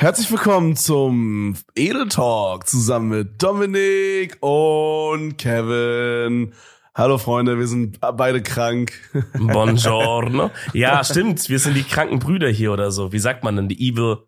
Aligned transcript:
Herzlich 0.00 0.30
willkommen 0.30 0.76
zum 0.76 1.56
Edel 1.74 2.06
Talk 2.06 2.68
zusammen 2.68 3.08
mit 3.08 3.42
Dominik 3.42 4.40
und 4.40 5.36
Kevin. 5.38 6.54
Hallo 6.94 7.18
Freunde, 7.18 7.58
wir 7.58 7.66
sind 7.66 7.98
beide 7.98 8.40
krank. 8.40 8.92
Buongiorno. 9.32 10.52
Ja, 10.72 11.02
stimmt. 11.02 11.48
Wir 11.48 11.58
sind 11.58 11.74
die 11.74 11.82
kranken 11.82 12.20
Brüder 12.20 12.48
hier 12.48 12.72
oder 12.72 12.92
so. 12.92 13.10
Wie 13.10 13.18
sagt 13.18 13.42
man 13.42 13.56
denn? 13.56 13.68
Die 13.68 13.88
Evil, 13.88 14.18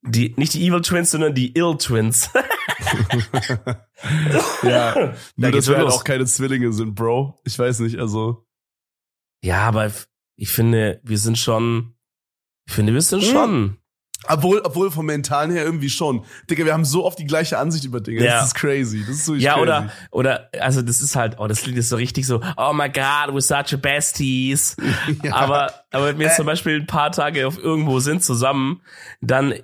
die, 0.00 0.32
nicht 0.38 0.54
die 0.54 0.66
Evil 0.66 0.80
Twins, 0.80 1.10
sondern 1.10 1.34
die 1.34 1.54
Ill 1.54 1.76
Twins. 1.76 2.30
ja, 4.62 5.12
nur 5.36 5.50
dass 5.50 5.68
wir 5.68 5.76
halt 5.76 5.88
auch 5.88 6.04
keine 6.04 6.24
Zwillinge 6.24 6.72
sind, 6.72 6.94
Bro. 6.94 7.38
Ich 7.44 7.58
weiß 7.58 7.80
nicht, 7.80 7.98
also. 7.98 8.46
Ja, 9.42 9.68
aber 9.68 9.92
ich 10.36 10.48
finde, 10.48 11.02
wir 11.04 11.18
sind 11.18 11.36
schon, 11.36 11.94
ich 12.66 12.72
finde, 12.72 12.94
wir 12.94 13.02
sind 13.02 13.20
hm. 13.20 13.30
schon 13.30 13.78
obwohl, 14.28 14.60
obwohl 14.64 14.90
vom 14.90 15.06
Mentalen 15.06 15.50
her 15.50 15.64
irgendwie 15.64 15.90
schon. 15.90 16.24
Digga, 16.50 16.64
wir 16.64 16.72
haben 16.72 16.84
so 16.84 17.04
oft 17.04 17.18
die 17.18 17.26
gleiche 17.26 17.58
Ansicht 17.58 17.84
über 17.84 18.00
Dinge. 18.00 18.24
Ja. 18.24 18.38
Das 18.38 18.48
ist 18.48 18.54
crazy. 18.54 19.00
Das 19.00 19.16
ist 19.16 19.26
so 19.26 19.34
Ja, 19.34 19.54
crazy. 19.54 19.62
oder, 19.62 19.90
oder, 20.10 20.48
also 20.60 20.82
das 20.82 21.00
ist 21.00 21.16
halt, 21.16 21.36
oh, 21.38 21.46
das 21.46 21.66
Lied 21.66 21.76
ist 21.76 21.88
so 21.88 21.96
richtig 21.96 22.26
so, 22.26 22.40
oh 22.56 22.72
my 22.72 22.88
god, 22.88 23.34
we're 23.34 23.40
such 23.40 23.74
a 23.74 23.76
besties. 23.76 24.76
ja. 25.22 25.34
Aber, 25.34 25.72
aber 25.90 26.06
wenn 26.06 26.18
wir 26.18 26.26
jetzt 26.26 26.34
äh. 26.34 26.38
zum 26.38 26.46
Beispiel 26.46 26.80
ein 26.80 26.86
paar 26.86 27.12
Tage 27.12 27.46
auf 27.46 27.58
irgendwo 27.58 28.00
sind 28.00 28.22
zusammen, 28.22 28.80
dann, 29.20 29.54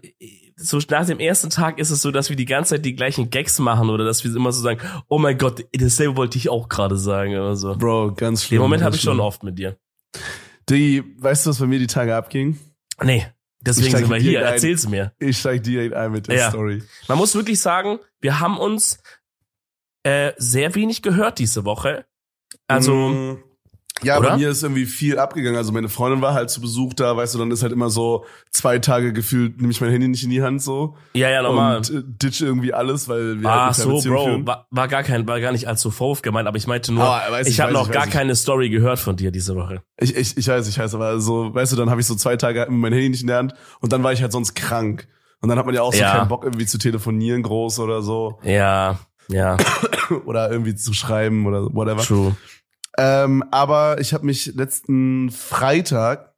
so 0.56 0.78
nach 0.90 1.06
dem 1.06 1.20
ersten 1.20 1.48
Tag 1.48 1.78
ist 1.78 1.90
es 1.90 2.02
so, 2.02 2.10
dass 2.10 2.28
wir 2.28 2.36
die 2.36 2.44
ganze 2.44 2.74
Zeit 2.74 2.84
die 2.84 2.94
gleichen 2.94 3.30
Gags 3.30 3.58
machen 3.58 3.88
oder 3.88 4.04
dass 4.04 4.24
wir 4.24 4.34
immer 4.34 4.52
so 4.52 4.60
sagen, 4.60 4.80
oh 5.08 5.18
mein 5.18 5.38
Gott, 5.38 5.64
dasselbe 5.72 6.16
wollte 6.16 6.36
ich 6.36 6.50
auch 6.50 6.68
gerade 6.68 6.96
sagen 6.96 7.34
oder 7.34 7.56
so. 7.56 7.74
Bro, 7.76 8.12
ganz 8.12 8.44
schlimm. 8.44 8.58
Den 8.58 8.62
Moment 8.62 8.82
habe 8.82 8.94
ich 8.94 9.02
schon 9.02 9.20
oft 9.20 9.42
mit 9.42 9.58
dir. 9.58 9.76
Die, 10.68 11.02
weißt 11.18 11.46
du, 11.46 11.50
was 11.50 11.58
bei 11.58 11.66
mir 11.66 11.78
die 11.78 11.86
Tage 11.86 12.14
abging? 12.14 12.58
Nee. 13.02 13.26
Deswegen 13.60 13.96
sind 13.96 14.10
wir 14.10 14.16
hier. 14.16 14.40
Ein, 14.40 14.54
Erzähl's 14.54 14.88
mir. 14.88 15.12
Ich 15.18 15.38
steig 15.38 15.62
direkt 15.62 15.94
ein 15.94 16.12
mit 16.12 16.28
der 16.28 16.36
ja. 16.36 16.50
Story. 16.50 16.82
Man 17.08 17.18
muss 17.18 17.34
wirklich 17.34 17.60
sagen, 17.60 17.98
wir 18.20 18.40
haben 18.40 18.58
uns 18.58 19.02
äh, 20.02 20.32
sehr 20.38 20.74
wenig 20.74 21.02
gehört 21.02 21.38
diese 21.38 21.64
Woche. 21.64 22.06
Also 22.66 22.94
mm, 22.94 23.42
ja, 24.02 24.18
Oder? 24.18 24.30
bei 24.30 24.36
mir 24.36 24.50
ist 24.50 24.62
irgendwie 24.62 24.86
viel 24.86 25.18
abgegangen. 25.18 25.56
Also 25.56 25.72
meine 25.72 25.88
Freundin 25.88 26.22
war 26.22 26.34
halt 26.34 26.50
zu 26.50 26.60
Besuch 26.60 26.94
da, 26.94 27.16
weißt 27.16 27.34
du, 27.34 27.38
dann 27.38 27.50
ist 27.50 27.62
halt 27.62 27.72
immer 27.72 27.90
so 27.90 28.24
zwei 28.50 28.78
Tage 28.78 29.12
gefühlt, 29.12 29.60
nehme 29.60 29.72
ich 29.72 29.80
mein 29.80 29.90
Handy 29.90 30.08
nicht 30.08 30.24
in 30.24 30.30
die 30.30 30.42
Hand 30.42 30.62
so. 30.62 30.96
Ja, 31.12 31.28
ja, 31.28 31.42
normal. 31.42 31.78
Und 31.78 31.90
äh, 31.90 32.02
ditch 32.04 32.40
irgendwie 32.40 32.72
alles, 32.72 33.08
weil 33.08 33.40
wir 33.40 33.48
ah, 33.48 33.66
halt 33.66 33.74
so, 33.74 34.00
Bro, 34.00 34.46
war, 34.46 34.66
war, 34.70 34.88
gar 34.88 35.02
kein, 35.02 35.26
war 35.26 35.40
gar 35.40 35.52
nicht 35.52 35.68
allzu 35.68 35.90
vorwurf 35.90 36.22
gemeint, 36.22 36.48
aber 36.48 36.56
ich 36.56 36.66
meinte 36.66 36.92
nur, 36.92 37.04
ah, 37.04 37.40
ich, 37.40 37.48
ich 37.48 37.60
habe 37.60 37.72
noch 37.72 37.90
gar 37.90 38.06
ich. 38.06 38.12
keine 38.12 38.34
Story 38.34 38.70
gehört 38.70 38.98
von 38.98 39.16
dir 39.16 39.30
diese 39.30 39.54
Woche. 39.56 39.82
Ich, 39.98 40.16
ich, 40.16 40.36
ich 40.36 40.48
weiß, 40.48 40.66
ich 40.68 40.78
weiß, 40.78 40.94
aber 40.94 41.20
so, 41.20 41.54
weißt 41.54 41.72
du, 41.72 41.76
dann 41.76 41.90
habe 41.90 42.00
ich 42.00 42.06
so 42.06 42.14
zwei 42.14 42.36
Tage 42.36 42.66
mein 42.70 42.92
Handy 42.92 43.10
nicht 43.10 43.22
in 43.22 43.28
der 43.28 43.38
Hand 43.38 43.54
und 43.80 43.92
dann 43.92 44.02
war 44.02 44.12
ich 44.12 44.22
halt 44.22 44.32
sonst 44.32 44.54
krank. 44.54 45.08
Und 45.42 45.48
dann 45.48 45.58
hat 45.58 45.64
man 45.64 45.74
ja 45.74 45.80
auch 45.82 45.92
so 45.92 46.00
ja. 46.00 46.12
keinen 46.18 46.28
Bock 46.28 46.44
irgendwie 46.44 46.66
zu 46.66 46.76
telefonieren 46.76 47.42
groß 47.42 47.78
oder 47.78 48.02
so. 48.02 48.38
Ja, 48.42 48.98
ja. 49.30 49.56
oder 50.26 50.50
irgendwie 50.50 50.74
zu 50.74 50.92
schreiben 50.92 51.46
oder 51.46 51.72
whatever. 51.74 52.02
True. 52.02 52.36
Ähm, 52.98 53.44
aber 53.50 54.00
ich 54.00 54.12
habe 54.12 54.26
mich 54.26 54.54
letzten 54.54 55.30
Freitag 55.30 56.30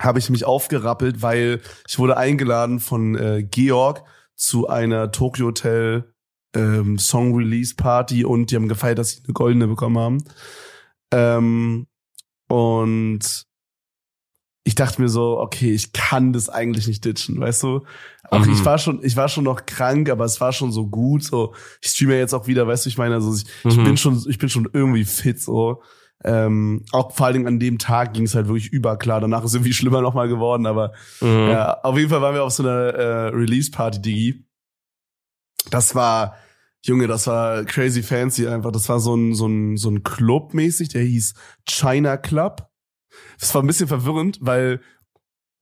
habe 0.00 0.18
ich 0.18 0.30
mich 0.30 0.44
aufgerappelt, 0.44 1.22
weil 1.22 1.60
ich 1.88 1.98
wurde 1.98 2.16
eingeladen 2.16 2.80
von 2.80 3.14
äh, 3.14 3.44
Georg 3.44 4.04
zu 4.34 4.68
einer 4.68 5.12
Tokyo 5.12 5.46
Hotel 5.46 6.12
ähm, 6.54 6.98
Song 6.98 7.34
Release 7.34 7.74
Party 7.74 8.24
und 8.24 8.50
die 8.50 8.56
haben 8.56 8.68
gefeiert, 8.68 8.98
dass 8.98 9.10
sie 9.10 9.24
eine 9.24 9.32
goldene 9.32 9.68
bekommen 9.68 9.98
haben. 9.98 10.24
Ähm, 11.12 11.86
und 12.48 13.46
ich 14.66 14.74
dachte 14.74 15.00
mir 15.02 15.10
so, 15.10 15.38
okay, 15.38 15.72
ich 15.72 15.92
kann 15.92 16.32
das 16.32 16.48
eigentlich 16.48 16.88
nicht 16.88 17.04
ditchen, 17.04 17.38
weißt 17.38 17.62
du? 17.62 17.84
Auch 18.30 18.44
mhm. 18.44 18.52
ich 18.54 18.64
war 18.64 18.78
schon, 18.78 19.04
ich 19.04 19.14
war 19.14 19.28
schon 19.28 19.44
noch 19.44 19.66
krank, 19.66 20.08
aber 20.08 20.24
es 20.24 20.40
war 20.40 20.52
schon 20.52 20.72
so 20.72 20.86
gut. 20.86 21.22
So, 21.22 21.54
ich 21.82 21.90
streame 21.90 22.16
jetzt 22.16 22.34
auch 22.34 22.46
wieder, 22.46 22.66
weißt 22.66 22.86
du, 22.86 22.88
ich 22.88 22.96
meine, 22.96 23.14
also 23.14 23.34
ich, 23.34 23.44
mhm. 23.64 23.70
ich 23.70 23.76
bin 23.84 23.96
schon, 23.98 24.24
ich 24.26 24.38
bin 24.38 24.48
schon 24.48 24.66
irgendwie 24.72 25.04
fit. 25.04 25.38
So, 25.40 25.82
ähm, 26.24 26.82
auch 26.92 27.12
vor 27.12 27.26
allen 27.26 27.34
Dingen 27.34 27.46
an 27.46 27.60
dem 27.60 27.78
Tag 27.78 28.14
ging 28.14 28.24
es 28.24 28.34
halt 28.34 28.48
wirklich 28.48 28.72
überklar. 28.72 29.20
Danach 29.20 29.40
ist 29.40 29.50
es 29.50 29.54
irgendwie 29.54 29.74
schlimmer 29.74 30.00
nochmal 30.00 30.28
geworden, 30.28 30.64
aber 30.64 30.92
mhm. 31.20 31.50
ja, 31.50 31.82
auf 31.82 31.98
jeden 31.98 32.08
Fall 32.08 32.22
waren 32.22 32.34
wir 32.34 32.44
auf 32.44 32.52
so 32.52 32.62
einer 32.62 32.94
äh, 32.94 33.28
Release-Party, 33.28 34.00
Digi. 34.00 34.46
Das 35.70 35.94
war, 35.94 36.36
Junge, 36.82 37.06
das 37.06 37.26
war 37.26 37.64
crazy 37.64 38.02
fancy 38.02 38.48
einfach. 38.48 38.72
Das 38.72 38.88
war 38.88 38.98
so 38.98 39.14
ein, 39.14 39.34
so 39.34 39.46
ein, 39.46 39.76
so 39.76 39.90
ein 39.90 40.02
Club 40.02 40.54
mäßig, 40.54 40.88
der 40.88 41.02
hieß 41.02 41.34
China 41.66 42.16
Club. 42.16 42.70
Das 43.38 43.54
war 43.54 43.62
ein 43.62 43.66
bisschen 43.66 43.88
verwirrend, 43.88 44.38
weil 44.40 44.80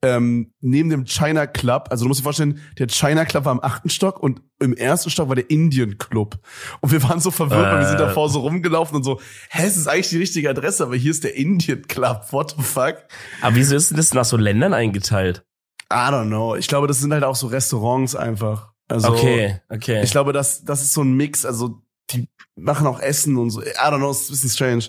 ähm, 0.04 0.52
neben 0.60 0.90
dem 0.90 1.04
China 1.04 1.46
Club, 1.46 1.86
also 1.90 2.04
du 2.04 2.08
musst 2.08 2.20
dir 2.20 2.24
vorstellen, 2.24 2.60
der 2.78 2.88
China 2.88 3.24
Club 3.24 3.44
war 3.44 3.52
im 3.52 3.62
achten 3.62 3.88
Stock 3.88 4.20
und 4.20 4.42
im 4.58 4.74
ersten 4.74 5.10
Stock 5.10 5.28
war 5.28 5.36
der 5.36 5.48
Indian 5.48 5.96
Club. 5.96 6.38
Und 6.80 6.90
wir 6.90 7.02
waren 7.04 7.20
so 7.20 7.30
verwirrt, 7.30 7.66
äh. 7.66 7.70
weil 7.70 7.78
wir 7.78 7.86
sind 7.86 8.00
äh. 8.00 8.06
davor 8.06 8.28
so 8.28 8.40
rumgelaufen 8.40 8.96
und 8.96 9.04
so, 9.04 9.20
hä, 9.50 9.64
es 9.64 9.76
ist 9.76 9.86
eigentlich 9.86 10.08
die 10.08 10.18
richtige 10.18 10.50
Adresse, 10.50 10.82
aber 10.82 10.96
hier 10.96 11.12
ist 11.12 11.22
der 11.22 11.36
Indian 11.36 11.82
Club, 11.82 12.26
what 12.32 12.56
the 12.58 12.64
fuck? 12.64 12.96
Aber 13.42 13.54
wieso 13.54 13.76
ist 13.76 13.90
denn 13.90 13.96
das 13.96 14.12
nach 14.12 14.24
so 14.24 14.36
Ländern 14.36 14.74
eingeteilt? 14.74 15.44
I 15.92 15.94
don't 15.94 16.26
know. 16.26 16.56
Ich 16.56 16.66
glaube, 16.66 16.88
das 16.88 16.98
sind 16.98 17.12
halt 17.12 17.22
auch 17.22 17.36
so 17.36 17.46
Restaurants 17.46 18.16
einfach. 18.16 18.72
Also, 18.88 19.08
okay, 19.08 19.60
okay. 19.68 20.02
Ich 20.02 20.10
glaube, 20.10 20.32
das, 20.32 20.64
das 20.64 20.82
ist 20.82 20.94
so 20.94 21.02
ein 21.02 21.14
Mix, 21.14 21.46
also 21.46 21.80
die 22.10 22.28
machen 22.56 22.86
auch 22.86 22.98
Essen 22.98 23.36
und 23.36 23.50
so. 23.50 23.62
I 23.62 23.66
don't 23.76 23.98
know, 23.98 24.10
ist 24.10 24.28
ein 24.28 24.32
bisschen 24.32 24.50
strange. 24.50 24.84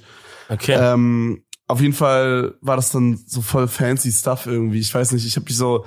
Okay. 0.50 0.74
Ähm, 0.74 1.44
auf 1.74 1.82
jeden 1.82 1.94
Fall 1.94 2.54
war 2.62 2.76
das 2.76 2.92
dann 2.92 3.20
so 3.26 3.42
voll 3.42 3.68
fancy 3.68 4.12
Stuff 4.12 4.46
irgendwie. 4.46 4.80
Ich 4.80 4.94
weiß 4.94 5.12
nicht, 5.12 5.26
ich 5.26 5.36
habe 5.36 5.46
mich 5.46 5.58
so 5.58 5.86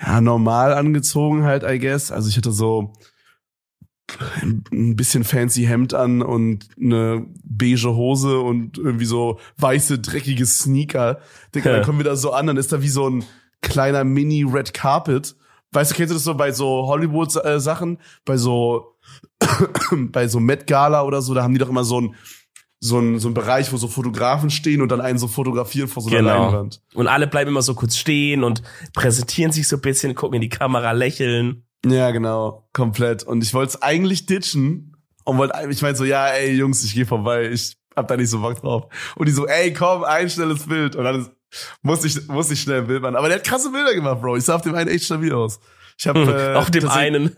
ja 0.00 0.20
normal 0.20 0.72
angezogen 0.72 1.42
halt, 1.42 1.64
I 1.64 1.80
guess. 1.80 2.12
Also 2.12 2.28
ich 2.28 2.36
hatte 2.36 2.52
so 2.52 2.92
ein 4.72 4.94
bisschen 4.94 5.24
fancy 5.24 5.64
Hemd 5.64 5.92
an 5.92 6.22
und 6.22 6.68
eine 6.80 7.26
beige 7.42 7.96
Hose 7.96 8.38
und 8.38 8.78
irgendwie 8.78 9.06
so 9.06 9.40
weiße 9.56 9.98
dreckige 9.98 10.46
Sneaker. 10.46 11.18
Digga, 11.52 11.72
dann 11.72 11.84
kommen 11.84 11.98
wir 11.98 12.04
da 12.04 12.14
so 12.14 12.32
an, 12.32 12.46
dann 12.46 12.56
ist 12.56 12.72
da 12.72 12.80
wie 12.80 12.88
so 12.88 13.10
ein 13.10 13.24
kleiner 13.60 14.04
Mini 14.04 14.44
Red 14.44 14.72
Carpet. 14.72 15.34
Weißt 15.72 15.90
du, 15.90 15.96
kennst 15.96 16.12
du 16.12 16.14
das 16.14 16.24
so 16.24 16.34
bei 16.34 16.52
so 16.52 16.86
Hollywood 16.86 17.32
Sachen, 17.32 17.98
bei 18.24 18.36
so 18.36 18.94
bei 19.90 20.28
so 20.28 20.38
Met 20.38 20.68
Gala 20.68 21.02
oder 21.02 21.22
so, 21.22 21.34
da 21.34 21.42
haben 21.42 21.54
die 21.54 21.58
doch 21.58 21.68
immer 21.68 21.84
so 21.84 22.00
ein 22.00 22.14
so 22.80 22.98
ein, 22.98 23.18
so 23.18 23.28
ein 23.28 23.34
Bereich, 23.34 23.72
wo 23.72 23.76
so 23.76 23.88
Fotografen 23.88 24.50
stehen 24.50 24.82
und 24.82 24.90
dann 24.90 25.00
einen 25.00 25.18
so 25.18 25.26
fotografieren 25.26 25.88
vor 25.88 26.02
so 26.02 26.10
einer 26.10 26.18
genau. 26.18 26.44
Leinwand. 26.44 26.80
Und 26.94 27.08
alle 27.08 27.26
bleiben 27.26 27.50
immer 27.50 27.62
so 27.62 27.74
kurz 27.74 27.96
stehen 27.96 28.44
und 28.44 28.62
präsentieren 28.94 29.52
sich 29.52 29.66
so 29.66 29.76
ein 29.76 29.82
bisschen, 29.82 30.14
gucken 30.14 30.36
in 30.36 30.42
die 30.42 30.48
Kamera, 30.48 30.92
lächeln. 30.92 31.64
Ja, 31.84 32.10
genau, 32.10 32.68
komplett. 32.72 33.24
Und 33.24 33.42
ich 33.42 33.54
wollte 33.54 33.70
es 33.70 33.82
eigentlich 33.82 34.26
ditchen 34.26 34.96
und 35.24 35.38
wollte, 35.38 35.54
ich 35.68 35.82
meinte 35.82 35.98
so, 35.98 36.04
ja, 36.04 36.28
ey, 36.28 36.54
Jungs, 36.54 36.84
ich 36.84 36.94
gehe 36.94 37.06
vorbei, 37.06 37.50
ich 37.50 37.76
hab 37.96 38.08
da 38.08 38.16
nicht 38.16 38.30
so 38.30 38.40
Bock 38.40 38.60
drauf. 38.60 38.86
Und 39.16 39.26
die 39.26 39.32
so, 39.32 39.46
ey, 39.46 39.72
komm, 39.72 40.04
ein 40.04 40.30
schnelles 40.30 40.66
Bild. 40.66 40.94
Und 40.94 41.04
dann 41.04 41.20
ist, 41.20 41.30
muss 41.82 42.04
ich, 42.04 42.28
muss 42.28 42.50
ich 42.50 42.60
schnell 42.60 42.82
ein 42.82 42.86
Bild 42.86 43.02
machen. 43.02 43.16
Aber 43.16 43.28
der 43.28 43.38
hat 43.38 43.44
krasse 43.44 43.70
Bilder 43.70 43.94
gemacht, 43.94 44.20
Bro. 44.20 44.36
Ich 44.36 44.44
sah 44.44 44.54
auf 44.54 44.62
dem 44.62 44.74
einen 44.74 44.88
echt 44.88 45.04
stabil 45.04 45.32
aus. 45.32 45.60
Ich 45.98 46.06
hab, 46.06 46.16
hm, 46.16 46.28
äh, 46.34 46.54
auf 46.54 46.70
dem 46.70 46.88
einen. 46.88 47.34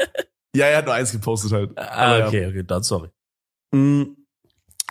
ja, 0.54 0.66
er 0.66 0.78
hat 0.78 0.84
nur 0.86 0.94
eins 0.94 1.12
gepostet 1.12 1.52
halt. 1.52 1.78
Ah, 1.78 2.26
okay, 2.26 2.42
ja. 2.42 2.48
okay, 2.48 2.62
dann 2.64 2.82
sorry. 2.82 3.08
Mhm. 3.72 4.16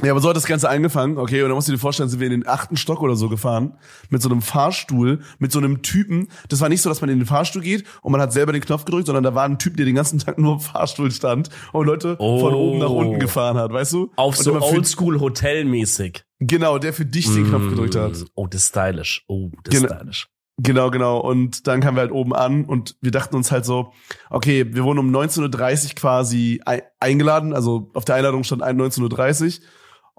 Ja, 0.03 0.12
aber 0.12 0.21
so 0.21 0.30
hat 0.30 0.36
das 0.36 0.45
Ganze 0.45 0.69
angefangen, 0.69 1.18
okay, 1.18 1.42
und 1.44 1.50
dann 1.50 1.56
musst 1.56 1.68
du 1.68 1.71
dir 1.71 1.77
vorstellen, 1.77 2.09
sind 2.09 2.19
wir 2.19 2.27
in 2.27 2.31
den 2.31 2.48
achten 2.48 2.77
Stock 2.77 3.01
oder 3.01 3.15
so 3.15 3.30
gefahren, 3.30 3.77
mit 4.09 4.21
so 4.21 4.30
einem 4.30 4.42
Fahrstuhl, 4.42 5.21
mit 5.39 5.51
so 5.51 5.59
einem 5.59 5.81
Typen. 5.81 6.27
Das 6.50 6.62
war 6.62 6.69
nicht 6.69 6.81
so, 6.81 6.89
dass 6.89 7.01
man 7.01 7.09
in 7.09 7.19
den 7.19 7.25
Fahrstuhl 7.25 7.62
geht 7.62 7.83
und 8.01 8.12
man 8.12 8.21
hat 8.21 8.33
selber 8.33 8.51
den 8.51 8.62
Knopf 8.62 8.86
gedrückt, 8.86 9.06
sondern 9.06 9.24
da 9.24 9.36
war 9.36 9.45
ein 9.45 9.59
Typ, 9.59 9.77
der 9.77 9.86
den 9.86 9.95
ganzen 9.95 10.19
Tag 10.19 10.38
nur 10.38 10.53
im 10.53 10.59
Fahrstuhl 10.59 11.12
stand 11.12 11.50
und 11.71 11.86
Leute 11.86 12.15
oh. 12.19 12.39
von 12.39 12.53
oben 12.53 12.80
nach 12.80 12.89
unten 12.89 13.19
gefahren 13.19 13.57
hat, 13.57 13.71
weißt 13.71 13.94
du? 13.94 14.12
Auf 14.15 14.38
und 14.38 14.44
so 14.44 14.62
Oldschool-Hotel-mäßig. 14.62 16.24
Genau, 16.39 16.80
der 16.80 16.94
für 16.94 17.06
dich 17.06 17.31
den 17.31 17.47
Knopf 17.47 17.69
gedrückt 17.69 17.95
hat. 17.95 18.13
Mm. 18.13 18.25
Oh, 18.33 18.47
das 18.47 18.63
ist 18.63 18.69
stylisch. 18.69 19.24
Oh, 19.27 19.51
das 19.63 19.75
ist 19.75 19.86
stylisch. 19.86 20.27
Genau, 20.57 20.92
genau. 20.92 21.19
Und 21.19 21.68
dann 21.68 21.81
kamen 21.81 21.97
wir 21.97 22.01
halt 22.01 22.12
oben 22.12 22.36
an 22.36 22.65
und 22.65 22.95
wir 23.01 23.12
dachten 23.12 23.36
uns 23.36 23.51
halt 23.51 23.65
so, 23.65 23.94
okay, 24.30 24.74
wir 24.74 24.83
wurden 24.83 25.00
um 25.00 25.15
19.30 25.15 25.86
Uhr 25.86 25.95
quasi 25.95 26.62
eingeladen. 27.00 27.54
Also 27.54 27.89
auf 27.94 28.06
der 28.06 28.15
Einladung 28.15 28.44
stand 28.44 28.62
19.30 28.62 29.59
Uhr. 29.59 29.65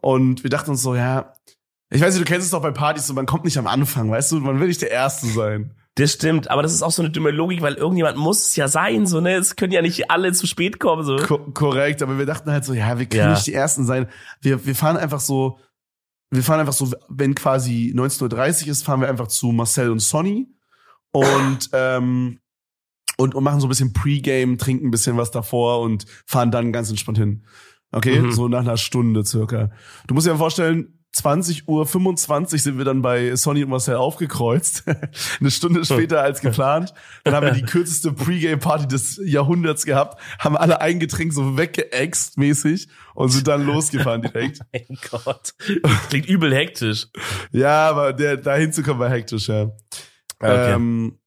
Und 0.03 0.43
wir 0.43 0.51
dachten 0.51 0.71
uns 0.71 0.83
so, 0.83 0.95
ja, 0.95 1.33
ich 1.91 2.01
weiß 2.01 2.15
nicht, 2.15 2.27
du 2.27 2.31
kennst 2.31 2.45
es 2.45 2.51
doch 2.51 2.61
bei 2.63 2.71
Partys, 2.73 3.07
so, 3.07 3.15
man 3.15 3.27
kommt 3.27 3.45
nicht 3.45 3.57
am 3.57 3.67
Anfang, 3.67 4.11
weißt 4.11 4.33
du, 4.33 4.41
man 4.41 4.61
will 4.61 4.69
nicht 4.69 4.83
der 4.83 4.91
Erste 4.91 5.27
sein. 5.29 5.75
Das 5.95 6.13
stimmt, 6.13 6.51
aber 6.51 6.63
das 6.63 6.73
ist 6.73 6.83
auch 6.83 6.91
so 6.91 7.03
eine 7.03 7.11
dumme 7.11 7.31
Logik, 7.31 7.61
weil 7.61 7.75
irgendjemand 7.75 8.17
muss 8.17 8.47
es 8.47 8.57
ja 8.57 8.67
sein, 8.67 9.07
so, 9.07 9.21
ne? 9.21 9.35
Es 9.35 9.57
können 9.57 9.73
ja 9.73 9.83
nicht 9.83 10.11
alle 10.11 10.33
zu 10.33 10.47
spät 10.47 10.81
kommen, 10.81 11.05
so. 11.05 11.17
Ko 11.17 11.39
korrekt, 11.53 12.03
aber 12.03 12.19
wir 12.19 12.25
dachten 12.27 12.51
halt 12.51 12.65
so, 12.65 12.73
ja, 12.73 12.99
wir 12.99 13.07
können 13.07 13.23
Ja. 13.25 13.31
nicht 13.31 13.47
die 13.47 13.53
Ersten 13.55 13.85
sein. 13.85 14.09
Wir, 14.41 14.65
wir 14.65 14.75
fahren 14.75 14.97
einfach 14.97 15.21
so, 15.21 15.59
wir 16.31 16.43
fahren 16.43 16.61
einfach 16.61 16.73
so, 16.73 16.91
wenn 17.11 17.35
quasi 17.35 17.93
19.30 17.95 18.63
Uhr 18.65 18.69
ist, 18.73 18.85
fahren 18.85 19.03
wir 19.03 19.09
einfach 19.09 19.29
zu 19.29 19.49
Marcel 19.53 19.91
und 19.91 20.01
Sonny 20.01 20.49
und, 21.13 21.69
ähm, 21.75 22.41
und, 23.19 23.35
und 23.35 23.45
machen 23.45 23.61
so 23.61 23.67
ein 23.67 23.69
bisschen 23.69 23.93
Pre-Game, 23.93 24.57
trinken 24.57 24.87
ein 24.89 24.91
bisschen 24.91 25.19
was 25.19 25.31
davor 25.31 25.81
und 25.83 26.07
fahren 26.27 26.51
dann 26.51 26.73
ganz 26.73 26.89
entspannt 26.89 27.19
hin. 27.19 27.45
Okay, 27.93 28.21
Mhm. 28.21 28.33
so 28.33 28.49
nach 28.49 28.61
einer 28.61 28.77
Stunde 28.77 29.25
circa. 29.25 29.71
Du 30.07 30.15
musst 30.15 30.27
dir 30.27 30.33
mal 30.33 30.39
vorstellen, 30.39 30.99
20 31.15 31.69
Uhr 31.69 31.85
25 31.87 32.63
sind 32.63 32.79
wir 32.79 32.87
dann 32.87 33.03
bei 33.03 33.37
Sonny 33.37 33.63
und 33.63 33.69
Marcel 33.69 33.97
aufgekreuzt. 33.97 34.85
Eine 35.41 35.51
Stunde 35.51 35.85
später 35.85 36.23
als 36.23 36.41
geplant. 36.41 36.95
Dann 37.25 37.35
haben 37.35 37.45
wir 37.45 37.53
die 37.53 37.63
kürzeste 37.71 38.13
Pre-Game-Party 38.15 38.89
des 38.89 39.21
Jahrhunderts 39.23 39.85
gehabt, 39.85 40.19
haben 40.39 40.57
alle 40.57 40.81
ein 40.81 41.01
Getränk 41.01 41.35
so 41.35 41.59
weggeext 41.59 42.39
mäßig 42.39 42.89
und 43.15 43.29
sind 43.29 43.47
dann 43.47 43.67
losgefahren 43.67 44.23
direkt. 44.23 44.61
Mein 44.73 44.99
Gott. 45.11 45.53
Das 45.83 46.09
klingt 46.09 46.27
übel 46.31 46.55
hektisch. 46.55 47.09
Ja, 47.51 47.91
aber 47.91 48.15
der, 48.15 48.39
da 48.39 48.55
hinzukommen 48.57 48.99
war 49.01 49.11
hektisch, 49.11 49.49
ja. 49.49 49.65
Okay. 50.41 50.73
Ähm, 50.73 51.19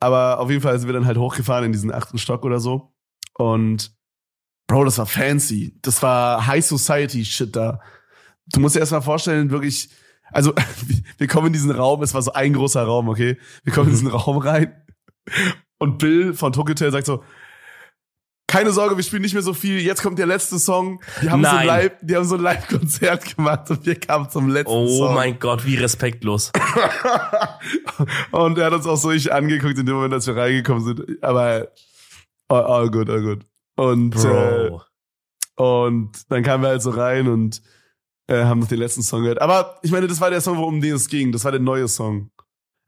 aber 0.00 0.40
auf 0.40 0.48
jeden 0.48 0.62
Fall 0.62 0.78
sind 0.78 0.88
wir 0.88 0.94
dann 0.94 1.04
halt 1.06 1.18
hochgefahren 1.18 1.66
in 1.66 1.72
diesen 1.72 1.92
achten 1.92 2.16
Stock 2.16 2.44
oder 2.46 2.60
so. 2.60 2.94
Und 3.34 3.93
Bro, 4.66 4.84
das 4.84 4.98
war 4.98 5.06
fancy. 5.06 5.78
Das 5.82 6.02
war 6.02 6.46
High 6.46 6.64
Society 6.64 7.24
Shit 7.24 7.54
da. 7.54 7.80
Du 8.46 8.60
musst 8.60 8.76
dir 8.76 8.80
erst 8.80 8.92
mal 8.92 9.00
vorstellen, 9.00 9.50
wirklich, 9.50 9.88
also 10.32 10.54
wir 11.18 11.26
kommen 11.26 11.48
in 11.48 11.52
diesen 11.52 11.70
Raum, 11.70 12.02
es 12.02 12.14
war 12.14 12.22
so 12.22 12.32
ein 12.32 12.52
großer 12.52 12.82
Raum, 12.82 13.08
okay? 13.08 13.38
Wir 13.62 13.72
kommen 13.72 13.88
in 13.88 13.94
diesen 13.94 14.08
Raum 14.08 14.38
rein 14.38 14.74
und 15.78 15.98
Bill 15.98 16.34
von 16.34 16.52
Tokyo 16.52 16.72
Hotel 16.72 16.92
sagt 16.92 17.06
so, 17.06 17.22
keine 18.46 18.72
Sorge, 18.72 18.96
wir 18.96 19.02
spielen 19.02 19.22
nicht 19.22 19.32
mehr 19.32 19.42
so 19.42 19.52
viel. 19.54 19.80
Jetzt 19.80 20.02
kommt 20.02 20.18
der 20.18 20.26
letzte 20.26 20.58
Song. 20.58 21.00
Die 21.22 21.30
haben 21.30 21.42
so 21.42 21.48
ein 21.48 21.56
Nein. 21.56 21.66
Live, 21.66 21.92
die 22.02 22.14
haben 22.14 22.24
so 22.24 22.34
ein 22.36 22.40
Live-Konzert 22.42 23.36
gemacht 23.36 23.70
und 23.70 23.84
wir 23.84 23.98
kamen 23.98 24.30
zum 24.30 24.48
letzten 24.48 24.70
Oh 24.70 24.86
Song. 24.86 25.14
mein 25.14 25.38
Gott, 25.38 25.64
wie 25.66 25.76
respektlos. 25.76 26.52
und 28.30 28.58
er 28.58 28.66
hat 28.66 28.74
uns 28.74 28.86
auch 28.86 28.96
so 28.96 29.08
richtig 29.08 29.32
angeguckt 29.32 29.78
in 29.78 29.86
dem 29.86 29.96
Moment, 29.96 30.14
als 30.14 30.26
wir 30.26 30.36
reingekommen 30.36 30.84
sind. 30.84 31.02
Aber 31.22 31.68
all, 32.48 32.62
all 32.64 32.90
good, 32.90 33.10
all 33.10 33.22
good. 33.22 33.46
Und, 33.76 34.14
äh, 34.16 34.70
Bro. 34.70 34.82
und 35.56 36.12
dann 36.30 36.42
kamen 36.42 36.62
wir 36.62 36.70
halt 36.70 36.82
so 36.82 36.90
rein 36.90 37.28
und 37.28 37.62
äh, 38.28 38.44
haben 38.44 38.60
noch 38.60 38.68
den 38.68 38.78
letzten 38.78 39.02
Song 39.02 39.22
gehört. 39.22 39.40
Aber 39.42 39.78
ich 39.82 39.90
meine, 39.90 40.06
das 40.06 40.20
war 40.20 40.30
der 40.30 40.40
Song, 40.40 40.58
um 40.58 40.80
den 40.80 40.94
es 40.94 41.08
ging. 41.08 41.32
Das 41.32 41.44
war 41.44 41.50
der 41.52 41.60
neue 41.60 41.88
Song. 41.88 42.30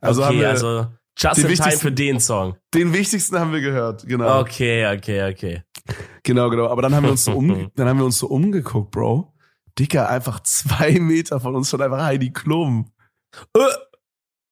Also 0.01 0.25
haben 0.25 0.33
okay, 0.37 0.41
wir 0.41 0.49
also 0.51 0.87
just 1.19 1.39
in 1.39 1.43
time 1.45 1.49
wichtigsten- 1.51 1.81
für 1.81 1.93
den 1.93 2.21
Song. 2.21 2.57
den 2.75 2.93
wichtigsten 2.93 3.39
haben 3.39 3.53
wir 3.53 3.61
gehört. 3.61 4.07
Genau. 4.07 4.41
Okay, 4.41 4.87
okay, 4.97 5.31
okay. 5.31 5.63
Genau, 6.23 6.49
genau. 6.51 6.69
Aber 6.69 6.83
dann 6.83 6.95
haben 6.95 7.05
wir 7.05 7.11
uns 7.11 7.25
so 7.25 7.33
um, 7.33 7.71
dann 7.77 7.89
haben 7.89 7.99
wir 7.99 8.05
uns 8.05 8.19
so 8.19 8.29
umgeguckt, 8.29 8.91
Bro. 8.91 9.33
Dicker, 9.79 10.09
einfach 10.09 10.41
zwei 10.41 10.93
Meter 11.01 11.39
von 11.41 11.55
uns 11.55 11.69
schon 11.69 11.83
einfach 11.83 12.03
Heidi 12.03 12.33
Klum. 12.33 12.93
Äh. 13.55 13.61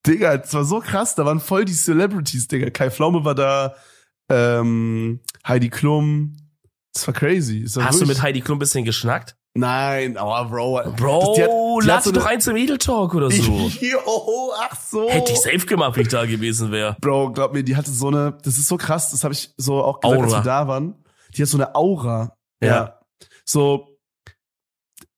Digga, 0.07 0.37
das 0.37 0.53
war 0.53 0.65
so 0.65 0.81
krass. 0.81 1.15
Da 1.15 1.25
waren 1.25 1.41
voll 1.41 1.65
die 1.65 1.73
Celebrities, 1.73 2.47
Digga. 2.47 2.69
Kai 2.69 2.91
Pflaume 2.91 3.25
war 3.25 3.35
da, 3.35 3.75
ähm, 4.29 5.21
Heidi 5.47 5.69
Klum. 5.71 6.37
Das 6.93 7.07
war 7.07 7.15
crazy. 7.15 7.65
Das 7.65 7.77
war 7.77 7.87
Hast 7.87 8.01
du 8.01 8.07
mit 8.07 8.23
Heidi 8.23 8.41
Klum 8.41 8.57
ein 8.57 8.61
bisschen 8.61 8.85
geschnackt? 8.85 9.37
Nein, 9.57 10.17
aber 10.17 10.49
Bro. 10.49 10.83
Bro, 10.97 11.21
das- 11.21 11.37
die 11.37 11.43
hat- 11.43 11.51
die 11.83 11.87
lad 11.87 12.05
so 12.05 12.13
doch 12.13 12.23
eine- 12.25 12.35
ein 12.35 12.41
zum 12.41 12.57
Edel 12.57 12.79
Talk 12.79 13.15
oder 13.15 13.31
so. 13.31 13.43
Jo, 13.81 14.53
ach 14.59 14.81
so. 14.81 15.09
Hätte 15.09 15.33
ich 15.33 15.39
safe 15.41 15.59
gemacht, 15.67 15.95
wenn 15.97 16.03
ich 16.03 16.09
da 16.09 16.25
gewesen 16.27 16.71
wäre. 16.73 16.97
Bro, 17.01 17.33
glaub 17.33 17.53
mir, 17.53 17.63
die 17.63 17.77
hatte 17.77 17.91
so 17.91 18.09
eine, 18.09 18.37
das 18.43 18.59
ist 18.59 18.67
so 18.69 18.77
krass, 18.77 19.11
das 19.13 19.23
habe 19.25 19.33
ich 19.35 19.53
so 19.57 19.83
auch 19.83 20.01
gesagt, 20.01 20.21
als 20.23 20.33
Aura. 20.33 20.41
wir 20.41 20.45
da 20.45 20.69
waren. 20.69 21.05
Die 21.37 21.43
hat 21.43 21.49
so 21.49 21.57
eine 21.59 21.75
Aura. 21.75 22.37
Ja. 22.63 23.01
So, 23.45 23.97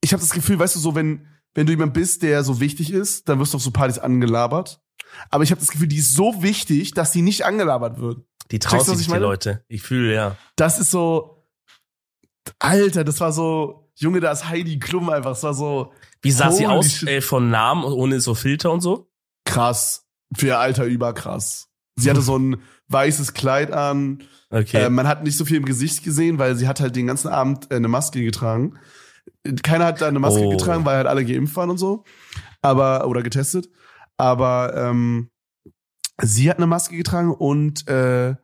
ich 0.03 0.13
habe 0.13 0.21
das 0.21 0.31
Gefühl, 0.33 0.59
weißt 0.59 0.75
du, 0.77 0.81
so 0.81 0.95
wenn, 0.95 1.27
wenn 1.55 1.67
du 1.67 1.73
jemand 1.73 1.95
bist, 1.95 2.23
der 2.23 2.43
so 2.45 2.61
wichtig 2.61 2.93
ist, 2.93 3.29
dann 3.29 3.39
wirst 3.39 3.53
du 3.53 3.57
auf 3.57 3.63
so 3.63 3.71
Partys 3.71 3.99
angelabert. 3.99 4.81
Aber 5.31 5.45
ich 5.45 5.51
habe 5.51 5.61
das 5.61 5.71
Gefühl, 5.71 5.89
die 5.89 5.97
ist 5.97 6.15
so 6.15 6.43
wichtig, 6.43 6.93
dass 6.93 7.13
die 7.13 7.23
nicht 7.23 7.45
angelabert 7.45 7.99
wird. 8.01 8.21
Die 8.51 8.59
trauen 8.59 8.85
sich 8.85 9.01
ich 9.09 9.13
die? 9.13 9.19
Leute. 9.19 9.65
Ich 9.69 9.83
fühle, 9.83 10.15
ja. 10.15 10.37
Das 10.57 10.79
ist 10.79 10.91
so, 10.91 11.47
Alter, 12.59 13.05
das 13.05 13.21
war 13.21 13.33
so, 13.33 13.91
Junge, 13.97 14.21
da 14.21 14.31
ist 14.33 14.49
Heidi 14.49 14.79
Klum 14.79 15.09
einfach, 15.11 15.31
das 15.31 15.43
war 15.43 15.55
so 15.55 15.93
Wie 16.23 16.31
sah 16.31 16.51
sie 16.51 16.67
aus 16.67 16.93
shit. 16.93 17.09
äh, 17.09 17.21
von 17.21 17.51
Namen 17.51 17.85
ohne 17.85 18.21
so 18.21 18.35
Filter 18.35 18.71
und 18.73 18.81
so? 18.81 19.11
krass. 19.45 20.03
Für 20.37 20.47
ihr 20.49 20.59
Alter 20.59 20.85
überkrass. 20.85 21.69
Sie 21.95 22.11
hatte 22.11 22.21
so 22.21 22.37
ein 22.37 22.57
weißes 22.89 23.33
Kleid 23.33 23.73
an, 23.73 24.23
Okay. 24.49 24.85
Äh, 24.85 24.91
man 24.91 25.09
hat 25.09 25.25
nicht 25.25 25.37
so 25.37 25.45
viel 25.45 25.57
im 25.57 25.65
Gesicht 25.65 26.05
gesehen, 26.05 26.39
weil 26.39 26.55
sie 26.55 26.69
hat 26.69 26.79
halt 26.81 26.95
den 26.95 27.09
ganzen 27.09 27.27
Abend 27.29 27.69
äh, 27.73 27.77
eine 27.77 27.89
Maske 27.89 28.23
getragen. 28.23 28.79
Keiner 29.65 29.87
hat 29.87 30.01
da 30.01 30.07
eine 30.07 30.21
Maske 30.21 30.41
Oh. 30.43 30.51
getragen, 30.51 30.85
weil 30.85 30.97
halt 30.99 31.09
alle 31.09 31.25
geimpft 31.25 31.57
waren 31.57 31.71
und 31.71 31.79
so. 31.79 32.05
Aber, 32.63 33.09
oder 33.09 33.23
getestet. 33.25 33.69
Aber 34.17 34.73
ähm, 34.77 35.31
sie 36.23 36.51
hat 36.51 36.57
eine 36.59 36.67
Maske 36.67 36.97
getragen 36.97 37.33
und 37.33 37.87
äh, 37.89 38.35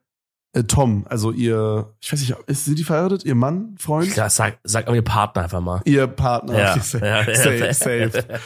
äh, 0.55 0.65
Tom, 0.65 1.07
also 1.09 1.33
ihr, 1.33 1.95
ich 2.01 2.13
weiß 2.13 2.21
nicht, 2.21 2.37
ist, 2.47 2.67
sind 2.67 2.79
die 2.79 2.85
verheiratet? 2.85 3.25
Ihr 3.25 3.35
Mann, 3.35 3.75
Freund? 3.79 4.15
ja, 4.15 4.29
sag, 4.29 4.59
sag 4.65 4.87
mal 4.87 4.95
ihr 4.95 5.03
Partner 5.03 5.45
einfach 5.45 5.61
mal. 5.61 5.81
Ihr 5.85 6.07
Partner. 6.07 6.59
Ja. 6.59 6.79
Safe, 6.79 7.07
Ja, 7.07 7.25
safe, 7.35 7.57
ja. 7.57 7.73
safe. 7.73 8.41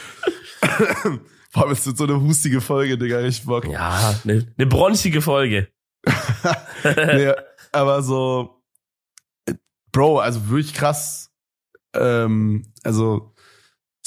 Vor 1.49 1.63
allem, 1.63 1.71
es 1.71 1.85
wird 1.85 1.97
so 1.97 2.05
eine 2.05 2.21
hustige 2.21 2.61
Folge, 2.61 2.97
Digga, 2.97 3.17
richtig 3.17 3.45
Bock. 3.45 3.67
Ja, 3.67 4.15
eine 4.23 4.47
ne 4.57 4.65
bronchige 4.65 5.21
Folge. 5.21 5.67
nee, 6.83 7.33
aber 7.71 8.01
so, 8.03 8.61
äh, 9.45 9.53
Bro, 9.91 10.19
also 10.19 10.49
wirklich 10.49 10.73
krass. 10.73 11.31
Ähm, 11.93 12.71
also, 12.83 13.33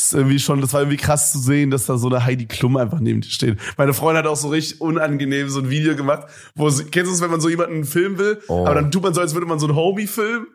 ist 0.05 0.15
irgendwie 0.15 0.39
schon, 0.39 0.61
das 0.61 0.73
war 0.73 0.81
irgendwie 0.81 0.97
krass 0.97 1.33
zu 1.33 1.39
sehen, 1.39 1.71
dass 1.71 1.87
da 1.87 1.97
so 1.99 2.09
eine 2.09 2.25
Heidi 2.25 2.47
Klum 2.47 2.77
einfach 2.77 3.01
neben 3.01 3.21
dir 3.21 3.31
steht. 3.31 3.59
Meine 3.77 3.93
Freundin 3.95 4.25
hat 4.25 4.31
auch 4.31 4.37
so 4.37 4.49
richtig 4.49 4.81
unangenehm 4.81 5.49
so 5.49 5.61
ein 5.61 5.71
Video 5.71 5.97
gemacht, 5.97 6.29
wo 6.55 6.69
sie, 6.71 6.85
kennst 6.85 7.11
du 7.11 7.15
es, 7.15 7.21
wenn 7.21 7.31
man 7.31 7.41
so 7.41 7.49
jemanden 7.49 7.85
filmen 7.85 8.19
will, 8.19 8.43
Oh. 8.49 8.67
aber 8.67 8.75
dann 8.77 8.91
tut 8.91 9.03
man 9.03 9.15
so, 9.15 9.21
als 9.21 9.35
würde 9.35 9.47
man 9.47 9.59
so 9.59 9.67
einen 9.67 9.77
Homie 9.77 10.07
filmen. 10.07 10.47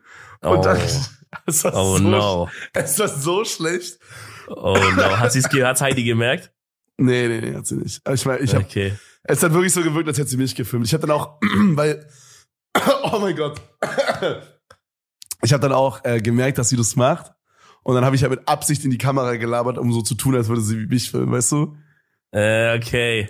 Und 0.42 0.58
Oh. 0.60 0.62
dann, 0.62 0.78
es 1.46 1.64
war 1.64 1.74
Oh 1.76 1.98
so, 1.98 2.04
no. 2.04 2.50
es 2.74 3.00
war 3.00 3.08
so 3.08 3.44
schlecht. 3.46 4.00
Oh 4.48 4.78
no. 4.96 5.18
Hat 5.20 5.32
sie's 5.32 5.46
hat's 5.46 5.82
Heidi 5.82 6.04
gemerkt? 6.04 6.52
Nee, 6.98 7.28
nee, 7.28 7.42
nee, 7.42 7.56
hat 7.56 7.66
sie 7.68 7.76
nicht. 7.76 8.02
Aber 8.06 8.14
ich 8.16 8.26
meine, 8.26 8.40
ich 8.40 8.54
hab, 8.56 8.64
okay. 8.64 8.94
Es 9.24 9.42
hat 9.44 9.54
wirklich 9.54 9.74
so 9.74 9.82
gewirkt, 9.82 10.08
als 10.08 10.18
hätte 10.18 10.30
sie 10.30 10.38
mich 10.38 10.56
gefilmt. 10.56 10.86
Ich 10.86 10.94
habe 10.94 11.02
dann 11.08 11.16
auch, 11.16 11.40
weil, 11.42 12.08
oh 13.12 13.20
mein 13.20 13.36
Gott, 13.36 13.60
ich 15.42 15.54
habe 15.54 15.62
dann 15.62 15.72
auch 15.74 16.04
äh, 16.04 16.20
gemerkt, 16.22 16.58
dass 16.58 16.70
sie 16.70 16.78
das 16.78 16.96
macht. 16.96 17.32
Und 17.86 17.94
dann 17.94 18.04
habe 18.04 18.16
ich 18.16 18.24
ja 18.24 18.30
mit 18.30 18.48
Absicht 18.48 18.84
in 18.84 18.90
die 18.90 18.98
Kamera 18.98 19.36
gelabert, 19.36 19.78
um 19.78 19.94
so 19.94 20.02
zu 20.02 20.16
tun, 20.16 20.34
als 20.36 20.48
würde 20.48 20.62
sie 20.62 20.88
mich 20.88 21.12
filmen, 21.12 21.32
weißt 21.32 21.52
du? 21.52 21.78
Äh, 22.32 22.76
okay. 22.76 23.30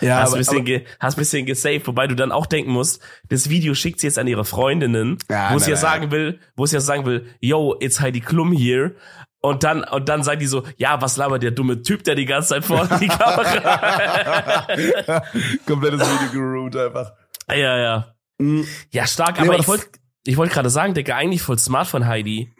Ja, 0.00 0.16
hast, 0.16 0.30
ein 0.30 0.32
aber, 0.32 0.38
bisschen 0.38 0.56
aber, 0.56 0.64
ge 0.64 0.84
hast 0.98 1.14
ein 1.16 1.20
bisschen 1.20 1.46
gesaved, 1.46 1.86
wobei 1.86 2.08
du 2.08 2.16
dann 2.16 2.32
auch 2.32 2.46
denken 2.46 2.72
musst, 2.72 3.00
das 3.28 3.48
Video 3.50 3.72
schickt 3.74 4.00
sie 4.00 4.08
jetzt 4.08 4.18
an 4.18 4.26
ihre 4.26 4.44
Freundinnen, 4.44 5.18
Ja, 5.30 5.50
wo 5.52 5.58
sie 5.60 5.70
nein, 5.70 5.70
ja 5.70 5.74
nein. 5.76 6.00
sagen 6.00 6.10
will, 6.10 6.40
wo 6.56 6.66
sie 6.66 6.74
ja 6.74 6.80
sagen 6.80 7.06
will, 7.06 7.28
yo, 7.38 7.76
it's 7.78 8.00
Heidi 8.00 8.18
Klum 8.20 8.50
here. 8.50 8.96
Und 9.40 9.62
dann, 9.62 9.84
und 9.84 10.08
dann 10.08 10.24
sagt 10.24 10.42
die 10.42 10.46
so, 10.46 10.64
ja, 10.76 11.00
was 11.00 11.16
labert 11.16 11.44
der 11.44 11.52
dumme 11.52 11.82
Typ, 11.82 12.02
der 12.02 12.16
die 12.16 12.24
ganze 12.24 12.48
Zeit 12.48 12.64
vor 12.64 12.88
die 12.98 13.06
Kamera. 13.06 14.66
komplettes 15.66 16.00
Video 16.00 16.32
geruht 16.32 16.74
einfach. 16.76 17.12
ja, 17.48 17.78
ja. 17.78 18.14
Mhm. 18.38 18.66
Ja, 18.90 19.06
stark, 19.06 19.36
Nee, 19.36 19.42
aber 19.42 19.52
aber 19.52 19.60
ich 19.60 19.68
wollte 19.68 19.86
ich 20.26 20.36
wollte 20.36 20.52
gerade 20.54 20.70
sagen, 20.70 20.94
Digga, 20.94 21.14
eigentlich 21.14 21.42
voll 21.42 21.58
smart 21.58 21.86
von 21.86 22.06
Heidi, 22.08 22.52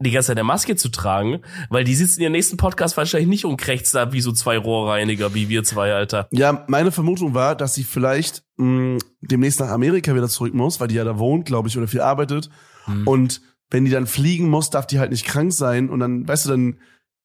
die 0.00 0.10
ganze 0.12 0.28
Zeit 0.28 0.36
eine 0.36 0.44
Maske 0.44 0.76
zu 0.76 0.90
tragen, 0.90 1.40
weil 1.70 1.82
die 1.84 1.94
sitzt 1.94 2.18
in 2.18 2.22
ihrem 2.22 2.32
nächsten 2.32 2.56
Podcast 2.56 2.96
wahrscheinlich 2.96 3.28
nicht 3.28 3.44
und 3.44 3.56
krächzt 3.56 3.94
da 3.94 4.12
wie 4.12 4.20
so 4.20 4.30
zwei 4.32 4.56
Rohrreiniger, 4.56 5.34
wie 5.34 5.48
wir 5.48 5.64
zwei, 5.64 5.92
Alter. 5.92 6.28
Ja, 6.30 6.64
meine 6.68 6.92
Vermutung 6.92 7.34
war, 7.34 7.56
dass 7.56 7.74
sie 7.74 7.82
vielleicht 7.84 8.44
mh, 8.58 8.98
demnächst 9.22 9.58
nach 9.58 9.70
Amerika 9.70 10.14
wieder 10.14 10.28
zurück 10.28 10.54
muss, 10.54 10.78
weil 10.78 10.88
die 10.88 10.94
ja 10.94 11.04
da 11.04 11.18
wohnt, 11.18 11.46
glaube 11.46 11.68
ich, 11.68 11.76
oder 11.76 11.88
viel 11.88 12.00
arbeitet. 12.00 12.48
Hm. 12.84 13.08
Und 13.08 13.40
wenn 13.70 13.84
die 13.84 13.90
dann 13.90 14.06
fliegen 14.06 14.48
muss, 14.48 14.70
darf 14.70 14.86
die 14.86 15.00
halt 15.00 15.10
nicht 15.10 15.26
krank 15.26 15.52
sein 15.52 15.90
und 15.90 15.98
dann, 16.00 16.28
weißt 16.28 16.46
du, 16.46 16.50
dann, 16.50 16.78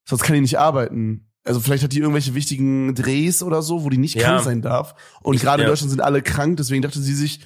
sonst 0.10 0.24
kann 0.24 0.34
die 0.36 0.42
nicht 0.42 0.58
arbeiten. 0.58 1.30
Also 1.46 1.60
vielleicht 1.60 1.84
hat 1.84 1.94
die 1.94 2.00
irgendwelche 2.00 2.34
wichtigen 2.34 2.96
Drehs 2.96 3.44
oder 3.44 3.62
so, 3.62 3.84
wo 3.84 3.90
die 3.90 3.98
nicht 3.98 4.16
Ja. 4.16 4.24
krank 4.30 4.44
sein 4.44 4.62
darf. 4.62 4.96
Und 5.22 5.40
gerade 5.40 5.62
in 5.62 5.68
ja. 5.68 5.72
Deutschland 5.72 5.92
sind 5.92 6.02
alle 6.02 6.22
krank, 6.22 6.58
deswegen 6.58 6.82
dachte 6.82 7.00
sie 7.00 7.14
sich, 7.14 7.42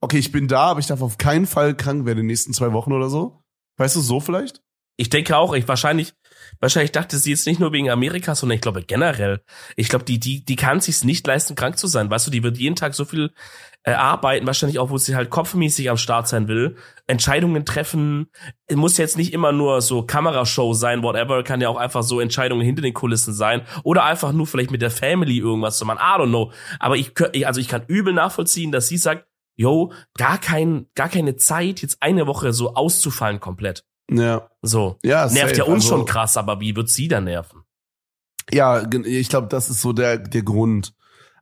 okay, 0.00 0.18
ich 0.18 0.32
bin 0.32 0.48
da, 0.48 0.62
aber 0.64 0.80
ich 0.80 0.86
darf 0.86 1.02
auf 1.02 1.18
keinen 1.18 1.46
Fall 1.46 1.76
krank 1.76 2.04
werden 2.04 2.18
in 2.18 2.24
den 2.24 2.26
nächsten 2.26 2.52
zwei 2.52 2.72
Wochen 2.72 2.92
oder 2.92 3.08
so. 3.08 3.42
Weißt 3.76 3.94
du, 3.94 4.00
so 4.00 4.18
vielleicht? 4.20 4.60
Ich 5.02 5.10
denke 5.10 5.36
auch, 5.36 5.52
ich 5.52 5.66
wahrscheinlich, 5.66 6.14
wahrscheinlich 6.60 6.92
dachte 6.92 7.18
sie 7.18 7.30
jetzt 7.30 7.48
nicht 7.48 7.58
nur 7.58 7.72
wegen 7.72 7.90
Amerika, 7.90 8.36
sondern 8.36 8.54
ich 8.54 8.60
glaube 8.60 8.84
generell. 8.84 9.42
Ich 9.74 9.88
glaube, 9.88 10.04
die, 10.04 10.20
die, 10.20 10.44
die 10.44 10.54
kann 10.54 10.78
sich's 10.80 11.02
nicht 11.02 11.26
leisten, 11.26 11.56
krank 11.56 11.76
zu 11.76 11.88
sein. 11.88 12.08
Weißt 12.08 12.28
du, 12.28 12.30
die 12.30 12.44
wird 12.44 12.56
jeden 12.56 12.76
Tag 12.76 12.94
so 12.94 13.04
viel 13.04 13.32
äh, 13.82 13.94
arbeiten, 13.94 14.46
wahrscheinlich 14.46 14.78
auch, 14.78 14.90
wo 14.90 14.98
sie 14.98 15.16
halt 15.16 15.28
kopfmäßig 15.28 15.90
am 15.90 15.96
Start 15.96 16.28
sein 16.28 16.46
will, 16.46 16.76
Entscheidungen 17.08 17.64
treffen. 17.64 18.28
Muss 18.72 18.96
jetzt 18.96 19.16
nicht 19.16 19.32
immer 19.32 19.50
nur 19.50 19.80
so 19.80 20.02
Kamerashow 20.02 20.72
sein, 20.72 21.02
whatever, 21.02 21.42
kann 21.42 21.60
ja 21.60 21.68
auch 21.68 21.78
einfach 21.78 22.04
so 22.04 22.20
Entscheidungen 22.20 22.62
hinter 22.62 22.82
den 22.82 22.94
Kulissen 22.94 23.34
sein 23.34 23.62
oder 23.82 24.04
einfach 24.04 24.30
nur 24.30 24.46
vielleicht 24.46 24.70
mit 24.70 24.82
der 24.82 24.92
Family 24.92 25.38
irgendwas 25.38 25.78
zu 25.78 25.84
machen. 25.84 25.98
I 25.98 26.20
don't 26.20 26.28
know. 26.28 26.52
Aber 26.78 26.94
ich, 26.96 27.12
also 27.44 27.60
ich 27.60 27.66
kann 27.66 27.82
übel 27.88 28.12
nachvollziehen, 28.12 28.70
dass 28.70 28.86
sie 28.86 28.98
sagt, 28.98 29.26
yo, 29.56 29.92
gar 30.16 30.38
kein, 30.38 30.86
gar 30.94 31.08
keine 31.08 31.34
Zeit, 31.34 31.82
jetzt 31.82 32.00
eine 32.00 32.28
Woche 32.28 32.52
so 32.52 32.74
auszufallen 32.74 33.40
komplett. 33.40 33.84
Ja. 34.10 34.48
So. 34.62 34.98
Ja, 35.02 35.26
Nervt 35.30 35.56
safe. 35.56 35.58
ja 35.58 35.64
uns 35.64 35.84
Also- 35.84 35.96
schon 35.96 36.06
krass, 36.06 36.36
aber 36.36 36.60
wie 36.60 36.74
wird 36.76 36.88
sie 36.88 37.08
dann 37.08 37.24
nerven? 37.24 37.62
Ja, 38.50 38.82
ich 39.04 39.28
glaube, 39.28 39.46
das 39.48 39.70
ist 39.70 39.80
so 39.80 39.92
der, 39.92 40.18
der 40.18 40.42
Grund. 40.42 40.94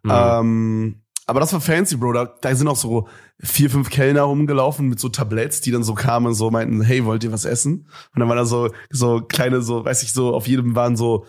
Mhm. 0.02 0.10
Ähm, 0.12 1.02
aber 1.26 1.40
das 1.40 1.52
war 1.52 1.60
fancy, 1.60 1.96
Bro. 1.96 2.12
Da, 2.12 2.24
da 2.40 2.54
sind 2.54 2.68
auch 2.68 2.76
so 2.76 3.08
vier, 3.40 3.70
fünf 3.70 3.88
Kellner 3.90 4.22
rumgelaufen 4.22 4.88
mit 4.88 4.98
so 5.00 5.08
Tabletts, 5.08 5.60
die 5.60 5.70
dann 5.70 5.84
so 5.84 5.94
kamen 5.94 6.26
und 6.26 6.34
so 6.34 6.50
meinten, 6.50 6.82
hey, 6.82 7.04
wollt 7.04 7.24
ihr 7.24 7.32
was 7.32 7.44
essen? 7.44 7.88
Und 8.14 8.20
dann 8.20 8.28
waren 8.28 8.36
da 8.36 8.44
so, 8.44 8.70
so 8.90 9.20
kleine, 9.22 9.62
so, 9.62 9.84
weiß 9.84 10.02
ich, 10.02 10.12
so, 10.12 10.34
auf 10.34 10.46
jedem 10.46 10.74
waren 10.74 10.96
so, 10.96 11.24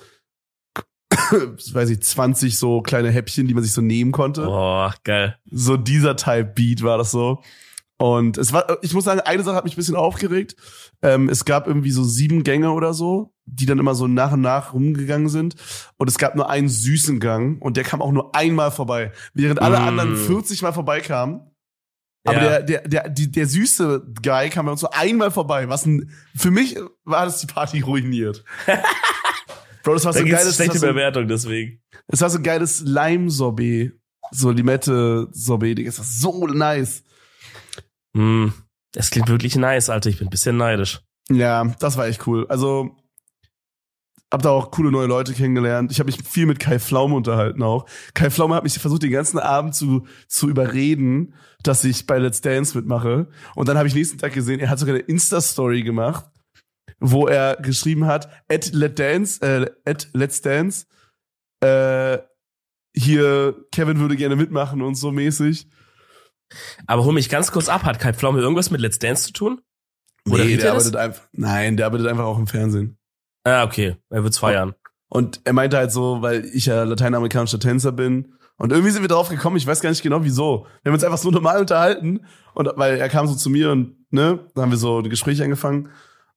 weiß 1.73 1.89
ich, 1.89 2.01
20 2.01 2.57
so 2.57 2.81
kleine 2.81 3.11
Häppchen, 3.11 3.47
die 3.47 3.53
man 3.53 3.63
sich 3.63 3.73
so 3.73 3.81
nehmen 3.81 4.11
konnte. 4.11 4.43
Boah, 4.45 4.93
geil. 5.03 5.37
So 5.49 5.77
dieser 5.77 6.15
Type 6.15 6.45
Beat 6.55 6.83
war 6.83 6.97
das 6.97 7.11
so. 7.11 7.41
Und 8.01 8.37
es 8.39 8.51
war, 8.51 8.77
ich 8.81 8.93
muss 8.95 9.03
sagen, 9.03 9.19
eine 9.19 9.43
Sache 9.43 9.55
hat 9.55 9.63
mich 9.63 9.73
ein 9.73 9.77
bisschen 9.77 9.95
aufgeregt. 9.95 10.55
Ähm, 11.03 11.29
es 11.29 11.45
gab 11.45 11.67
irgendwie 11.67 11.91
so 11.91 12.03
sieben 12.03 12.41
Gänge 12.43 12.71
oder 12.71 12.93
so, 12.95 13.33
die 13.45 13.67
dann 13.67 13.77
immer 13.77 13.93
so 13.93 14.07
nach 14.07 14.31
und 14.31 14.41
nach 14.41 14.73
rumgegangen 14.73 15.29
sind. 15.29 15.55
Und 15.97 16.09
es 16.09 16.17
gab 16.17 16.35
nur 16.35 16.49
einen 16.49 16.67
süßen 16.67 17.19
Gang 17.19 17.61
und 17.61 17.77
der 17.77 17.83
kam 17.83 18.01
auch 18.01 18.11
nur 18.11 18.35
einmal 18.35 18.71
vorbei, 18.71 19.11
während 19.35 19.61
alle 19.61 19.79
Mm. 19.79 19.83
anderen 19.83 20.15
40 20.17 20.63
Mal 20.63 20.73
vorbeikamen. 20.73 21.41
Aber 22.23 22.37
Ja. 22.41 22.59
der, 22.59 22.61
der, 22.63 22.81
der, 22.87 23.09
die, 23.09 23.31
der 23.31 23.45
süße 23.47 24.13
Guy 24.23 24.49
kam 24.49 24.65
bei 24.65 24.71
uns 24.71 24.81
so 24.81 24.89
einmal 24.91 25.29
vorbei. 25.31 25.69
Was 25.69 25.85
ein, 25.85 26.09
für 26.35 26.49
mich 26.51 26.77
war 27.03 27.25
das 27.25 27.39
die 27.41 27.47
Party 27.47 27.81
ruiniert. 27.81 28.43
Bro, 29.83 29.93
das 29.95 30.05
war 30.05 30.13
Da 30.13 30.19
so 30.19 30.25
gibt's 30.25 30.39
geiles, 30.41 30.45
das 30.47 30.55
schlechte 30.55 30.73
war 30.81 30.87
so, 30.89 30.93
Bewertung 30.93 31.27
deswegen. 31.27 31.81
das 32.07 32.21
war 32.21 32.29
so 32.29 32.39
geiles 32.41 32.81
Lime-Sorbet. 32.81 33.93
So 34.31 34.49
Limette-Sorbet, 34.51 35.77
Digga. 35.77 35.89
Das 35.89 35.97
war 35.99 36.05
so 36.05 36.47
nice. 36.47 37.03
Hm. 38.15 38.53
Das 38.93 39.09
klingt 39.09 39.29
wirklich 39.29 39.55
nice, 39.55 39.89
Alter. 39.89 40.09
Ich 40.09 40.17
bin 40.17 40.27
ein 40.27 40.31
bisschen 40.31 40.57
neidisch. 40.57 41.01
Ja, 41.29 41.63
das 41.79 41.97
war 41.97 42.07
echt 42.07 42.27
cool. 42.27 42.45
Also, 42.49 42.97
hab 44.31 44.41
da 44.41 44.49
auch 44.49 44.71
coole 44.71 44.91
neue 44.91 45.07
Leute 45.07 45.33
kennengelernt. 45.33 45.91
Ich 45.91 45.99
habe 45.99 46.07
mich 46.07 46.23
viel 46.23 46.45
mit 46.45 46.59
Kai 46.59 46.79
Pflaume 46.79 47.15
unterhalten 47.15 47.61
auch. 47.63 47.85
Kai 48.13 48.29
Pflaume 48.29 48.55
hat 48.55 48.63
mich 48.63 48.79
versucht, 48.79 49.03
den 49.03 49.11
ganzen 49.11 49.39
Abend 49.39 49.75
zu, 49.75 50.07
zu 50.27 50.49
überreden, 50.49 51.33
dass 51.63 51.83
ich 51.83 52.07
bei 52.07 52.17
Let's 52.17 52.41
Dance 52.41 52.77
mitmache. 52.77 53.27
Und 53.55 53.67
dann 53.67 53.77
habe 53.77 53.87
ich 53.87 53.95
nächsten 53.95 54.17
Tag 54.17 54.33
gesehen, 54.33 54.59
er 54.59 54.69
hat 54.69 54.79
sogar 54.79 54.95
eine 54.95 55.03
Insta-Story 55.03 55.83
gemacht, 55.83 56.25
wo 56.99 57.27
er 57.27 57.57
geschrieben 57.57 58.05
hat, 58.05 58.29
at 58.49 58.71
Let's 58.73 58.95
Dance, 58.95 59.41
äh, 59.41 59.69
at 59.89 60.09
Let's 60.13 60.41
Dance, 60.41 60.85
äh, 61.61 62.19
hier, 62.93 63.65
Kevin 63.71 63.99
würde 63.99 64.15
gerne 64.15 64.35
mitmachen 64.35 64.81
und 64.81 64.95
so 64.95 65.11
mäßig. 65.11 65.67
Aber 66.87 67.03
hol 67.03 67.13
mich 67.13 67.29
ganz 67.29 67.51
kurz 67.51 67.69
ab. 67.69 67.83
Hat 67.83 67.99
Kai 67.99 68.13
Pflaume 68.13 68.39
irgendwas 68.39 68.71
mit 68.71 68.81
Let's 68.81 68.99
Dance 68.99 69.25
zu 69.27 69.33
tun? 69.33 69.61
Oder 70.29 70.45
nee, 70.45 70.57
der 70.57 70.65
er 70.67 70.71
arbeitet 70.73 70.95
einfach, 70.95 71.23
nein, 71.31 71.77
der 71.77 71.87
arbeitet 71.87 72.07
einfach 72.07 72.25
auch 72.25 72.37
im 72.37 72.47
Fernsehen. 72.47 72.97
Ah, 73.43 73.63
okay. 73.63 73.97
Er 74.09 74.23
wird's 74.23 74.37
feiern. 74.37 74.75
Und 75.09 75.41
er 75.43 75.53
meinte 75.53 75.77
halt 75.77 75.91
so, 75.91 76.21
weil 76.21 76.45
ich 76.45 76.67
ja 76.67 76.83
lateinamerikanischer 76.83 77.59
Tänzer 77.59 77.91
bin. 77.91 78.35
Und 78.57 78.71
irgendwie 78.71 78.91
sind 78.91 79.01
wir 79.01 79.09
drauf 79.09 79.29
gekommen, 79.29 79.57
ich 79.57 79.65
weiß 79.65 79.81
gar 79.81 79.89
nicht 79.89 80.03
genau 80.03 80.23
wieso. 80.23 80.67
Wir 80.83 80.91
haben 80.91 80.93
uns 80.93 81.03
einfach 81.03 81.17
so 81.17 81.31
normal 81.31 81.59
unterhalten. 81.59 82.25
Und 82.53 82.69
weil 82.75 82.97
er 82.97 83.09
kam 83.09 83.27
so 83.27 83.35
zu 83.35 83.49
mir 83.49 83.71
und, 83.71 83.95
ne, 84.11 84.47
dann 84.53 84.63
haben 84.63 84.71
wir 84.71 84.77
so 84.77 84.99
ein 84.99 85.09
Gespräch 85.09 85.41
angefangen. 85.41 85.89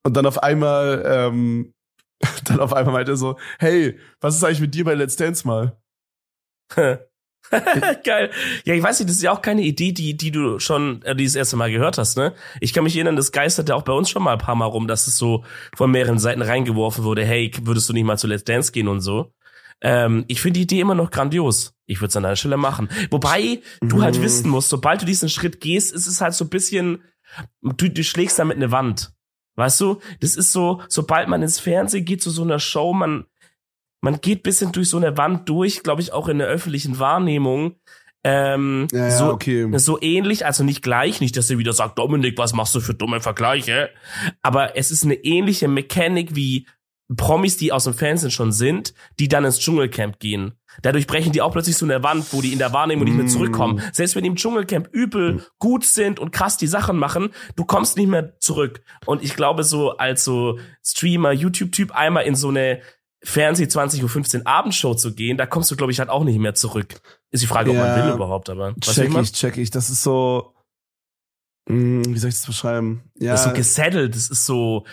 Und 0.03 0.17
dann 0.17 0.27
auf 0.27 0.43
einmal, 0.43 1.03
ähm, 1.07 1.75
dann 2.45 2.61
auf 2.61 2.73
einmal 2.73 2.95
meinte 2.95 3.13
er 3.13 3.17
so, 3.17 3.39
hey, 3.59 3.99
was 4.21 4.37
ist 4.37 4.45
eigentlich 4.45 4.61
mit 4.61 4.75
dir 4.75 4.85
bei 4.85 4.95
Let's 4.95 5.17
Dance 5.17 5.47
mal? 5.47 5.77
Geil. 8.05 8.31
Ja, 8.65 8.75
ich 8.75 8.83
weiß 8.83 8.99
nicht, 9.01 9.09
das 9.09 9.17
ist 9.17 9.23
ja 9.23 9.33
auch 9.33 9.43
keine 9.43 9.63
Idee, 9.63 9.93
die, 9.93 10.17
die 10.17 10.31
du 10.31 10.59
schon 10.59 11.03
äh, 11.03 11.15
dieses 11.15 11.37
erste 11.37 11.57
Mal 11.57 11.71
gehört 11.71 11.99
hast, 11.99 12.17
ne? 12.17 12.35
Ich 12.61 12.73
kann 12.73 12.85
mich 12.85 12.97
erinnern, 12.97 13.17
das 13.17 13.33
geisterte 13.33 13.75
auch 13.77 13.83
bei 13.83 13.93
uns 13.93 14.11
schon 14.11 14.23
mal 14.23 14.33
ein 14.33 14.39
paar 14.39 14.55
Mal 14.55 14.65
rum, 14.67 14.89
dass 14.89 15.07
es 15.07 15.17
so 15.17 15.45
von 15.77 15.91
mehreren 15.91 16.19
Seiten 16.19 16.43
reingeworfen 16.43 17.05
wurde, 17.05 17.25
hey, 17.25 17.51
würdest 17.63 17.89
du 17.89 17.93
nicht 17.93 18.05
mal 18.05 18.19
zu 18.19 18.27
Let's 18.27 18.45
Dance 18.45 18.73
gehen 18.73 18.89
und 18.89 19.01
so. 19.01 19.33
Ähm, 19.83 20.25
ich 20.29 20.41
finde 20.41 20.59
die 20.59 20.63
Idee 20.65 20.81
immer 20.81 20.95
noch 20.95 21.11
grandios. 21.11 21.75
Ich 21.87 22.01
würde 22.01 22.09
es 22.09 22.17
an 22.17 22.23
deiner 22.23 22.37
Stelle 22.37 22.57
machen. 22.57 22.89
Wobei 23.11 23.61
du 23.83 24.03
halt 24.03 24.19
Mhm. 24.19 24.23
wissen 24.23 24.49
musst, 24.49 24.71
sobald 24.71 25.03
du 25.03 25.07
diesen 25.07 25.29
Schritt 25.29 25.61
gehst, 25.61 25.93
ist 25.93 26.07
es 26.07 26.21
halt 26.21 26.35
so 26.35 26.45
ein 26.47 26.51
bisschen, 26.51 27.03
du, 27.63 27.89
du 27.91 28.03
schlägst 28.03 28.39
damit 28.39 28.57
eine 28.57 28.71
Wand. 28.71 29.13
Weißt 29.57 29.81
du? 29.81 30.01
Das 30.21 30.35
ist 30.35 30.51
so, 30.53 30.81
sobald 30.89 31.29
man 31.29 31.43
ins 31.43 31.61
Fernsehen 31.61 32.05
geht 32.05 32.23
zu 32.23 32.31
so 32.31 32.43
einer 32.43 32.59
Show, 32.59 32.93
man, 32.93 33.27
man 34.05 34.21
geht 34.21 34.43
bisschen 34.43 34.71
durch 34.71 34.91
so 34.91 34.99
eine 34.99 35.17
Wand 35.17 35.49
durch, 35.49 35.83
glaube 35.83 36.03
ich, 36.03 36.13
auch 36.13 36.29
in 36.29 36.39
der 36.39 36.47
öffentlichen 36.47 36.99
Wahrnehmung. 36.99 37.77
Ähm, 38.23 38.87
Ja, 38.93 39.09
ja, 39.09 39.11
so, 39.11 39.27
okay. 39.33 39.67
so 39.79 39.99
ähnlich, 40.01 40.47
also 40.47 40.63
nicht 40.65 40.83
gleich, 40.83 41.21
nicht, 41.21 41.37
dass 41.37 41.51
er 41.51 41.59
wieder 41.59 41.73
sagt, 41.73 41.99
Dominik, 41.99 42.39
was 42.39 42.53
machst 42.55 42.75
du 42.75 42.81
für 42.81 42.95
dumme 42.95 43.21
Vergleiche? 43.21 43.91
Aber 44.43 44.77
es 44.77 44.91
ist 44.91 45.05
eine 45.05 45.15
ähnliche 45.15 45.69
Mechanik 45.69 46.35
wie 46.37 46.67
Promis, 47.17 47.59
die 47.59 47.71
aus 47.71 47.85
dem 47.85 47.93
Fernsehen 47.93 48.31
schon 48.31 48.51
sind, 48.51 48.95
die 49.19 49.29
dann 49.29 49.45
ins 49.45 49.59
Dschungelcamp 49.61 50.21
gehen. 50.21 50.53
Dadurch 50.83 51.07
brechen 51.07 51.33
die 51.33 51.43
auch 51.43 51.53
plötzlich 51.53 51.77
so 51.77 51.85
eine 51.85 52.03
Wand, 52.03 52.33
wo 52.33 52.41
die 52.41 52.53
in 52.53 52.59
der 52.59 52.73
Wahrnehmung 52.73 53.05
nicht 53.05 53.15
mehr 53.17 53.27
Mm. 53.27 53.29
zurückkommen. 53.29 53.83
Selbst 53.93 54.17
wenn 54.17 54.23
die 54.25 54.31
im 54.31 54.37
Dschungelcamp 54.37 54.89
übel 54.93 55.45
gut 55.59 55.85
sind 55.85 56.19
und 56.19 56.31
krass 56.33 56.57
die 56.57 56.67
Sachen 56.67 56.97
machen, 56.97 57.29
du 57.57 57.65
kommst 57.67 57.97
nicht 57.99 58.09
mehr 58.09 58.39
zurück. 58.41 58.81
Und 59.05 59.23
ich 59.23 59.37
glaube, 59.37 59.65
so 59.65 59.97
als 59.99 60.25
so 60.25 60.59
Streamer, 60.83 61.33
YouTube-Typ 61.33 61.93
einmal 61.93 62.25
in 62.25 62.35
so 62.37 62.49
eine 62.49 62.81
Fernseh 63.25 63.65
20.15 63.65 64.41
Uhr 64.41 64.47
Abendshow 64.47 64.95
zu 64.95 65.15
gehen, 65.15 65.37
da 65.39 65.47
kommst 65.47 65.71
du, 65.71 65.77
glaube 65.77 65.93
ich, 65.93 65.99
halt 65.99 66.11
auch 66.11 66.25
nicht 66.25 66.39
mehr 66.39 66.55
zurück. 66.55 67.01
Ist 67.31 67.43
die 67.43 67.47
Frage, 67.47 67.71
ob 67.71 67.77
man 67.77 67.87
Ja. 67.99 68.07
will 68.07 68.15
überhaupt, 68.15 68.51
aber. 68.51 68.75
Check 68.81 69.13
ich 69.15 69.33
check 69.33 69.57
ich. 69.57 69.71
Das 69.71 69.91
ist 69.91 70.03
so, 70.03 70.55
mh, 71.69 72.03
wie 72.09 72.19
soll 72.19 72.29
ich 72.29 72.37
das 72.37 72.47
beschreiben? 72.47 73.03
Ja, 73.19 73.33
Das 73.33 73.41
ist 73.41 73.49
so 73.51 73.55
gesettelt, 73.57 74.15
das 74.15 74.29
ist 74.29 74.45
so, 74.47 74.85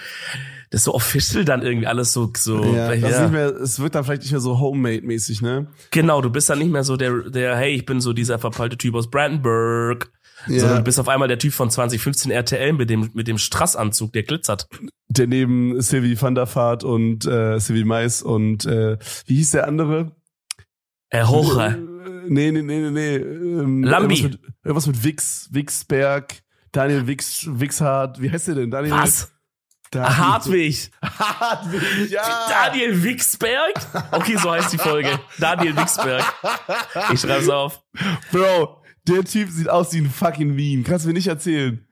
das 0.69 0.81
ist 0.81 0.85
so 0.85 0.93
official 0.93 1.43
dann 1.43 1.61
irgendwie 1.61 1.87
alles 1.87 2.13
so, 2.13 2.31
so, 2.35 2.63
ja, 2.63 2.93
ja. 2.93 3.09
das 3.09 3.21
nicht 3.21 3.31
mehr, 3.33 3.47
es 3.49 3.79
wird 3.79 3.93
dann 3.95 4.05
vielleicht 4.05 4.21
nicht 4.21 4.31
mehr 4.31 4.39
so 4.39 4.59
Homemade-mäßig, 4.59 5.41
ne? 5.41 5.67
genau, 5.91 6.21
du 6.21 6.29
bist 6.29 6.49
dann 6.49 6.59
nicht 6.59 6.71
mehr 6.71 6.85
so 6.85 6.95
der, 6.95 7.29
der, 7.29 7.57
hey, 7.57 7.73
ich 7.75 7.85
bin 7.85 7.99
so 7.99 8.13
dieser 8.13 8.39
verpeilte 8.39 8.77
Typ 8.77 8.95
aus 8.95 9.09
Brandenburg, 9.09 10.11
sondern 10.47 10.77
du 10.77 10.83
bist 10.83 10.99
auf 10.99 11.07
einmal 11.07 11.27
der 11.27 11.39
Typ 11.39 11.53
von 11.53 11.69
2015 11.69 12.31
RTL 12.31 12.73
mit 12.73 12.89
dem, 12.89 13.09
mit 13.13 13.27
dem 13.27 13.37
Strassanzug, 13.37 14.13
der 14.13 14.23
glitzert. 14.23 14.67
der 15.09 15.27
neben 15.27 15.81
Sylvie 15.81 16.19
van 16.19 16.35
der 16.35 16.53
Vaart 16.53 16.83
und 16.83 17.25
äh, 17.25 17.59
Sylvie 17.59 17.83
Mais 17.83 18.21
und 18.21 18.65
äh, 18.65 18.97
wie 19.25 19.35
hieß 19.35 19.51
der 19.51 19.67
andere? 19.67 20.15
Äh, 21.09 21.25
Hoche. 21.25 21.77
Nee, 22.27 22.51
nee, 22.51 22.61
nee, 22.61 22.79
nee, 22.79 22.91
nee. 22.91 23.15
Ähm, 23.15 23.83
Lambi. 23.83 24.15
Irgendwas 24.15 24.31
mit, 24.31 24.39
irgendwas 24.63 24.87
mit 24.87 25.03
Wix, 25.03 25.49
Wixberg, 25.51 26.41
Daniel 26.71 27.07
Wix, 27.07 27.45
Wixhardt, 27.47 28.21
wie 28.21 28.31
heißt 28.31 28.47
der 28.47 28.55
denn? 28.55 28.71
Daniel 28.71 28.93
Was? 28.93 29.31
Daniel, 29.91 30.17
Hartwig. 30.17 30.91
Hartwig, 31.03 32.09
ja. 32.09 32.21
Daniel 32.47 33.03
Wixberg? 33.03 33.73
Okay, 34.11 34.37
so 34.37 34.51
heißt 34.51 34.71
die 34.71 34.77
Folge. 34.77 35.19
Daniel 35.37 35.75
Wixberg. 35.75 36.23
Ich 37.11 37.19
schreib's 37.19 37.49
auf. 37.49 37.83
Bro, 38.31 38.80
der 39.07 39.23
Typ 39.23 39.49
sieht 39.49 39.69
aus 39.69 39.93
wie 39.93 39.99
ein 39.99 40.09
fucking 40.09 40.57
Wien. 40.57 40.83
Kannst 40.83 41.05
du 41.05 41.09
mir 41.09 41.13
nicht 41.13 41.27
erzählen. 41.27 41.85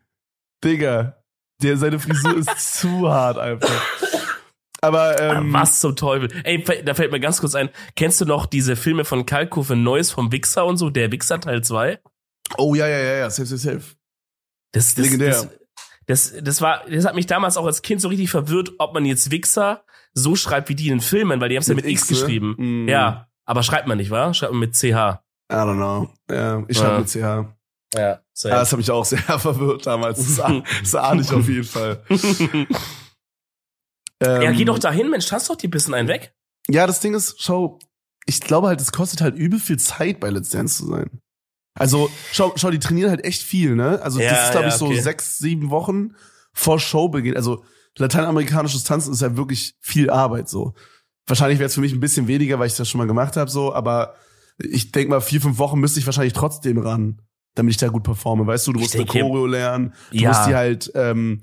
Digga, 0.63 1.17
der, 1.61 1.77
seine 1.77 1.99
Frisur 1.99 2.37
ist 2.37 2.73
zu 2.79 3.09
hart 3.09 3.37
einfach. 3.37 3.81
Aber, 4.81 5.19
ähm, 5.19 5.51
Was 5.51 5.81
zum 5.81 5.95
Teufel? 5.95 6.29
Ey, 6.43 6.63
da 6.85 6.93
fällt 6.93 7.11
mir 7.11 7.19
ganz 7.19 7.41
kurz 7.41 7.55
ein. 7.55 7.69
Kennst 7.95 8.21
du 8.21 8.25
noch 8.25 8.45
diese 8.45 8.75
Filme 8.75 9.03
von 9.03 9.25
Kalkofe 9.25 9.75
Neues 9.75 10.11
vom 10.11 10.31
Wichser 10.31 10.65
und 10.65 10.77
so? 10.77 10.89
Der 10.89 11.11
Wichser 11.11 11.39
Teil 11.39 11.63
2? 11.63 11.99
Oh 12.57 12.75
ja, 12.75 12.87
ja, 12.87 12.97
ja, 12.97 13.15
ja, 13.17 13.29
safe, 13.29 13.45
safe, 13.45 13.59
safe. 13.59 13.95
Das, 14.71 14.95
das, 14.95 15.03
Legendär. 15.03 15.29
Das, 15.29 15.49
das, 16.31 16.33
das 16.41 16.61
war, 16.61 16.83
das 16.89 17.05
hat 17.05 17.15
mich 17.15 17.27
damals 17.27 17.57
auch 17.57 17.65
als 17.65 17.81
Kind 17.81 18.01
so 18.01 18.07
richtig 18.07 18.29
verwirrt, 18.29 18.71
ob 18.79 18.93
man 18.93 19.05
jetzt 19.05 19.31
Wichser 19.31 19.83
so 20.13 20.35
schreibt 20.35 20.69
wie 20.69 20.75
die 20.75 20.87
in 20.87 20.95
den 20.95 21.01
Filmen, 21.01 21.41
weil 21.41 21.49
die 21.49 21.55
haben 21.55 21.61
es 21.61 21.67
ja 21.67 21.75
mit 21.75 21.85
X, 21.85 22.09
ne? 22.09 22.17
geschrieben. 22.17 22.55
Mm. 22.57 22.87
Ja, 22.87 23.27
aber 23.45 23.63
schreibt 23.63 23.87
man 23.87 23.97
nicht, 23.97 24.11
wa? 24.11 24.33
Schreibt 24.33 24.53
man 24.53 24.61
mit 24.61 24.75
CH. 24.75 25.21
I 25.51 25.55
don't 25.55 25.75
know. 25.77 26.09
Ja, 26.29 26.63
ich 26.67 26.77
schreibe 26.77 26.93
Ja. 26.93 26.99
mit 26.99 27.09
CH. 27.09 27.55
Ja, 27.95 28.19
Ah, 28.45 28.59
das 28.59 28.71
hat 28.71 28.77
mich 28.77 28.91
auch 28.91 29.03
sehr 29.03 29.17
verwirrt 29.39 29.85
damals. 29.87 30.19
Das, 30.19 30.39
ah- 30.39 30.61
das 30.81 30.95
ahne 30.95 31.21
ich 31.21 31.31
auf 31.33 31.47
jeden 31.47 31.63
Fall. 31.65 32.03
Ähm, 34.21 34.41
ja, 34.41 34.51
geh 34.51 34.65
doch 34.65 34.79
dahin, 34.79 35.09
Mensch, 35.09 35.31
hast 35.31 35.49
doch 35.49 35.55
dir 35.55 35.69
ein 35.69 35.71
bisschen 35.71 35.93
einen 35.93 36.09
weg. 36.09 36.33
Ja, 36.69 36.85
das 36.85 36.99
Ding 36.99 37.13
ist, 37.13 37.41
schau, 37.41 37.79
ich 38.25 38.41
glaube 38.41 38.67
halt, 38.67 38.81
es 38.81 38.91
kostet 38.91 39.21
halt 39.21 39.35
übel 39.37 39.59
viel 39.59 39.79
Zeit, 39.79 40.19
bei 40.19 40.29
Let's 40.29 40.49
Dance 40.49 40.77
zu 40.77 40.87
sein. 40.87 41.21
Also, 41.79 42.11
schau, 42.33 42.51
schau, 42.57 42.69
die 42.69 42.79
trainieren 42.79 43.11
halt 43.11 43.23
echt 43.23 43.41
viel, 43.41 43.75
ne? 43.75 44.01
Also, 44.01 44.19
Ja, 44.19 44.31
das 44.31 44.45
ist, 44.47 44.51
glaube 44.51 44.67
ja, 44.67 44.73
ich, 44.73 44.77
so 44.77 44.87
okay. 44.87 44.99
sechs, 45.01 45.37
sieben 45.37 45.69
Wochen 45.69 46.15
vor 46.53 46.79
Showbeginn. 46.81 47.37
Also, 47.37 47.63
lateinamerikanisches 47.97 48.83
Tanzen 48.83 49.13
ist 49.13 49.21
ja 49.21 49.37
wirklich 49.37 49.75
viel 49.79 50.09
Arbeit 50.09 50.49
so. 50.49 50.73
Wahrscheinlich 51.27 51.59
wäre 51.59 51.67
es 51.67 51.75
für 51.75 51.81
mich 51.81 51.93
ein 51.93 52.01
bisschen 52.01 52.27
weniger, 52.27 52.59
weil 52.59 52.67
ich 52.67 52.75
das 52.75 52.89
schon 52.89 52.97
mal 52.99 53.07
gemacht 53.07 53.37
habe, 53.37 53.49
so, 53.49 53.73
aber 53.73 54.15
ich 54.59 54.91
denk 54.91 55.09
mal, 55.09 55.21
vier, 55.21 55.41
fünf 55.41 55.57
Wochen 55.57 55.79
müsste 55.79 55.99
ich 55.99 56.05
wahrscheinlich 56.05 56.33
trotzdem 56.33 56.77
ran, 56.79 57.21
damit 57.55 57.71
ich 57.71 57.77
da 57.77 57.87
gut 57.87 58.03
performe. 58.03 58.45
Weißt 58.47 58.67
du, 58.67 58.73
du 58.73 58.79
Ich 58.79 58.83
musst 58.85 58.95
eine 58.95 59.05
denke- 59.05 59.19
Choreo 59.21 59.45
lernen, 59.45 59.93
du 60.11 60.17
Ja. 60.17 60.29
musst 60.29 60.47
die 60.47 60.55
halt, 60.55 60.91
ähm, 60.95 61.41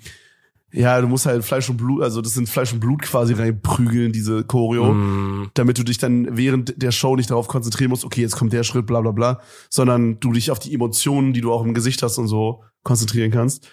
ja, 0.73 1.01
du 1.01 1.07
musst 1.09 1.25
halt 1.27 1.45
Fleisch 1.45 1.71
und 1.71 1.77
Blut, 1.79 2.03
also 2.03 2.21
das 2.21 2.35
sind 2.35 2.49
Fleisch 2.49 2.73
und 2.73 2.81
Blut 2.81 3.01
quasi 3.03 3.33
reinprügeln, 3.33 4.13
diese 4.13 4.45
Choreo, 4.45 4.93
Mm, 4.93 5.51
damit 5.55 5.79
du 5.79 5.85
dich 5.85 5.97
dann 5.99 6.37
während 6.37 6.83
der 6.83 6.91
Show 6.91 7.17
nicht 7.17 7.31
darauf 7.31 7.49
konzentrieren 7.49 7.91
musst, 7.91 8.05
okay, 8.05 8.21
jetzt 8.21 8.37
kommt 8.37 8.53
der 8.53 8.63
Schritt, 8.65 8.85
bla 8.87 9.01
bla 9.01 9.13
bla, 9.13 9.41
sondern 9.71 10.21
du 10.21 10.33
dich 10.33 10.51
auf 10.51 10.59
die 10.59 10.75
Emotionen, 10.75 11.33
die 11.33 11.41
du 11.41 11.53
auch 11.53 11.65
im 11.65 11.73
Gesicht 11.73 12.03
hast 12.03 12.19
und 12.19 12.29
so, 12.29 12.63
konzentrieren 12.83 13.31
kannst. 13.31 13.69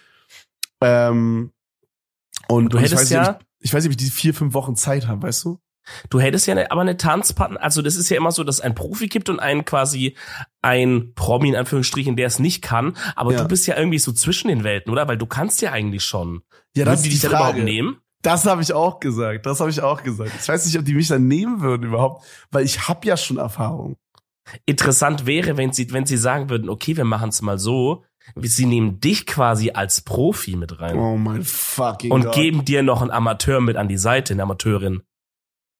Ähm, 0.81 1.51
und 2.47 2.71
Du 2.73 2.77
und 2.77 2.83
ich 2.83 2.91
hättest 2.91 3.01
weiß 3.03 3.09
nicht, 3.09 3.27
ja- 3.27 3.39
ich, 3.59 3.65
ich 3.67 3.73
weiß 3.73 3.83
nicht, 3.83 3.93
ob 3.95 3.99
ich 4.01 4.05
die 4.05 4.11
vier, 4.11 4.33
fünf 4.33 4.53
Wochen 4.53 4.75
Zeit 4.75 5.07
habe, 5.07 5.23
weißt 5.23 5.45
du? 5.45 5.59
Du 6.09 6.19
hättest 6.19 6.47
ja 6.47 6.53
eine, 6.53 6.71
aber 6.71 6.81
eine 6.81 6.97
Tanzpartner, 6.97 7.61
also 7.61 7.81
das 7.81 7.95
ist 7.95 8.09
ja 8.09 8.17
immer 8.17 8.31
so, 8.31 8.43
dass 8.43 8.55
es 8.55 8.61
einen 8.61 8.75
Profi 8.75 9.07
gibt 9.07 9.29
und 9.29 9.39
einen 9.39 9.65
quasi 9.65 10.15
ein 10.61 11.13
Promi 11.15 11.49
in 11.49 11.55
Anführungsstrichen, 11.55 12.15
der 12.15 12.27
es 12.27 12.39
nicht 12.39 12.61
kann. 12.61 12.95
Aber 13.15 13.33
Ja. 13.33 13.41
du 13.41 13.47
bist 13.47 13.67
ja 13.67 13.77
irgendwie 13.77 13.99
so 13.99 14.11
zwischen 14.13 14.47
den 14.47 14.63
Welten, 14.63 14.91
oder? 14.91 15.07
Weil 15.07 15.17
du 15.17 15.25
kannst 15.25 15.61
ja 15.61 15.71
eigentlich 15.71 16.03
schon. 16.03 16.41
Ja, 16.75 16.85
Würden 16.85 17.03
die 17.03 17.09
dich 17.09 17.21
dann 17.21 17.31
überhaupt 17.31 17.57
nehmen? 17.59 17.97
Das 18.21 18.45
habe 18.45 18.61
ich 18.61 18.71
auch 18.71 18.99
gesagt. 19.01 19.45
Das 19.45 19.59
habe 19.59 19.69
ich 19.69 19.81
auch 19.81 20.01
gesagt. 20.01 20.31
Ich 20.41 20.47
weiß 20.47 20.65
nicht, 20.65 20.79
ob 20.79 20.85
die 20.85 20.93
mich 20.93 21.09
dann 21.09 21.27
nehmen 21.27 21.59
würden 21.59 21.83
überhaupt, 21.87 22.23
weil 22.51 22.63
ich 22.63 22.87
habe 22.87 23.05
ja 23.05 23.17
schon 23.17 23.37
Erfahrung. 23.37 23.97
Interessant 24.65 25.25
wäre, 25.25 25.57
wenn 25.57 25.71
sie, 25.73 25.91
wenn 25.91 26.05
sie 26.05 26.17
sagen 26.17 26.49
würden, 26.49 26.69
okay, 26.69 26.95
wir 26.97 27.05
machen 27.05 27.29
es 27.29 27.41
mal 27.41 27.57
so. 27.57 28.03
Sie 28.37 28.65
nehmen 28.65 29.01
dich 29.01 29.25
quasi 29.25 29.71
als 29.71 29.99
Profi 30.01 30.55
mit 30.55 30.79
rein 30.79 30.97
Oh 30.97 31.17
mein 31.17 31.43
fucking 31.43 32.11
und 32.11 32.23
Gott. 32.25 32.35
geben 32.35 32.63
dir 32.63 32.81
noch 32.81 33.01
einen 33.01 33.11
Amateur 33.11 33.59
mit 33.59 33.75
an 33.75 33.89
die 33.89 33.97
Seite, 33.97 34.33
eine 34.33 34.43
Amateurin. 34.43 35.01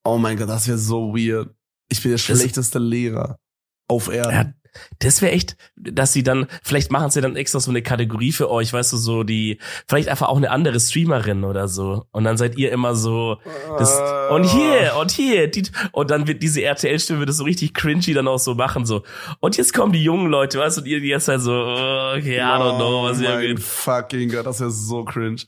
Oh 0.04 0.18
mein 0.18 0.38
Gott, 0.38 0.50
das 0.50 0.68
wäre 0.68 0.78
so 0.78 1.14
weird. 1.16 1.50
Ich 1.90 2.02
bin 2.02 2.12
der 2.12 2.18
schlechteste 2.18 2.80
Lehrer 2.80 3.40
auf 3.88 4.10
Erden. 4.12 4.32
Ja, 4.32 4.54
das 4.98 5.22
wäre 5.22 5.32
echt, 5.34 5.56
dass 5.76 6.14
sie 6.14 6.24
dann, 6.24 6.48
vielleicht 6.64 6.92
machen 6.92 7.12
sie 7.12 7.22
dann 7.22 7.36
extra 7.36 7.60
so 7.60 7.70
eine 7.70 7.84
Kategorie 7.84 8.32
für 8.32 8.50
euch, 8.50 8.74
weißt 8.74 8.94
du, 8.94 8.98
so 8.98 9.24
die, 9.24 9.60
vielleicht 9.88 10.10
einfach 10.10 10.30
auch 10.30 10.38
eine 10.38 10.50
andere 10.50 10.80
Streamerin 10.80 11.44
oder 11.44 11.68
so. 11.68 12.08
Und 12.12 12.24
dann 12.24 12.38
seid 12.38 12.58
ihr 12.58 12.72
immer 12.72 12.96
so, 12.96 13.38
das, 13.78 13.96
Äh, 13.96 14.34
und 14.34 14.46
hier, 14.46 14.96
und 15.00 15.12
hier, 15.12 15.48
die, 15.48 15.64
und 15.92 16.10
dann 16.10 16.26
wird 16.28 16.42
diese 16.42 16.64
RTL-Stimme 16.64 17.28
das 17.28 17.38
so 17.38 17.44
richtig 17.44 17.76
cringy 17.76 18.14
dann 18.14 18.28
auch 18.28 18.40
so 18.40 18.56
machen, 18.56 18.86
so. 18.88 19.04
Und 19.42 19.58
jetzt 19.58 19.74
kommen 19.74 19.94
die 19.94 20.04
jungen 20.04 20.32
Leute, 20.32 20.58
weißt 20.58 20.78
du, 20.78 20.82
und 20.82 20.88
ihr 20.88 21.00
die 21.02 21.08
jetzt 21.10 21.28
halt 21.28 21.42
so, 21.42 21.52
oh, 21.52 22.14
okay, 22.18 22.38
I 22.38 22.42
don't 22.42 22.78
know, 22.78 23.04
was 23.04 23.20
oh 23.20 23.24
ihr 23.24 23.30
mein 23.30 23.42
geht. 23.42 23.60
fucking 23.60 24.30
Gott, 24.32 24.48
das 24.48 24.60
wäre 24.60 24.72
so 24.72 25.06
cringe. 25.06 25.44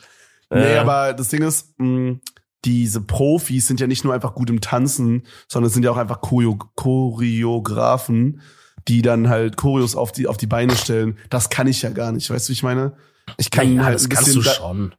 Ja. 0.51 0.57
Nee, 0.59 0.77
aber 0.77 1.13
das 1.13 1.29
Ding 1.29 1.41
ist, 1.41 1.73
mh, 1.79 2.17
diese 2.65 3.01
Profis 3.01 3.67
sind 3.67 3.79
ja 3.79 3.87
nicht 3.87 4.03
nur 4.03 4.13
einfach 4.13 4.33
gut 4.33 4.49
im 4.49 4.59
Tanzen, 4.59 5.23
sondern 5.47 5.71
sind 5.71 5.83
ja 5.83 5.91
auch 5.91 5.97
einfach 5.97 6.21
Choreo 6.21 6.57
Choreografen, 6.75 8.41
die 8.87 9.01
dann 9.01 9.29
halt 9.29 9.55
Choreos 9.55 9.95
auf 9.95 10.11
die, 10.11 10.27
auf 10.27 10.37
die 10.37 10.47
Beine 10.47 10.75
stellen. 10.75 11.17
Das 11.29 11.49
kann 11.49 11.67
ich 11.67 11.81
ja 11.81 11.91
gar 11.91 12.11
nicht, 12.11 12.29
weißt 12.29 12.47
du, 12.47 12.49
wie 12.49 12.53
ich 12.53 12.63
meine? 12.63 12.97
Ich 13.37 13.51
kann 13.51 13.75
Naja, 13.75 13.85
halt 13.85 13.95
das 13.95 14.09
kannst 14.09 14.35
du 14.35 14.41
schon. 14.41 14.93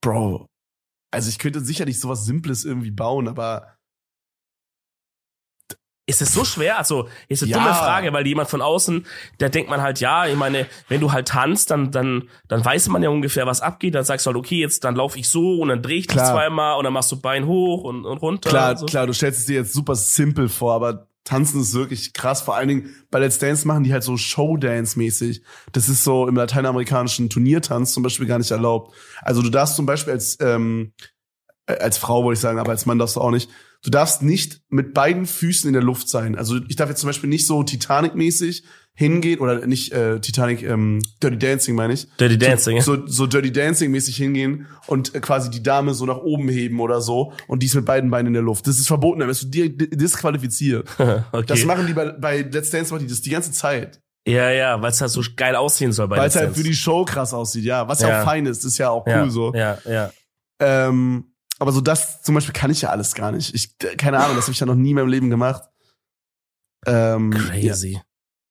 Bro. 0.00 0.46
Also 1.10 1.28
ich 1.28 1.38
könnte 1.38 1.60
sicherlich 1.60 1.98
sowas 1.98 2.24
Simples 2.24 2.64
irgendwie 2.64 2.90
bauen, 2.92 3.28
aber 3.28 3.76
Ist 6.10 6.20
es 6.22 6.34
so 6.34 6.44
schwer? 6.44 6.78
Also, 6.78 7.08
ist 7.28 7.42
eine 7.42 7.50
Ja. 7.52 7.58
dumme 7.58 7.74
Frage, 7.74 8.12
weil 8.12 8.26
jemand 8.26 8.50
von 8.50 8.60
außen, 8.60 9.06
da 9.38 9.48
denkt 9.48 9.70
man 9.70 9.80
halt, 9.80 10.00
ja, 10.00 10.26
ich 10.26 10.36
meine, 10.36 10.66
wenn 10.88 11.00
du 11.00 11.12
halt 11.12 11.28
tanzt, 11.28 11.70
dann, 11.70 11.90
dann, 11.90 12.28
dann 12.48 12.64
weiß 12.64 12.88
man 12.88 13.02
ja 13.02 13.08
ungefähr, 13.08 13.46
was 13.46 13.60
abgeht. 13.60 13.94
Dann 13.94 14.04
sagst 14.04 14.26
du 14.26 14.28
halt, 14.30 14.36
okay, 14.36 14.60
jetzt, 14.60 14.84
dann 14.84 14.94
laufe 14.96 15.18
ich 15.18 15.28
so 15.28 15.60
und 15.60 15.68
dann 15.68 15.82
dreh 15.82 15.94
ich 15.98 16.06
dich 16.06 16.16
Klar. 16.16 16.32
zweimal 16.34 16.76
und 16.78 16.84
dann 16.84 16.92
machst 16.92 17.10
du 17.12 17.20
Bein 17.20 17.46
hoch 17.46 17.84
und, 17.84 18.04
und 18.04 18.18
runter. 18.18 18.50
Klar, 18.50 18.70
und 18.72 18.78
so. 18.78 18.86
klar, 18.86 19.06
du 19.06 19.12
stellst 19.12 19.40
es 19.40 19.46
dir 19.46 19.54
jetzt 19.56 19.72
super 19.72 19.94
simpel 19.94 20.48
vor, 20.48 20.74
aber 20.74 21.06
Tanzen 21.24 21.60
ist 21.60 21.74
wirklich 21.74 22.12
krass. 22.12 22.40
Vor 22.42 22.56
allen 22.56 22.68
Dingen 22.68 22.94
bei 23.10 23.18
Let's 23.20 23.38
Dance 23.38 23.66
machen 23.68 23.84
die 23.84 23.92
halt 23.92 24.02
so 24.02 24.16
Showdance-mäßig. 24.16 25.42
Das 25.72 25.88
ist 25.88 26.02
so 26.04 26.26
im 26.26 26.34
lateinamerikanischen 26.34 27.28
Turniertanz 27.28 27.92
zum 27.92 28.02
Beispiel 28.02 28.26
gar 28.26 28.38
nicht 28.38 28.50
erlaubt. 28.50 28.94
Also 29.22 29.42
du 29.42 29.50
darfst 29.50 29.76
zum 29.76 29.86
Beispiel 29.86 30.12
als, 30.14 30.38
ähm, 30.40 30.92
äh, 31.66 31.74
als 31.78 31.98
Frau 31.98 32.24
wollte 32.24 32.38
ich 32.38 32.40
sagen, 32.40 32.58
aber 32.58 32.70
als 32.70 32.86
Mann 32.86 32.98
darfst 32.98 33.16
du 33.16 33.20
auch 33.20 33.30
nicht. 33.30 33.50
Du 33.82 33.90
darfst 33.90 34.22
nicht 34.22 34.60
mit 34.68 34.92
beiden 34.92 35.24
Füßen 35.26 35.66
in 35.68 35.72
der 35.72 35.82
Luft 35.82 36.08
sein. 36.08 36.36
Also 36.36 36.56
ich 36.68 36.76
darf 36.76 36.88
jetzt 36.90 37.00
zum 37.00 37.08
Beispiel 37.08 37.30
nicht 37.30 37.46
so 37.46 37.62
Titanic-mäßig 37.62 38.64
hingehen 38.92 39.38
oder 39.40 39.66
nicht 39.66 39.92
äh, 39.92 40.20
Titanic, 40.20 40.62
ähm, 40.62 41.00
Dirty 41.22 41.38
Dancing 41.38 41.74
meine 41.74 41.94
ich. 41.94 42.06
Dirty 42.18 42.36
Dancing, 42.36 42.76
ja. 42.76 42.82
So, 42.82 42.96
so, 42.96 43.06
so 43.06 43.26
Dirty 43.26 43.50
Dancing 43.50 43.90
mäßig 43.90 44.16
hingehen 44.16 44.66
und 44.86 45.14
äh, 45.14 45.20
quasi 45.20 45.48
die 45.48 45.62
Dame 45.62 45.94
so 45.94 46.04
nach 46.04 46.18
oben 46.18 46.48
heben 46.50 46.80
oder 46.80 47.00
so 47.00 47.32
und 47.46 47.62
dies 47.62 47.74
mit 47.74 47.86
beiden 47.86 48.10
Beinen 48.10 48.26
in 48.28 48.32
der 48.34 48.42
Luft. 48.42 48.66
Das 48.66 48.78
ist 48.78 48.88
verboten, 48.88 49.20
dann 49.20 49.28
wirst 49.28 49.44
du 49.44 49.46
dir 49.46 49.70
disqualifiziert. 49.74 50.86
okay. 50.98 51.44
Das 51.46 51.64
machen 51.64 51.86
die 51.86 51.94
bei, 51.94 52.10
bei 52.10 52.42
Let's 52.42 52.68
Dance 52.68 52.92
machen 52.92 53.06
die 53.06 53.10
das 53.10 53.22
die 53.22 53.30
ganze 53.30 53.52
Zeit. 53.52 54.00
ja, 54.26 54.50
ja, 54.50 54.82
weil 54.82 54.90
es 54.90 55.00
halt 55.00 55.10
so 55.10 55.22
geil 55.34 55.56
aussehen 55.56 55.92
soll 55.92 56.08
bei 56.08 56.18
Weil 56.18 56.28
es 56.28 56.36
halt 56.36 56.54
für 56.54 56.62
die 56.62 56.74
Show 56.74 57.06
krass 57.06 57.32
aussieht, 57.32 57.64
ja. 57.64 57.88
Was 57.88 58.02
ja, 58.02 58.08
Ja. 58.08 58.20
auch 58.20 58.24
fein 58.24 58.44
ist, 58.44 58.64
ist 58.64 58.76
ja 58.76 58.90
auch 58.90 59.06
cool 59.06 59.12
ja, 59.12 59.30
so. 59.30 59.54
Ja, 59.54 59.78
ja. 59.88 60.10
Ähm, 60.58 61.29
aber 61.60 61.72
so 61.72 61.80
das 61.80 62.22
zum 62.22 62.34
Beispiel 62.34 62.54
kann 62.54 62.70
ich 62.70 62.80
ja 62.82 62.88
alles 62.88 63.14
gar 63.14 63.30
nicht. 63.30 63.54
Ich, 63.54 63.74
äh, 63.84 63.94
keine 63.94 64.18
Ahnung, 64.18 64.34
das 64.34 64.46
habe 64.46 64.52
ich 64.52 64.60
ja 64.60 64.66
noch 64.66 64.74
nie 64.74 64.90
in 64.90 64.96
meinem 64.96 65.08
Leben 65.08 65.30
gemacht. 65.30 65.62
Ähm, 66.86 67.32
Ja. 67.32 67.38
Crazy. 67.38 68.00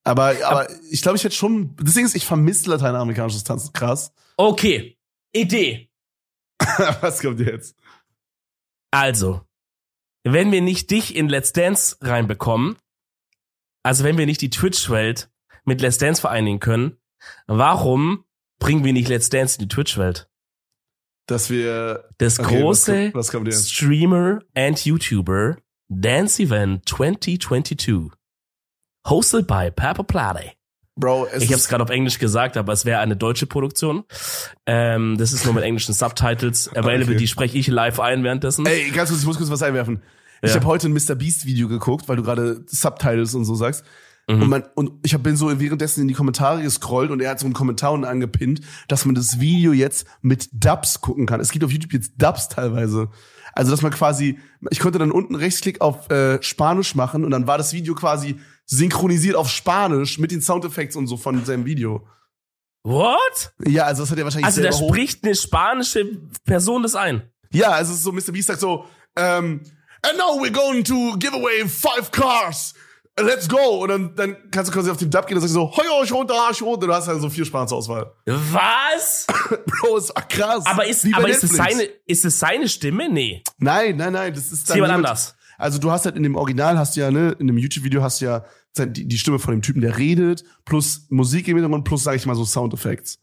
Aber, 0.05 0.35
aber 0.45 0.69
ich 0.89 1.01
glaube, 1.01 1.17
ich 1.17 1.23
hätte 1.23 1.35
schon. 1.35 1.75
Deswegen 1.75 2.05
ist, 2.05 2.15
ich 2.15 2.25
vermisse 2.25 2.69
lateinamerikanisches 2.69 3.43
Tanzen 3.43 3.73
krass. 3.73 4.13
Okay. 4.37 4.97
Idee. 5.33 5.89
Was 7.01 7.21
kommt 7.21 7.39
jetzt? 7.39 7.75
Also, 8.91 9.41
wenn 10.23 10.51
wir 10.51 10.61
nicht 10.61 10.89
dich 10.91 11.15
in 11.15 11.29
Let's 11.29 11.53
Dance 11.53 11.97
reinbekommen, 12.01 12.77
also 13.83 14.03
wenn 14.03 14.17
wir 14.17 14.25
nicht 14.25 14.41
die 14.41 14.49
Twitch-Welt 14.49 15.29
mit 15.65 15.81
Let's 15.81 15.97
Dance 15.97 16.21
vereinigen 16.21 16.59
können, 16.59 16.97
warum 17.47 18.25
bringen 18.59 18.83
wir 18.83 18.93
nicht 18.93 19.09
Let's 19.09 19.29
Dance 19.29 19.57
in 19.59 19.67
die 19.67 19.73
Twitch-Welt? 19.73 20.29
Dass 21.29 21.49
wir. 21.49 22.05
Das 22.17 22.39
Okay, 22.39 22.55
was 22.55 22.61
große 22.61 23.11
was 23.13 23.31
jetzt? 23.31 23.71
Streamer 23.73 24.39
and 24.55 24.83
YouTuber 24.83 25.57
Dance 25.89 26.41
Event 26.41 26.87
2022. 26.89 28.11
Hosted 29.07 29.47
by 29.47 29.71
Papa 29.71 30.03
Plate. 30.03 30.51
Bro, 30.95 31.27
es 31.31 31.43
Ich 31.43 31.49
habe 31.49 31.59
es 31.59 31.67
gerade 31.69 31.83
auf 31.83 31.89
Englisch 31.89 32.19
gesagt, 32.19 32.57
aber 32.57 32.73
es 32.73 32.83
wäre 32.83 32.99
eine 32.99 33.15
deutsche 33.15 33.45
Produktion. 33.45 34.03
Ähm, 34.65 35.17
das 35.17 35.31
ist 35.31 35.45
nur 35.45 35.53
mit 35.53 35.63
englischen 35.63 35.93
Subtitles. 35.93 36.67
Available, 36.75 37.03
Okay. 37.13 37.15
die 37.17 37.27
spreche 37.27 37.57
ich 37.57 37.67
live 37.67 37.99
ein 37.99 38.23
währenddessen. 38.23 38.65
Ey, 38.65 38.89
ganz 38.91 39.09
kurz, 39.09 39.21
ich 39.21 39.27
muss 39.27 39.37
kurz 39.37 39.49
was 39.49 39.63
einwerfen. 39.63 40.01
Ich 40.41 40.49
Ja. 40.49 40.55
habe 40.55 40.65
heute 40.65 40.87
ein 40.89 40.93
Mr. 40.93 41.15
Beast 41.15 41.45
Video 41.45 41.67
geguckt, 41.69 42.07
weil 42.09 42.17
du 42.17 42.23
gerade 42.23 42.63
Subtitles 42.67 43.33
und 43.35 43.45
so 43.45 43.55
sagst. 43.55 43.85
Mhm. 44.29 44.43
Und, 44.43 44.49
man, 44.49 44.63
und 44.75 44.91
ich 45.03 45.15
hab, 45.15 45.23
bin 45.23 45.35
so 45.35 45.59
währenddessen 45.59 46.01
in 46.01 46.07
die 46.07 46.13
Kommentare 46.13 46.61
gescrollt 46.61 47.09
und 47.09 47.19
er 47.19 47.31
hat 47.31 47.39
so 47.39 47.47
einen 47.47 47.55
Kommentar 47.55 47.93
unten 47.93 48.05
angepinnt, 48.05 48.61
dass 48.87 49.05
man 49.05 49.15
das 49.15 49.39
Video 49.39 49.73
jetzt 49.73 50.05
mit 50.21 50.49
Dubs 50.53 51.01
gucken 51.01 51.25
kann. 51.25 51.39
Es 51.39 51.51
gibt 51.51 51.65
auf 51.65 51.71
YouTube 51.71 51.93
jetzt 51.93 52.13
Dubs 52.17 52.47
teilweise. 52.47 53.09
Also, 53.53 53.71
dass 53.71 53.81
man 53.81 53.91
quasi, 53.91 54.37
ich 54.69 54.79
konnte 54.79 54.99
dann 54.99 55.11
unten 55.11 55.33
Rechtsklick 55.33 55.81
auf 55.81 56.09
äh, 56.11 56.41
Spanisch 56.43 56.93
machen 56.93 57.25
und 57.25 57.31
dann 57.31 57.47
war 57.47 57.57
das 57.57 57.73
Video 57.73 57.95
quasi 57.95 58.39
synchronisiert 58.67 59.35
auf 59.35 59.49
Spanisch 59.49 60.19
mit 60.19 60.29
den 60.29 60.41
Soundeffekts 60.41 60.95
und 60.95 61.07
so 61.07 61.17
von 61.17 61.43
seinem 61.43 61.65
Video. 61.65 62.07
What? 62.83 63.51
Ja, 63.65 63.85
also 63.85 64.03
das 64.03 64.11
hat 64.11 64.19
er 64.19 64.25
wahrscheinlich 64.25 64.45
Also 64.45 64.61
da 64.61 64.71
spricht 64.71 65.23
eine 65.23 65.33
spanische 65.33 66.05
Person 66.45 66.83
das 66.83 66.93
ein. 66.95 67.23
Ja, 67.51 67.71
also 67.71 67.93
es 67.93 67.97
ist 67.97 68.03
so, 68.03 68.11
Mr. 68.11 68.31
Beast 68.31 68.47
sagt 68.47 68.59
so, 68.59 68.85
ähm, 69.15 69.61
and 70.03 70.17
now 70.17 70.39
we're 70.39 70.51
going 70.51 70.83
to 70.83 71.17
give 71.17 71.33
away 71.33 71.67
five 71.67 72.11
cars. 72.11 72.75
Let's 73.21 73.47
go. 73.47 73.83
Und 73.83 73.89
dann, 73.89 74.15
dann 74.15 74.37
kannst 74.51 74.71
du 74.71 74.75
quasi 74.75 74.89
auf 74.89 74.97
den 74.97 75.09
Dub 75.09 75.27
gehen 75.27 75.37
und 75.37 75.41
sagst 75.41 75.53
so, 75.53 75.71
hoi, 75.71 75.83
ich 76.03 76.11
runter, 76.11 76.35
ich 76.51 76.61
runter. 76.61 76.87
Du 76.87 76.93
hast 76.93 77.07
dann 77.07 77.19
so 77.19 77.29
vier 77.29 77.45
Sprachen 77.45 77.67
zur 77.67 77.77
Auswahl. 77.77 78.11
Was? 78.25 79.27
Bro, 79.81 79.97
ist 79.97 80.13
krass. 80.29 80.65
Aber 80.65 80.85
ist, 80.85 81.07
aber 81.13 81.29
ist 81.29 81.43
es 81.43 81.51
seine, 81.51 81.83
ist 82.05 82.25
es 82.25 82.39
seine 82.39 82.67
Stimme? 82.67 83.09
Nee. 83.09 83.43
Nein, 83.57 83.97
nein, 83.97 84.13
nein, 84.13 84.33
das 84.33 84.51
ist 84.51 84.69
dann 84.69 84.77
jemand 84.77 84.93
anders. 84.93 85.35
Also 85.57 85.77
du 85.77 85.91
hast 85.91 86.05
halt 86.05 86.15
in 86.15 86.23
dem 86.23 86.35
Original 86.35 86.77
hast 86.77 86.95
du 86.95 87.01
ja, 87.01 87.11
ne, 87.11 87.35
in 87.37 87.47
dem 87.47 87.57
YouTube-Video 87.57 88.01
hast 88.01 88.21
du 88.21 88.25
ja 88.25 88.45
die, 88.77 89.07
die 89.07 89.17
Stimme 89.17 89.39
von 89.39 89.53
dem 89.53 89.61
Typen, 89.61 89.81
der 89.81 89.97
redet, 89.97 90.43
plus 90.63 91.07
Musik 91.09 91.47
im 91.47 91.57
Hintergrund, 91.57 91.83
plus, 91.83 92.03
sag 92.03 92.15
ich 92.15 92.25
mal, 92.25 92.35
so 92.35 92.45
Soundeffekts. 92.45 93.19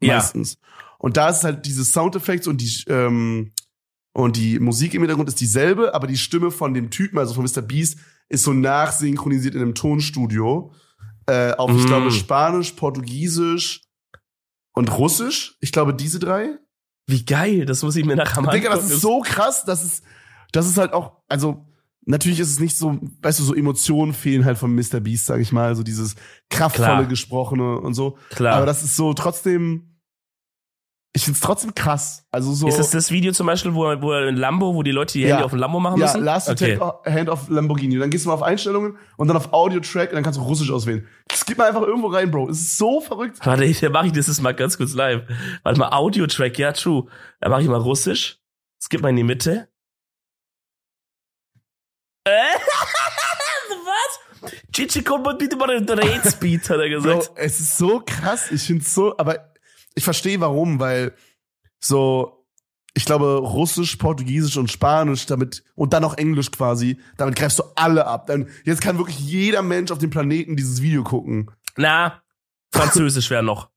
Ja. 0.00 0.16
Meistens. 0.16 0.58
Und 0.98 1.16
da 1.16 1.30
ist 1.30 1.44
halt 1.44 1.66
diese 1.66 1.84
Soundeffekts 1.84 2.46
und 2.46 2.60
die, 2.60 2.84
ähm, 2.88 3.52
und 4.12 4.36
die 4.36 4.58
Musik 4.58 4.94
im 4.94 5.02
Hintergrund 5.02 5.28
ist 5.28 5.40
dieselbe, 5.40 5.94
aber 5.94 6.06
die 6.06 6.16
Stimme 6.16 6.50
von 6.50 6.74
dem 6.74 6.90
Typen, 6.90 7.18
also 7.18 7.34
von 7.34 7.44
Mr. 7.44 7.62
Beast, 7.62 7.98
ist 8.30 8.44
so 8.44 8.52
nachsynchronisiert 8.54 9.54
in 9.54 9.60
einem 9.60 9.74
Tonstudio. 9.74 10.72
Äh, 11.26 11.52
auf, 11.52 11.70
ich 11.70 11.84
Mm. 11.84 11.86
glaube, 11.86 12.10
Spanisch, 12.10 12.72
Portugiesisch 12.72 13.82
und 14.72 14.96
Russisch. 14.96 15.56
Ich 15.60 15.72
glaube, 15.72 15.92
diese 15.94 16.18
drei. 16.18 16.56
Wie 17.06 17.24
geil, 17.24 17.66
das 17.66 17.82
muss 17.82 17.96
ich 17.96 18.04
mir 18.06 18.16
nachher 18.16 18.40
mal 18.40 18.52
Digga, 18.52 18.70
das 18.70 18.88
ist 18.90 19.00
so 19.00 19.20
krass, 19.20 19.64
dass 19.64 19.84
es, 19.84 20.02
das 20.52 20.66
ist 20.66 20.78
halt 20.78 20.92
auch, 20.92 21.22
also, 21.28 21.66
natürlich 22.06 22.38
ist 22.40 22.50
es 22.50 22.60
nicht 22.60 22.76
so, 22.76 22.98
weißt 23.22 23.40
du, 23.40 23.42
so 23.44 23.54
Emotionen 23.54 24.12
fehlen 24.14 24.44
halt 24.44 24.58
von 24.58 24.72
Mr. 24.74 25.00
Beast, 25.00 25.26
sag 25.26 25.40
ich 25.40 25.50
mal, 25.52 25.74
so 25.74 25.82
dieses 25.82 26.14
kraftvolle 26.50 26.86
Klar. 26.88 27.04
Gesprochene 27.06 27.78
und 27.80 27.94
so. 27.94 28.16
Klar. 28.30 28.54
Aber 28.56 28.66
das 28.66 28.84
ist 28.84 28.94
so 28.96 29.12
trotzdem, 29.12 29.89
ich 31.12 31.24
find's 31.24 31.40
trotzdem 31.40 31.74
krass. 31.74 32.24
Also 32.30 32.52
so. 32.52 32.68
Ist 32.68 32.78
das 32.78 32.90
das 32.90 33.10
Video 33.10 33.32
zum 33.32 33.46
Beispiel, 33.48 33.74
wo, 33.74 33.80
wo 34.00 34.12
ein 34.12 34.36
Lambo, 34.36 34.74
wo 34.74 34.82
die 34.84 34.92
Leute 34.92 35.14
die 35.14 35.22
Ja. 35.22 35.42
auf 35.42 35.52
ein 35.52 35.58
Lambo 35.58 35.80
machen 35.80 35.98
ja, 36.00 36.06
müssen? 36.06 36.22
last 36.22 36.48
okay. 36.48 36.78
take 36.78 37.10
hand 37.12 37.28
of 37.28 37.48
Lamborghini. 37.48 37.98
Dann 37.98 38.10
gehst 38.10 38.24
du 38.24 38.28
mal 38.28 38.34
auf 38.36 38.42
Einstellungen 38.42 38.96
und 39.16 39.26
dann 39.26 39.36
auf 39.36 39.52
Audio-Track 39.52 40.10
und 40.10 40.14
dann 40.14 40.22
kannst 40.22 40.38
du 40.38 40.42
Russisch 40.44 40.70
auswählen. 40.70 41.08
Das 41.26 41.44
gib 41.44 41.58
mal 41.58 41.66
einfach 41.66 41.82
irgendwo 41.82 42.08
rein, 42.08 42.30
Bro. 42.30 42.50
Es 42.50 42.60
ist 42.60 42.78
so 42.78 43.00
verrückt. 43.00 43.38
Warte, 43.44 43.68
dann 43.80 43.92
mache 43.92 44.06
ich 44.06 44.12
das 44.12 44.28
jetzt 44.28 44.40
mal 44.40 44.54
ganz 44.54 44.76
kurz 44.76 44.94
live. 44.94 45.22
Warte 45.64 45.80
mal, 45.80 45.90
Audio-Track, 45.90 46.58
ja, 46.58 46.72
true. 46.72 47.06
Dann 47.40 47.50
mache 47.50 47.62
ich 47.62 47.68
mal 47.68 47.80
Russisch. 47.80 48.38
Skip 48.80 49.02
mal 49.02 49.08
in 49.08 49.16
die 49.16 49.24
Mitte. 49.24 49.68
Äh? 52.24 52.30
Was? 54.42 54.52
Chichi, 54.72 55.02
komm 55.02 55.22
mal 55.22 55.34
bitte 55.34 55.56
mal 55.56 55.70
in 55.70 55.86
den 55.86 55.98
Rate-Speed, 55.98 56.70
hat 56.70 56.78
er 56.78 56.88
Bro, 57.00 57.16
gesagt. 57.18 57.32
es 57.34 57.58
ist 57.60 57.76
so 57.78 58.00
krass. 58.06 58.52
Ich 58.52 58.62
find's 58.62 58.94
so, 58.94 59.16
aber 59.18 59.49
ich 59.94 60.04
verstehe 60.04 60.40
warum, 60.40 60.78
weil 60.80 61.14
so, 61.78 62.46
ich 62.94 63.04
glaube, 63.04 63.38
Russisch, 63.38 63.96
Portugiesisch 63.96 64.56
und 64.56 64.70
Spanisch 64.70 65.26
damit 65.26 65.62
und 65.74 65.92
dann 65.92 66.02
noch 66.02 66.16
Englisch 66.18 66.50
quasi, 66.50 66.98
damit 67.16 67.36
greifst 67.36 67.58
du 67.58 67.62
alle 67.76 68.06
ab. 68.06 68.26
Dann, 68.26 68.48
jetzt 68.64 68.80
kann 68.82 68.98
wirklich 68.98 69.18
jeder 69.20 69.62
Mensch 69.62 69.90
auf 69.90 69.98
dem 69.98 70.10
Planeten 70.10 70.56
dieses 70.56 70.82
Video 70.82 71.02
gucken. 71.04 71.50
Na, 71.76 72.22
Französisch 72.72 73.30
wäre 73.30 73.42
noch. 73.42 73.70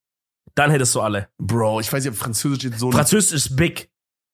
Dann 0.55 0.71
hättest 0.71 0.93
du 0.95 1.01
alle. 1.01 1.29
Bro, 1.39 1.79
ich 1.79 1.91
weiß 1.91 2.03
nicht, 2.03 2.13
ob 2.13 2.17
Französisch 2.19 2.63
jetzt 2.63 2.79
so. 2.79 2.91
Französisch 2.91 3.33
ist 3.33 3.55
big. 3.55 3.89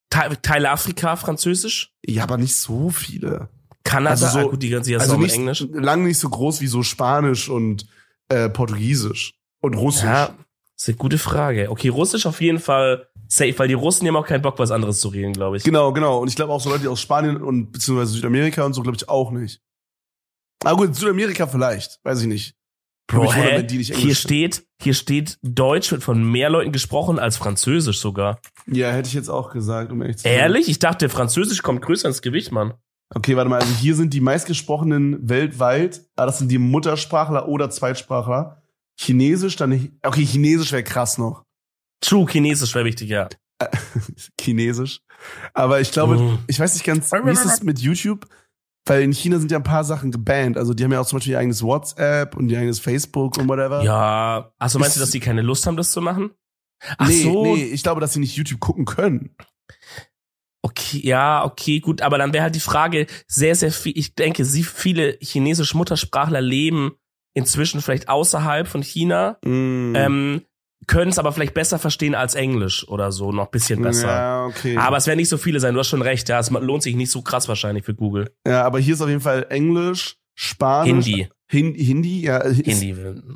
Te 0.10 0.38
Teile 0.42 0.72
Afrika, 0.72 1.16
Französisch. 1.16 1.94
ja, 2.06 2.24
aber 2.24 2.38
nicht 2.38 2.56
so 2.56 2.90
viele. 2.90 3.50
Kanada, 3.84 4.12
Also 4.12 4.28
so- 4.28 4.40
ah, 4.40 4.52
gut, 4.52 4.64
die 4.64 4.70
ganze 4.70 5.00
Also 5.00 5.14
auch 5.14 5.18
nicht, 5.20 5.36
Englisch. 5.36 5.66
lang 5.72 6.04
nicht 6.04 6.18
so 6.18 6.30
groß 6.30 6.62
wie 6.62 6.68
so 6.68 6.84
Spanisch 6.84 7.48
und 7.48 7.86
äh, 8.28 8.50
Portugiesisch 8.50 9.36
und 9.62 9.76
Russisch. 9.76 10.04
Ja, 10.04 10.36
ist 10.80 10.90
eine 10.90 10.98
gute 10.98 11.18
Frage. 11.18 11.70
Okay, 11.70 11.90
Russisch 11.90 12.26
auf 12.26 12.42
jeden 12.42 12.60
Fall 12.60 13.08
safe, 13.28 13.58
weil 13.58 13.68
die 13.68 13.74
Russen 13.74 14.06
die 14.06 14.10
haben 14.10 14.16
auch 14.16 14.26
keinen 14.26 14.42
Bock, 14.42 14.60
was 14.60 14.72
anderes 14.72 15.00
zu 15.00 15.10
reden, 15.10 15.34
glaube 15.34 15.58
ich. 15.58 15.64
Genau, 15.64 15.92
genau. 15.92 16.20
Und 16.20 16.30
ich 16.30 16.36
glaube 16.36 16.54
auch 16.54 16.62
so 16.62 16.70
Leute 16.70 16.90
aus 16.90 17.02
Spanien 17.02 17.42
und 17.42 17.72
beziehungsweise 17.72 18.14
Südamerika 18.14 18.64
und 18.64 18.74
so 18.74 18.82
glaube 18.82 18.98
ich 18.98 19.10
auch 19.10 19.32
nicht. 19.32 19.62
Aber 20.64 20.78
gut, 20.78 20.96
Südamerika 20.96 21.48
vielleicht, 21.48 22.00
weiß 22.04 22.22
ich 22.22 22.28
nicht. 22.28 22.56
Bro, 23.08 23.34
wenn 23.34 23.68
die 23.68 23.80
nicht 23.80 23.96
hier 23.96 24.14
steht, 24.14 24.68
hier 24.82 24.94
steht 24.94 25.40
Deutsch 25.42 25.92
wird 25.92 26.04
von 26.04 26.24
mehr 26.24 26.50
Leuten 26.50 26.72
gesprochen 26.72 27.18
als 27.18 27.38
Französisch 27.38 28.00
sogar. 28.00 28.40
Ja, 28.68 28.92
hätte 28.92 29.08
ich 29.08 29.16
jetzt 29.16 29.30
auch 29.30 29.52
gesagt, 29.52 29.92
um 29.92 30.02
ehrlich 30.02 30.18
zu 30.18 30.24
sein. 30.24 30.34
Ehrlich? 30.34 30.70
Ich 30.70 30.78
dachte, 30.78 31.10
Französisch 31.10 31.64
kommt 31.64 31.82
größer 31.82 32.08
ins 32.08 32.22
Gewicht, 32.22 32.52
Mann. 32.52 32.76
Okay, 33.14 33.36
warte 33.36 33.50
mal. 33.50 33.60
Also 33.60 33.74
hier 33.74 33.96
sind 33.96 34.14
die 34.14 34.22
meistgesprochenen 34.22 35.28
weltweit. 35.28 36.02
Ah, 36.16 36.28
das 36.28 36.38
sind 36.38 36.52
die 36.52 36.60
Muttersprachler 36.60 37.48
oder 37.48 37.72
Zweitsprachler. 37.72 38.62
Chinesisch, 39.00 39.56
dann 39.56 39.98
okay, 40.04 40.26
Chinesisch 40.26 40.72
wäre 40.72 40.84
krass 40.84 41.18
noch. 41.18 41.44
True, 42.02 42.26
Chinesisch 42.30 42.74
wäre 42.76 42.86
wichtig, 42.86 43.10
ja. 43.10 43.30
Chinesisch. 44.42 45.02
Aber 45.54 45.80
ich 45.82 45.92
glaube, 45.92 46.18
Mhm. 46.18 46.40
ich 46.48 46.60
weiß 46.60 46.74
nicht 46.74 46.84
ganz, 46.86 47.12
wie 47.12 47.32
ist 47.32 47.46
es 47.46 47.64
mit 47.64 47.80
YouTube? 47.80 48.28
Weil 48.86 49.04
in 49.04 49.12
China 49.14 49.38
sind 49.38 49.52
ja 49.52 49.58
ein 49.58 49.64
paar 49.64 49.84
Sachen 49.84 50.12
gebannt. 50.12 50.58
Also 50.58 50.74
die 50.74 50.84
haben 50.84 50.92
ja 50.92 51.02
auch 51.02 51.06
zum 51.06 51.18
Beispiel 51.18 51.34
ihr 51.34 51.40
eigenes 51.40 51.62
WhatsApp 51.62 52.36
und 52.36 52.50
ihr 52.50 52.58
eigenes 52.60 52.80
Facebook 52.80 53.38
und 53.38 53.48
whatever. 53.48 53.84
Ja, 53.84 54.52
also 54.58 54.80
meinst 54.80 54.96
du, 54.96 55.00
Ist- 55.00 55.08
dass 55.08 55.12
die 55.12 55.20
keine 55.20 55.42
Lust 55.42 55.68
haben, 55.68 55.78
das 55.78 55.92
zu 55.92 56.02
machen? 56.02 56.32
Ach 56.98 57.08
nee, 57.10 57.24
so, 57.24 57.44
nee, 57.44 57.64
ich 57.66 57.84
glaube, 57.84 58.00
dass 58.02 58.14
sie 58.14 58.20
nicht 58.22 58.36
YouTube 58.38 58.62
gucken 58.62 58.86
können. 58.86 59.36
okay, 60.62 61.00
ja, 61.04 61.44
okay, 61.46 61.80
gut, 61.82 62.02
aber 62.02 62.18
dann 62.18 62.34
wäre 62.34 62.44
halt 62.44 62.56
die 62.56 62.60
Frage, 62.62 63.08
sehr, 63.28 63.56
sehr 63.56 63.72
viel, 63.72 63.98
ich 63.98 64.16
denke, 64.16 64.46
sie, 64.46 64.64
viele 64.64 65.18
chinesische 65.22 65.76
Muttersprachler 65.78 66.42
leben 66.42 66.94
inzwischen 67.34 67.82
vielleicht 67.82 68.10
außerhalb 68.10 68.68
von 68.68 68.82
China, 68.84 69.38
Mm. 69.46 69.96
ähm, 69.96 70.42
können 70.88 71.12
es 71.12 71.20
aber 71.20 71.32
vielleicht 71.34 71.54
besser 71.54 71.78
verstehen 71.78 72.16
als 72.16 72.36
Englisch 72.36 72.88
oder 72.88 73.12
so, 73.12 73.32
noch 73.32 73.48
bisschen 73.48 73.82
besser. 73.82 74.08
Ja, 74.08 74.46
okay. 74.46 74.78
Aber 74.78 74.98
es 74.98 75.06
werden 75.08 75.18
nicht 75.18 75.30
so 75.30 75.38
viele 75.38 75.60
sein, 75.60 75.74
du 75.74 75.80
hast 75.80 75.90
schon 75.90 76.02
recht, 76.02 76.30
ja, 76.30 76.40
es 76.40 76.50
lohnt 76.50 76.82
sich 76.84 76.96
nicht 76.96 77.12
so 77.12 77.22
krass 77.22 77.48
wahrscheinlich 77.48 77.86
für 77.86 77.94
Google. 77.94 78.34
ja, 78.48 78.64
aber 78.64 78.80
hier 78.80 78.94
ist 78.96 79.02
auf 79.02 79.10
jeden 79.10 79.22
Fall 79.22 79.46
Englisch, 79.50 80.18
Spanisch. 80.36 81.06
Hindi. 81.06 81.30
Hin 81.52 81.74
Hindi, 81.76 82.22
ja. 82.22 82.38
Ist, 82.38 82.66
Hindi. 82.66 82.96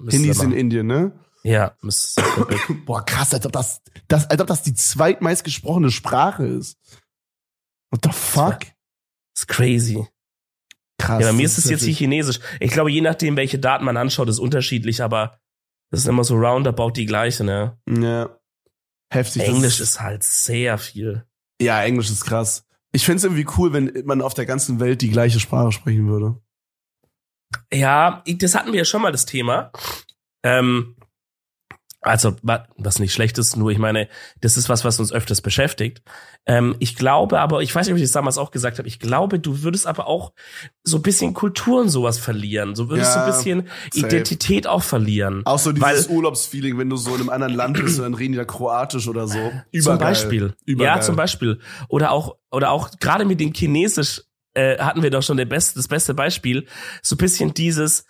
Hindi 0.09 0.29
ist 0.29 0.41
in. 0.41 0.51
Indien, 0.53 0.87
ne? 0.87 1.11
Ja, 1.43 1.75
Boah, 2.85 3.03
krass, 3.05 3.33
als 3.33 3.45
ob 3.45 3.51
das, 3.51 3.81
das, 4.07 4.29
als 4.29 4.39
ob 4.39 4.47
das 4.47 4.63
die 4.63 4.73
zweitmeist 4.73 5.43
gesprochene 5.43 5.91
Sprache 5.91 6.45
ist. 6.45 6.77
What 7.91 8.01
the 8.03 8.11
fuck? 8.13 8.59
ist 9.35 9.47
crazy. 9.47 10.07
Krass. 10.97 11.21
Ja, 11.21 11.27
bei 11.27 11.33
mir 11.33 11.45
ist 11.45 11.57
es 11.57 11.69
jetzt 11.69 11.83
hier. 11.83 11.93
Chinesisch. 11.93 12.39
Ich 12.59 12.71
glaube, 12.71 12.91
je 12.91 13.01
nachdem, 13.01 13.35
welche 13.35 13.59
Daten 13.59 13.85
man 13.85 13.97
anschaut, 13.97 14.29
ist 14.29 14.39
unterschiedlich, 14.39 15.01
aber 15.01 15.39
das 15.91 16.01
ist 16.01 16.07
immer 16.07 16.23
so 16.23 16.35
roundabout 16.35 16.91
die 16.91 17.05
gleiche, 17.05 17.43
ne? 17.43 17.77
Ja. 17.89 18.37
Heftig. 19.11 19.43
Englisch 19.43 19.79
ist 19.79 20.01
halt 20.01 20.23
sehr 20.23 20.77
viel. 20.77 21.25
Ja, 21.61 21.83
Englisch 21.83 22.09
ist 22.09 22.25
krass. 22.25 22.65
Ich 22.91 23.05
find's 23.05 23.23
irgendwie 23.23 23.45
cool, 23.57 23.73
wenn 23.73 24.03
man 24.05 24.21
auf 24.21 24.33
der 24.33 24.45
ganzen 24.45 24.79
Welt 24.79 25.01
die 25.01 25.09
gleiche 25.09 25.39
Sprache 25.39 25.71
sprechen 25.71 26.07
würde. 26.07 26.39
Ja, 27.71 28.23
das 28.25 28.55
hatten 28.55 28.71
wir 28.71 28.79
ja 28.79 28.85
schon 28.85 29.01
mal 29.01 29.11
das 29.11 29.25
Thema. 29.25 29.71
Ähm, 30.43 30.95
also, 32.03 32.35
wa- 32.43 32.67
was 32.77 32.99
nicht 32.99 33.13
schlecht 33.13 33.37
ist, 33.37 33.55
nur 33.55 33.71
ich 33.71 33.77
meine, 33.79 34.07
das 34.41 34.57
ist 34.57 34.69
was, 34.69 34.83
was 34.85 34.99
uns 34.99 35.11
öfters 35.11 35.41
beschäftigt. 35.41 36.01
Ähm, 36.45 36.75
ich 36.79 36.95
glaube 36.95 37.39
aber, 37.39 37.61
ich 37.61 37.73
weiß 37.73 37.87
nicht, 37.87 37.93
ob 37.93 37.97
ich 37.97 38.03
das 38.03 38.11
damals 38.11 38.37
auch 38.37 38.51
gesagt 38.51 38.77
habe, 38.77 38.87
ich 38.87 38.99
glaube, 38.99 39.39
du 39.39 39.63
würdest 39.63 39.87
aber 39.87 40.07
auch 40.07 40.33
so 40.83 40.97
ein 40.97 41.01
bisschen 41.01 41.33
Kultur 41.33 41.81
und 41.81 41.89
sowas 41.89 42.19
verlieren. 42.19 42.75
So 42.75 42.89
würdest 42.89 43.15
Ja, 43.15 43.21
du 43.21 43.31
ein 43.31 43.35
bisschen 43.37 43.67
safe. 43.93 44.05
Identität 44.07 44.67
auch 44.67 44.83
verlieren. 44.83 45.41
Auch 45.45 45.59
so 45.59 45.71
dieses 45.71 46.09
Weil- 46.09 46.15
Urlaubsfeeling, 46.15 46.77
wenn 46.77 46.89
du 46.89 46.97
so 46.97 47.11
in 47.15 47.21
einem 47.21 47.29
anderen 47.29 47.53
Land 47.53 47.81
bist, 47.81 47.97
und 47.99 48.03
dann 48.03 48.13
reden 48.13 48.33
die 48.33 48.37
da 48.37 48.45
Kroatisch 48.45 49.07
oder 49.07 49.27
so. 49.27 49.33
Zum 49.39 49.61
Übergeil. 49.71 49.97
Beispiel. 49.97 50.53
Übergeil. 50.65 50.95
Ja, 50.97 51.01
zum 51.01 51.15
Beispiel. 51.15 51.59
Oder 51.87 52.11
auch, 52.11 52.35
oder 52.51 52.71
auch 52.71 52.91
gerade 52.99 53.23
mit 53.25 53.39
dem 53.39 53.53
Chinesisch 53.53 54.21
äh, 54.55 54.77
hatten 54.77 55.01
wir 55.01 55.09
doch 55.09 55.23
schon 55.23 55.37
der 55.37 55.45
beste, 55.45 55.75
das 55.75 55.87
beste 55.87 56.13
Beispiel. 56.13 56.67
So 57.01 57.15
ein 57.15 57.17
bisschen 57.17 57.53
dieses, 57.53 58.05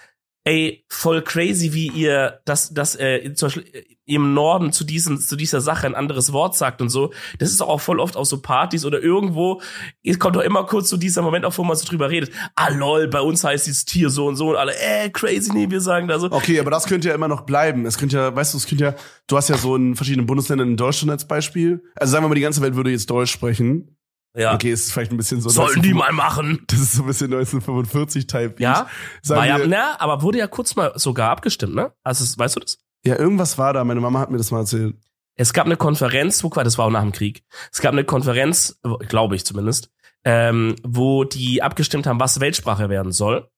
ey, 0.45 0.85
voll 0.89 1.21
crazy, 1.21 1.73
wie 1.73 1.87
ihr 1.87 2.41
das, 2.45 2.73
das 2.73 2.95
äh, 2.95 3.33
zum 3.33 3.47
Beispiel 3.47 3.65
äh, 3.71 3.83
im 4.05 4.33
Norden 4.33 4.73
zu 4.73 4.83
diesen, 4.83 5.17
zu 5.19 5.37
dieser 5.37 5.61
Sache 5.61 5.87
ein 5.87 5.95
anderes 5.95 6.33
Wort 6.33 6.57
sagt 6.57 6.81
und 6.81 6.89
so. 6.89 7.13
Das 7.39 7.49
ist 7.49 7.61
auch 7.61 7.79
voll 7.79 8.01
oft 8.01 8.17
auf 8.17 8.27
so 8.27 8.41
Partys 8.41 8.83
oder 8.83 9.01
irgendwo. 9.01 9.61
Es 10.03 10.19
kommt 10.19 10.35
doch 10.35 10.41
immer 10.41 10.65
kurz 10.65 10.89
zu 10.89 10.97
dieser 10.97 11.21
Moment 11.21 11.45
auf, 11.45 11.57
wo 11.57 11.63
man 11.63 11.77
so 11.77 11.85
drüber 11.85 12.09
redet. 12.09 12.31
Ah 12.55 12.69
lol, 12.69 13.07
bei 13.07 13.21
uns 13.21 13.43
heißt 13.43 13.65
dieses 13.65 13.85
Tier 13.85 14.09
so 14.09 14.27
und 14.27 14.35
so 14.35 14.49
und 14.49 14.57
alle, 14.57 14.73
äh, 14.75 15.09
crazy, 15.09 15.51
nee, 15.53 15.69
wir 15.69 15.79
sagen 15.79 16.09
da 16.09 16.19
so. 16.19 16.29
Okay, 16.29 16.59
aber 16.59 16.71
das 16.71 16.85
könnte 16.85 17.07
ja 17.07 17.15
immer 17.15 17.29
noch 17.29 17.41
bleiben. 17.41 17.85
Es 17.85 17.97
könnte 17.97 18.17
ja, 18.17 18.35
weißt 18.35 18.53
du, 18.53 18.57
es 18.57 18.67
könnte 18.67 18.83
ja, 18.83 18.95
du 19.27 19.37
hast 19.37 19.47
ja 19.47 19.57
so 19.57 19.75
in 19.77 19.95
verschiedenen 19.95 20.25
Bundesländern 20.25 20.69
in 20.69 20.77
Deutschland 20.77 21.11
als 21.11 21.25
Beispiel. 21.25 21.83
Also 21.95 22.11
sagen 22.11 22.25
wir 22.25 22.29
mal, 22.29 22.35
die 22.35 22.41
ganze 22.41 22.61
Welt 22.61 22.75
würde 22.75 22.91
jetzt 22.91 23.09
Deutsch 23.09 23.31
sprechen. 23.31 23.95
Ja. 24.35 24.55
Okay, 24.55 24.71
ist 24.71 24.91
vielleicht 24.91 25.11
ein 25.11 25.17
bisschen 25.17 25.41
so. 25.41 25.49
Sollen 25.49 25.81
die 25.81 25.93
mal 25.93 26.11
machen. 26.11 26.63
Das 26.67 26.79
ist 26.79 26.93
so 26.93 27.03
ein 27.03 27.07
bisschen 27.07 27.27
1945 27.27 28.25
Type. 28.27 28.55
Ja, 28.57 28.87
Sagen 29.21 29.39
war 29.39 29.45
ja, 29.45 29.67
na, 29.67 29.99
aber 29.99 30.21
wurde 30.23 30.39
ja 30.39 30.47
kurz 30.47 30.75
mal 30.75 30.91
sogar 30.95 31.29
abgestimmt, 31.29 31.75
ne? 31.75 31.93
Also, 32.03 32.25
weißt 32.37 32.55
du 32.55 32.59
das? 32.61 32.79
ja, 33.05 33.17
irgendwas 33.17 33.57
war 33.57 33.73
da. 33.73 33.83
Meine 33.83 33.99
Mama 33.99 34.19
hat 34.19 34.31
mir 34.31 34.37
das 34.37 34.51
mal 34.51 34.59
erzählt. 34.59 34.95
Es 35.35 35.53
gab 35.53 35.65
eine 35.65 35.77
Konferenz, 35.77 36.43
wo 36.43 36.49
das 36.49 36.77
war 36.77 36.85
auch 36.85 36.91
nach 36.91 37.01
dem 37.01 37.11
Krieg. 37.11 37.43
Es 37.71 37.81
gab 37.81 37.91
eine 37.93 38.03
Konferenz, 38.03 38.79
glaube 39.07 39.35
ich 39.35 39.45
zumindest, 39.45 39.89
ähm, 40.23 40.75
wo 40.83 41.23
die 41.23 41.61
abgestimmt 41.61 42.05
haben, 42.07 42.19
was 42.19 42.39
Weltsprache 42.39 42.89
werden 42.89 43.11
soll. 43.11 43.49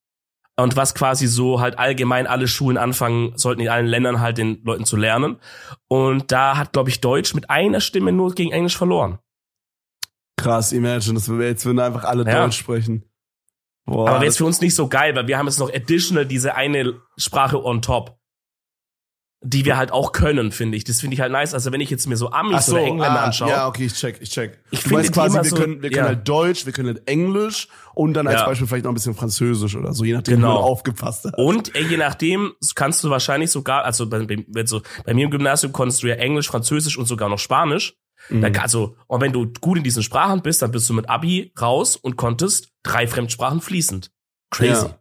Und 0.58 0.74
was 0.74 0.94
quasi 0.94 1.26
so 1.26 1.60
halt 1.60 1.78
allgemein 1.78 2.26
alle 2.26 2.48
Schulen 2.48 2.78
anfangen 2.78 3.36
sollten 3.36 3.60
in 3.60 3.68
allen 3.68 3.86
Ländern 3.86 4.20
halt 4.20 4.38
den 4.38 4.62
Leuten 4.64 4.86
zu 4.86 4.96
lernen. 4.96 5.36
Und 5.86 6.32
da 6.32 6.56
hat, 6.56 6.72
glaube 6.72 6.88
ich, 6.88 7.02
Deutsch 7.02 7.34
mit 7.34 7.50
einer 7.50 7.82
Stimme 7.82 8.10
nur 8.10 8.34
gegen 8.34 8.52
Englisch 8.52 8.76
verloren. 8.78 9.18
Krass, 10.46 10.72
imagine, 10.72 11.14
das 11.14 11.28
wir 11.28 11.46
jetzt 11.46 11.64
würden 11.66 11.80
einfach 11.80 12.04
alle 12.04 12.24
Ja. 12.24 12.44
Deutsch 12.44 12.58
sprechen. 12.58 13.04
Boah, 13.84 14.08
Aber 14.08 14.16
wäre 14.20 14.26
es 14.26 14.34
das- 14.34 14.38
für 14.38 14.44
uns 14.46 14.60
nicht 14.60 14.74
so 14.74 14.88
geil, 14.88 15.14
weil 15.14 15.26
wir 15.28 15.38
haben 15.38 15.46
jetzt 15.46 15.58
noch 15.60 15.72
additional 15.72 16.26
diese 16.26 16.54
eine 16.56 17.00
Sprache 17.16 17.62
on 17.64 17.82
top. 17.82 18.18
Die 19.44 19.64
wir 19.66 19.76
halt 19.76 19.92
auch 19.92 20.12
können, 20.12 20.50
finde 20.50 20.76
ich. 20.78 20.84
Das 20.84 21.00
finde 21.00 21.14
ich 21.14 21.20
halt 21.20 21.30
nice. 21.30 21.52
Also 21.54 21.70
wenn 21.70 21.80
ich 21.80 21.90
jetzt 21.90 22.06
mir 22.08 22.16
so 22.16 22.30
Amis 22.32 22.66
so, 22.66 22.72
oder 22.72 22.82
Engländer 22.84 23.20
ah, 23.20 23.24
anschaue. 23.26 23.50
Ja, 23.50 23.68
okay, 23.68 23.84
ich 23.84 23.92
check, 23.94 24.18
ich 24.20 24.30
check. 24.30 24.58
Ich 24.70 24.80
du 24.80 24.88
finde 24.88 24.94
meinst 25.02 25.12
quasi, 25.12 25.36
wir 25.36 25.44
so- 25.44 25.56
können, 25.56 25.82
wir 25.82 25.90
können 25.90 26.02
ja. 26.04 26.08
halt 26.08 26.26
Deutsch, 26.26 26.64
wir 26.66 26.72
können 26.72 26.88
halt 26.88 27.06
Englisch 27.06 27.68
und 27.94 28.14
dann 28.14 28.26
als 28.26 28.40
Ja. 28.40 28.46
Beispiel 28.46 28.66
vielleicht 28.66 28.84
noch 28.86 28.90
ein 28.92 28.94
bisschen 28.94 29.14
Französisch 29.14 29.76
oder 29.76 29.92
so, 29.92 30.04
je 30.04 30.14
nachdem, 30.14 30.36
Genau. 30.36 30.48
wie 30.48 30.54
man 30.54 30.62
aufgepasst 30.64 31.26
hat. 31.26 31.38
Und 31.38 31.76
ey, 31.76 31.84
je 31.86 31.96
nachdem 31.98 32.54
kannst 32.74 33.04
du 33.04 33.10
wahrscheinlich 33.10 33.50
sogar, 33.50 33.84
also 33.84 34.08
bei, 34.08 34.24
bei, 34.48 34.64
so, 34.66 34.80
bei 35.04 35.12
mir 35.14 35.26
im 35.26 35.30
Gymnasium 35.30 35.70
konntest 35.72 36.02
du 36.02 36.08
ja 36.08 36.14
Englisch, 36.16 36.48
Französisch 36.48 36.96
und 36.98 37.04
sogar 37.06 37.28
noch 37.28 37.38
Spanisch. 37.38 37.94
Mhm. 38.28 38.40
Da, 38.42 38.48
also, 38.62 38.96
und 39.06 39.20
wenn 39.20 39.32
du 39.32 39.52
gut 39.60 39.78
in 39.78 39.84
diesen 39.84 40.02
Sprachen 40.02 40.42
bist, 40.42 40.62
dann 40.62 40.70
bist 40.70 40.88
du 40.88 40.94
mit 40.94 41.08
Abi 41.08 41.52
raus 41.60 41.96
und 41.96 42.16
konntest 42.16 42.68
drei 42.82 43.06
Fremdsprachen 43.06 43.60
fließend. 43.60 44.10
Crazy. 44.50 44.86
Ja. 44.86 44.98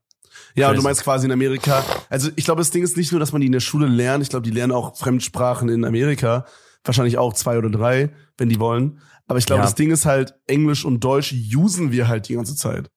Ja, 0.58 0.68
und 0.70 0.74
du 0.74 0.78
Crazy. 0.78 0.84
meinst 0.84 1.04
quasi 1.04 1.26
in 1.26 1.32
Amerika. 1.32 1.84
Also 2.10 2.30
ich 2.36 2.46
glaube, 2.46 2.60
das 2.62 2.72
Ding 2.72 2.84
ist 2.84 2.96
nicht 2.98 3.12
nur, 3.12 3.20
dass 3.20 3.32
man 3.32 3.42
die 3.42 3.48
in 3.48 3.52
der 3.54 3.60
Schule 3.60 3.88
lernt. 3.88 4.24
Ich 4.24 4.30
glaube, 4.30 4.44
die 4.44 4.52
lernen 4.52 4.72
auch 4.74 4.96
Fremdsprachen 4.98 5.70
in 5.70 5.84
Amerika. 5.84 6.46
Wahrscheinlich 6.84 7.18
auch 7.18 7.34
zwei 7.34 7.58
oder 7.58 7.70
drei, 7.70 8.14
wenn 8.38 8.48
die 8.50 8.60
wollen. 8.60 9.00
Aber 9.28 9.40
ich 9.40 9.46
glaube, 9.46 9.60
Ja. 9.62 9.66
das 9.66 9.76
Ding 9.76 9.92
ist 9.92 10.06
halt, 10.06 10.36
Englisch 10.48 10.86
und 10.86 11.04
Deutsch 11.04 11.34
usen 11.56 11.92
wir 11.92 12.08
halt 12.08 12.30
die 12.30 12.36
ganze 12.36 12.56
Zeit. 12.56 12.90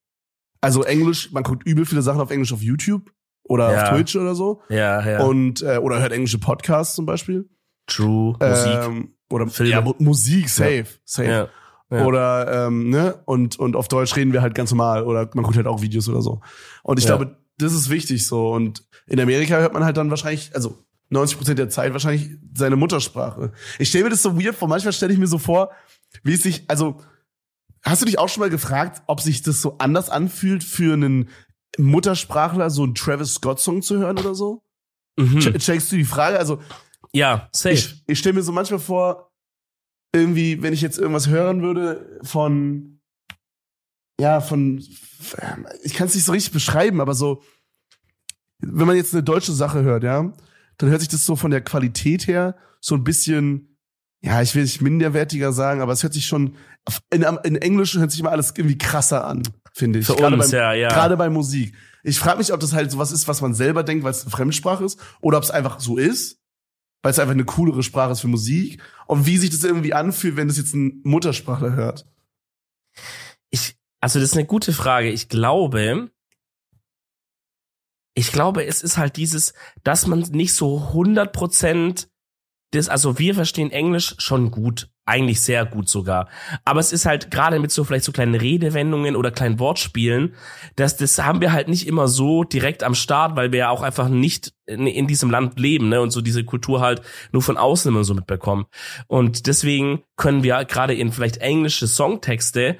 Also 0.61 0.83
Englisch, 0.85 1.33
man 1.33 1.43
guckt 1.43 1.67
übel 1.67 1.87
viele 1.87 2.03
Sachen 2.03 2.21
auf 2.21 2.31
Englisch 2.31 2.53
auf 2.53 2.63
YouTube 2.63 3.11
oder 3.45 3.73
Ja. 3.73 3.83
auf 3.85 3.89
Twitch 3.91 4.15
oder 4.17 4.35
so. 4.35 4.61
Ja, 4.69 5.05
ja. 5.09 5.23
Und, 5.25 5.63
äh, 5.63 5.79
oder 5.79 6.01
hört 6.01 6.13
englische 6.13 6.39
Podcasts 6.39 6.95
zum 6.95 7.07
Beispiel. 7.07 7.49
True. 7.87 8.37
Musik. 8.41 8.79
Ähm, 8.85 9.15
oder 9.31 9.47
Filme. 9.49 9.73
ja, 9.73 9.81
Mu- 9.81 9.95
Musik, 9.99 10.49
safe, 10.49 10.87
safe. 11.05 11.49
Ja. 11.91 12.05
Oder 12.05 12.67
ähm, 12.67 12.91
ne 12.91 13.21
und 13.25 13.59
und 13.59 13.75
auf 13.75 13.89
Deutsch 13.89 14.15
reden 14.17 14.33
wir 14.35 14.43
halt 14.43 14.55
ganz 14.55 14.71
normal 14.71 15.05
oder 15.05 15.31
man 15.35 15.43
guckt 15.45 15.57
halt 15.57 15.67
auch 15.67 15.81
Videos 15.81 16.07
oder 16.09 16.21
so. 16.21 16.43
Und 16.83 16.99
ich 16.99 17.07
Ja. 17.07 17.17
glaube, 17.17 17.39
das 17.57 17.73
ist 17.73 17.89
wichtig 17.89 18.27
so. 18.27 18.51
Und 18.53 18.85
in 19.07 19.19
Amerika 19.19 19.57
hört 19.59 19.73
man 19.73 19.85
halt 19.85 19.97
dann 19.97 20.11
wahrscheinlich, 20.11 20.51
also 20.55 20.79
90 21.09 21.39
Prozent 21.39 21.59
der 21.59 21.71
Zeit 21.71 21.93
wahrscheinlich 21.95 22.29
seine 22.55 22.77
Muttersprache. 22.77 23.53
Ich 23.79 23.89
stelle 23.89 24.05
mir 24.05 24.11
das 24.11 24.23
so 24.23 24.39
weird 24.39 24.55
vor. 24.55 24.69
Manchmal 24.69 24.93
stelle 24.93 25.15
ich 25.15 25.19
mir 25.19 25.27
so 25.27 25.39
vor, 25.39 25.71
wie 26.23 26.35
es 26.35 26.43
sich, 26.43 26.65
also 26.69 27.01
hast 27.83 28.03
du 28.03 28.07
dich 28.07 28.19
auch 28.19 28.29
schon 28.29 28.43
mal 28.43 28.51
gefragt, 28.51 29.01
ob 29.07 29.23
sich 29.23 29.41
das 29.41 29.63
so 29.63 29.79
anders 29.79 30.11
anfühlt 30.11 30.63
für 30.65 30.93
einen 30.93 31.31
Muttersprachler, 31.79 32.69
so 32.71 32.83
einen 32.83 32.95
Travis 32.95 33.35
Scott 33.35 33.61
Song 33.61 33.81
zu 33.83 33.99
hören 33.99 34.19
oder 34.19 34.35
so? 34.35 34.63
Mhm. 35.17 35.39
Che- 35.39 35.59
Checkst 35.59 35.91
du 35.93 35.97
die 35.97 36.05
Frage? 36.05 36.39
Also 36.39 36.59
Ja, 37.13 37.49
safe. 37.53 37.75
ich, 37.75 38.05
ich 38.07 38.19
stelle 38.19 38.35
mir 38.35 38.43
so 38.43 38.53
manchmal 38.53 38.81
vor, 38.81 39.31
irgendwie, 40.13 40.63
wenn 40.63 40.73
ich 40.73 40.81
jetzt 40.81 40.99
irgendwas 40.99 41.29
hören 41.29 41.63
würde 41.63 42.19
von, 42.23 43.01
ja, 44.21 44.41
von, 44.41 44.79
ich 45.83 45.95
kann 45.95 46.09
es 46.09 46.15
nicht 46.15 46.25
so 46.25 46.33
richtig 46.33 46.53
beschreiben, 46.53 47.01
aber 47.01 47.15
so, 47.15 47.43
wenn 48.59 48.87
man 48.87 48.97
jetzt 48.97 49.15
eine 49.15 49.23
deutsche 49.23 49.53
Sache 49.53 49.83
hört, 49.83 50.03
ja, 50.03 50.33
dann 50.79 50.91
hört 50.91 51.01
sich 51.01 51.09
das 51.09 51.25
so 51.25 51.37
von 51.37 51.51
der 51.51 51.61
Qualität 51.61 52.27
her 52.27 52.57
so 52.81 52.95
ein 52.95 53.05
bisschen, 53.05 53.77
ja, 54.21 54.41
ich 54.43 54.55
will 54.55 54.63
nicht 54.63 54.81
minderwertiger 54.81 55.53
sagen, 55.53 55.81
aber 55.81 55.93
es 55.93 56.03
hört 56.03 56.15
sich 56.15 56.27
schon, 56.27 56.57
in, 57.11 57.23
in 57.45 57.57
Englisch 57.57 57.95
hört 57.97 58.11
sich 58.11 58.21
immer 58.21 58.31
alles 58.31 58.55
irgendwie 58.57 58.79
krasser 58.79 59.27
an, 59.27 59.43
finde 59.73 59.99
ich. 59.99 60.07
Für 60.07 60.17
Gerade 60.17 60.37
uns, 60.37 60.51
beim, 60.51 60.59
ja, 60.59 60.73
ja. 60.73 60.89
Gerade 60.89 61.17
bei 61.17 61.29
Musik. 61.29 61.75
Ich 62.03 62.19
frage 62.19 62.39
mich, 62.39 62.53
ob 62.53 62.61
das 62.61 62.73
halt 62.73 62.91
sowas 62.91 63.13
ist, 63.13 63.29
was 63.29 63.41
man 63.41 63.55
selber 63.55 63.83
denkt, 63.83 64.05
weil 64.05 64.13
es 64.13 64.23
eine 64.23 64.31
Fremdsprache 64.31 64.85
ist, 64.85 64.99
oder 65.21 65.39
ob 65.39 65.45
es 65.45 65.51
einfach 65.51 65.81
so 65.81 65.97
ist, 65.97 66.38
weil 67.03 67.11
es 67.11 67.19
einfach 67.19 67.33
eine 67.33 67.45
coolere 67.45 67.83
Sprache 67.83 68.13
ist 68.13 68.21
für 68.21 68.29
Musik, 68.29 68.83
und 69.07 69.27
wie 69.27 69.39
sich 69.39 69.51
das 69.51 69.65
irgendwie 69.65 69.95
anfühlt, 69.95 70.37
wenn 70.37 70.49
das 70.49 70.59
jetzt 70.59 70.75
ein 70.75 71.01
Muttersprachler 71.05 71.73
hört. 71.73 72.07
Ich, 73.51 73.77
also 74.01 74.19
das 74.19 74.31
ist 74.31 74.37
eine 74.37 74.47
gute 74.47 74.73
Frage. 74.73 75.11
Ich 75.11 75.29
glaube, 75.29 76.11
ich 78.15 78.33
glaube, 78.33 78.67
es 78.67 78.83
ist 78.83 78.99
halt 78.99 79.17
dieses, 79.17 79.55
dass 79.85 80.07
man 80.07 80.21
nicht 80.21 80.55
so 80.55 80.89
100 80.89 81.33
Prozent 81.33 82.11
das, 82.73 82.89
also 82.89 83.19
wir 83.19 83.35
verstehen 83.35 83.71
Englisch 83.71 84.15
schon 84.19 84.51
gut, 84.51 84.91
eigentlich 85.09 85.41
sehr 85.41 85.65
gut 85.65 85.89
sogar. 85.89 86.29
Aber 86.65 86.81
es 86.81 86.93
ist 86.93 87.07
halt 87.07 87.31
gerade 87.31 87.59
mit 87.59 87.73
so 87.73 87.83
vielleicht 87.83 88.05
so 88.05 88.13
kleinen 88.13 88.35
Redewendungen 88.35 89.17
oder 89.17 89.31
kleinen 89.31 89.59
Wortspielen, 89.59 90.35
dass 90.77 90.97
das 90.97 91.19
haben 91.19 91.41
wir 91.41 91.53
halt 91.53 91.69
nicht 91.69 91.87
immer 91.87 92.09
so 92.09 92.45
direkt 92.45 92.85
am 92.85 92.95
Start, 92.95 93.35
weil 93.35 93.51
wir 93.51 93.59
ja 93.61 93.71
auch 93.71 93.83
einfach 93.83 94.09
nicht 94.09 94.53
in, 94.67 94.87
in 94.87 95.07
diesem 95.07 95.31
Land 95.31 95.59
leben, 95.59 95.89
ne, 95.89 96.01
und 96.01 96.11
so 96.11 96.21
diese 96.21 96.45
Kultur 96.45 96.81
halt 96.81 97.03
nur 97.33 97.43
von 97.43 97.57
außen 97.57 97.91
immer 97.91 98.05
so 98.05 98.15
mitbekommen. 98.15 98.67
Und 99.07 99.47
deswegen 99.47 100.05
können 100.17 100.43
wir 100.43 100.65
gerade 100.67 100.95
in 100.95 101.11
vielleicht 101.11 101.39
englische 101.39 101.89
Songtexte 101.89 102.77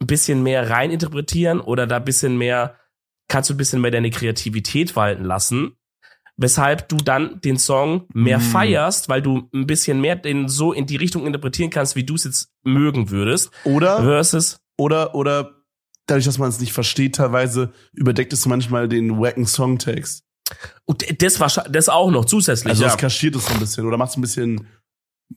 ein 0.00 0.06
bisschen 0.06 0.42
mehr 0.42 0.70
reininterpretieren 0.70 1.60
oder 1.60 1.86
da 1.86 1.96
ein 1.96 2.04
bisschen 2.04 2.38
mehr, 2.38 2.76
kannst 3.28 3.50
du 3.50 3.54
ein 3.54 3.58
bisschen 3.58 3.80
mehr 3.80 3.90
deine 3.90 4.10
Kreativität 4.10 4.96
walten 4.96 5.24
lassen. 5.24 5.76
Weshalb 6.36 6.88
du 6.88 6.96
dann 6.96 7.40
den 7.42 7.58
Song 7.58 8.06
mehr 8.12 8.38
Mm. 8.38 8.42
feierst, 8.42 9.08
weil 9.08 9.22
du 9.22 9.48
ein 9.54 9.66
bisschen 9.66 10.00
mehr 10.00 10.16
den 10.16 10.48
so 10.48 10.72
in 10.72 10.86
die 10.86 10.96
Richtung 10.96 11.26
interpretieren 11.26 11.70
kannst, 11.70 11.94
wie 11.94 12.04
du 12.04 12.16
es 12.16 12.24
jetzt 12.24 12.48
mögen 12.64 13.10
würdest. 13.10 13.50
Oder, 13.64 14.02
Versus, 14.02 14.58
oder, 14.76 15.14
oder, 15.14 15.52
dadurch, 16.06 16.24
dass 16.24 16.38
man 16.38 16.48
es 16.48 16.58
nicht 16.60 16.72
versteht, 16.72 17.14
teilweise 17.14 17.72
überdeckt 17.92 18.32
es 18.32 18.46
manchmal 18.46 18.88
den 18.88 19.18
wacken 19.20 19.46
Songtext. 19.46 20.24
und 20.84 21.22
das 21.22 21.40
war 21.40 21.48
das 21.70 21.88
auch 21.88 22.10
noch 22.10 22.24
zusätzlich. 22.24 22.70
Also 22.70 22.82
ja. 22.82 22.90
es 22.90 22.96
kaschiert 22.96 23.36
es 23.36 23.46
so 23.46 23.54
ein 23.54 23.60
bisschen 23.60 23.86
oder 23.86 23.96
macht 23.96 24.10
es 24.10 24.16
ein 24.16 24.20
bisschen, 24.20 24.66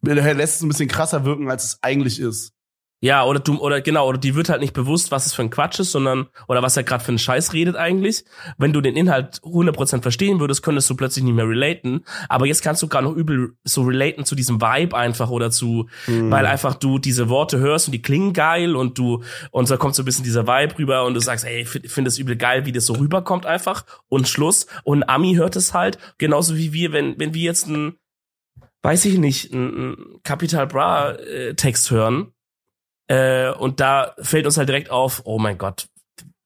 lässt 0.02 0.56
es 0.58 0.62
ein 0.64 0.68
bisschen 0.70 0.90
krasser 0.90 1.24
wirken, 1.26 1.50
als 1.50 1.64
es 1.64 1.78
eigentlich 1.82 2.20
ist. 2.20 2.52
Ja, 3.00 3.24
oder 3.26 3.40
du, 3.40 3.60
oder 3.60 3.80
genau, 3.82 4.08
oder 4.08 4.18
die 4.18 4.34
wird 4.34 4.50
halt 4.50 4.60
nicht 4.60 4.74
bewusst, 4.74 5.12
was 5.12 5.28
es 5.28 5.34
für 5.36 5.44
ein 5.44 5.52
Quatsch 5.52 5.80
ist, 5.80 5.92
sondern, 5.92 6.28
oder 6.48 6.64
was 6.64 6.78
er 6.78 6.84
gerade 6.84 7.04
für 7.04 7.10
einen 7.10 7.20
Scheiß 7.20 7.54
redet 7.54 7.76
eigentlich. 7.76 8.26
Wenn 8.58 8.74
du 8.74 8.82
den 8.82 8.96
Inhalt 8.96 9.40
100% 9.44 10.02
verstehen 10.02 10.40
würdest, 10.40 10.64
könntest 10.64 10.90
du 10.90 10.96
plötzlich 10.96 11.24
nicht 11.24 11.36
mehr 11.36 11.48
relaten. 11.48 12.06
Aber 12.28 12.48
jetzt 12.48 12.64
kannst 12.64 12.82
du 12.82 12.88
gar 12.88 13.04
noch 13.04 13.14
übel 13.16 13.54
so 13.64 13.84
relaten 13.84 14.26
zu 14.26 14.34
diesem 14.34 14.60
Vibe 14.62 14.98
einfach 14.98 15.30
oder 15.30 15.52
zu, 15.52 15.88
Mhm. 16.08 16.32
weil 16.32 16.48
einfach 16.48 16.74
du 16.74 16.98
diese 16.98 17.30
Worte 17.30 17.60
hörst 17.60 17.88
und 17.88 17.92
die 17.92 18.02
klingen 18.02 18.34
geil 18.34 18.76
und 18.76 18.98
du, 18.98 19.22
und 19.52 19.70
da 19.70 19.78
kommt 19.78 19.94
so 19.94 20.02
ein 20.02 20.06
bisschen 20.06 20.24
dieser 20.24 20.48
Vibe 20.48 20.80
rüber 20.80 21.06
und 21.06 21.14
du 21.14 21.20
sagst, 21.20 21.46
ey, 21.46 21.62
ich 21.62 21.70
finde 21.70 21.90
find 21.90 22.08
das 22.08 22.18
übel 22.18 22.36
geil, 22.36 22.66
wie 22.66 22.72
das 22.72 22.88
so 22.88 22.94
rüberkommt 22.94 23.46
einfach 23.46 23.86
und 24.10 24.28
Schluss. 24.28 24.66
Und 24.84 25.04
Ami 25.08 25.36
hört 25.36 25.56
es 25.56 25.72
halt, 25.76 26.00
genauso 26.18 26.58
wie 26.58 26.74
wir, 26.74 26.94
wenn, 26.94 27.20
wenn 27.20 27.36
wir 27.36 27.44
jetzt 27.44 27.68
ein, 27.68 27.94
weiß 28.82 29.06
ich 29.06 29.20
nicht, 29.20 29.54
ein, 29.54 29.92
ein 29.92 29.98
Capital 30.24 30.66
Bra 30.66 31.12
äh, 31.12 31.54
Text 31.54 31.92
hören, 31.92 32.32
äh, 33.08 33.52
und 33.52 33.80
da 33.80 34.16
fällt 34.20 34.46
uns 34.46 34.58
halt 34.58 34.70
direkt 34.70 34.90
auf, 34.90 35.22
oh 35.26 35.40
mein 35.40 35.58
Gott, 35.58 35.88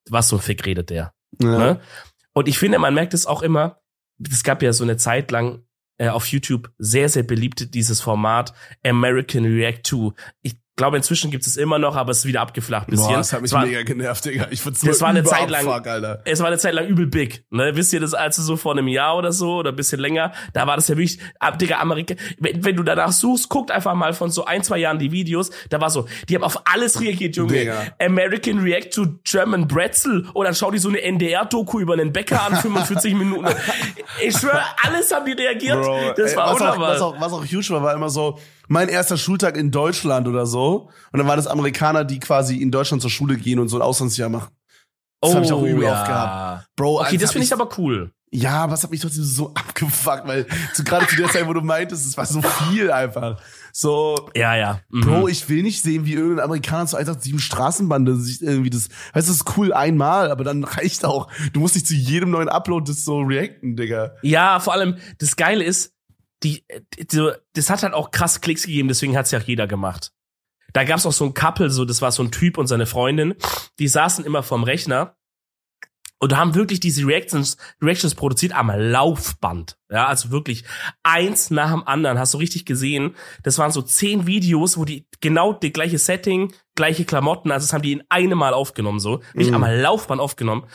was 0.10 0.28
so 0.28 0.38
ein 0.38 0.41
Fick 0.41 0.65
redet 0.65 0.89
der. 0.89 1.13
Ja. 1.41 1.58
Ne? 1.58 1.82
Und 2.34 2.47
ich 2.47 2.58
finde, 2.58 2.80
man 2.80 2.93
merkt 2.93 3.13
es 3.13 3.26
auch 3.26 3.41
immer, 3.41 3.82
es 4.30 4.43
gab 4.43 4.62
ja 4.62 4.74
so 4.74 4.84
eine 4.84 4.97
Zeit 4.97 5.32
lang 5.32 5.63
äh, 5.97 6.10
auf 6.10 6.28
YouTube 6.28 6.71
sehr, 6.78 7.10
sehr 7.10 7.24
beliebt 7.24 7.74
dieses 7.74 8.02
Format 8.02 8.54
American 8.84 9.45
React 9.45 9.84
to. 9.84 10.13
Ich 10.41 10.58
glaube, 10.82 10.98
inzwischen 10.98 11.30
gibt 11.30 11.46
es 11.46 11.58
immer 11.58 11.78
noch, 11.78 11.96
aber 11.96 12.12
es 12.12 12.20
ist 12.20 12.26
wieder 12.26 12.41
abgeflacht 12.41 12.88
bisschen. 12.88 13.08
Boah, 13.08 13.17
das 13.17 13.32
hat 13.34 13.41
mich 13.44 13.52
war- 13.52 13.65
mega 13.65 13.84
genervt, 13.84 14.26
Digga. 14.26 14.48
Ich 14.50 14.62
find's 14.62 14.82
Das 14.82 15.00
war 15.02 15.10
eine 15.10 15.24
Zeit 15.24 15.50
lang- 15.50 15.67
Alter. 15.67 16.22
es 16.26 16.39
war 16.39 16.48
eine 16.48 16.58
Zeit 16.58 16.74
lang 16.74 16.88
übel 16.88 17.06
big, 17.06 17.46
ne? 17.52 17.76
Wisst 17.76 17.94
ihr 17.94 18.00
das 18.00 18.13
also 18.15 18.41
so 18.41 18.58
vor 18.58 18.72
einem 18.72 18.88
Jahr 18.88 19.15
oder 19.17 19.32
so 19.32 19.58
oder 19.58 19.70
ein 19.72 19.76
bisschen 19.76 20.00
länger? 20.00 20.32
Da 20.54 20.65
war 20.65 20.76
das 20.78 20.88
ja 20.88 20.98
wirklich, 20.98 21.20
ab, 21.39 21.60
Digga, 21.60 21.80
Amerika, 21.80 22.15
wenn, 22.39 22.63
wenn 22.65 22.76
du 22.76 22.82
danach 22.84 23.12
suchst, 23.12 23.48
guckt 23.50 23.70
einfach 23.70 23.94
mal 23.94 24.13
von 24.13 24.32
so 24.32 24.46
ein, 24.46 24.63
zwei 24.63 24.80
Jahren 24.80 24.98
die 24.98 25.12
Videos, 25.12 25.52
da 25.70 25.80
war 25.80 25.89
so, 25.91 26.08
die 26.28 26.36
haben 26.36 26.44
auf 26.44 26.62
alles 26.65 27.00
reagiert, 27.00 27.36
Junge. 27.36 27.54
Digga. 27.54 27.76
American 28.00 28.60
React 28.60 28.89
to 28.91 29.06
German 29.24 29.67
Bretzel 29.67 30.28
und 30.34 30.46
dann 30.46 30.56
schau 30.56 30.72
die 30.72 30.80
so 30.80 30.89
eine 30.89 31.02
NDR-Doku 31.02 31.80
über 31.80 31.94
einen 31.94 32.12
Bäcker 32.12 32.41
an, 32.44 32.56
45 32.62 33.13
Minuten. 33.13 33.48
Ich 34.26 34.36
schwöre, 34.38 34.62
alles 34.84 35.12
haben 35.13 35.26
die 35.26 35.34
reagiert. 35.34 35.82
Bro, 35.82 36.13
das 36.17 36.32
ey, 36.32 36.38
war 36.38 36.46
was, 36.54 36.62
auch, 36.62 36.65
unnormal. 36.76 36.94
was, 36.96 37.02
auch, 37.02 37.22
was 37.22 37.34
auch 37.34 37.46
huge 37.46 37.70
war, 37.70 37.84
war 37.84 37.94
immer 37.94 38.10
so, 38.10 38.39
mein 38.71 38.88
erster 38.88 39.17
Schultag 39.17 39.57
in 39.57 39.69
Deutschland 39.69 40.29
oder 40.29 40.45
so. 40.45 40.89
Und 41.12 41.17
dann 41.19 41.27
waren 41.27 41.36
das 41.36 41.47
Amerikaner, 41.47 42.05
die 42.05 42.19
quasi 42.19 42.55
in 42.55 42.71
Deutschland 42.71 43.01
zur 43.01 43.12
Schule 43.12 43.36
gehen 43.36 43.60
und 43.60 43.67
so 43.67 43.77
ein 43.77 43.81
Auslandsjahr 43.81 44.29
machen. 44.29 44.53
Das 45.19 45.36
hab 45.36 45.43
ich 45.43 45.51
auch 45.51 45.62
übel 45.62 45.84
oft 45.84 46.05
gehabt. 46.07 46.67
Bro, 46.77 46.99
Oh, 46.99 47.01
Okay, 47.01 47.17
das 47.17 47.34
finde 47.34 47.45
ich 47.45 47.53
aber 47.53 47.67
cool. 47.77 48.12
Ja, 48.34 48.63
aber 48.63 48.75
es 48.75 48.81
hat 48.84 48.91
mich 48.91 49.01
trotzdem 49.01 49.25
so 49.25 49.49
abgefuckt, 49.55 50.25
weil 50.25 50.47
zu, 50.73 50.86
gerade 50.86 51.05
zu 51.05 51.17
der 51.17 51.27
Zeit, 51.29 51.45
wo 51.47 51.53
du 51.53 51.60
meintest, 51.60 52.07
es 52.07 52.15
war 52.15 52.25
so 52.25 52.41
viel 52.41 52.89
einfach. 52.89 53.41
So, 53.73 54.29
Ja, 54.36 54.55
ja. 54.55 54.79
Mhm. 54.89 55.01
Bro, 55.01 55.27
ich 55.27 55.49
will 55.49 55.63
nicht 55.63 55.84
sehen, 55.84 56.05
wie 56.05 56.13
irgendein 56.13 56.45
Amerikaner 56.45 56.88
zu 56.88 56.95
187 56.95 57.45
Straßenbande 57.45 58.15
sich 58.15 58.41
irgendwie 58.41 58.69
das, 58.69 58.88
weißt 59.13 59.27
du, 59.27 59.31
das 59.34 59.41
ist 59.41 59.57
cool 59.57 59.73
einmal, 59.73 60.31
aber 60.31 60.45
dann 60.45 60.63
reicht 60.63 61.03
auch. 61.03 61.27
Du 61.51 61.60
musst 61.60 61.75
nicht 61.75 61.88
zu 61.88 61.93
jedem 61.93 62.31
neuen 62.31 62.47
Upload 62.47 62.89
das 62.89 63.03
so 63.03 63.19
reacten, 63.19 63.75
Digga. 63.75 64.13
Ja, 64.21 64.62
vor 64.62 64.71
allem, 64.71 64.95
das 65.17 65.36
Geile 65.36 65.65
ist, 65.65 65.91
die, 66.43 66.63
die, 66.97 67.32
das 67.54 67.69
hat 67.69 67.84
halt 67.84 67.93
auch 67.93 68.12
krass 68.12 68.41
Klicks 68.41 68.63
gegeben, 68.65 68.88
deswegen 68.88 69.15
hat's 69.17 69.32
ja 69.32 69.39
auch 69.39 69.43
jeder 69.43 69.67
gemacht. 69.67 70.12
Da 70.73 70.84
gab's 70.86 71.06
auch 71.06 71.12
so 71.12 71.25
ein 71.25 71.34
Couple, 71.34 71.69
so, 71.69 71.86
das 71.86 72.01
war 72.01 72.12
so 72.12 72.23
ein 72.23 72.32
Typ 72.32 72.58
und 72.58 72.67
seine 72.67 72.86
Freundin, 72.86 73.36
die 73.80 73.88
saßen 73.88 74.25
immer 74.25 74.41
vorm 74.41 74.63
Rechner 74.63 75.17
und 76.19 76.38
haben 76.38 76.54
wirklich 76.56 76.80
diese 76.80 77.06
Reactions, 77.06 77.58
Reactions 77.82 78.13
produziert 78.15 78.54
am 78.54 78.69
Laufband. 78.69 79.75
Ja, 79.89 80.06
also 80.06 80.30
wirklich 80.30 80.63
eins 81.04 81.49
nach 81.49 81.71
dem 81.71 81.86
anderen. 81.88 82.19
Hast 82.19 82.36
du 82.36 82.38
richtig 82.38 82.65
gesehen? 82.65 83.15
Das 83.43 83.58
waren 83.58 83.71
so 83.71 83.82
zehn 83.82 84.27
Videos, 84.27 84.77
wo 84.77 84.86
die 84.86 85.08
genau 85.19 85.51
die 85.51 85.73
gleiche 85.73 85.97
Setting, 85.97 86.54
gleiche 86.75 87.06
Klamotten, 87.06 87.51
also 87.51 87.65
das 87.65 87.73
haben 87.73 87.82
die 87.82 87.93
in 87.93 88.04
einem 88.10 88.38
Mal 88.38 88.54
aufgenommen, 88.54 88.99
so. 88.99 89.21
Nicht 89.34 89.49
Mhm. 89.49 89.63
am 89.63 89.82
Laufband 89.82 90.21
aufgenommen. 90.21 90.67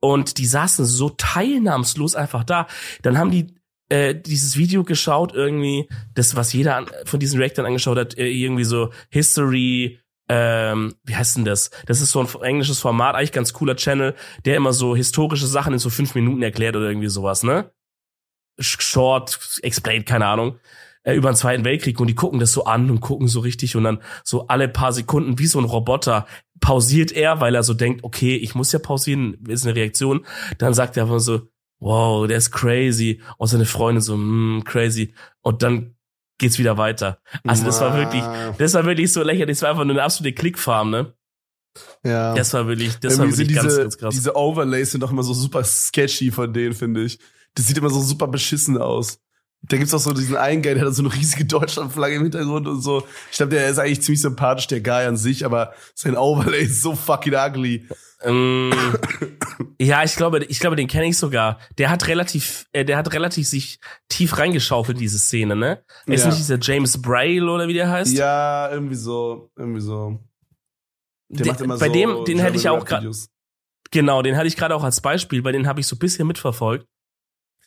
Und 0.00 0.38
die 0.38 0.46
saßen 0.46 0.86
so 0.86 1.10
teilnahmslos 1.10 2.14
einfach 2.16 2.42
da. 2.44 2.66
Dann 3.02 3.18
haben 3.18 3.30
die 3.30 3.54
äh, 3.88 4.14
dieses 4.14 4.56
Video 4.56 4.84
geschaut, 4.84 5.34
irgendwie, 5.34 5.88
das, 6.14 6.36
was 6.36 6.52
jeder 6.52 6.76
an, 6.76 6.86
von 7.04 7.20
diesen 7.20 7.38
Reactern 7.38 7.66
angeschaut 7.66 7.98
hat, 7.98 8.18
äh, 8.18 8.28
irgendwie 8.28 8.64
so 8.64 8.90
History, 9.10 10.00
ähm, 10.28 10.94
wie 11.04 11.14
heißt 11.16 11.36
denn 11.36 11.44
das? 11.44 11.70
Das 11.86 12.00
ist 12.00 12.10
so 12.10 12.20
ein 12.20 12.28
englisches 12.42 12.80
Format, 12.80 13.14
eigentlich 13.14 13.32
ganz 13.32 13.52
cooler 13.52 13.76
Channel, 13.76 14.14
der 14.44 14.56
immer 14.56 14.72
so 14.72 14.96
historische 14.96 15.46
Sachen 15.46 15.74
in 15.74 15.78
so 15.78 15.90
fünf 15.90 16.14
Minuten 16.14 16.42
erklärt 16.42 16.76
oder 16.76 16.88
irgendwie 16.88 17.08
sowas, 17.08 17.42
ne? 17.42 17.70
Sh- 18.58 18.80
Short, 18.80 19.38
explained, 19.62 20.06
keine 20.06 20.26
Ahnung, 20.26 20.58
äh, 21.02 21.14
über 21.14 21.30
den 21.30 21.36
Zweiten 21.36 21.64
Weltkrieg 21.64 22.00
und 22.00 22.06
die 22.06 22.14
gucken 22.14 22.40
das 22.40 22.52
so 22.52 22.64
an 22.64 22.90
und 22.90 23.00
gucken 23.00 23.28
so 23.28 23.40
richtig 23.40 23.76
und 23.76 23.84
dann 23.84 24.00
so 24.22 24.46
alle 24.46 24.68
paar 24.68 24.92
Sekunden 24.92 25.38
wie 25.38 25.46
so 25.46 25.58
ein 25.58 25.66
Roboter 25.66 26.26
pausiert 26.60 27.12
er, 27.12 27.40
weil 27.40 27.54
er 27.54 27.62
so 27.62 27.74
denkt, 27.74 28.04
okay, 28.04 28.36
ich 28.36 28.54
muss 28.54 28.72
ja 28.72 28.78
pausieren, 28.78 29.44
ist 29.46 29.66
eine 29.66 29.76
Reaktion. 29.76 30.24
Dann 30.56 30.72
sagt 30.72 30.96
er 30.96 31.02
einfach 31.02 31.20
so, 31.20 31.42
wow, 31.80 32.26
der 32.26 32.38
ist 32.38 32.50
crazy. 32.50 33.20
Und 33.38 33.48
seine 33.48 33.66
Freundin 33.66 34.00
so, 34.00 34.16
mm, 34.16 34.64
crazy. 34.64 35.14
Und 35.42 35.62
dann 35.62 35.96
geht's 36.38 36.58
wieder 36.58 36.78
weiter. 36.78 37.20
Also 37.44 37.64
das 37.64 37.80
war 37.80 37.96
wirklich, 37.96 38.24
das 38.58 38.74
war 38.74 38.84
wirklich 38.84 39.12
so 39.12 39.22
lächerlich. 39.22 39.56
Das 39.56 39.62
war 39.62 39.70
einfach 39.70 39.84
nur 39.84 39.94
eine 39.94 40.02
absolute 40.02 40.34
Klickfarm, 40.34 40.90
ne? 40.90 41.14
Ja. 42.04 42.34
Das 42.34 42.52
war 42.52 42.66
wirklich, 42.66 42.96
das 43.00 43.18
war 43.18 43.26
Irgendwie 43.26 43.38
wirklich 43.38 43.56
sind 43.56 43.62
ganz, 43.62 43.74
diese, 43.74 43.82
ganz 43.82 43.98
krass. 43.98 44.14
diese 44.14 44.36
Overlays 44.36 44.92
sind 44.92 45.00
doch 45.00 45.10
immer 45.10 45.22
so 45.22 45.34
super 45.34 45.64
sketchy 45.64 46.30
von 46.30 46.52
denen, 46.52 46.74
finde 46.74 47.04
ich. 47.04 47.18
Das 47.54 47.66
sieht 47.66 47.78
immer 47.78 47.90
so 47.90 48.00
super 48.00 48.28
beschissen 48.28 48.78
aus. 48.78 49.18
Da 49.62 49.78
gibt's 49.78 49.94
auch 49.94 50.00
so 50.00 50.12
diesen 50.12 50.36
einen 50.36 50.62
Guy, 50.62 50.74
der 50.74 50.84
hat 50.84 50.94
so 50.94 51.02
eine 51.02 51.14
riesige 51.14 51.44
Deutschlandflagge 51.46 52.16
im 52.16 52.22
Hintergrund 52.22 52.68
und 52.68 52.82
so. 52.82 53.06
Ich 53.30 53.38
glaube, 53.38 53.50
der 53.50 53.68
ist 53.68 53.78
eigentlich 53.78 54.02
ziemlich 54.02 54.20
sympathisch, 54.20 54.66
der 54.66 54.82
Guy 54.82 55.06
an 55.06 55.16
sich, 55.16 55.44
aber 55.44 55.72
sein 55.94 56.16
Overlay 56.16 56.64
ist 56.64 56.82
so 56.82 56.94
fucking 56.94 57.34
ugly. 57.34 57.88
Ähm, 58.22 58.72
ja, 59.80 60.02
ich 60.04 60.16
glaube, 60.16 60.44
ich 60.44 60.58
glaube, 60.60 60.76
den 60.76 60.88
kenne 60.88 61.06
ich 61.06 61.18
sogar. 61.18 61.58
Der 61.78 61.90
hat 61.90 62.06
relativ, 62.08 62.66
äh, 62.72 62.84
der 62.84 62.96
hat 62.96 63.12
relativ 63.12 63.46
sich 63.46 63.78
tief 64.08 64.38
reingeschaufelt 64.38 64.98
diese 64.98 65.18
Szene, 65.18 65.56
ne? 65.56 65.84
Ist 66.06 66.22
Ja. 66.22 66.26
nicht 66.28 66.38
dieser 66.38 66.58
James 66.60 67.00
Braille 67.00 67.50
oder 67.50 67.68
wie 67.68 67.74
der 67.74 67.90
heißt? 67.90 68.12
Ja, 68.16 68.70
irgendwie 68.70 68.94
so, 68.94 69.50
irgendwie 69.56 69.80
so. 69.80 70.20
Der 71.28 71.42
De- 71.44 71.52
macht 71.52 71.60
immer 71.60 71.78
bei 71.78 71.86
so 71.88 71.92
dem- 71.92 72.24
den 72.24 72.38
hätte 72.38 72.56
ich 72.56 72.68
auch 72.68 72.80
Rap-Videos. 72.88 73.28
Genau, 73.90 74.22
den 74.22 74.36
hatte 74.36 74.46
ich 74.48 74.56
gerade 74.56 74.74
auch 74.74 74.82
als 74.84 75.00
Beispiel, 75.00 75.44
weil 75.44 75.52
den 75.52 75.66
habe 75.66 75.80
ich 75.80 75.86
so 75.86 75.96
ein 75.96 75.98
bisschen 76.00 76.26
mitverfolgt. 76.26 76.86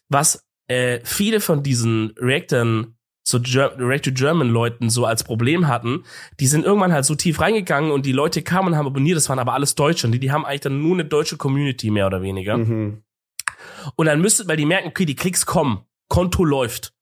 Was 0.10 0.44
äh, 0.70 1.00
viele 1.06 1.40
von 1.40 1.64
diesen 1.64 2.14
Reactern, 2.18 2.97
so 3.28 3.42
Ger 3.42 3.78
React-to-German-Leuten 3.78 4.90
so 4.90 5.06
als 5.06 5.26
Problem 5.26 5.68
hatten, 5.68 6.04
die 6.40 6.48
sind 6.48 6.63
irgendwann 6.63 6.94
halt 6.94 7.04
so 7.04 7.13
tief 7.13 7.42
reingegangen 7.42 7.92
und 7.92 8.06
die 8.06 8.13
Leute 8.13 8.42
kamen 8.42 8.70
und 8.70 8.78
haben 8.78 8.88
abonniert, 8.88 9.18
das 9.18 9.28
waren 9.28 9.40
aber 9.40 9.54
alles 9.54 9.76
Deutsche 9.76 10.08
und 10.08 10.13
die, 10.13 10.20
die 10.20 10.32
haben 10.32 10.46
eigentlich 10.46 10.62
dann 10.62 10.82
nur 10.82 10.94
eine 10.94 11.04
deutsche 11.04 11.36
Community 11.36 11.92
mehr 11.92 12.08
oder 12.08 12.22
weniger. 12.22 12.58
Mhm. 12.58 13.04
Und 13.98 14.06
dann 14.06 14.22
müssen, 14.22 14.48
weil 14.48 14.56
die 14.56 14.66
merken, 14.66 14.88
okay, 14.88 15.04
die 15.04 15.16
Klicks 15.16 15.46
kommen, 15.46 15.82
Konto 16.08 16.46
läuft. 16.46 16.94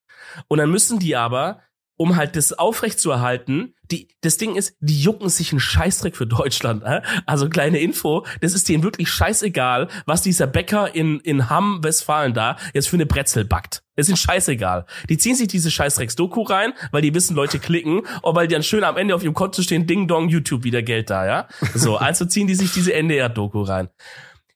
Und 0.48 0.58
dann 0.58 0.72
müssen 0.72 0.98
die 0.98 1.16
aber, 1.16 1.62
um 1.96 2.16
halt 2.16 2.36
das 2.36 2.54
aufrechtzuerhalten, 2.54 3.75
die, 3.92 4.10
das 4.22 4.38
Ding 4.38 4.56
ist, 4.56 4.76
die 4.80 5.00
jucken 5.00 5.30
sich 5.30 5.52
einen 5.52 5.60
Scheißdreck 5.60 6.16
für 6.16 6.28
Deutschland. 6.28 6.84
Äh? 6.84 7.02
Also 7.26 7.50
kleine 7.50 7.80
Info, 7.80 8.26
das 8.42 8.54
ist 8.54 8.68
denen 8.70 8.84
wirklich 8.84 9.10
scheißegal, 9.10 9.88
was 10.06 10.22
dieser 10.22 10.48
Bäcker 10.48 10.94
in, 10.96 11.20
in 11.20 11.50
Hamm, 11.50 11.84
Westfalen 11.84 12.34
da 12.34 12.58
jetzt 12.74 12.90
für 12.90 12.98
eine 12.98 13.06
Brezel 13.06 13.46
backt. 13.46 13.84
Das 13.96 14.06
ist 14.06 14.10
ihnen 14.10 14.18
scheißegal. 14.18 14.86
Die 15.10 15.18
ziehen 15.18 15.36
sich 15.36 15.48
diese 15.48 15.72
Scheißdrecks-Doku 15.72 16.42
rein, 16.44 16.74
weil 16.92 17.02
die 17.02 17.14
wissen, 17.14 17.36
Leute 17.36 17.60
klicken, 17.60 18.02
und 18.22 18.36
weil 18.36 18.48
die 18.48 18.54
dann 18.54 18.64
schön 18.64 18.84
am 18.84 18.98
Ende 18.98 19.16
auf 19.16 19.24
ihrem 19.24 19.34
Konto 19.34 19.62
stehen, 19.62 19.88
Ding 19.88 20.08
Dong, 20.08 20.28
YouTube 20.30 20.64
wieder 20.64 20.82
Geld 20.82 21.10
da, 21.10 21.26
ja? 21.26 21.48
So, 21.74 21.98
also 21.98 22.26
ziehen 22.26 22.48
die 22.48 22.56
sich 22.56 22.72
diese 22.74 22.94
NDR-Doku 22.94 23.62
rein. 23.62 23.90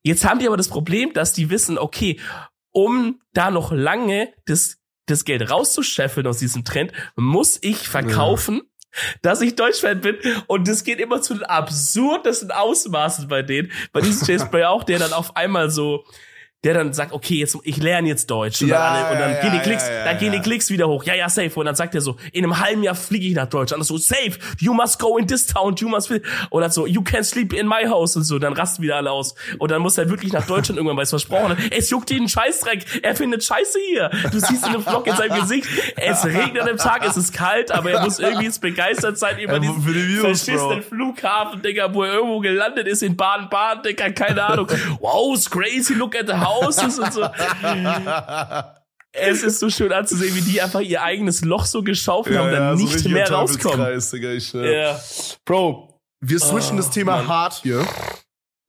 Jetzt 0.03 0.25
haben 0.27 0.39
die 0.39 0.47
aber 0.47 0.57
das 0.57 0.69
Problem, 0.69 1.13
dass 1.13 1.33
die 1.33 1.49
wissen, 1.49 1.77
okay, 1.77 2.19
um 2.71 3.21
da 3.33 3.51
noch 3.51 3.71
lange 3.71 4.33
das, 4.45 4.77
das 5.05 5.25
Geld 5.25 5.49
rauszuscheffeln 5.49 6.27
aus 6.27 6.39
diesem 6.39 6.63
Trend, 6.63 6.91
muss 7.15 7.59
ich 7.61 7.87
verkaufen, 7.87 8.61
dass 9.21 9.41
ich 9.41 9.55
Deutschfan 9.55 10.01
bin. 10.01 10.17
Und 10.47 10.67
das 10.67 10.83
geht 10.83 10.99
immer 10.99 11.21
zu 11.21 11.35
den 11.35 11.43
absurdesten 11.43 12.51
Ausmaßen 12.51 13.27
bei 13.27 13.41
denen. 13.41 13.71
Bei 13.91 14.01
diesem 14.01 14.27
Chase 14.27 14.45
Spray 14.45 14.65
auch, 14.65 14.83
der 14.83 14.99
dann 14.99 15.13
auf 15.13 15.35
einmal 15.35 15.69
so, 15.69 16.05
der 16.65 16.73
dann 16.73 16.91
sagt, 16.91 17.13
okay, 17.13 17.35
jetzt, 17.35 17.57
ich 17.63 17.77
lerne 17.77 18.09
jetzt 18.09 18.29
Deutsch. 18.29 18.61
Und 18.61 18.67
Ja, 18.67 18.93
dann, 18.93 19.05
alle, 19.05 19.13
und 19.13 19.19
dann 19.19 19.31
ja, 19.31 19.41
gehen 19.41 19.51
die 19.53 19.59
Klicks, 19.59 19.87
ja, 19.87 20.03
dann 20.03 20.17
gehen 20.17 20.33
die 20.33 20.41
Klicks 20.41 20.69
wieder 20.69 20.89
hoch. 20.89 21.05
Ja, 21.05 21.13
ja, 21.13 21.29
safe. 21.29 21.51
Und 21.57 21.65
dann 21.65 21.75
sagt 21.75 21.95
er 21.95 22.01
so, 22.01 22.17
in 22.33 22.43
einem 22.43 22.59
halben 22.59 22.83
Jahr 22.83 22.95
fliege 22.95 23.27
ich 23.27 23.33
nach 23.33 23.47
Deutschland. 23.47 23.79
Und 23.79 23.87
so, 23.87 23.97
safe, 23.97 24.37
you 24.59 24.73
must 24.73 24.99
go 24.99 25.17
in 25.17 25.25
this 25.25 25.45
town, 25.45 25.73
you 25.77 25.87
must, 25.87 26.11
dann 26.51 26.71
so, 26.71 26.85
you 26.85 27.01
can 27.01 27.23
sleep 27.23 27.53
in 27.53 27.65
my 27.65 27.87
house 27.87 28.17
und 28.17 28.23
so. 28.23 28.39
Dann 28.39 28.51
rasten 28.51 28.83
wieder 28.83 28.97
alle 28.97 29.11
aus. 29.11 29.35
Und 29.57 29.71
dann 29.71 29.81
muss 29.81 29.97
er 29.97 30.09
wirklich 30.09 30.33
nach 30.33 30.45
Deutschland 30.45 30.77
irgendwann, 30.77 30.97
weil 30.97 31.03
es 31.03 31.11
versprochen 31.11 31.49
hat. 31.49 31.57
Es 31.71 31.89
juckt 31.91 32.11
ihn 32.11 32.17
einen 32.17 32.29
Scheißdreck. 32.29 33.03
Er 33.03 33.15
findet 33.15 33.41
Scheiße 33.45 33.79
hier. 33.87 34.09
Du 34.29 34.39
siehst 34.39 34.65
einen 34.65 34.83
Flock 34.83 35.07
in 35.07 35.15
seinem 35.15 35.39
Gesicht. 35.39 35.65
Es 35.95 36.25
regnet 36.25 36.67
am 36.67 36.75
Tag, 36.75 37.05
es 37.07 37.15
ist 37.15 37.33
kalt, 37.33 37.71
aber 37.71 37.91
er 37.91 38.03
muss 38.03 38.19
irgendwie 38.19 38.45
jetzt 38.45 38.59
begeistert 38.59 39.17
sein 39.17 39.39
über 39.39 39.59
diesen 39.59 39.85
Views, 39.85 40.43
verschissenen 40.43 40.83
Flughafen, 40.83 41.61
Digga, 41.61 41.93
wo 41.93 42.03
er 42.03 42.15
irgendwo 42.15 42.39
gelandet 42.39 42.87
ist 42.87 43.01
in 43.01 43.15
Baden-Baden, 43.15 43.83
Digga, 43.83 44.09
keine 44.09 44.43
Ahnung. 44.43 44.67
Wow, 44.99 45.35
it's 45.35 45.49
crazy, 45.49 45.93
look 45.93 46.17
at 46.17 46.27
the 46.27 46.33
houses 46.49 46.99
und 46.99 47.13
so. 47.13 47.25
Es 49.11 49.41
ist 49.41 49.59
so 49.59 49.69
schön 49.69 49.91
anzusehen, 49.91 50.35
wie 50.35 50.41
die 50.41 50.61
einfach 50.61 50.81
ihr 50.81 51.01
eigenes 51.01 51.41
Loch 51.43 51.65
so 51.65 51.81
geschaufelt 51.81 52.37
haben, 52.37 52.51
dann 52.51 52.77
so 52.77 52.83
nicht 52.83 52.95
richtiger 52.95 53.15
mehr 53.15 53.31
rauskommen. 53.31 53.99
Digga, 54.11 54.31
ich. 54.31 54.53
Ja. 54.53 54.99
Bro, 55.45 55.99
wir 56.21 56.39
switchen 56.39 56.75
Oh, 56.75 56.77
das 56.77 56.91
Thema 56.91 57.17
Mann. 57.17 57.27
hart 57.27 57.53
hier. 57.63 57.85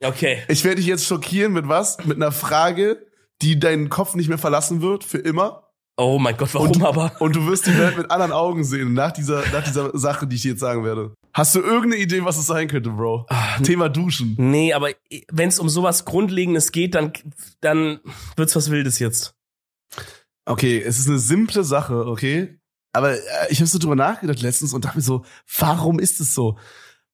Okay. 0.03 0.43
Ich 0.49 0.65
werde 0.65 0.77
dich 0.77 0.87
jetzt 0.87 1.07
schockieren 1.07 1.53
mit 1.53 1.69
was? 1.69 2.03
Mit 2.07 2.17
einer 2.17 2.33
Frage, 2.33 3.07
die 3.43 3.59
deinen 3.59 3.91
Kopf 3.91 4.15
nicht 4.15 4.29
mehr 4.29 4.39
verlassen 4.39 4.81
wird, 4.81 5.05
für 5.05 5.19
immer. 5.19 5.69
Oh 5.99 6.19
mein 6.19 6.37
Gott, 6.39 6.55
warum 6.55 6.69
und, 6.69 6.83
aber? 6.83 7.13
Und 7.19 7.37
du 7.37 7.47
wirst 7.47 7.67
die 7.67 7.77
Welt 7.77 7.99
mit 7.99 8.11
anderen 8.11 8.33
Augen 8.33 8.65
sehen 8.65 8.95
nach 8.95 9.13
dieser, 9.13 9.43
nach 9.53 9.63
dieser 9.63 9.97
Sache, 9.99 10.27
die 10.27 10.37
ich 10.37 10.43
dir 10.43 10.53
jetzt 10.53 10.61
sagen 10.61 10.85
werde. 10.85 11.13
Hast 11.33 11.55
du 11.55 11.61
irgendeine 11.61 12.03
Idee, 12.03 12.25
was 12.25 12.39
es 12.39 12.47
sein 12.47 12.67
könnte, 12.69 12.91
Bro? 12.91 13.27
Thema 13.63 13.89
Duschen. 13.89 14.35
Nee, 14.39 14.73
aber 14.73 14.91
wenn 15.31 15.49
es 15.49 15.59
um 15.59 15.69
sowas 15.69 16.05
Grundlegendes 16.05 16.73
geht, 16.73 16.95
dann, 16.95 17.13
dann 17.61 18.01
wird's 18.37 18.57
was 18.57 18.71
Wildes 18.71 18.99
jetzt. 18.99 19.35
Okay, 20.45 20.81
es 20.81 20.99
ist 20.99 21.09
eine 21.09 21.19
simple 21.19 21.63
Sache, 21.65 22.07
okay? 22.07 22.59
Aber 22.93 23.13
äh, 23.13 23.21
ich 23.51 23.59
habe 23.61 23.67
so 23.69 23.79
drüber 23.79 23.95
nachgedacht 23.95 24.41
letztens 24.43 24.73
und 24.75 24.85
dachte 24.85 24.99
mir 24.99 25.03
so, 25.03 25.25
warum 25.59 25.99
ist 26.01 26.21
es 26.21 26.35
so? 26.35 26.59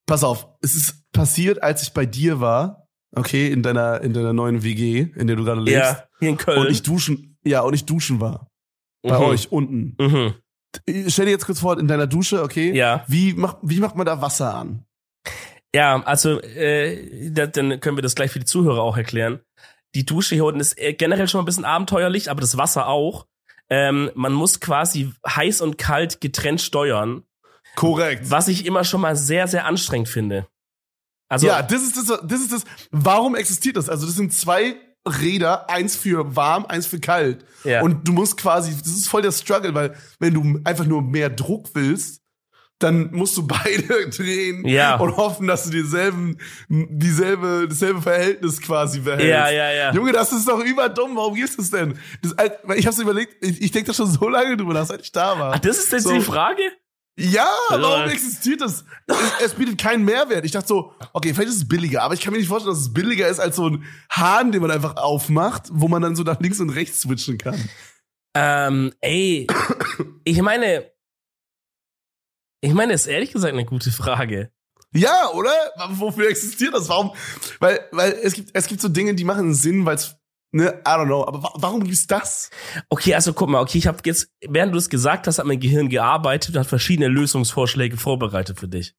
Pass 0.06 0.24
auf, 0.24 0.48
es 0.62 0.74
ist 0.74 1.02
passiert, 1.12 1.62
als 1.62 1.82
ich 1.82 1.92
bei 1.92 2.06
dir 2.06 2.40
war, 2.40 2.86
okay, 3.14 3.50
in 3.50 3.62
deiner 3.62 4.00
in 4.00 4.14
deiner 4.14 4.32
neuen 4.32 4.62
WG, 4.62 5.08
in 5.16 5.26
der 5.26 5.36
du 5.36 5.44
gerade 5.44 5.60
lebst, 5.60 5.78
Ja, 5.78 6.04
hier 6.20 6.28
in 6.30 6.36
Köln. 6.38 6.60
und 6.60 6.70
ich 6.70 6.82
duschen, 6.82 7.36
ja, 7.44 7.60
und 7.60 7.74
ich 7.74 7.84
duschen 7.84 8.20
war 8.20 8.48
bei 9.02 9.18
Mhm. 9.18 9.24
euch 9.24 9.52
unten. 9.52 9.96
Mhm. 10.00 10.34
Stell 11.08 11.26
dir 11.26 11.30
jetzt 11.32 11.46
kurz 11.46 11.60
vor, 11.60 11.78
in 11.78 11.88
deiner 11.88 12.06
Dusche, 12.06 12.42
okay? 12.42 12.72
Ja. 12.74 13.04
Wie 13.08 13.32
macht 13.32 13.58
wie 13.62 13.80
macht 13.80 13.96
man 13.96 14.06
da 14.06 14.20
Wasser 14.20 14.54
an? 14.54 14.84
Ja, 15.74 16.02
also 16.04 16.40
äh, 16.40 17.30
da, 17.30 17.46
dann 17.46 17.80
können 17.80 17.98
wir 17.98 18.02
das 18.02 18.14
gleich 18.14 18.30
für 18.30 18.38
die 18.38 18.46
Zuhörer 18.46 18.82
auch 18.82 18.96
erklären. 18.96 19.40
Die 19.94 20.06
Dusche 20.06 20.34
hier 20.34 20.44
unten 20.44 20.60
ist 20.60 20.78
äh, 20.78 20.94
generell 20.94 21.28
schon 21.28 21.40
ein 21.40 21.44
bisschen 21.44 21.64
abenteuerlich, 21.64 22.30
aber 22.30 22.40
das 22.40 22.56
Wasser 22.56 22.86
auch. 22.88 23.26
Ähm, 23.68 24.10
man 24.14 24.32
muss 24.32 24.60
quasi 24.60 25.12
heiß 25.26 25.60
und 25.60 25.76
kalt 25.76 26.20
getrennt 26.20 26.60
steuern, 26.60 27.24
Korrekt. 27.74 28.30
was 28.30 28.48
ich 28.48 28.64
immer 28.64 28.84
schon 28.84 29.00
mal 29.00 29.16
sehr, 29.16 29.48
sehr 29.48 29.66
anstrengend 29.66 30.08
finde. 30.08 30.46
Also 31.28 31.48
ja, 31.48 31.62
das 31.62 31.82
ist 31.82 31.96
das, 31.96 32.20
das 32.22 32.40
ist 32.40 32.52
das. 32.52 32.64
Warum 32.90 33.34
existiert 33.34 33.76
das? 33.76 33.88
Also 33.88 34.06
das 34.06 34.14
sind 34.14 34.32
zwei 34.32 34.76
Räder, 35.06 35.70
eins 35.70 35.96
für 35.96 36.34
warm, 36.36 36.66
eins 36.66 36.86
für 36.86 37.00
kalt. 37.00 37.44
Ja. 37.64 37.82
Und 37.82 38.06
du 38.08 38.12
musst 38.12 38.36
quasi, 38.36 38.72
das 38.76 38.88
ist 38.88 39.08
voll 39.08 39.22
der 39.22 39.32
Struggle, 39.32 39.74
weil 39.74 39.94
wenn 40.18 40.34
du 40.34 40.60
einfach 40.64 40.84
nur 40.86 41.02
mehr 41.02 41.30
Druck 41.30 41.68
willst, 41.74 42.22
dann 42.78 43.10
musst 43.12 43.36
du 43.38 43.46
beide 43.46 44.10
drehen 44.10 44.66
Ja. 44.66 44.96
und 44.96 45.16
hoffen, 45.16 45.46
dass 45.46 45.64
du 45.64 45.70
dieselben, 45.70 46.36
dieselbe, 46.68 47.66
dasselbe 47.68 48.02
Verhältnis 48.02 48.60
quasi 48.60 49.00
behältst. 49.00 49.26
Ja, 49.26 49.48
ja, 49.50 49.72
ja. 49.72 49.92
Junge, 49.94 50.12
das 50.12 50.32
ist 50.32 50.46
doch 50.46 50.62
überdumm. 50.62 51.16
Warum 51.16 51.34
gibt's 51.34 51.56
das 51.56 51.70
denn? 51.70 51.98
Das, 52.22 52.34
ich 52.76 52.86
hab's 52.86 52.98
überlegt, 52.98 53.36
ich, 53.42 53.62
ich 53.62 53.70
denke 53.70 53.88
da 53.88 53.94
schon 53.94 54.06
so 54.10 54.28
lange 54.28 54.56
drüber 54.56 54.84
seit 54.84 55.00
ich 55.02 55.12
da 55.12 55.38
war. 55.38 55.54
Ach, 55.54 55.58
das 55.58 55.78
ist 55.78 55.92
jetzt 55.92 56.02
So. 56.04 56.12
die 56.12 56.20
Frage? 56.20 56.60
Ja, 57.18 57.48
warum 57.70 58.10
existiert 58.10 58.60
das? 58.60 58.84
Es, 59.06 59.16
es 59.44 59.54
bietet 59.54 59.78
keinen 59.78 60.04
Mehrwert. 60.04 60.44
Ich 60.44 60.52
dachte 60.52 60.68
so, 60.68 60.92
okay, 61.14 61.32
vielleicht 61.32 61.48
ist 61.48 61.56
es 61.56 61.68
billiger, 61.68 62.02
aber 62.02 62.12
ich 62.12 62.20
kann 62.20 62.32
mir 62.32 62.38
nicht 62.38 62.48
vorstellen, 62.48 62.74
dass 62.74 62.82
es 62.82 62.92
billiger 62.92 63.26
ist 63.26 63.40
als 63.40 63.56
so 63.56 63.70
ein 63.70 63.84
Hahn, 64.10 64.52
den 64.52 64.60
man 64.60 64.70
einfach 64.70 64.96
aufmacht, 64.96 65.68
wo 65.72 65.88
man 65.88 66.02
dann 66.02 66.14
so 66.14 66.24
nach 66.24 66.40
links 66.40 66.60
und 66.60 66.70
rechts 66.70 67.00
switchen 67.00 67.38
kann. 67.38 67.70
Ähm, 68.34 68.92
ey, 69.00 69.46
ich 70.24 70.42
meine, 70.42 70.90
ich 72.60 72.74
meine, 72.74 72.92
ist 72.92 73.06
ehrlich 73.06 73.32
gesagt 73.32 73.54
eine 73.54 73.64
gute 73.64 73.90
Frage. 73.90 74.50
Ja, 74.92 75.30
oder? 75.32 75.54
Wofür 75.90 76.28
existiert 76.28 76.74
das? 76.74 76.88
Warum? 76.88 77.14
Weil, 77.60 77.80
weil 77.92 78.12
es 78.12 78.34
gibt, 78.34 78.50
es 78.52 78.66
gibt 78.66 78.80
so 78.80 78.88
Dinge, 78.88 79.14
die 79.14 79.24
machen 79.24 79.54
Sinn, 79.54 79.86
weil 79.86 79.96
es, 79.96 80.16
ne, 80.52 80.82
I 80.86 80.90
don't 80.90 81.06
know, 81.06 81.26
aber 81.26 81.42
wa 81.42 81.52
warum 81.56 81.84
gibt's 81.84 82.06
das? 82.06 82.50
Okay, 82.88 83.14
also 83.14 83.32
guck 83.32 83.48
mal, 83.48 83.60
okay, 83.60 83.78
ich 83.78 83.86
habe 83.86 83.98
jetzt, 84.04 84.30
während 84.46 84.72
du 84.72 84.78
es 84.78 84.88
gesagt 84.88 85.26
hast, 85.26 85.38
hat 85.38 85.46
mein 85.46 85.60
Gehirn 85.60 85.88
gearbeitet 85.88 86.54
und 86.54 86.60
hat 86.60 86.66
verschiedene 86.66 87.08
Lösungsvorschläge 87.08 87.96
vorbereitet 87.96 88.58
für 88.58 88.68
dich. 88.68 88.94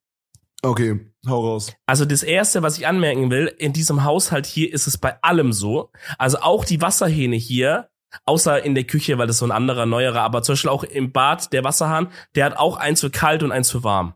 Okay, 0.63 1.11
hau 1.27 1.47
raus. 1.47 1.73
Also 1.85 2.05
das 2.05 2.23
erste, 2.23 2.63
was 2.63 2.77
ich 2.77 2.87
anmerken 2.87 3.29
will, 3.29 3.53
in 3.59 3.73
diesem 3.73 4.03
Haushalt 4.03 4.45
hier 4.45 4.73
ist 4.73 4.87
es 4.87 4.97
bei 4.97 5.21
allem 5.21 5.53
so. 5.53 5.91
Also 6.17 6.39
auch 6.39 6.65
die 6.65 6.81
Wasserhähne 6.81 7.35
hier, 7.35 7.89
außer 8.25 8.63
in 8.63 8.73
der 8.73 8.85
Küche, 8.85 9.17
weil 9.17 9.27
das 9.27 9.37
so 9.37 9.45
ein 9.45 9.51
anderer, 9.51 9.85
neuerer, 9.85 10.21
aber 10.21 10.41
zum 10.41 10.53
Beispiel 10.53 10.71
auch 10.71 10.83
im 10.83 11.11
Bad, 11.11 11.53
der 11.53 11.63
Wasserhahn, 11.63 12.11
der 12.35 12.45
hat 12.45 12.57
auch 12.57 12.77
eins 12.77 13.01
für 13.01 13.11
kalt 13.11 13.43
und 13.43 13.51
eins 13.51 13.69
für 13.69 13.83
warm. 13.83 14.15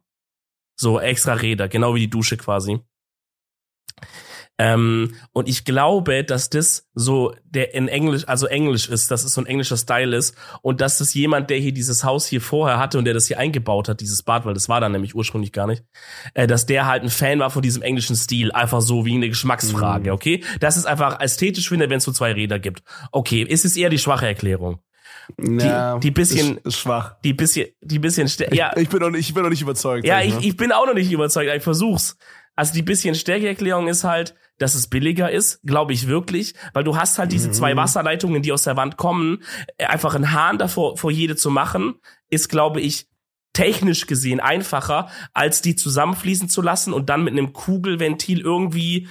So 0.75 0.99
extra 0.99 1.33
Räder, 1.33 1.67
genau 1.67 1.93
wie 1.93 2.01
die 2.01 2.09
Dusche 2.09 2.37
quasi. 2.37 2.79
Ähm, 4.63 5.15
und 5.33 5.49
ich 5.49 5.65
glaube, 5.65 6.23
dass 6.23 6.49
das 6.49 6.87
so 6.93 7.33
der 7.45 7.73
in 7.73 7.87
Englisch, 7.87 8.27
also 8.27 8.45
Englisch 8.45 8.89
ist, 8.89 9.09
dass 9.09 9.23
es 9.23 9.33
so 9.33 9.41
ein 9.41 9.47
englischer 9.47 9.77
Style 9.77 10.15
ist 10.15 10.35
und 10.61 10.81
dass 10.81 10.99
das 10.99 11.13
jemand, 11.15 11.49
der 11.49 11.57
hier 11.57 11.71
dieses 11.73 12.03
Haus 12.03 12.27
hier 12.27 12.41
vorher 12.41 12.77
hatte 12.77 12.97
und 12.99 13.05
der 13.05 13.13
das 13.15 13.25
hier 13.27 13.39
eingebaut 13.39 13.89
hat, 13.89 14.01
dieses 14.01 14.21
Bad, 14.23 14.45
weil 14.45 14.53
das 14.53 14.69
war 14.69 14.79
da 14.79 14.87
nämlich 14.89 15.15
ursprünglich 15.15 15.51
gar 15.51 15.65
nicht, 15.67 15.83
äh, 16.35 16.45
dass 16.45 16.65
der 16.67 16.85
halt 16.85 17.01
ein 17.03 17.09
Fan 17.09 17.39
war 17.39 17.49
von 17.49 17.61
diesem 17.63 17.81
englischen 17.81 18.15
Stil, 18.15 18.51
einfach 18.51 18.81
so 18.81 19.05
wie 19.05 19.15
eine 19.15 19.29
Geschmacksfrage, 19.29 20.09
Mhm. 20.09 20.15
okay? 20.15 20.43
Das 20.59 20.77
ist 20.77 20.85
einfach 20.85 21.19
ästhetisch 21.21 21.69
finde, 21.69 21.89
wenn 21.89 21.97
es 21.97 22.03
so 22.03 22.11
zwei 22.11 22.31
Räder 22.33 22.59
gibt. 22.59 22.83
Okay, 23.11 23.41
ist 23.41 23.65
es 23.65 23.75
eher 23.75 23.89
die 23.89 23.97
schwache 23.99 24.27
Erklärung. 24.27 24.79
Ja, 25.39 25.97
die 25.99 26.11
bisschen- 26.11 26.57
ist, 26.57 26.65
ist 26.67 26.77
schwach. 26.79 27.15
Die 27.23 27.33
bisschen, 27.33 27.67
die 27.81 27.99
bisschen, 27.99 28.29
ja, 28.51 28.75
Ich 28.77 28.89
bin 28.89 28.99
noch 28.99 29.09
nicht, 29.11 29.27
ich 29.29 29.33
bin 29.33 29.43
noch 29.43 29.49
nicht 29.49 29.61
überzeugt. 29.61 30.05
ja, 30.05 30.21
ich, 30.21 30.37
ich 30.45 30.57
bin 30.57 30.71
auch 30.71 30.85
noch 30.85 30.93
nicht 30.93 31.11
überzeugt, 31.11 31.49
ich 31.55 31.63
versuch's. 31.63 32.17
also 32.55 32.73
die 32.73 32.81
bisschen 32.81 33.15
stärkere 33.15 33.47
Erklärung 33.49 33.87
ist 33.87 34.03
halt, 34.03 34.35
dass 34.61 34.75
es 34.75 34.87
billiger 34.87 35.31
ist, 35.31 35.59
glaube 35.63 35.93
ich 35.93 36.07
wirklich, 36.07 36.53
weil 36.73 36.83
du 36.83 36.95
hast 36.95 37.17
halt 37.19 37.31
diese 37.31 37.49
Mhm. 37.49 37.53
zwei 37.53 37.75
Wasserleitungen, 37.75 38.41
die 38.41 38.51
aus 38.51 38.63
der 38.63 38.77
Wand 38.77 38.97
kommen, 38.97 39.43
Äh, 39.77 39.85
einfach 39.85 40.15
einen 40.15 40.31
Hahn 40.31 40.57
davor 40.57 40.97
vor 40.97 41.11
jede 41.11 41.35
zu 41.35 41.49
machen, 41.49 41.95
ist 42.29 42.49
glaube 42.49 42.79
ich 42.81 43.07
technisch 43.53 44.07
gesehen 44.07 44.39
einfacher, 44.39 45.09
als 45.33 45.61
die 45.61 45.75
zusammenfließen 45.75 46.47
zu 46.47 46.61
lassen 46.61 46.93
und 46.93 47.09
dann 47.09 47.23
mit 47.25 47.33
einem 47.33 47.51
Kugelventil 47.51 48.39
irgendwie, 48.39 49.09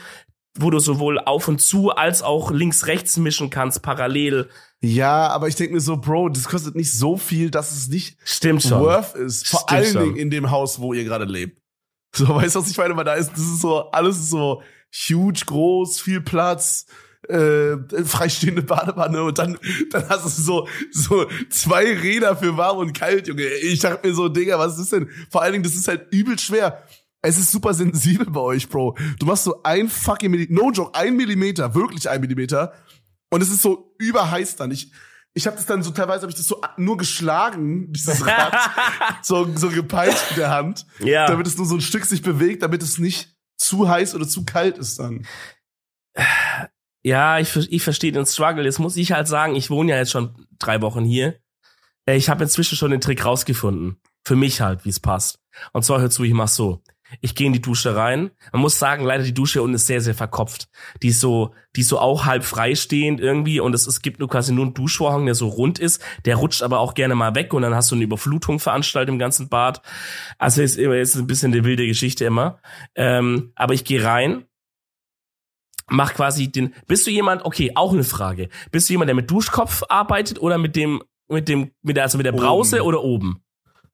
wo 0.59 0.71
du 0.71 0.79
sowohl 0.79 1.19
auf 1.19 1.47
und 1.47 1.61
zu 1.61 1.91
als 1.91 2.23
auch 2.23 2.51
links 2.51 2.87
rechts 2.87 3.17
mischen 3.19 3.51
kannst 3.51 3.83
parallel. 3.83 4.49
Ja, 4.83 5.29
aber 5.29 5.49
ich 5.49 5.57
denke 5.57 5.75
mir 5.75 5.81
so, 5.81 5.99
Bro, 5.99 6.31
das 6.31 6.45
kostet 6.49 6.75
nicht 6.75 6.91
so 6.93 7.19
viel, 7.19 7.51
dass 7.51 7.71
es 7.71 7.89
nicht 7.89 8.17
Stimmt 8.25 8.63
schon. 8.63 8.81
worth 8.81 9.15
ist. 9.15 9.47
Vor 9.47 9.61
Stimmt 9.61 9.73
allen 9.79 9.93
schon. 9.93 10.05
Dingen 10.05 10.17
in 10.17 10.31
dem 10.31 10.51
Haus, 10.51 10.81
wo 10.81 10.95
ihr 10.95 11.05
gerade 11.05 11.27
lebt. 11.27 11.61
So, 12.13 12.35
weißt 12.35 12.57
du, 12.57 12.61
was 12.61 12.71
ich 12.71 12.77
meine? 12.79 12.97
Weil 12.97 13.05
da 13.05 13.15
ist, 13.15 13.31
das 13.33 13.39
ist 13.41 13.61
so, 13.61 13.91
alles 13.93 14.17
ist 14.19 14.31
so 14.31 14.63
huge, 14.93 15.43
groß, 15.47 16.01
viel 16.01 16.21
Platz, 16.21 16.87
äh, 17.29 17.77
freistehende 18.05 18.63
Badewanne 18.63 19.23
und 19.23 19.39
dann, 19.39 19.59
dann 19.91 20.09
hast 20.09 20.25
du 20.25 20.29
so, 20.43 20.69
so 20.91 21.27
zwei 21.51 21.85
Räder 21.95 22.37
für 22.37 22.57
warm 22.57 22.79
und 22.79 22.93
kalt, 22.93 23.29
Junge. 23.29 23.45
Ich 23.47 23.81
dachte 23.81 24.09
mir 24.09 24.15
so, 24.15 24.29
Digga, 24.29 24.59
was 24.59 24.79
ist 24.79 24.93
denn? 24.93 25.09
Vor 25.31 25.43
allen 25.43 25.53
Dingen, 25.53 25.65
das 25.65 25.75
ist 25.75 25.87
halt 25.89 26.07
übel 26.13 26.39
schwer. 26.39 26.83
Es 27.23 27.37
ist 27.39 27.53
super 27.53 27.75
sensibel 27.75 28.27
bei 28.31 28.41
euch, 28.41 28.69
Bro. 28.69 28.97
Du 29.19 29.27
machst 29.27 29.45
so 29.45 29.63
ein 29.63 29.89
fucking 29.91 30.31
Millimeter, 30.31 30.55
no 30.65 30.71
joke, 30.73 30.95
ein 30.99 31.17
Millimeter, 31.17 31.75
wirklich 31.75 32.09
ein 32.09 32.21
Millimeter. 32.23 32.73
Und 33.29 33.43
es 33.43 33.51
ist 33.51 33.61
so 33.63 33.95
überheiß 33.99 34.57
dann. 34.57 34.71
Ich, 34.71 34.91
ich 35.35 35.47
habe 35.47 35.55
das 35.57 35.67
dann 35.67 35.83
so 35.83 35.91
teilweise 35.91 36.23
habe 36.23 36.31
ich 36.31 36.37
das 36.39 36.47
so 36.47 36.61
nur 36.79 36.97
geschlagen, 36.97 37.93
dieses 37.93 38.27
Rad, 38.27 38.55
so 39.23 39.47
so 39.55 39.69
gepeitscht 39.69 40.31
mit 40.31 40.39
der 40.39 40.51
Hand, 40.51 40.87
Ja. 40.99 41.27
damit 41.27 41.47
es 41.47 41.57
nur 41.59 41.67
so 41.67 41.75
ein 41.75 41.81
Stück 41.83 42.07
sich 42.07 42.23
bewegt, 42.23 42.63
damit 42.63 42.83
es 42.83 42.99
nicht 42.99 43.37
zu 43.71 43.89
heiß 43.89 44.15
oder 44.15 44.27
zu 44.27 44.45
kalt 44.45 44.79
ist 44.79 44.99
dann. 44.99 45.27
Ja, 47.03 47.39
ich, 47.39 47.57
ich 47.57 47.83
verstehe 47.83 48.13
den 48.13 48.27
Struggle. 48.27 48.65
Jetzt 48.65 48.79
muss 48.81 48.97
ich 48.97 49.13
halt 49.13 49.29
sagen, 49.29 49.55
ich 49.57 49.71
wohne 49.71 49.93
ja 49.93 49.99
jetzt 49.99 50.11
schon 50.11 50.47
drei 50.59 50.83
Wochen 50.83 51.05
hier. 51.05 51.39
Äh, 52.07 52.17
Ich 52.17 52.29
habe 52.29 52.43
inzwischen 52.45 52.77
schon 52.77 52.91
den 52.91 53.01
Trick 53.01 53.25
rausgefunden. 53.25 54.01
Für 54.25 54.37
mich 54.37 54.61
halt, 54.61 54.85
wie 54.85 54.91
es 54.91 55.01
passt. 55.01 55.41
Und 55.73 55.85
zwar 55.85 56.01
hör 56.01 56.11
zu, 56.11 56.25
ich 56.25 56.35
mach 56.35 56.49
so. 56.49 56.83
Ich 57.21 57.35
gehe 57.35 57.47
in 57.47 57.53
die 57.53 57.61
Dusche 57.61 57.97
rein. 57.97 58.31
Man 58.53 58.63
muss 58.63 58.79
sagen, 58.79 59.05
leider 59.05 59.25
die 59.25 59.35
Dusche 59.35 59.55
hier 59.55 59.63
unten 59.63 59.75
ist 59.75 59.87
sehr, 59.87 60.01
sehr 60.01 60.15
verkopft. 60.15 60.69
Die 61.03 61.09
ist 61.09 61.21
so, 61.21 61.55
die 61.77 61.81
ist 61.81 61.89
so 61.89 61.99
auch 61.99 62.25
halb 62.25 62.45
freistehend 62.45 63.21
irgendwie 63.21 63.61
und 63.61 63.75
es, 63.75 63.87
es 63.87 64.03
gibt 64.03 64.21
nur 64.21 64.29
quasi 64.29 64.53
nur 64.53 64.65
einen 64.65 64.75
Duschvorhang, 64.75 65.27
der 65.27 65.35
so 65.35 65.49
rund 65.49 65.79
ist. 65.79 66.03
Der 66.25 66.37
rutscht 66.37 66.63
aber 66.63 66.79
auch 66.79 66.95
gerne 66.95 67.15
mal 67.15 67.35
weg 67.35 67.53
und 67.53 67.63
dann 67.63 67.75
hast 67.75 67.91
du 67.91 67.95
eine 67.95 68.05
Überflutung 68.05 68.59
veranstaltet 68.59 69.13
im 69.13 69.19
ganzen 69.19 69.49
Bad. 69.49 69.83
Also 70.39 70.63
ist 70.63 70.79
immer 70.79 70.95
jetzt 70.95 71.17
ein 71.17 71.27
bisschen 71.27 71.53
eine 71.53 71.65
wilde 71.65 71.87
Geschichte 71.87 72.25
immer. 72.25 72.61
Ähm, 72.95 73.53
aber 73.55 73.75
ich 73.75 73.85
gehe 73.85 74.05
rein 74.05 74.45
mach 75.91 76.15
quasi 76.15 76.51
den. 76.51 76.75
Bist 76.87 77.07
du 77.07 77.11
jemand? 77.11 77.45
Okay, 77.45 77.73
auch 77.75 77.93
eine 77.93 78.05
Frage. 78.05 78.49
Bist 78.71 78.89
du 78.89 78.95
jemand, 78.95 79.09
der 79.09 79.15
mit 79.15 79.31
Duschkopf 79.31 79.83
arbeitet 79.89 80.41
oder 80.41 80.57
mit 80.57 80.77
dem, 80.77 81.03
mit 81.29 81.49
dem, 81.49 81.73
mit 81.83 81.97
der, 81.97 82.05
also 82.05 82.17
mit 82.17 82.27
der 82.27 82.33
Brause 82.33 82.77
Oben. 82.77 82.89
oder 82.89 83.03
oben? 83.03 83.43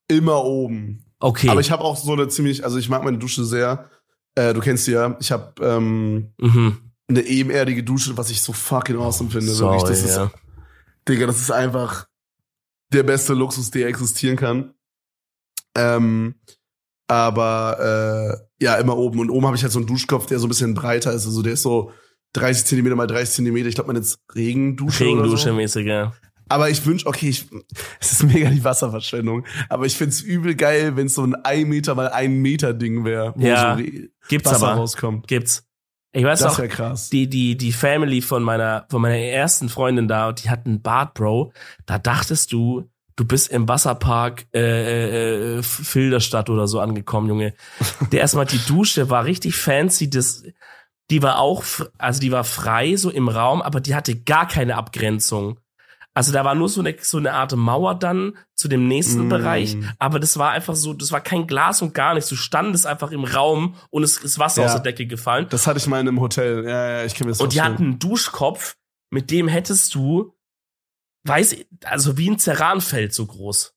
Immer 0.09 0.45
oben. 0.45 1.06
Okay. 1.21 1.49
Aber 1.49 1.61
ich 1.61 1.71
habe 1.71 1.83
auch 1.83 1.97
so 1.97 2.13
eine 2.13 2.29
ziemlich, 2.29 2.65
also 2.65 2.79
ich 2.79 2.89
mag 2.89 3.03
meine 3.03 3.19
Dusche 3.19 3.45
sehr. 3.45 3.91
Äh, 4.35 4.53
du 4.53 4.61
kennst 4.61 4.85
sie 4.85 4.93
ja. 4.93 5.17
Ich 5.21 5.33
habe 5.33 5.53
ähm, 5.65 6.33
mhm. 6.39 6.79
eine 7.09 7.23
ebenerdige 7.23 7.83
Dusche, 7.83 8.17
was 8.17 8.31
ich 8.31 8.43
so 8.43 8.53
fucking 8.53 8.97
awesome 8.97 9.31
finde. 9.31 9.53
Sorry, 9.53 9.79
Wirklich, 9.81 10.03
das 10.03 10.17
ja. 10.17 10.25
ist, 10.25 10.33
Digga, 11.09 11.27
das 11.27 11.41
ist 11.41 11.51
einfach 11.51 12.07
der 12.93 13.03
beste 13.03 13.35
Luxus, 13.35 13.71
der 13.71 13.89
existieren 13.89 14.37
kann. 14.37 14.75
Ähm, 15.77 16.35
aber 17.09 18.41
äh, 18.61 18.65
ja, 18.65 18.77
immer 18.77 18.97
oben. 18.97 19.21
Und 19.21 19.31
oben 19.31 19.47
habe 19.47 19.57
ich 19.57 19.63
halt 19.63 19.73
so 19.73 19.79
einen 19.79 19.87
Duschkopf, 19.87 20.27
der 20.27 20.39
so 20.39 20.47
ein 20.47 20.49
bisschen 20.49 20.75
breiter 20.75 21.13
ist. 21.13 21.27
Also 21.27 21.43
der 21.43 21.55
ist 21.55 21.63
so 21.63 21.93
30 22.35 22.67
Zentimeter 22.67 22.97
mal 22.97 23.07
30 23.07 23.37
Zentimeter. 23.37 23.69
Ich 23.69 23.75
glaube, 23.75 23.89
man 23.89 23.97
jetzt 23.97 24.19
Regendusche. 24.35 25.05
Regendusche 25.05 25.49
so. 25.49 25.55
mäßig, 25.55 25.87
ja. 25.87 26.13
Aber 26.49 26.71
ich 26.71 26.85
wünsch, 26.87 27.07
okay, 27.07 27.29
ich, 27.29 27.47
es 28.01 28.13
ist 28.13 28.23
mega 28.25 28.51
die 28.51 28.63
Wasserverschwendung. 28.63 29.45
Aber 29.69 29.87
ich 29.87 29.97
find's 29.97 30.21
übel 30.21 30.55
geil, 30.55 30.97
wenn 30.97 31.09
so 31.09 31.23
ein 31.25 31.35
1 31.35 31.69
Meter 31.69 31.95
mal 31.95 32.09
1 32.09 32.33
Meter 32.33 32.73
Ding 32.75 33.05
wäre, 33.05 33.33
wo 33.37 33.47
Ja, 33.47 33.77
so 33.77 33.85
Gibt's 34.29 34.51
Wasser 34.51 34.69
aber. 34.69 34.81
rauskommt. 34.81 35.27
Gibt's. 35.29 35.65
Ich 36.13 36.25
weiß 36.25 36.41
Das 36.41 36.59
auch, 36.59 36.69
krass. 36.69 37.11
die, 37.11 37.29
die, 37.29 37.57
die 37.57 37.73
Family 37.73 38.23
von 38.23 38.43
meiner, 38.43 38.87
von 38.91 39.03
meiner 39.03 39.19
ersten 39.19 39.69
Freundin 39.69 40.09
da, 40.09 40.33
die 40.33 40.49
hat 40.49 40.65
einen 40.67 40.81
Bad, 40.81 41.13
Bro. 41.15 41.53
Da 41.85 41.99
dachtest 41.99 42.53
du, 42.53 42.89
du 43.17 43.25
bist 43.27 43.49
im 43.51 43.69
Wasserpark 43.69 44.47
äh, 44.55 45.59
äh, 45.59 45.63
Filderstadt 45.63 46.49
oder 46.49 46.69
so 46.69 46.81
angekommen, 46.81 47.29
Junge. 47.29 47.55
Der 48.13 48.21
erstmal 48.21 48.47
die 48.47 48.65
Dusche 48.67 49.11
war 49.11 49.25
richtig 49.27 49.57
fancy, 49.57 50.09
das 50.09 50.45
die 51.11 51.23
war 51.23 51.39
auch 51.39 51.65
also 51.99 52.21
die 52.21 52.33
war 52.33 52.45
frei 52.45 52.97
so 52.97 53.11
im 53.11 53.29
Raum, 53.29 53.61
aber 53.63 53.81
die 53.81 53.95
hatte 53.95 54.17
gar 54.17 54.49
keine 54.49 54.77
Abgrenzung. 54.77 55.61
Also 56.17 56.33
da 56.33 56.45
war 56.47 56.55
nur 56.55 56.69
so 56.71 56.81
eine 56.81 56.97
so 57.03 57.19
eine 57.19 57.35
Art 57.35 57.55
Mauer 57.55 57.95
dann 57.95 58.39
zu 58.55 58.69
dem 58.69 58.89
nächsten 58.89 59.27
Mm. 59.27 59.29
Bereich, 59.29 59.77
aber 59.99 60.19
das 60.19 60.39
war 60.39 60.51
einfach 60.53 60.75
so, 60.75 60.95
das 60.95 61.13
war 61.13 61.21
kein 61.21 61.47
Glas 61.47 61.83
und 61.83 61.93
gar 61.93 62.15
nichts. 62.15 62.31
Du 62.31 62.37
standest 62.37 62.87
einfach 62.87 63.11
im 63.13 63.25
Raum 63.25 63.75
und 63.91 64.03
es 64.03 64.17
ist 64.17 64.39
Wasser 64.39 64.63
Ja. 64.63 64.69
aus 64.69 64.73
der 64.75 64.83
Decke 64.83 65.07
gefallen. 65.07 65.47
Das 65.51 65.67
hatte 65.67 65.79
ich 65.79 65.87
mal 65.87 66.01
in 66.01 66.09
einem 66.09 66.21
Hotel. 66.21 66.65
Ja, 66.65 66.89
ja, 67.01 67.05
ich 67.05 67.15
kenne 67.15 67.31
das 67.31 67.41
Und 67.41 67.53
die 67.53 67.61
hatten 67.61 67.83
einen 67.83 67.99
Duschkopf, 67.99 68.77
mit 69.11 69.31
dem 69.31 69.47
hättest 69.47 69.95
du, 69.95 70.35
weiß, 71.25 71.53
ich- 71.53 71.69
also 71.85 72.17
wie 72.17 72.31
ein 72.31 72.39
Ceranfeld 72.39 73.13
so 73.13 73.27
groß. 73.27 73.75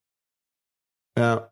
Ja. 1.18 1.52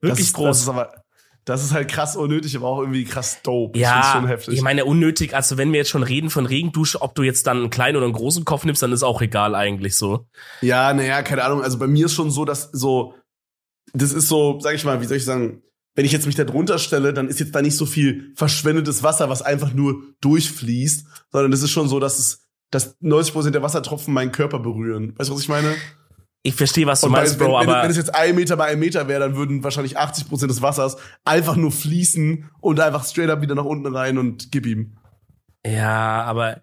Wirklich 0.00 0.28
das 0.28 0.32
groß. 0.34 0.46
Das 0.48 0.60
ist 0.62 0.68
aber, 0.68 1.04
das 1.46 1.62
ist 1.62 1.72
halt 1.72 1.88
krass 1.88 2.16
unnötig, 2.16 2.56
aber 2.56 2.66
auch 2.66 2.80
irgendwie 2.80 3.04
krass 3.04 3.40
dope. 3.42 3.78
ich 3.78 3.82
ja, 3.82 4.10
schon 4.12 4.26
heftig. 4.26 4.54
ich 4.54 4.62
meine, 4.62 4.84
unnötig, 4.84 5.32
also 5.34 5.56
wenn 5.56 5.72
wir 5.72 5.78
jetzt 5.78 5.90
schon 5.90 6.02
reden 6.02 6.28
von 6.28 6.44
Regendusche, 6.44 7.00
ob 7.00 7.14
du 7.14 7.22
jetzt 7.22 7.46
dann 7.46 7.58
einen 7.58 7.70
kleinen 7.70 7.96
oder 7.96 8.04
einen 8.04 8.14
großen 8.14 8.44
Kopf 8.44 8.64
nimmst, 8.64 8.82
dann 8.82 8.92
ist 8.92 9.04
auch 9.04 9.22
egal 9.22 9.54
eigentlich 9.54 9.96
so. 9.96 10.26
ja, 10.60 10.92
naja, 10.92 11.22
keine 11.22 11.44
Ahnung. 11.44 11.62
Also 11.62 11.78
bei 11.78 11.86
mir 11.86 12.06
ist 12.06 12.14
schon 12.14 12.32
so, 12.32 12.44
dass 12.44 12.70
so, 12.72 13.14
das 13.94 14.12
ist 14.12 14.26
so, 14.26 14.58
sag 14.60 14.74
ich 14.74 14.84
mal, 14.84 15.00
wie 15.00 15.06
soll 15.06 15.18
ich 15.18 15.24
sagen, 15.24 15.62
wenn 15.94 16.04
ich 16.04 16.10
jetzt 16.10 16.26
mich 16.26 16.34
da 16.34 16.42
drunter 16.42 16.78
stelle, 16.78 17.14
dann 17.14 17.28
ist 17.28 17.38
jetzt 17.38 17.54
da 17.54 17.62
nicht 17.62 17.76
so 17.76 17.86
viel 17.86 18.32
verschwendetes 18.34 19.04
Wasser, 19.04 19.30
was 19.30 19.40
einfach 19.40 19.72
nur 19.72 20.02
durchfließt, 20.20 21.06
sondern 21.30 21.52
es 21.52 21.62
ist 21.62 21.70
schon 21.70 21.88
so, 21.88 22.00
dass 22.00 22.18
es, 22.18 22.40
dass 22.72 23.00
90% 23.00 23.50
der 23.50 23.62
Wassertropfen 23.62 24.12
meinen 24.12 24.32
Körper 24.32 24.58
berühren. 24.58 25.14
Weißt 25.16 25.30
du, 25.30 25.34
was 25.34 25.42
ich 25.42 25.48
meine? 25.48 25.76
Ich 26.42 26.54
verstehe, 26.54 26.86
was 26.86 27.00
du 27.00 27.08
bei- 27.10 27.18
meinst, 27.20 27.40
wenn, 27.40 27.46
Bro, 27.48 27.60
wenn, 27.60 27.68
aber 27.70 27.82
wenn 27.82 27.90
es 27.90 27.96
jetzt 27.96 28.14
ein 28.14 28.34
Meter 28.36 28.56
bei 28.56 28.66
einem 28.66 28.80
Meter 28.80 29.08
wäre, 29.08 29.20
dann 29.20 29.36
würden 29.36 29.64
wahrscheinlich 29.64 29.98
80% 29.98 30.46
des 30.46 30.62
Wassers 30.62 30.96
einfach 31.24 31.56
nur 31.56 31.72
fließen 31.72 32.48
und 32.60 32.78
einfach 32.80 33.04
straight 33.04 33.30
up 33.30 33.40
wieder 33.42 33.54
nach 33.56 33.64
unten 33.64 33.94
rein 33.94 34.16
und 34.18 34.52
gib 34.52 34.64
ihm. 34.66 34.96
ja, 35.66 36.22
aber 36.22 36.62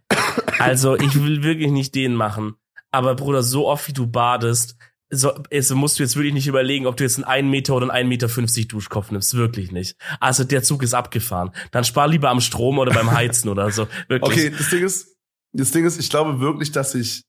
also 0.59 0.95
ich 0.95 1.15
will 1.21 1.43
wirklich 1.43 1.71
nicht 1.71 1.95
den 1.95 2.13
machen. 2.15 2.53
Aber 2.91 3.15
Bruder, 3.15 3.43
so 3.43 3.67
oft 3.67 3.88
wie 3.89 3.93
du 3.93 4.07
badest, 4.07 4.78
so, 5.09 5.34
also 5.51 5.76
musst 5.76 5.99
du 5.99 6.03
jetzt 6.03 6.15
wirklich 6.15 6.34
nicht 6.34 6.47
überlegen, 6.47 6.86
ob 6.88 6.95
du 6.97 7.03
jetzt 7.03 7.17
einen 7.17 7.26
1 7.26 7.49
Meter 7.49 7.76
oder 7.76 7.91
einen 7.91 8.07
1,50 8.07 8.09
Meter 8.09 8.30
50 8.30 8.67
Duschkopf 8.69 9.11
nimmst. 9.11 9.36
Wirklich 9.36 9.71
nicht. 9.71 9.95
Also 10.19 10.43
der 10.43 10.63
Zug 10.63 10.82
ist 10.84 10.93
abgefahren. 10.93 11.51
Dann 11.71 11.84
spar 11.84 12.07
lieber 12.07 12.30
am 12.30 12.39
Strom 12.39 12.80
oder 12.80 12.93
beim 12.93 13.11
Heizen 13.11 13.49
oder 13.49 13.69
so. 13.69 13.88
Wirklich. 14.07 14.32
Okay, 14.47 14.49
das 14.57 14.69
Ding 14.69 14.84
ist, 14.84 15.15
das 15.51 15.71
Ding 15.71 15.86
ist, 15.86 15.99
ich 15.99 16.09
glaube 16.09 16.39
wirklich, 16.39 16.71
dass 16.71 16.95
ich 16.95 17.26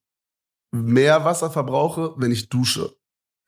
mehr 0.75 1.25
Wasser 1.25 1.51
verbrauche, 1.51 2.15
wenn 2.17 2.33
ich 2.33 2.49
dusche. 2.49 2.95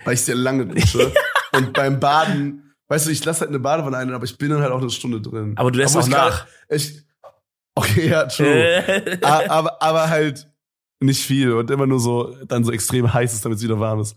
Weil 0.05 0.15
ich 0.15 0.23
sehr 0.23 0.35
lange 0.35 0.67
dusche. 0.67 1.13
und 1.53 1.73
beim 1.73 2.01
Baden, 2.01 2.75
weißt 2.89 3.07
du, 3.07 3.11
ich 3.11 3.25
lasse 3.25 3.41
halt 3.41 3.51
eine 3.51 3.59
Badewanne 3.59 3.97
ein, 3.97 4.13
aber 4.13 4.25
ich 4.25 4.39
bin 4.39 4.51
dann 4.51 4.63
halt 4.63 4.73
auch 4.73 4.81
eine 4.81 4.91
Stunde 4.91 5.21
drin. 5.21 5.55
Aber 5.57 5.71
du 5.71 5.79
lässt 5.79 5.97
auch 5.97 6.09
nach. 6.09 6.47
Ich, 6.69 7.03
okay, 7.75 8.09
ja, 8.09 8.27
true. 8.27 9.19
Aber, 9.23 9.83
aber 9.83 10.09
halt 10.09 10.49
nicht 11.01 11.23
viel 11.23 11.53
und 11.53 11.71
immer 11.71 11.87
nur 11.87 12.01
so, 12.01 12.35
dann 12.47 12.65
so 12.65 12.73
extrem 12.73 13.13
heiß 13.13 13.35
ist, 13.35 13.45
damit 13.45 13.59
es 13.59 13.65
wieder 13.65 13.79
warm 13.79 14.01
ist. 14.01 14.17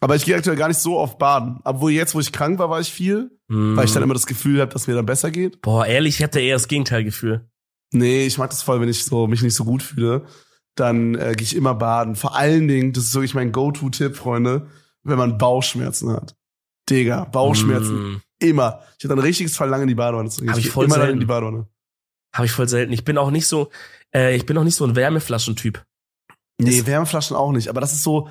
Aber 0.00 0.16
ich 0.16 0.24
gehe 0.24 0.36
aktuell 0.36 0.56
gar 0.56 0.68
nicht 0.68 0.80
so 0.80 0.98
oft 0.98 1.18
baden. 1.18 1.60
Obwohl 1.64 1.92
jetzt, 1.92 2.14
wo 2.14 2.20
ich 2.20 2.32
krank 2.32 2.58
war, 2.58 2.70
war 2.70 2.80
ich 2.80 2.92
viel, 2.92 3.30
weil 3.48 3.84
ich 3.84 3.92
dann 3.92 4.02
immer 4.02 4.14
das 4.14 4.26
Gefühl 4.26 4.60
habe, 4.60 4.72
dass 4.72 4.86
mir 4.86 4.94
dann 4.94 5.06
besser 5.06 5.30
geht. 5.30 5.60
Boah, 5.60 5.86
ehrlich, 5.86 6.16
ich 6.16 6.22
hatte 6.22 6.40
eher 6.40 6.56
das 6.56 6.68
Gegenteilgefühl. 6.68 7.48
Nee, 7.92 8.26
ich 8.26 8.38
mag 8.38 8.50
das 8.50 8.62
voll, 8.62 8.80
wenn 8.80 8.88
ich 8.88 9.04
so 9.04 9.26
mich 9.26 9.42
nicht 9.42 9.54
so 9.54 9.64
gut 9.64 9.82
fühle. 9.82 10.24
Dann 10.74 11.14
äh, 11.14 11.34
gehe 11.36 11.44
ich 11.44 11.54
immer 11.54 11.74
baden. 11.74 12.16
Vor 12.16 12.34
allen 12.34 12.66
Dingen, 12.68 12.92
das 12.92 13.04
ist 13.04 13.14
wirklich 13.14 13.34
mein 13.34 13.52
Go-To-Tipp, 13.52 14.16
Freunde, 14.16 14.68
wenn 15.02 15.18
man 15.18 15.38
Bauchschmerzen 15.38 16.10
hat. 16.10 16.34
Digga, 16.88 17.24
Bauchschmerzen. 17.24 18.14
Mm, 18.14 18.22
Immer. 18.38 18.80
Ich 18.98 19.04
hatte 19.04 19.14
ein 19.14 19.20
richtiges 19.20 19.56
Verlangen, 19.56 19.82
in 19.82 19.88
die 19.88 19.94
Badewanne 19.94 20.30
zu 20.30 20.40
gehen. 20.40 20.50
Hab 20.50 20.58
ich 20.58 20.64
geh 20.64 20.70
voll 20.70 20.86
immer 20.86 20.96
selten. 20.96 21.12
in 21.12 21.20
die 21.20 21.26
Badewanne. 21.26 21.66
Habe 22.34 22.46
ich 22.46 22.52
voll 22.52 22.68
selten. 22.68 22.92
Ich 22.92 23.04
bin 23.04 23.18
auch 23.18 23.30
nicht 23.30 23.46
so, 23.46 23.70
äh, 24.14 24.34
ich 24.34 24.46
bin 24.46 24.56
auch 24.58 24.64
nicht 24.64 24.74
so 24.74 24.84
ein 24.84 24.96
Wärmeflaschentyp. 24.96 25.84
Nee, 26.58 26.86
Wärmflaschen 26.86 27.36
auch 27.36 27.52
nicht. 27.52 27.68
Aber 27.68 27.80
das 27.80 27.92
ist 27.92 28.02
so, 28.02 28.28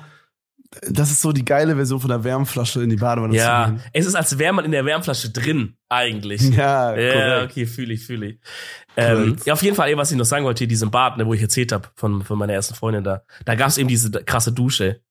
das 0.88 1.10
ist 1.10 1.20
so 1.20 1.32
die 1.32 1.44
geile 1.44 1.76
Version 1.76 2.00
von 2.00 2.08
der 2.08 2.24
Wärmflasche 2.24 2.82
in 2.82 2.90
die 2.90 2.96
Badewanne 2.96 3.36
Ja, 3.36 3.74
zu 3.76 3.84
es 3.92 4.06
ist, 4.06 4.14
als 4.14 4.38
wäre 4.38 4.52
man 4.52 4.64
in 4.64 4.72
der 4.72 4.84
Wärmflasche 4.84 5.30
drin, 5.30 5.76
eigentlich. 5.88 6.42
Ja, 6.50 6.96
Ja, 6.96 7.12
korrekt. 7.12 7.50
okay, 7.52 7.66
fühle 7.66 7.92
ich, 7.94 8.04
fühle 8.06 8.26
ich. 8.26 8.40
Ähm, 8.96 9.36
ja, 9.44 9.52
auf 9.52 9.62
jeden 9.62 9.76
Fall, 9.76 9.96
was 9.96 10.10
ich 10.10 10.16
noch 10.16 10.24
sagen 10.24 10.44
wollte, 10.44 10.60
hier 10.60 10.68
diesem 10.68 10.90
Bad, 10.90 11.16
ne, 11.18 11.26
wo 11.26 11.34
ich 11.34 11.42
erzählt 11.42 11.72
habe 11.72 11.88
von, 11.94 12.22
von 12.22 12.38
meiner 12.38 12.52
ersten 12.54 12.74
Freundin 12.74 13.04
da, 13.04 13.22
da 13.44 13.54
gab 13.54 13.68
es 13.68 13.78
eben 13.78 13.88
diese 13.88 14.10
krasse 14.10 14.52
Dusche. 14.52 15.02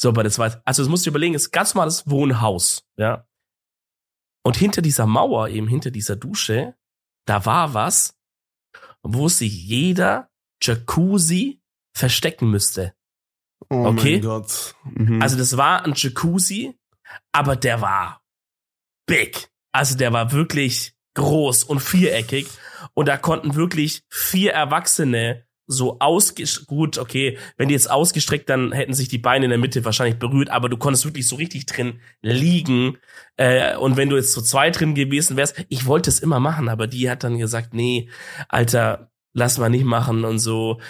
So, 0.00 0.08
aber 0.10 0.22
das 0.22 0.38
war, 0.38 0.60
also 0.64 0.82
das 0.82 0.88
musst 0.90 1.06
du 1.06 1.10
überlegen, 1.10 1.34
ist 1.34 1.50
ganz 1.50 1.74
normales 1.74 2.08
Wohnhaus, 2.08 2.86
ja. 2.96 3.26
Und 4.44 4.56
hinter 4.56 4.80
dieser 4.82 5.06
Mauer, 5.06 5.48
eben 5.48 5.68
hinter 5.68 5.90
dieser 5.90 6.16
Dusche, 6.16 6.74
da 7.26 7.44
war 7.44 7.74
was, 7.74 8.16
wo 9.02 9.28
sich 9.28 9.52
jeder 9.66 10.30
Jacuzzi 10.62 11.60
verstecken 11.94 12.50
müsste. 12.50 12.94
Oh 13.70 13.86
Okay. 13.86 14.12
mein 14.14 14.22
Gott. 14.22 14.74
Mhm. 14.84 15.22
Also 15.22 15.36
das 15.36 15.56
war 15.56 15.84
ein 15.84 15.94
Jacuzzi, 15.94 16.74
aber 17.32 17.56
der 17.56 17.80
war 17.80 18.22
big. 19.06 19.48
Also 19.72 19.96
der 19.96 20.12
war 20.12 20.32
wirklich 20.32 20.94
groß 21.14 21.64
und 21.64 21.80
viereckig 21.80 22.46
und 22.94 23.06
da 23.08 23.16
konnten 23.16 23.54
wirklich 23.54 24.02
vier 24.08 24.52
Erwachsene 24.52 25.44
so 25.70 25.98
ausgestreckt, 25.98 26.66
gut, 26.66 26.96
okay, 26.96 27.36
wenn 27.58 27.68
die 27.68 27.74
jetzt 27.74 27.90
ausgestreckt, 27.90 28.48
dann 28.48 28.72
hätten 28.72 28.94
sich 28.94 29.08
die 29.08 29.18
Beine 29.18 29.44
in 29.44 29.50
der 29.50 29.58
Mitte 29.58 29.84
wahrscheinlich 29.84 30.18
berührt, 30.18 30.48
aber 30.48 30.70
du 30.70 30.78
konntest 30.78 31.04
wirklich 31.04 31.28
so 31.28 31.36
richtig 31.36 31.66
drin 31.66 32.00
liegen. 32.22 32.96
Äh, 33.36 33.76
und 33.76 33.98
wenn 33.98 34.08
du 34.08 34.16
jetzt 34.16 34.32
so 34.32 34.40
zwei 34.40 34.70
drin 34.70 34.94
gewesen 34.94 35.36
wärst, 35.36 35.62
ich 35.68 35.84
wollte 35.84 36.08
es 36.08 36.20
immer 36.20 36.40
machen, 36.40 36.70
aber 36.70 36.86
die 36.86 37.10
hat 37.10 37.22
dann 37.22 37.36
gesagt, 37.36 37.74
nee, 37.74 38.08
Alter, 38.48 39.10
lass 39.32 39.58
mal 39.58 39.68
nicht 39.68 39.84
machen 39.84 40.24
und 40.24 40.38
so. 40.38 40.80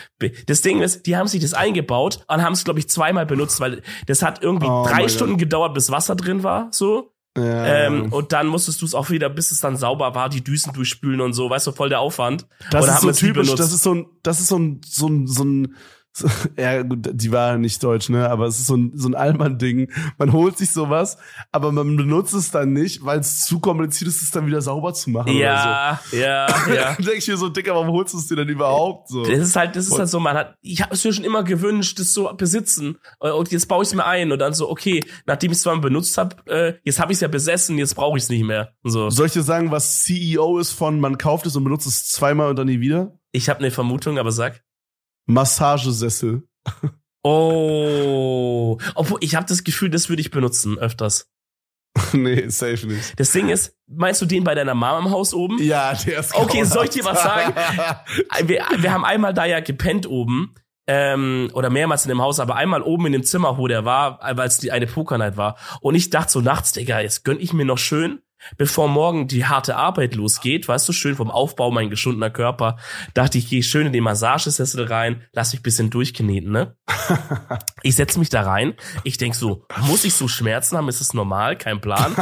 Das 0.46 0.62
Ding 0.62 0.80
ist, 0.80 1.06
die 1.06 1.16
haben 1.16 1.28
sich 1.28 1.42
das 1.42 1.54
eingebaut 1.54 2.24
und 2.28 2.42
haben 2.42 2.52
es, 2.52 2.64
glaube 2.64 2.78
ich, 2.78 2.88
zweimal 2.88 3.26
benutzt, 3.26 3.60
weil 3.60 3.82
das 4.06 4.22
hat 4.22 4.42
irgendwie 4.42 4.68
Oh 4.68 4.84
drei 4.86 5.08
Stunden 5.08 5.36
gedauert, 5.38 5.74
bis 5.74 5.90
Wasser 5.90 6.16
drin 6.16 6.42
war, 6.42 6.68
so. 6.72 7.14
ja, 7.36 7.66
Ähm, 7.66 8.12
und 8.12 8.32
dann 8.32 8.46
musstest 8.46 8.80
du 8.82 8.86
es 8.86 8.94
auch 8.94 9.10
wieder, 9.10 9.28
bis 9.28 9.50
es 9.52 9.60
dann 9.60 9.76
sauber 9.76 10.14
war, 10.14 10.28
die 10.28 10.42
Düsen 10.42 10.72
durchspülen 10.72 11.20
und 11.20 11.32
so, 11.34 11.50
weißt 11.50 11.66
du, 11.66 11.72
voll 11.72 11.88
der 11.88 12.00
Aufwand. 12.00 12.46
das 12.70 12.84
oder 12.84 12.94
ist 12.94 13.00
so 13.20 13.26
typisch, 13.26 13.54
das 13.54 13.72
ist 13.72 13.82
so 13.82 13.94
ein, 13.94 14.06
das 14.22 14.40
ist 14.40 14.48
so 14.48 14.58
ein, 14.58 14.80
so 14.84 15.08
ein, 15.08 15.26
so 15.26 15.44
ein, 15.44 15.74
so, 16.18 16.28
ja, 16.56 16.82
gut, 16.82 17.08
die 17.12 17.32
war 17.32 17.56
nicht 17.58 17.82
deutsch, 17.82 18.08
ne, 18.08 18.28
aber 18.28 18.46
es 18.46 18.58
ist 18.58 18.66
so 18.66 18.76
ein, 18.76 18.92
so 18.94 19.08
ein 19.08 19.14
Allmann-Ding. 19.14 19.90
Man 20.18 20.32
holt 20.32 20.58
sich 20.58 20.72
sowas, 20.72 21.18
aber 21.52 21.72
man 21.72 21.96
benutzt 21.96 22.34
es 22.34 22.50
dann 22.50 22.72
nicht, 22.72 23.04
weil 23.04 23.20
es 23.20 23.44
zu 23.46 23.60
kompliziert 23.60 24.08
ist, 24.08 24.22
es 24.22 24.30
dann 24.30 24.46
wieder 24.46 24.60
sauber 24.60 24.94
zu 24.94 25.10
machen 25.10 25.32
Ja, 25.32 26.00
ja, 26.12 26.46
oder 26.46 26.54
so. 26.66 26.72
ja. 26.72 26.84
Dann 26.94 26.96
denke 27.04 27.18
ich 27.18 27.28
mir 27.28 27.36
so, 27.36 27.48
Dicker, 27.48 27.74
warum 27.74 27.88
holst 27.88 28.14
du 28.14 28.18
es 28.18 28.26
dir 28.26 28.36
denn 28.36 28.48
überhaupt 28.48 29.08
so? 29.08 29.24
Das 29.24 29.38
ist 29.38 29.56
halt, 29.56 29.76
das 29.76 29.86
ist 29.86 29.98
halt 29.98 30.08
so, 30.08 30.18
man 30.20 30.36
hat, 30.36 30.56
ich 30.60 30.82
habe 30.82 30.94
es 30.94 31.04
mir 31.04 31.12
schon 31.12 31.24
immer 31.24 31.44
gewünscht, 31.44 31.98
das 31.98 32.12
so 32.12 32.32
besitzen. 32.36 32.98
Und 33.18 33.52
jetzt 33.52 33.68
baue 33.68 33.82
ich 33.82 33.88
es 33.90 33.94
mir 33.94 34.04
ein 34.06 34.32
und 34.32 34.38
dann 34.38 34.54
so, 34.54 34.68
okay, 34.70 35.04
nachdem 35.26 35.50
ich 35.52 35.58
es 35.58 35.62
zwar 35.62 35.78
benutzt 35.80 36.18
habe, 36.18 36.36
äh, 36.46 36.74
jetzt 36.84 36.98
habe 37.00 37.12
ich 37.12 37.16
es 37.16 37.20
ja 37.20 37.28
besessen, 37.28 37.78
jetzt 37.78 37.94
brauche 37.94 38.16
ich 38.18 38.24
es 38.24 38.28
nicht 38.28 38.44
mehr. 38.44 38.72
Und 38.82 38.90
so. 38.90 39.10
Soll 39.10 39.26
ich 39.26 39.32
dir 39.32 39.42
sagen, 39.42 39.70
was 39.70 40.02
CEO 40.02 40.58
ist 40.58 40.72
von 40.72 41.00
man 41.00 41.18
kauft 41.18 41.46
es 41.46 41.56
und 41.56 41.64
benutzt 41.64 41.86
es 41.86 42.08
zweimal 42.08 42.50
und 42.50 42.58
dann 42.58 42.66
nie 42.66 42.80
wieder? 42.80 43.18
Ich 43.32 43.48
habe 43.48 43.60
eine 43.60 43.70
Vermutung, 43.70 44.18
aber 44.18 44.32
sag. 44.32 44.62
Massagesessel. 45.28 46.42
Oh, 47.22 48.78
obwohl 48.94 49.18
ich 49.22 49.34
habe 49.34 49.46
das 49.46 49.62
Gefühl, 49.62 49.90
das 49.90 50.08
würde 50.08 50.20
ich 50.20 50.30
benutzen 50.30 50.78
öfters. 50.78 51.30
nee, 52.12 52.48
safe 52.48 52.86
nicht. 52.86 53.18
Das 53.18 53.32
Ding 53.32 53.48
ist, 53.48 53.76
meinst 53.86 54.22
du 54.22 54.26
den 54.26 54.44
bei 54.44 54.54
deiner 54.54 54.74
Mama 54.74 54.98
im 54.98 55.10
Haus 55.10 55.34
oben? 55.34 55.62
Ja, 55.62 55.94
der 55.94 56.20
ist 56.20 56.34
Okay, 56.34 56.64
soll 56.64 56.84
ich 56.84 56.90
dir 56.90 57.04
was 57.04 57.22
sagen? 57.22 57.54
wir, 58.48 58.64
wir 58.76 58.92
haben 58.92 59.04
einmal 59.04 59.34
da 59.34 59.44
ja 59.44 59.60
gepennt 59.60 60.06
oben. 60.06 60.54
Ähm, 60.90 61.50
oder 61.52 61.68
mehrmals 61.68 62.06
in 62.06 62.08
dem 62.08 62.22
Haus, 62.22 62.40
aber 62.40 62.56
einmal 62.56 62.80
oben 62.80 63.04
in 63.04 63.12
dem 63.12 63.22
Zimmer, 63.22 63.58
wo 63.58 63.68
der 63.68 63.84
war, 63.84 64.20
weil 64.22 64.48
es 64.48 64.56
die 64.56 64.72
eine 64.72 64.86
Pokernight 64.86 65.36
war. 65.36 65.58
Und 65.82 65.94
ich 65.94 66.08
dachte 66.08 66.32
so 66.32 66.40
nachts, 66.40 66.72
Digga, 66.72 67.00
jetzt 67.00 67.24
gönn 67.24 67.38
ich 67.40 67.52
mir 67.52 67.66
noch 67.66 67.76
schön, 67.76 68.22
bevor 68.56 68.88
morgen 68.88 69.28
die 69.28 69.46
harte 69.46 69.76
Arbeit 69.76 70.14
losgeht, 70.14 70.68
weißt 70.68 70.88
du, 70.88 70.92
schön 70.92 71.16
vom 71.16 71.30
Aufbau, 71.30 71.70
mein 71.70 71.90
geschundener 71.90 72.30
Körper, 72.30 72.76
dachte 73.14 73.38
ich, 73.38 73.48
gehe 73.48 73.62
schön 73.62 73.86
in 73.86 73.92
den 73.92 74.04
Massagesessel 74.04 74.84
rein, 74.86 75.22
lass 75.32 75.52
mich 75.52 75.62
bisschen 75.62 75.90
durchkneten, 75.90 76.50
ne? 76.50 76.76
Ich 77.82 77.94
setze 77.94 78.18
mich 78.18 78.28
da 78.28 78.42
rein, 78.42 78.74
ich 79.04 79.18
denk 79.18 79.34
so, 79.34 79.64
muss 79.82 80.04
ich 80.04 80.12
so 80.12 80.26
Schmerzen 80.28 80.76
haben, 80.76 80.88
ist 80.88 81.00
es 81.00 81.14
normal, 81.14 81.56
kein 81.56 81.80
Plan. 81.80 82.14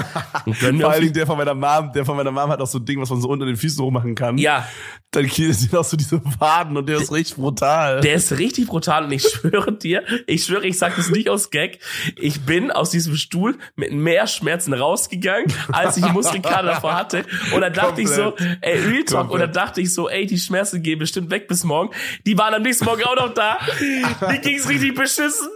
Und 0.44 0.56
Vor 0.56 0.90
allen 0.90 1.00
Dingen 1.00 1.14
der 1.14 1.26
von 1.26 1.38
meiner 1.38 1.54
Mom, 1.54 1.92
der 1.92 2.04
von 2.04 2.16
meiner 2.16 2.30
Mom 2.30 2.50
hat 2.50 2.60
auch 2.60 2.66
so 2.66 2.78
ein 2.78 2.84
Ding, 2.84 3.00
was 3.00 3.10
man 3.10 3.20
so 3.20 3.28
unter 3.28 3.46
den 3.46 3.56
Füßen 3.56 3.82
hochmachen 3.82 4.14
kann. 4.14 4.38
ja, 4.38 4.66
Dann 5.10 5.28
sind 5.28 5.74
auch 5.74 5.84
so 5.84 5.96
diese 5.96 6.20
Waden 6.38 6.76
und 6.76 6.88
der 6.88 6.98
ist 6.98 7.12
richtig 7.12 7.36
brutal. 7.36 8.00
Der 8.00 8.14
ist 8.14 8.32
richtig 8.32 8.66
brutal 8.66 9.04
und 9.04 9.12
ich 9.12 9.22
schwöre 9.28 9.72
dir, 9.72 10.02
ich 10.26 10.44
schwöre, 10.44 10.66
ich 10.66 10.78
sage 10.78 10.94
das 10.96 11.10
nicht 11.10 11.28
aus 11.30 11.50
Gag. 11.50 11.78
Ich 12.18 12.42
bin 12.42 12.70
aus 12.70 12.90
diesem 12.90 13.16
Stuhl 13.16 13.58
mit 13.76 13.92
mehr 13.92 14.26
Schmerzen 14.26 14.74
rausgegangen, 14.74 15.52
als 15.72 15.96
ich 15.96 16.05
Muskelkater 16.12 16.62
davor 16.64 16.94
hatte. 16.94 17.24
Und 17.54 17.60
dann 17.60 17.72
dachte 17.72 18.00
ich 18.02 18.08
so, 18.08 18.34
ey, 18.60 18.78
Real 18.80 19.04
Talk, 19.04 19.30
und 19.30 19.40
dann 19.40 19.52
dachte 19.52 19.80
ich 19.80 19.92
so, 19.94 20.08
ey, 20.08 20.26
die 20.26 20.38
Schmerzen 20.38 20.82
gehen 20.82 20.98
bestimmt 20.98 21.30
weg 21.30 21.48
bis 21.48 21.64
morgen. 21.64 21.90
Die 22.26 22.36
waren 22.38 22.54
am 22.54 22.62
nächsten 22.62 22.84
Morgen 22.84 23.02
auch 23.04 23.16
noch 23.16 23.34
da. 23.34 23.58
Die 23.80 24.38
ging's 24.40 24.68
richtig 24.68 24.94
beschissen. 24.94 25.48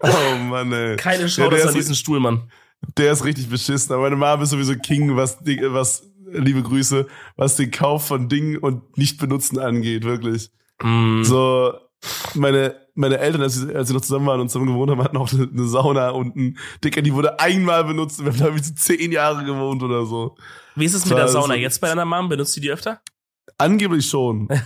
oh 0.00 0.36
Mann, 0.48 0.72
ey. 0.72 0.96
Keine 0.96 1.22
Ja, 1.22 1.28
Chance 1.28 1.50
der, 1.50 1.62
an 1.62 1.68
ist, 1.68 1.74
diesen 1.76 1.94
Stuhl, 1.94 2.20
Mann. 2.20 2.50
der 2.96 3.12
ist 3.12 3.24
richtig 3.24 3.48
beschissen. 3.48 3.92
Aber 3.94 4.02
meine 4.10 4.16
Mom 4.16 4.42
ist 4.42 4.50
sowieso 4.50 4.74
King, 4.76 5.16
was, 5.16 5.38
die- 5.40 5.60
was, 5.62 6.02
liebe 6.32 6.62
Grüße, 6.62 7.06
was 7.36 7.56
den 7.56 7.70
Kauf 7.70 8.06
von 8.06 8.28
Dingen 8.28 8.58
und 8.58 8.96
Nicht-Benutzen 8.98 9.58
angeht, 9.58 10.04
wirklich. 10.04 10.50
Mm. 10.82 11.22
So, 11.22 11.74
meine, 12.34 12.76
meine 12.94 13.18
Eltern, 13.18 13.42
als 13.42 13.54
sie, 13.54 13.74
als 13.74 13.88
sie 13.88 13.94
noch 13.94 14.00
zusammen 14.00 14.26
waren 14.26 14.40
und 14.40 14.48
zusammen 14.48 14.72
gewohnt 14.72 14.90
haben, 14.90 15.02
hatten 15.02 15.16
auch 15.16 15.32
eine, 15.32 15.48
eine 15.50 15.66
Sauna 15.66 16.10
unten. 16.10 16.58
Dicker, 16.82 17.02
die 17.02 17.14
wurde 17.14 17.40
einmal 17.40 17.84
benutzt. 17.84 18.24
Wir 18.24 18.32
haben 18.32 18.38
da 18.38 18.46
irgendwie 18.46 18.74
zehn 18.74 19.12
Jahre 19.12 19.44
gewohnt 19.44 19.82
oder 19.82 20.06
so. 20.06 20.36
Wie 20.74 20.84
ist 20.84 20.94
es 20.94 21.06
mit 21.06 21.16
der 21.16 21.28
Sauna 21.28 21.54
jetzt 21.54 21.80
bei 21.80 21.88
deiner 21.88 22.04
Mom? 22.04 22.28
Benutzt 22.28 22.56
du 22.56 22.60
die 22.60 22.70
öfter? 22.70 23.00
Angeblich 23.58 24.08
schon. 24.08 24.48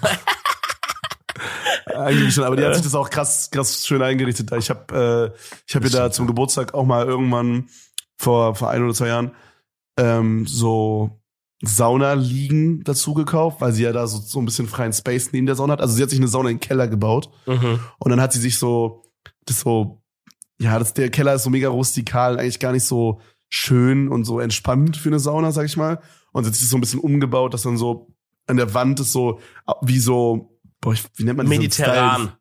Angeblich 1.94 2.34
schon, 2.34 2.44
aber 2.44 2.56
die 2.56 2.64
hat 2.64 2.74
sich 2.74 2.84
das 2.84 2.94
auch 2.94 3.10
krass, 3.10 3.50
krass 3.50 3.86
schön 3.86 4.02
eingerichtet. 4.02 4.52
Ich 4.52 4.70
habe 4.70 5.32
äh, 5.34 5.38
ich 5.66 5.74
hab 5.74 5.84
ihr 5.84 5.90
da 5.90 6.10
zum 6.10 6.26
Geburtstag 6.26 6.74
auch 6.74 6.84
mal 6.84 7.06
irgendwann 7.06 7.68
vor, 8.16 8.54
vor 8.54 8.70
ein 8.70 8.82
oder 8.82 8.94
zwei 8.94 9.08
Jahren 9.08 9.32
ähm, 9.98 10.46
so 10.46 11.17
Sauna-Liegen 11.62 12.84
dazu 12.84 13.14
gekauft, 13.14 13.60
weil 13.60 13.72
sie 13.72 13.82
ja 13.82 13.92
da 13.92 14.06
so, 14.06 14.18
so 14.18 14.38
ein 14.40 14.44
bisschen 14.44 14.68
freien 14.68 14.92
Space 14.92 15.32
neben 15.32 15.46
der 15.46 15.56
Sauna 15.56 15.72
hat. 15.74 15.80
Also 15.80 15.94
sie 15.94 16.02
hat 16.02 16.10
sich 16.10 16.18
eine 16.18 16.28
Sauna 16.28 16.48
den 16.48 16.60
Keller 16.60 16.88
gebaut 16.88 17.30
Mhm. 17.46 17.80
und 17.98 18.10
dann 18.10 18.20
hat 18.20 18.32
sie 18.32 18.38
sich 18.40 18.58
so, 18.58 19.02
das 19.46 19.60
so, 19.60 20.02
ja, 20.60 20.78
das, 20.78 20.94
der 20.94 21.10
Keller 21.10 21.34
ist 21.34 21.44
so 21.44 21.50
mega 21.50 21.68
rustikal, 21.68 22.38
eigentlich 22.38 22.60
gar 22.60 22.72
nicht 22.72 22.84
so 22.84 23.20
schön 23.48 24.08
und 24.08 24.24
so 24.24 24.40
entspannt 24.40 24.96
für 24.96 25.08
eine 25.08 25.18
Sauna, 25.18 25.52
sag 25.52 25.66
ich 25.66 25.76
mal. 25.76 26.00
Und 26.32 26.44
sie 26.44 26.48
hat 26.48 26.54
sich 26.54 26.64
das 26.64 26.70
so 26.70 26.76
ein 26.76 26.80
bisschen 26.80 27.00
umgebaut, 27.00 27.54
dass 27.54 27.62
dann 27.62 27.76
so 27.78 28.08
an 28.46 28.56
der 28.56 28.72
Wand 28.74 29.00
ist 29.00 29.12
so 29.12 29.40
wie 29.82 29.98
so, 29.98 30.58
boah, 30.80 30.92
ich, 30.92 31.02
wie 31.16 31.24
nennt 31.24 31.36
man 31.38 31.46
diesen 31.46 31.62
Mediterran. 31.62 32.32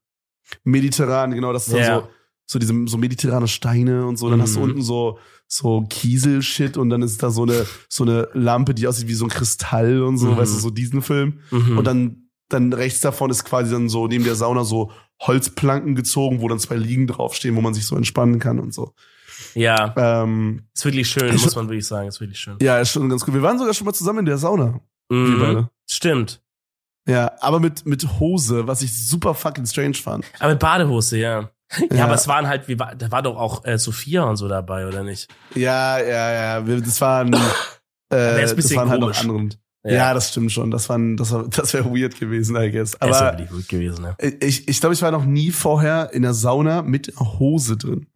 Mediterran, 0.64 1.32
genau, 1.32 1.54
das 1.54 1.68
ist 1.68 1.74
dann 1.74 1.82
Ja. 1.82 2.00
so, 2.02 2.08
so 2.48 2.58
diese 2.60 2.74
so 2.88 2.98
mediterrane 2.98 3.48
Steine 3.48 4.06
und 4.08 4.18
so. 4.18 4.30
Dann 4.30 4.42
hast 4.42 4.56
du 4.56 4.60
Mhm. 4.60 4.64
unten 4.66 4.82
so 4.82 5.20
so 5.50 5.86
Kiesel-Shit 5.90 6.76
und 6.78 6.90
dann 6.90 7.02
ist 7.04 7.22
da 7.22 7.30
so 7.30 7.44
eine 7.44 7.66
so 7.88 8.04
eine 8.04 8.28
Lampe, 8.34 8.74
die 8.74 8.88
aussieht 8.88 9.08
wie 9.08 9.14
so 9.14 9.26
ein 9.26 9.30
Kristall 9.30 10.02
und 10.02 10.18
so, 10.18 10.28
Mhm. 10.32 10.38
weißt 10.38 10.56
du, 10.56 10.60
so 10.60 10.70
diesen 10.72 11.02
Film. 11.02 11.40
Mhm. 11.52 11.78
Und 11.78 11.86
dann 11.86 12.24
dann 12.50 12.72
rechts 12.74 13.02
davon 13.02 13.30
ist 13.30 13.44
quasi 13.44 13.72
dann 13.72 13.90
so 13.90 14.08
neben 14.08 14.24
der 14.24 14.36
Sauna 14.36 14.64
so 14.64 14.92
Holzplanken 15.22 15.96
gezogen, 15.96 16.42
wo 16.42 16.48
dann 16.48 16.60
zwei 16.60 16.76
Liegen 16.78 17.06
draufstehen, 17.08 17.56
wo 17.58 17.62
man 17.62 17.74
sich 17.74 17.86
so 17.86 17.96
entspannen 17.98 18.40
kann 18.40 18.60
und 18.60 18.74
so. 18.74 18.94
ja, 19.54 19.94
Ähm, 19.98 20.64
ist 20.74 20.86
wirklich 20.86 21.10
schön, 21.10 21.34
muss 21.36 21.56
man 21.56 21.68
wirklich 21.68 21.86
sagen, 21.86 22.08
ist 22.08 22.20
wirklich 22.22 22.40
schön. 22.40 22.56
ja, 22.62 22.80
ist 22.80 22.92
schon 22.92 23.08
ganz 23.10 23.28
cool. 23.28 23.34
Wir 23.34 23.42
waren 23.42 23.58
sogar 23.60 23.74
schon 23.74 23.86
mal 23.86 23.94
zusammen 23.94 24.20
in 24.20 24.26
der 24.26 24.38
Sauna. 24.38 24.80
Mhm. 25.10 25.68
Stimmt. 25.90 26.42
Ja, 27.08 27.32
aber 27.40 27.60
mit 27.60 27.86
mit 27.86 28.20
Hose, 28.20 28.68
was 28.68 28.82
ich 28.82 28.94
super 29.08 29.34
fucking 29.34 29.66
strange 29.66 29.94
fand. 29.96 30.26
Aber 30.40 30.52
mit 30.52 30.60
Badehose, 30.60 31.18
ja. 31.18 31.50
Ja, 31.72 31.86
Ja. 31.98 32.04
aber 32.06 32.14
es 32.16 32.28
waren 32.28 32.48
halt, 32.48 32.68
wie 32.68 32.76
da 32.78 33.12
war 33.12 33.22
doch 33.22 33.36
auch 33.38 33.66
äh, 33.66 33.78
Sophia 33.78 34.24
und 34.24 34.38
so 34.38 34.48
dabei, 34.48 34.88
oder 34.88 35.04
nicht? 35.04 35.28
Ja, 35.56 36.00
ja, 36.00 36.60
ja. 36.60 36.80
Das 36.80 37.02
waren, 37.02 37.34
äh, 38.10 38.42
das 38.42 38.56
bisschen 38.56 38.78
waren 38.78 38.90
halt 38.90 39.02
noch 39.02 39.18
andere. 39.20 39.50
Ja. 39.86 40.14
das 40.14 40.32
stimmt 40.32 40.52
schon. 40.52 40.70
Das 40.72 40.90
waren, 40.90 41.16
das 41.18 41.32
war, 41.32 41.48
das 41.48 41.74
wäre 41.74 41.86
weird 41.94 42.20
gewesen, 42.20 42.56
I 42.58 42.72
guess. 42.72 42.94
Er 42.96 43.10
ja 43.10 43.16
Aber 43.16 43.32
wirklich 43.40 43.50
gut 43.50 43.70
gewesen, 43.70 44.02
ne? 44.02 44.16
ich, 44.42 44.68
ich 44.68 44.80
glaube, 44.80 44.94
ich 44.94 45.02
war 45.02 45.12
noch 45.12 45.24
nie 45.26 45.52
vorher 45.52 46.12
in 46.14 46.24
der 46.24 46.34
Sauna 46.34 46.82
mit 46.82 47.14
Hose 47.20 47.78
drin. 47.78 48.08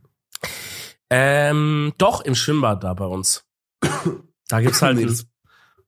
Ähm, 1.10 1.94
doch, 1.98 2.22
im 2.22 2.36
Schwimmbad 2.36 2.84
da 2.84 2.94
bei 2.94 3.06
uns. 3.06 3.44
Da 4.48 4.62
gibt's 4.62 4.82
halt, 4.82 4.98
Nee, 4.98 5.06
das, 5.06 5.26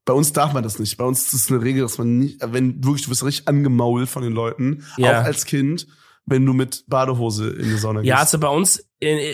bei 0.04 0.12
uns 0.12 0.32
darf 0.32 0.52
man 0.52 0.62
das 0.62 0.78
nicht. 0.78 0.96
Bei 0.96 1.04
uns 1.04 1.24
ist 1.26 1.32
es 1.34 1.50
eine 1.50 1.62
Regel, 1.62 1.82
dass 1.82 1.96
man 1.98 2.18
nicht, 2.18 2.38
wenn 2.42 2.84
wirklich, 2.84 3.04
du 3.04 3.10
wirst 3.10 3.24
richtig 3.24 3.48
angemault 3.48 4.08
von 4.08 4.22
den 4.22 4.32
Leuten, 4.32 4.84
Ja. 4.98 5.20
auch 5.20 5.24
als 5.24 5.44
Kind, 5.46 5.86
wenn 6.26 6.46
du 6.46 6.52
mit 6.52 6.84
Badehose 6.86 7.50
in 7.50 7.64
die 7.64 7.76
Sauna 7.76 8.00
gehst. 8.00 8.08
ja, 8.08 8.16
also 8.16 8.38
bei 8.38 8.48
uns, 8.48 8.88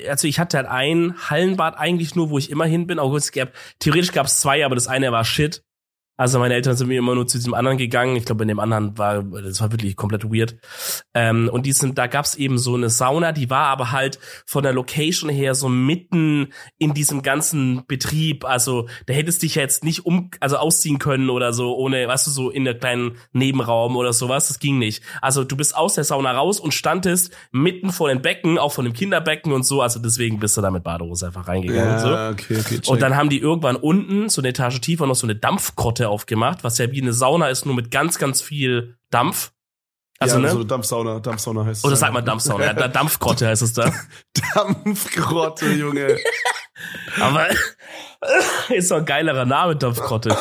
also 0.09 0.26
ich 0.26 0.38
hatte 0.38 0.57
halt 0.57 0.66
ein 0.66 1.14
Hallenbad 1.30 1.78
eigentlich 1.78 2.14
nur, 2.14 2.30
wo 2.30 2.38
ich 2.38 2.51
immer 2.51 2.64
hin 2.64 2.86
bin. 2.86 2.99
Auch 2.99 3.14
es 3.14 3.32
gab, 3.32 3.53
theoretisch 3.78 4.12
gab's 4.12 4.41
zwei, 4.41 4.64
aber 4.64 4.74
das 4.74 4.88
eine 4.88 5.12
war 5.12 5.24
Shit. 5.24 5.64
Also 6.21 6.39
meine 6.39 6.53
Eltern 6.53 6.77
sind 6.77 6.89
mir 6.89 6.99
immer 6.99 7.14
nur 7.14 7.27
zu 7.27 7.39
diesem 7.39 7.55
anderen 7.55 7.79
gegangen. 7.79 8.14
Ich 8.14 8.27
glaube, 8.27 8.43
in 8.45 8.49
dem 8.49 8.61
anderen 8.61 8.99
war, 8.99 9.23
das 9.23 9.59
war 9.62 9.73
wirklich 9.73 9.97
komplett 9.97 10.23
weird. 10.25 10.55
Ähm, 11.14 11.49
und 11.51 11.64
die 11.64 11.73
sind, 11.73 11.97
da 11.97 12.09
gab's 12.09 12.35
eben 12.35 12.59
so 12.59 12.75
eine 12.75 12.91
Sauna, 12.91 13.33
die 13.33 13.49
war 13.49 13.68
aber 13.68 13.91
halt 13.91 14.18
von 14.45 14.62
der 14.62 14.75
Location 14.75 15.31
her 15.31 15.55
so 15.55 15.71
mitten 15.71 16.49
in 16.77 16.93
diesem 16.93 17.23
ganzen 17.23 17.85
Betrieb. 17.89 18.45
Also 18.45 18.87
da 19.07 19.14
hättest 19.14 19.43
dich 19.43 19.55
ja 19.55 19.62
jetzt 19.62 19.83
nicht 19.83 20.05
um, 20.05 20.31
also 20.41 20.59
ausziehen 20.59 20.99
können 20.99 21.31
oder 21.31 21.55
so, 21.55 21.75
ohne, 21.75 22.07
weißt 22.07 22.27
du, 22.27 22.31
so 22.31 22.51
in 22.51 22.66
der 22.66 22.75
kleinen 22.75 23.16
Nebenraum 23.33 23.97
oder 23.97 24.12
sowas. 24.12 24.49
Das 24.49 24.59
ging 24.59 24.79
nicht. 24.79 25.03
Also 25.23 25.43
du 25.43 25.57
bist 25.57 25.75
aus 25.75 25.95
der 25.95 26.05
Sauna 26.05 26.33
raus 26.33 26.61
und 26.61 26.75
standest 26.75 27.35
mitten 27.51 27.93
vor 27.93 28.11
den 28.11 28.21
Becken, 28.21 28.59
auch 28.59 28.73
von 28.75 28.85
dem 28.85 28.93
Kinderbecken 28.93 29.53
und 29.55 29.62
so. 29.62 29.81
Also 29.81 29.99
deswegen 29.99 30.39
bist 30.39 30.55
du 30.55 30.61
da 30.61 30.71
mit 30.71 30.85
Badehose 30.85 31.29
einfach 31.29 31.49
reingegangen 31.49 31.83
Ja, 31.83 31.95
und 31.95 32.01
so. 32.01 32.09
okay, 32.45 32.61
okay. 32.61 32.81
Check. 32.81 32.89
Und 32.89 33.01
dann 33.01 33.16
haben 33.16 33.31
die 33.31 33.39
irgendwann 33.39 33.77
unten, 33.77 34.29
so 34.29 34.43
eine 34.43 34.51
Etage 34.51 34.83
tiefer, 34.83 35.07
noch 35.07 35.14
so 35.14 35.27
eine 35.27 35.35
Dampfgrotte 35.35 36.10
aufgemacht, 36.11 36.63
was 36.65 36.77
ja 36.79 36.91
wie 36.93 37.01
eine 37.01 37.13
Sauna 37.13 37.49
ist, 37.49 37.65
nur 37.67 37.75
mit 37.75 37.91
ganz, 37.91 38.19
ganz 38.19 38.43
viel 38.43 38.97
Dampf. 39.11 39.53
Also, 40.19 40.37
ja, 40.37 40.43
ne? 40.43 40.51
so 40.51 40.65
Dampfsauna, 40.65 41.21
Dampfsauna 41.21 41.65
heißt 41.65 41.79
es. 41.79 41.85
Oder 41.85 41.97
sagt 41.97 42.13
man 42.13 42.23
Dampfsauna? 42.25 42.65
Ja, 42.67 42.73
Da- 42.75 42.89
Dampfgrotte 42.89 43.47
heißt 43.47 43.63
es 43.63 43.73
da. 43.73 43.91
Dampfgrotte, 44.55 45.73
Junge. 45.73 46.19
Aber 47.21 47.47
ist 48.69 48.91
doch 48.91 48.99
ein 48.99 49.05
geilerer 49.07 49.45
Name, 49.47 49.77
Dampfgrotte. 49.77 50.37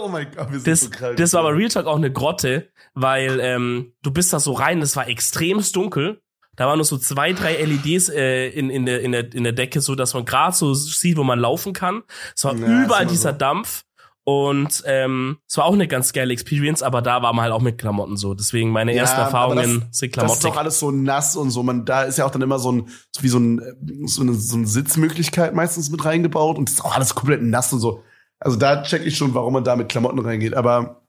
oh 0.00 0.08
mein 0.08 0.30
Gott, 0.34 0.50
wir 0.50 0.60
sind 0.60 0.66
Das, 0.66 0.80
so 0.80 0.90
krank. 0.90 1.16
das 1.16 1.32
war 1.32 1.40
aber 1.40 1.54
Real 1.54 1.68
Talk 1.68 1.86
auch 1.86 1.96
eine 1.96 2.12
Grotte, 2.12 2.70
weil 2.94 3.38
ähm, 3.40 3.92
du 4.02 4.10
bist 4.10 4.32
da 4.32 4.40
so 4.40 4.52
rein, 4.52 4.80
das 4.80 4.96
war 4.96 5.08
extremst 5.08 5.76
dunkel. 5.76 6.20
Da 6.56 6.66
waren 6.66 6.78
nur 6.78 6.86
so 6.86 6.96
zwei, 6.96 7.34
drei 7.34 7.56
LEDs 7.62 8.08
äh, 8.08 8.48
in, 8.48 8.70
in, 8.70 8.86
der, 8.86 9.02
in, 9.02 9.12
der, 9.12 9.32
in 9.34 9.44
der 9.44 9.52
Decke, 9.52 9.82
so 9.82 9.94
dass 9.94 10.14
man 10.14 10.24
gerade 10.24 10.56
so 10.56 10.72
sieht, 10.72 11.18
wo 11.18 11.22
man 11.22 11.38
laufen 11.38 11.74
kann. 11.74 12.02
Es 12.34 12.44
war 12.44 12.54
ist 12.54 12.60
überall 12.60 13.06
dieser 13.06 13.32
so. 13.32 13.38
Dampf. 13.38 13.84
Und 14.28 14.82
ähm, 14.86 15.38
es 15.46 15.56
war 15.56 15.66
auch 15.66 15.72
eine 15.72 15.86
ganz 15.86 16.12
geile 16.12 16.32
Experience, 16.32 16.82
aber 16.82 17.00
da 17.00 17.22
war 17.22 17.32
man 17.32 17.44
halt 17.44 17.52
auch 17.52 17.60
mit 17.60 17.78
Klamotten 17.78 18.16
so. 18.16 18.34
Deswegen 18.34 18.70
meine 18.70 18.92
Ja, 18.92 19.02
ersten 19.02 19.20
Erfahrungen 19.20 19.64
sind 19.68 19.84
Das 19.84 20.02
ist 20.02 20.12
Klamotten. 20.12 20.42
doch 20.42 20.56
alles 20.56 20.80
so 20.80 20.90
nass 20.90 21.36
und 21.36 21.50
so. 21.50 21.62
Man, 21.62 21.84
da 21.84 22.02
ist 22.02 22.18
ja 22.18 22.24
auch 22.26 22.32
dann 22.32 22.42
immer 22.42 22.58
so 22.58 22.72
ein, 22.72 22.88
wie 23.20 23.28
so 23.28 23.38
ein, 23.38 23.60
so 24.06 24.22
eine, 24.22 24.34
so 24.34 24.56
eine 24.56 24.66
Sitzmöglichkeit 24.66 25.54
meistens 25.54 25.90
mit 25.90 26.04
reingebaut 26.04 26.58
und 26.58 26.68
das 26.68 26.74
ist 26.78 26.84
auch 26.84 26.96
alles 26.96 27.14
komplett 27.14 27.40
nass 27.42 27.72
und 27.72 27.78
so. 27.78 28.02
Also 28.40 28.56
da 28.56 28.82
check 28.82 29.06
ich 29.06 29.16
schon, 29.16 29.32
warum 29.32 29.52
man 29.52 29.62
da 29.62 29.76
mit 29.76 29.88
Klamotten 29.88 30.18
reingeht. 30.18 30.54
Aber 30.54 31.06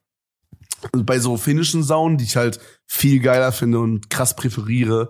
bei 0.94 1.18
so 1.18 1.38
finnischen 1.38 1.82
Saunen, 1.82 2.20
die 2.20 2.26
ich 2.26 2.36
halt 2.36 2.60
viel 2.86 3.20
geiler 3.20 3.52
finde 3.52 3.80
und 3.80 4.12
krass 4.12 4.36
präferiere, 4.36 5.10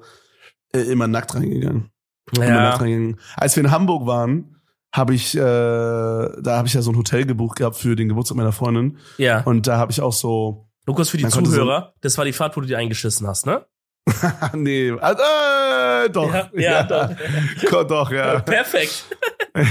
äh, 0.71 0.79
immer 0.79 1.07
nackt 1.07 1.35
reingegangen. 1.35 1.91
Immer 2.31 2.45
nackt 2.61 2.77
Ja, 2.77 2.85
reingegangen. 2.85 3.19
Als 3.35 3.57
wir 3.57 3.65
in 3.65 3.71
Hamburg 3.71 4.07
waren, 4.07 4.56
habe 4.93 5.13
ich, 5.13 5.35
äh, 5.35 5.39
da 5.39 6.57
habe 6.57 6.67
ich 6.67 6.73
ja 6.73 6.81
so 6.81 6.91
ein 6.91 6.97
Hotel 6.97 7.25
gebucht 7.25 7.57
gehabt 7.57 7.75
für 7.75 7.95
den 7.95 8.07
Geburtstag 8.09 8.37
meiner 8.37 8.51
Freundin. 8.53 8.97
ja. 9.17 9.41
Und 9.41 9.67
da 9.67 9.77
habe 9.77 9.91
ich 9.91 10.01
auch 10.01 10.13
so, 10.13 10.67
Lukas, 10.85 11.09
für 11.09 11.17
die 11.17 11.23
konnte 11.23 11.49
so- 11.49 11.57
Zuhörer, 11.57 11.93
das 12.01 12.17
war 12.17 12.25
die 12.25 12.33
Fahrt, 12.33 12.55
wo 12.57 12.61
du 12.61 12.67
dir 12.67 12.77
eingeschissen 12.77 13.27
hast, 13.27 13.45
ne? 13.45 13.65
nee, 14.53 14.91
also, 14.91 15.21
äh, 15.21 16.09
doch. 16.09 16.33
Ja, 16.33 16.49
ja, 16.53 16.83
doch. 16.83 17.09
doch. 17.71 17.83
doch, 17.83 18.11
ja. 18.11 18.39
Perfekt. 18.45 19.03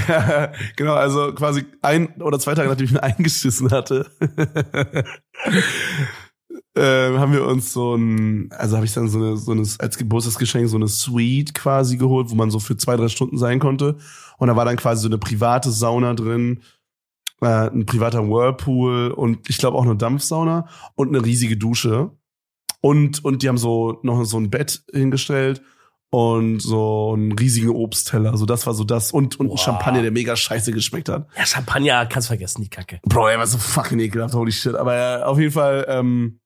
Ja, 0.07 0.51
genau, 0.75 0.93
also 0.93 1.33
quasi 1.33 1.65
ein 1.81 2.21
oder 2.21 2.37
zwei 2.39 2.53
Tage 2.53 2.69
nachdem 2.69 2.85
ich 2.85 2.91
mir 2.91 3.01
eingeschissen 3.01 3.71
hatte, 3.71 4.05
ähm, 6.75 7.19
haben 7.19 7.33
wir 7.33 7.45
uns 7.45 7.73
so 7.73 7.95
ein, 7.95 8.49
also 8.51 8.75
habe 8.75 8.85
ich 8.85 8.93
dann 8.93 9.09
so 9.09 9.17
eine, 9.17 9.37
so 9.37 9.51
eine, 9.51 9.63
als 9.79 9.97
Geburtstagsgeschenk 9.97 10.69
so 10.69 10.75
eine 10.77 10.87
Suite 10.87 11.53
quasi 11.55 11.97
geholt, 11.97 12.29
wo 12.29 12.35
man 12.35 12.51
so 12.51 12.59
für 12.59 12.77
zwei, 12.77 12.95
drei 12.95 13.07
Stunden 13.07 13.37
sein 13.37 13.59
konnte. 13.59 13.97
Und 14.37 14.47
da 14.47 14.55
war 14.55 14.65
dann 14.65 14.77
quasi 14.77 15.01
so 15.01 15.07
eine 15.07 15.17
private 15.17 15.71
Sauna 15.71 16.13
drin, 16.13 16.61
äh, 17.41 17.69
ein 17.69 17.85
privater 17.85 18.27
Whirlpool 18.27 19.11
und 19.11 19.49
ich 19.49 19.57
glaube 19.57 19.77
auch 19.77 19.83
eine 19.83 19.95
Dampfsauna 19.95 20.67
und 20.95 21.09
eine 21.09 21.23
riesige 21.25 21.57
Dusche. 21.57 22.11
Und, 22.81 23.23
und 23.25 23.41
die 23.43 23.49
haben 23.49 23.57
so 23.57 23.99
noch 24.03 24.23
so 24.23 24.39
ein 24.39 24.49
Bett 24.49 24.83
hingestellt 24.91 25.61
und 26.09 26.61
so 26.61 27.13
einen 27.15 27.31
riesigen 27.33 27.69
Obstteller. 27.69 28.31
Also 28.31 28.45
das 28.45 28.65
war 28.67 28.73
so 28.73 28.83
das. 28.83 29.11
Und, 29.11 29.39
und 29.39 29.47
Wow. 29.49 29.55
ein 29.55 29.57
Champagner, 29.57 30.01
der 30.03 30.11
mega 30.11 30.35
scheiße 30.35 30.71
geschmeckt 30.71 31.09
hat. 31.09 31.27
Ja, 31.35 31.45
Champagner 31.45 32.05
kannst 32.05 32.27
vergessen, 32.27 32.61
die 32.61 32.69
Kacke. 32.69 32.99
Bro, 33.03 33.27
er 33.27 33.39
war 33.39 33.47
so 33.47 33.57
fucking 33.57 33.99
ekelhaft, 33.99 34.33
holy 34.35 34.51
shit. 34.51 34.75
Aber 34.75 34.95
äh, 34.95 35.23
auf 35.23 35.39
jeden 35.39 35.51
Fall, 35.51 35.85
ähm, 35.89 36.39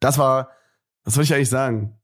das 0.00 0.18
war, 0.18 0.48
was 1.04 1.14
soll 1.14 1.24
ich 1.24 1.34
eigentlich 1.34 1.50
sagen? 1.50 1.98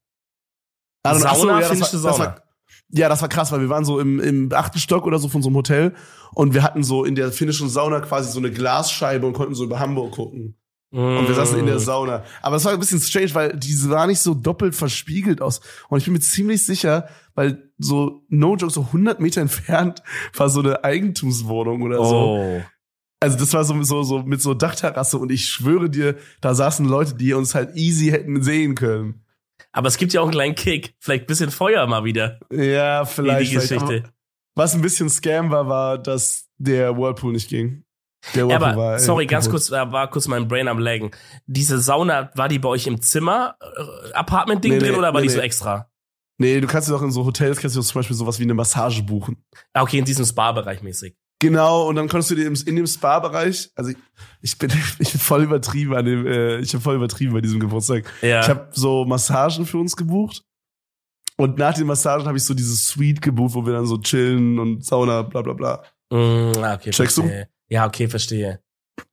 I 1.05 1.11
don't 1.11 1.21
know. 1.21 1.27
Ach 1.29 1.35
so, 1.35 1.41
Sauna, 1.47 1.61
ja, 1.61 1.69
das 1.69 1.81
war, 1.81 1.89
das 1.91 2.03
Sauna. 2.03 2.19
war, 2.19 2.43
ja, 2.91 3.09
das 3.09 3.21
war 3.23 3.29
krass, 3.29 3.53
weil 3.53 3.61
wir 3.61 3.69
waren 3.69 3.85
so 3.85 4.01
im, 4.01 4.19
im 4.21 4.51
achten 4.53 4.79
Stock 4.79 5.07
oder 5.07 5.19
so 5.19 5.29
von 5.29 5.43
so 5.43 5.49
einem 5.49 5.57
Hotel 5.57 5.95
und 6.35 6.55
wir 6.55 6.63
hatten 6.63 6.83
so 6.83 7.05
in 7.05 7.15
der 7.15 7.33
finnischen 7.33 7.69
Sauna 7.69 8.01
quasi 8.01 8.31
so 8.33 8.39
eine 8.39 8.51
Glasscheibe 8.51 9.27
und 9.27 9.35
konnten 9.35 9.55
so 9.55 9.65
über 9.65 9.79
Hamburg 9.79 10.13
gucken. 10.13 10.57
Und 10.91 11.29
wir 11.29 11.35
saßen 11.35 11.59
in 11.59 11.67
Mm. 11.67 11.69
der 11.69 11.81
Sauna. 11.81 12.25
Aber 12.41 12.57
es 12.57 12.65
war 12.65 12.73
ein 12.73 12.79
bisschen 12.79 12.99
strange, 13.01 13.35
weil 13.35 13.55
die 13.59 13.75
sah 13.75 14.07
nicht 14.07 14.21
so 14.21 14.33
doppelt 14.33 14.75
verspiegelt 14.75 15.43
aus. 15.43 15.61
Und 15.91 15.99
ich 15.99 16.05
bin 16.05 16.15
mir 16.15 16.21
ziemlich 16.21 16.65
sicher, 16.65 17.09
weil 17.35 17.71
so, 17.77 18.23
no 18.31 18.57
joke, 18.57 18.73
so 18.73 18.81
100 18.85 19.21
Meter 19.21 19.43
entfernt 19.43 20.03
war 20.35 20.49
so 20.49 20.61
eine 20.61 20.85
Eigentumswohnung 20.85 21.83
oder 21.83 21.97
so. 21.99 22.17
Oh. 22.17 22.63
Also 23.21 23.37
das 23.37 23.53
war 23.53 23.65
so, 23.65 23.83
so, 23.83 24.03
so 24.03 24.23
mit 24.23 24.41
so 24.41 24.55
Dachterrasse 24.55 25.19
und 25.19 25.31
ich 25.31 25.45
schwöre 25.45 25.91
dir, 25.91 26.17
da 26.41 26.55
saßen 26.55 26.87
Leute, 26.87 27.17
die 27.17 27.35
uns 27.35 27.55
halt 27.55 27.77
easy 27.77 28.07
hätten 28.07 28.43
sehen 28.43 28.75
können. 28.75 29.25
Aber 29.79 29.87
es 29.87 29.97
gibt 29.97 30.13
ja 30.13 30.21
auch 30.21 30.25
einen 30.25 30.33
kleinen 30.33 30.55
Kick. 30.57 30.97
Vielleicht 30.99 31.23
ein 31.23 31.27
bisschen 31.29 31.53
Feuer 31.53 31.87
mal 31.87 32.03
wieder 32.03 32.41
Ja, 32.53 33.03
in 33.03 33.07
vielleicht. 33.07 33.53
die 33.53 33.59
vielleicht. 33.59 33.69
Geschichte. 33.71 34.03
Aber 34.07 34.13
was 34.57 34.75
ein 34.75 34.83
bisschen 34.83 35.09
Scam 35.09 35.53
war, 35.53 35.69
war, 35.69 35.99
dass 35.99 36.49
der 36.57 36.97
Whirlpool 36.97 37.33
nicht 37.33 37.49
ging. 37.49 37.85
Der 38.35 38.43
Ja, 38.47 38.49
Whirlpool 38.49 38.67
aber 38.73 38.77
war, 38.77 38.95
äh, 38.97 38.99
sorry, 38.99 39.27
ganz 39.27 39.49
kurz, 39.49 39.69
da 39.69 39.93
war 39.93 40.11
kurz 40.11 40.27
mein 40.27 40.49
Brain 40.49 40.67
am 40.67 40.81
Laggen. 40.81 41.13
Diese 41.47 41.79
Sauna, 41.79 42.33
war 42.35 42.49
die 42.49 42.59
bei 42.59 42.69
euch 42.69 42.89
im 42.89 43.01
Zimmer, 43.01 43.55
äh, 43.61 44.13
Apartment-Ding 44.15 44.73
Nee, 44.73 44.79
drin 44.81 44.93
nee, 44.95 44.99
oder 44.99 45.15
war 45.15 45.21
nee, 45.21 45.29
die 45.29 45.33
so 45.33 45.39
extra? 45.39 45.89
Nee, 46.39 46.61
du 46.61 46.67
kannst 46.67 46.89
dir 46.89 46.93
doch 46.95 47.03
in 47.03 47.13
so 47.13 47.25
Hotels, 47.25 47.61
kannst 47.61 47.77
du 47.77 47.81
zum 47.81 48.01
Beispiel 48.01 48.17
sowas 48.17 48.41
wie 48.41 48.45
eine 48.45 48.55
Massage 48.55 49.05
buchen. 49.05 49.45
Ah, 49.75 49.83
okay, 49.83 49.99
in 49.99 50.05
diesem 50.05 50.25
Spa-Bereich 50.25 50.83
mäßig. 50.83 51.17
Genau, 51.41 51.89
und 51.89 51.95
dann 51.95 52.09
konntest 52.09 52.33
du 52.33 52.35
dir 52.35 52.47
in 52.47 52.77
dem 52.77 52.87
Spa-Bereich, 52.87 53.71
also 53.77 53.91
ich, 53.91 53.97
ich 54.41 54.59
bin 54.59 54.71
ich 54.99 55.13
bin 55.13 55.21
voll 55.21 55.45
übertrieben 55.45 55.95
an 55.95 56.05
dem, 56.05 56.27
äh, 56.27 56.59
ich 56.59 56.73
bin 56.73 56.81
voll 56.81 56.97
übertrieben 56.97 57.33
bei 57.33 57.41
diesem 57.41 57.61
Geburtstag. 57.61 58.05
Ja. 58.23 58.41
Ich 58.41 58.49
habe 58.49 58.69
so 58.73 59.05
Massagen 59.05 59.65
für 59.67 59.79
uns 59.79 59.97
gebucht. 59.97 60.43
Und 61.37 61.57
nach 61.57 61.75
den 61.75 61.87
Massagen 61.87 62.27
habe 62.27 62.37
ich 62.37 62.45
so 62.45 62.53
dieses 62.53 62.89
Suite 62.89 63.23
gebucht, 63.23 63.55
wo 63.55 63.65
wir 63.65 63.73
dann 63.73 63.87
so 63.87 63.99
chillen 63.99 64.59
und 64.59 64.85
Sauna, 64.85 65.23
bla 65.23 65.43
bla 65.43 65.53
bla. 65.53 65.85
Mm, 66.11 66.59
ah, 66.61 66.75
okay, 66.75 66.91
Checkst 66.91 67.19
du? 67.19 67.23
verstehe. 67.23 67.49
Ja, 67.69 67.87
okay, 67.87 68.09
verstehe. 68.09 68.61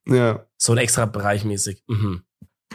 Ja, 0.08 0.48
So 0.58 0.72
ein 0.72 0.80
extra 0.80 1.06
Bereich 1.06 1.46
mäßig. 1.46 1.84
Mhm. 1.88 2.24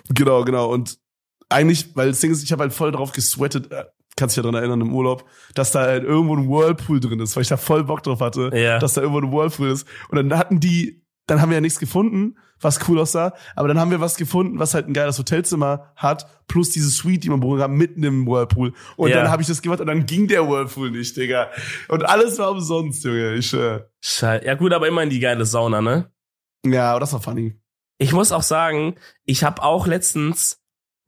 genau, 0.09 0.45
genau. 0.45 0.71
Und 0.73 1.01
eigentlich, 1.49 1.97
weil 1.97 2.11
das 2.11 2.21
Ding 2.21 2.31
ist, 2.31 2.45
ich 2.45 2.53
habe 2.53 2.63
halt 2.63 2.73
voll 2.73 2.93
drauf 2.93 3.11
gesweatet, 3.11 3.73
äh, 3.73 3.87
kannst 4.21 4.37
dich 4.37 4.45
ja 4.45 4.49
dran 4.49 4.61
erinnern 4.61 4.81
im 4.81 4.95
Urlaub, 4.95 5.25
dass 5.55 5.73
da 5.73 5.81
halt 5.81 6.05
irgendwo 6.05 6.37
ein 6.37 6.49
Whirlpool 6.49 7.01
drin 7.01 7.19
ist, 7.19 7.35
weil 7.35 7.43
ich 7.43 7.49
da 7.49 7.57
voll 7.57 7.83
Bock 7.83 8.05
drauf 8.05 8.21
hatte, 8.21 8.51
Ja. 8.55 8.79
dass 8.79 8.95
da 8.95 9.01
irgendwo 9.01 9.21
ein 9.21 9.33
Whirlpool 9.33 9.69
ist. 9.71 9.89
Und 10.11 10.17
dann 10.17 10.39
hatten 10.39 10.61
die, 10.61 11.03
dann 11.27 11.41
haben 11.41 11.51
wir 11.51 11.57
ja 11.57 11.61
nichts 11.61 11.81
gefunden, 11.81 12.37
was 12.63 12.79
cool 12.89 12.99
aussah, 13.01 13.33
aber 13.57 13.69
dann 13.69 13.81
haben 13.81 13.91
wir 13.91 14.01
was 14.01 14.17
gefunden, 14.17 14.59
was 14.59 14.75
halt 14.75 14.87
ein 14.87 14.93
geiles 14.93 15.19
Hotelzimmer 15.19 15.93
hat, 15.97 16.27
plus 16.47 16.71
diese 16.71 16.91
Suite, 16.91 17.25
die 17.25 17.31
man 17.31 17.41
buchen 17.41 17.59
kann, 17.59 17.73
mitten 17.73 18.03
im 18.05 18.27
Whirlpool. 18.27 18.75
Und 18.97 19.09
Ja. 19.11 19.17
dann 19.17 19.31
habe 19.31 19.41
ich 19.41 19.49
das 19.49 19.63
gemacht 19.63 19.81
und 19.81 19.87
dann 19.87 20.05
ging 20.05 20.29
der 20.29 20.47
Whirlpool 20.47 20.91
nicht, 20.91 21.17
Digga. 21.17 21.49
Und 21.89 22.07
alles 22.07 22.39
war 22.39 22.51
umsonst, 22.51 23.03
Junge, 23.05 23.35
ich 23.35 23.47
schwör. 23.49 23.91
Scheiße. 24.05 24.45
Ja 24.45 24.55
gut, 24.57 24.73
aber 24.75 24.87
immerhin 24.89 25.09
die 25.11 25.21
geile 25.21 25.47
Sauna, 25.47 25.81
ne? 25.81 26.11
Ja, 26.67 26.91
aber 26.91 27.01
das 27.01 27.13
war 27.15 27.21
funny. 27.23 27.57
Ich 27.97 28.13
muss 28.13 28.31
auch 28.33 28.43
sagen, 28.43 28.97
ich 29.25 29.43
habe 29.45 29.63
auch 29.63 29.87
letztens 29.87 30.59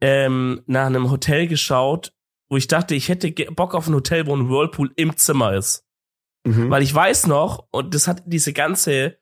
ähm, 0.01 0.63
nach 0.67 0.87
einem 0.87 1.11
Hotel 1.11 1.47
geschaut, 1.47 2.13
wo 2.53 2.59
ich 2.59 2.67
dachte, 2.67 2.95
ich 2.95 3.09
hätte 3.09 3.33
Bock 3.33 3.75
auf 3.75 3.89
ein 3.89 3.95
Hotel, 3.95 4.27
wo 4.27 4.37
ein 4.37 4.51
Whirlpool 4.51 4.93
im 4.97 5.17
Zimmer 5.17 5.55
ist. 5.55 5.87
Mhm. 6.45 6.69
Weil 6.69 6.83
ich 6.83 6.95
weiß 6.95 7.27
noch, 7.27 7.67
und 7.71 7.95
das 7.95 8.07
hat 8.07 8.25
diese 8.27 8.53
ganze, 8.53 9.17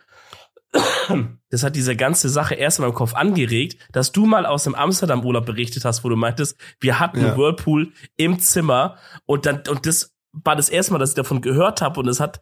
das 1.51 1.62
hat 1.62 1.76
diese 1.76 1.95
ganze 1.95 2.28
Sache 2.28 2.57
erst 2.57 2.81
in 2.81 2.85
meinem 2.85 2.95
Kopf 2.95 3.14
angeregt, 3.14 3.81
dass 3.93 4.11
du 4.11 4.26
mal 4.26 4.47
aus 4.47 4.64
dem 4.64 4.74
Amsterdam-Urlaub 4.74 5.47
berichtet 5.47 5.85
hast, 5.85 6.03
wo 6.03 6.09
du 6.09 6.16
meintest, 6.16 6.57
wir 6.81 6.99
hatten 6.99 7.20
Ja. 7.20 7.28
einen 7.28 7.39
Whirlpool 7.39 7.93
im 8.16 8.41
Zimmer 8.41 8.97
und 9.26 9.47
dann, 9.47 9.62
und 9.68 9.87
das 9.87 10.12
war 10.33 10.57
das 10.57 10.68
erste 10.68 10.93
Mal, 10.93 10.99
dass 10.99 11.11
ich 11.11 11.16
davon 11.16 11.41
gehört 11.41 11.83
habe 11.83 12.01
und 12.01 12.09
es 12.09 12.18
hat 12.18 12.41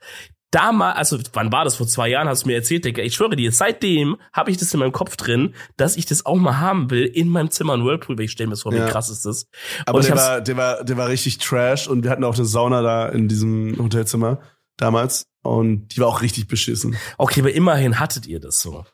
damals, 0.51 0.96
also 0.96 1.18
wann 1.32 1.53
war 1.53 1.64
das? 1.64 1.76
Vor 1.76 1.86
zwei 1.86 2.09
Jahren 2.09 2.28
hast 2.28 2.44
du 2.44 2.49
mir 2.49 2.55
erzählt, 2.55 2.84
Digga. 2.84 3.03
Ich 3.03 3.14
schwöre 3.14 3.36
dir, 3.36 3.53
seitdem 3.53 4.16
habe 4.32 4.51
ich 4.51 4.57
das 4.57 4.72
in 4.72 4.80
meinem 4.80 4.92
Kopf 4.92 5.16
drin, 5.16 5.55
dass 5.76 5.96
ich 5.96 6.07
das 6.07 6.24
auch 6.26 6.36
mal 6.36 6.59
haben 6.59 6.90
will 6.90 7.05
in 7.05 7.28
meinem 7.28 7.51
Zimmer 7.51 7.74
ein 7.74 7.84
Whirlpool, 7.84 8.16
weil 8.18 8.24
ich 8.26 8.32
stelle 8.32 8.49
mir 8.49 8.53
das 8.55 8.62
vor, 8.62 8.72
Ja. 8.74 8.86
wie 8.86 8.90
krass 8.90 9.09
ist 9.11 9.24
das. 9.26 9.46
Aber 9.86 10.01
der 10.01 10.16
war, 10.16 10.40
der 10.40 10.57
war, 10.57 10.84
der 10.84 10.96
war 10.96 11.09
richtig 11.09 11.38
trash 11.38 11.88
und 11.88 12.03
wir 12.05 12.11
hatten 12.11 12.24
auch 12.24 12.34
eine 12.36 12.44
Sauna 12.44 12.82
da 12.82 13.09
in 13.09 13.28
diesem 13.28 13.76
Hotelzimmer 13.78 14.40
damals 14.76 15.26
und 15.42 15.88
die 15.88 16.01
war 16.01 16.07
auch 16.09 16.22
richtig 16.22 16.49
beschissen. 16.49 16.96
Okay, 17.18 17.40
aber 17.40 17.53
immerhin 17.53 17.99
hattet 18.01 18.26
ihr 18.26 18.40
das 18.40 18.61
so. 18.61 18.84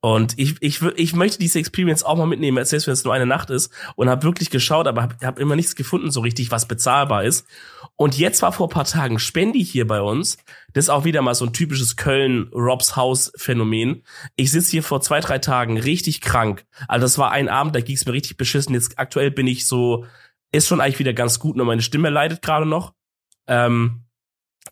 Und 0.00 0.34
ich, 0.38 0.56
ich, 0.60 0.82
ich 0.82 1.14
möchte 1.14 1.38
diese 1.38 1.58
Experience 1.58 2.04
auch 2.04 2.18
mal 2.18 2.26
mitnehmen, 2.26 2.62
selbst 2.66 2.86
wenn 2.86 2.92
es 2.92 3.04
nur 3.04 3.14
eine 3.14 3.24
Nacht 3.24 3.48
ist. 3.48 3.72
Und 3.96 4.10
habe 4.10 4.22
wirklich 4.22 4.50
geschaut, 4.50 4.86
aber 4.86 5.00
habe 5.00 5.16
hab 5.22 5.38
immer 5.38 5.56
nichts 5.56 5.76
gefunden 5.76 6.10
so 6.10 6.20
richtig, 6.20 6.50
was 6.50 6.68
bezahlbar 6.68 7.24
ist. 7.24 7.46
Und 7.96 8.18
jetzt 8.18 8.42
war 8.42 8.52
vor 8.52 8.68
paar 8.68 8.84
Tagen 8.84 9.18
Spendi 9.18 9.64
hier 9.64 9.86
bei 9.86 10.00
uns. 10.00 10.36
Das 10.72 10.86
ist 10.86 10.90
auch 10.90 11.04
wieder 11.04 11.22
mal 11.22 11.34
so 11.34 11.44
ein 11.46 11.52
typisches 11.52 11.96
Köln-Robs 11.96 12.96
Haus-Phänomen. 12.96 14.02
Ich 14.34 14.50
sitze 14.50 14.72
hier 14.72 14.82
vor 14.82 15.00
zwei, 15.00 15.20
drei 15.20 15.38
Tagen 15.38 15.78
richtig 15.78 16.20
krank. 16.20 16.64
Also 16.88 17.04
das 17.04 17.18
war 17.18 17.30
ein 17.30 17.48
Abend, 17.48 17.76
da 17.76 17.80
ging 17.80 17.94
es 17.94 18.04
mir 18.04 18.12
richtig 18.12 18.36
beschissen. 18.36 18.74
Jetzt 18.74 18.98
aktuell 18.98 19.30
bin 19.30 19.46
ich 19.46 19.66
so, 19.66 20.06
ist 20.50 20.66
schon 20.66 20.80
eigentlich 20.80 20.98
wieder 20.98 21.12
ganz 21.12 21.38
gut, 21.38 21.56
nur 21.56 21.66
meine 21.66 21.82
Stimme 21.82 22.10
leidet 22.10 22.42
gerade 22.42 22.66
noch. 22.66 22.94
Ähm, 23.46 24.04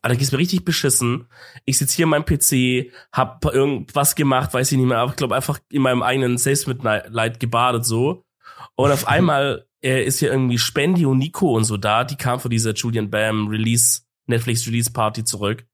aber 0.00 0.14
da 0.14 0.18
geht's 0.18 0.32
mir 0.32 0.38
richtig 0.38 0.64
beschissen. 0.64 1.28
Ich 1.64 1.78
sitze 1.78 1.94
hier 1.94 2.04
in 2.04 2.10
meinem 2.10 2.24
PC, 2.24 2.92
hab 3.12 3.44
irgendwas 3.44 4.16
gemacht, 4.16 4.52
weiß 4.52 4.72
ich 4.72 4.78
nicht 4.78 4.86
mehr, 4.86 4.98
aber 4.98 5.12
ich 5.12 5.16
glaube 5.16 5.36
einfach 5.36 5.60
in 5.70 5.82
meinem 5.82 6.02
eigenen 6.02 6.38
Selbstmitleid 6.38 7.38
gebadet 7.38 7.84
so. 7.84 8.24
Und 8.74 8.90
auf 8.90 9.06
einmal 9.08 9.66
äh, 9.84 10.04
ist 10.04 10.20
hier 10.20 10.30
irgendwie 10.30 10.58
Spendi 10.58 11.06
und 11.06 11.18
Nico 11.18 11.56
und 11.56 11.64
so 11.64 11.76
da. 11.76 12.04
Die 12.04 12.16
kam 12.16 12.40
von 12.40 12.50
dieser 12.50 12.72
Julian 12.72 13.10
Bam 13.10 13.48
Release, 13.48 14.02
Netflix 14.26 14.66
Release 14.66 14.90
Party 14.90 15.24
zurück. 15.24 15.66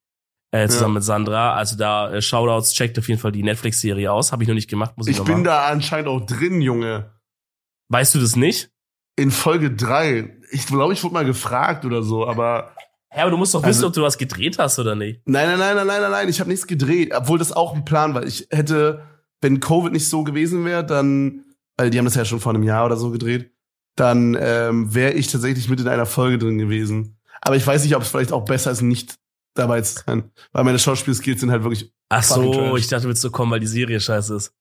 Äh, 0.50 0.68
zusammen 0.68 0.94
ja. 0.94 1.00
mit 1.00 1.04
Sandra. 1.04 1.54
Also 1.54 1.76
da 1.76 2.10
äh, 2.10 2.22
Shoutouts, 2.22 2.72
checkt 2.72 2.98
auf 2.98 3.06
jeden 3.08 3.20
Fall 3.20 3.32
die 3.32 3.42
Netflix-Serie 3.42 4.10
aus. 4.10 4.32
Habe 4.32 4.44
ich 4.44 4.48
noch 4.48 4.54
nicht 4.54 4.70
gemacht, 4.70 4.96
muss 4.96 5.06
ich, 5.06 5.12
ich 5.12 5.18
noch 5.18 5.26
machen. 5.26 5.36
Bin 5.36 5.44
da 5.44 5.66
anscheinend 5.66 6.08
auch 6.08 6.24
drin, 6.24 6.62
Junge. 6.62 7.12
Weißt 7.90 8.14
du 8.14 8.18
das 8.18 8.34
nicht? 8.34 8.70
In 9.16 9.30
Folge 9.30 9.70
drei. 9.70 10.38
Ich 10.50 10.66
glaube, 10.66 10.94
ich 10.94 11.04
wurde 11.04 11.14
mal 11.14 11.24
gefragt 11.26 11.84
oder 11.84 12.02
so, 12.02 12.26
aber 12.26 12.74
ja, 13.14 13.22
aber 13.22 13.30
du 13.30 13.36
musst 13.36 13.54
doch 13.54 13.62
wissen, 13.62 13.78
also, 13.78 13.88
ob 13.88 13.92
du 13.94 14.02
was 14.02 14.18
gedreht 14.18 14.58
hast 14.58 14.78
oder 14.78 14.94
nicht. 14.94 15.22
Nein, 15.26 15.48
nein, 15.48 15.58
nein, 15.58 15.76
nein, 15.76 15.86
nein, 15.86 16.00
nein, 16.02 16.10
nein. 16.10 16.28
Ich 16.28 16.40
habe 16.40 16.50
nichts 16.50 16.66
gedreht, 16.66 17.12
obwohl 17.14 17.38
das 17.38 17.52
auch 17.52 17.74
ein 17.74 17.84
Plan 17.84 18.14
war. 18.14 18.24
Ich 18.24 18.46
hätte, 18.50 19.02
wenn 19.40 19.60
Covid 19.60 19.92
nicht 19.92 20.08
so 20.08 20.24
gewesen 20.24 20.64
wäre, 20.64 20.84
dann, 20.84 21.44
weil 21.76 21.90
die 21.90 21.98
haben 21.98 22.04
das 22.04 22.14
ja 22.14 22.24
schon 22.24 22.40
vor 22.40 22.54
einem 22.54 22.62
Jahr 22.62 22.86
oder 22.86 22.96
so 22.96 23.10
gedreht, 23.10 23.50
dann 23.98 24.36
ähm, 24.40 24.94
wäre 24.94 25.12
ich 25.12 25.28
tatsächlich 25.28 25.68
mit 25.68 25.80
in 25.80 25.88
einer 25.88 26.06
Folge 26.06 26.38
drin 26.38 26.58
gewesen. 26.58 27.18
Aber 27.40 27.56
ich 27.56 27.66
weiß 27.66 27.84
nicht, 27.84 27.94
ob 27.96 28.02
es 28.02 28.08
vielleicht 28.08 28.32
auch 28.32 28.44
besser 28.44 28.70
ist, 28.70 28.82
nicht 28.82 29.16
dabei 29.54 29.80
zu 29.80 30.02
sein, 30.04 30.30
weil 30.52 30.64
meine 30.64 30.78
Schauspielskills 30.78 31.40
sind 31.40 31.50
halt 31.50 31.62
wirklich. 31.62 31.92
Ach 32.08 32.22
so, 32.22 32.76
ich 32.76 32.88
dachte, 32.88 33.02
du 33.02 33.08
willst 33.08 33.22
so 33.22 33.30
kommen, 33.30 33.50
weil 33.50 33.60
die 33.60 33.66
Serie 33.66 34.00
scheiße 34.00 34.34
ist. 34.34 34.52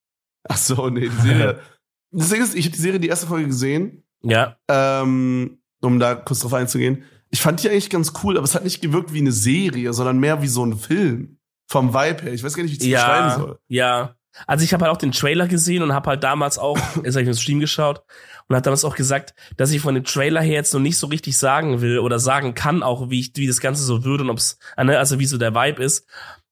Ach 0.47 0.57
so, 0.57 0.89
nee, 0.89 1.09
die 1.09 1.21
Serie. 1.21 1.59
das 2.11 2.29
Ding 2.29 2.41
ist, 2.41 2.55
ich 2.55 2.65
habe 2.65 2.75
die 2.75 2.81
Serie 2.81 2.99
die 2.99 3.07
erste 3.07 3.27
Folge 3.27 3.47
gesehen. 3.47 4.03
Ja. 4.21 4.57
Ähm, 4.67 5.59
um 5.81 5.99
da 5.99 6.15
kurz 6.15 6.39
drauf 6.39 6.53
einzugehen 6.53 7.03
ich 7.29 7.41
fand 7.41 7.61
die 7.61 7.69
eigentlich 7.69 7.89
ganz 7.89 8.13
cool, 8.23 8.37
aber 8.37 8.45
es 8.45 8.55
hat 8.55 8.63
nicht 8.63 8.81
gewirkt 8.81 9.13
wie 9.13 9.19
eine 9.19 9.31
Serie, 9.31 9.93
sondern 9.93 10.19
mehr 10.19 10.41
wie 10.41 10.47
so 10.47 10.65
ein 10.65 10.77
Film. 10.77 11.37
Vom 11.69 11.93
Vibe 11.93 12.23
her. 12.23 12.33
Ich 12.33 12.43
weiß 12.43 12.55
gar 12.55 12.63
nicht, 12.63 12.71
wie 12.71 12.77
ich 12.77 12.83
es 12.83 12.87
ja, 12.87 13.05
beschreiben 13.05 13.41
soll. 13.41 13.59
Ja. 13.67 14.15
Also 14.45 14.63
ich 14.63 14.73
habe 14.73 14.85
halt 14.85 14.93
auch 14.93 14.99
den 14.99 15.11
Trailer 15.11 15.47
gesehen 15.47 15.83
und 15.83 15.93
habe 15.93 16.09
halt 16.11 16.23
damals 16.23 16.57
auch, 16.57 16.77
jetzt 17.03 17.15
habe 17.15 17.21
ich 17.21 17.27
den 17.27 17.35
Stream 17.35 17.59
geschaut 17.59 18.03
und 18.47 18.55
hat 18.55 18.65
damals 18.65 18.85
auch 18.85 18.95
gesagt, 18.95 19.33
dass 19.57 19.71
ich 19.71 19.81
von 19.81 19.95
dem 19.95 20.03
Trailer 20.03 20.41
her 20.41 20.55
jetzt 20.55 20.73
noch 20.73 20.79
nicht 20.79 20.97
so 20.97 21.07
richtig 21.07 21.37
sagen 21.37 21.81
will 21.81 21.99
oder 21.99 22.19
sagen 22.19 22.53
kann, 22.53 22.83
auch 22.83 23.09
wie 23.09 23.19
ich, 23.19 23.31
wie 23.35 23.47
das 23.47 23.59
Ganze 23.59 23.83
so 23.83 24.03
würde 24.03 24.23
und 24.23 24.29
ob's, 24.29 24.57
ne, 24.77 24.97
also 24.97 25.19
wie 25.19 25.25
so 25.25 25.37
der 25.37 25.53
Vibe 25.53 25.83
ist. 25.83 26.07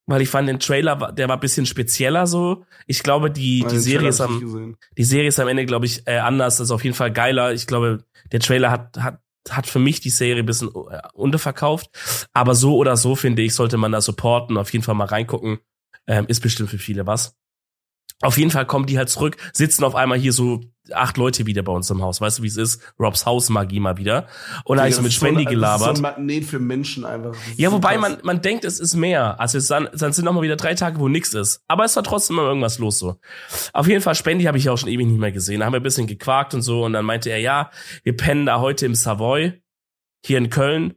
Weil 0.07 0.21
ich 0.21 0.29
fand 0.29 0.47
den 0.47 0.59
Trailer, 0.59 1.11
der 1.13 1.27
war 1.29 1.37
ein 1.37 1.39
bisschen 1.39 1.65
spezieller 1.65 2.27
so. 2.27 2.63
Ich 2.85 3.01
glaube, 3.01 3.31
die, 3.31 3.65
die 3.67 3.79
Serie 3.79 4.09
ist 4.09 4.21
am, 4.21 4.77
die 4.95 5.03
Serie 5.03 5.29
ist 5.29 5.39
am 5.39 5.47
Ende, 5.47 5.65
glaube 5.65 5.87
ich, 5.87 6.05
äh, 6.05 6.17
anders, 6.17 6.59
ist 6.59 6.69
auf 6.69 6.83
jeden 6.83 6.95
Fall 6.95 7.11
geiler. 7.11 7.53
Ich 7.53 7.65
glaube, 7.65 8.03
der 8.31 8.39
Trailer 8.39 8.69
hat, 8.69 8.97
hat 8.97 9.19
hat 9.49 9.67
für 9.67 9.79
mich 9.79 9.99
die 9.99 10.09
Serie 10.09 10.41
ein 10.41 10.45
bisschen 10.45 10.69
äh, 10.69 11.01
unterverkauft. 11.13 11.89
Aber 12.33 12.55
so 12.55 12.77
oder 12.77 12.97
so, 12.97 13.15
finde 13.15 13.43
ich, 13.43 13.53
sollte 13.53 13.77
man 13.77 13.91
da 13.91 14.01
supporten, 14.01 14.57
auf 14.57 14.73
jeden 14.73 14.83
Fall 14.83 14.95
mal 14.95 15.05
reingucken. 15.05 15.59
Ähm, 16.07 16.25
ist 16.27 16.41
bestimmt 16.41 16.69
für 16.69 16.77
viele 16.77 17.05
was. 17.07 17.35
Auf 18.22 18.38
jeden 18.38 18.51
Fall 18.51 18.66
kommen 18.66 18.86
die 18.86 18.97
halt 18.97 19.09
zurück, 19.09 19.38
sitzen 19.53 19.84
auf 19.84 19.95
einmal 19.95 20.18
hier 20.18 20.32
so 20.32 20.61
acht 20.91 21.18
Leute 21.18 21.45
wieder 21.45 21.63
bei 21.63 21.72
uns 21.72 21.89
im 21.89 22.01
Haus. 22.01 22.22
Weißt 22.22 22.39
du, 22.39 22.43
wie 22.43 22.47
es 22.47 22.57
ist? 22.57 22.82
Robs 22.99 23.26
Hausmagie 23.26 23.80
mal 23.80 23.97
wieder. 23.97 24.28
Und 24.63 24.78
da 24.78 24.84
habe 24.84 24.89
ich 24.89 24.95
so 24.95 25.01
mit 25.01 25.13
Spendi 25.13 25.43
so 25.43 25.49
gelabert. 25.49 25.89
Das 25.89 25.95
ist 25.95 25.97
so 25.97 26.05
ein 26.05 26.13
Magnet 26.13 26.45
für 26.45 26.59
Menschen 26.59 27.05
einfach. 27.05 27.36
Ja, 27.57 27.72
wobei 27.72 27.97
man, 27.97 28.18
man 28.24 28.41
denkt, 28.41 28.66
es 28.66 28.80
ist 28.80 28.95
mehr. 28.95 29.39
Also 29.39 29.57
es 29.57 29.68
dann, 29.68 29.89
dann 29.93 30.13
sind 30.13 30.26
noch 30.26 30.34
mal 30.34 30.41
wieder 30.41 30.55
drei 30.55 30.76
Tage, 30.76 30.99
wo 30.99 31.07
nichts 31.07 31.34
ist. 31.34 31.61
Aber 31.68 31.86
es 31.86 31.95
war 31.95 32.03
trotzdem 32.03 32.38
immer 32.38 32.47
irgendwas 32.47 32.80
los 32.80 32.99
so. 32.99 33.18
Auf 33.74 33.88
jeden 33.88 34.01
Fall, 34.01 34.16
Spendi 34.16 34.45
habe 34.45 34.57
ich 34.57 34.70
auch 34.70 34.78
schon 34.78 34.89
ewig 34.89 35.07
nicht 35.07 35.20
mehr 35.20 35.32
gesehen. 35.32 35.59
Da 35.59 35.66
haben 35.66 35.74
wir 35.74 35.80
ein 35.80 35.84
bisschen 35.84 36.07
gequakt 36.07 36.53
und 36.53 36.61
so. 36.61 36.86
Und 36.86 36.93
dann 36.93 37.05
meinte 37.05 37.30
er, 37.30 37.39
ja, 37.39 37.72
wir 38.03 38.16
pennen 38.16 38.45
da 38.45 38.59
heute 38.59 38.86
im 38.86 38.95
Savoy, 38.95 39.61
hier 40.26 40.38
in 40.38 40.49
Köln. 40.49 40.93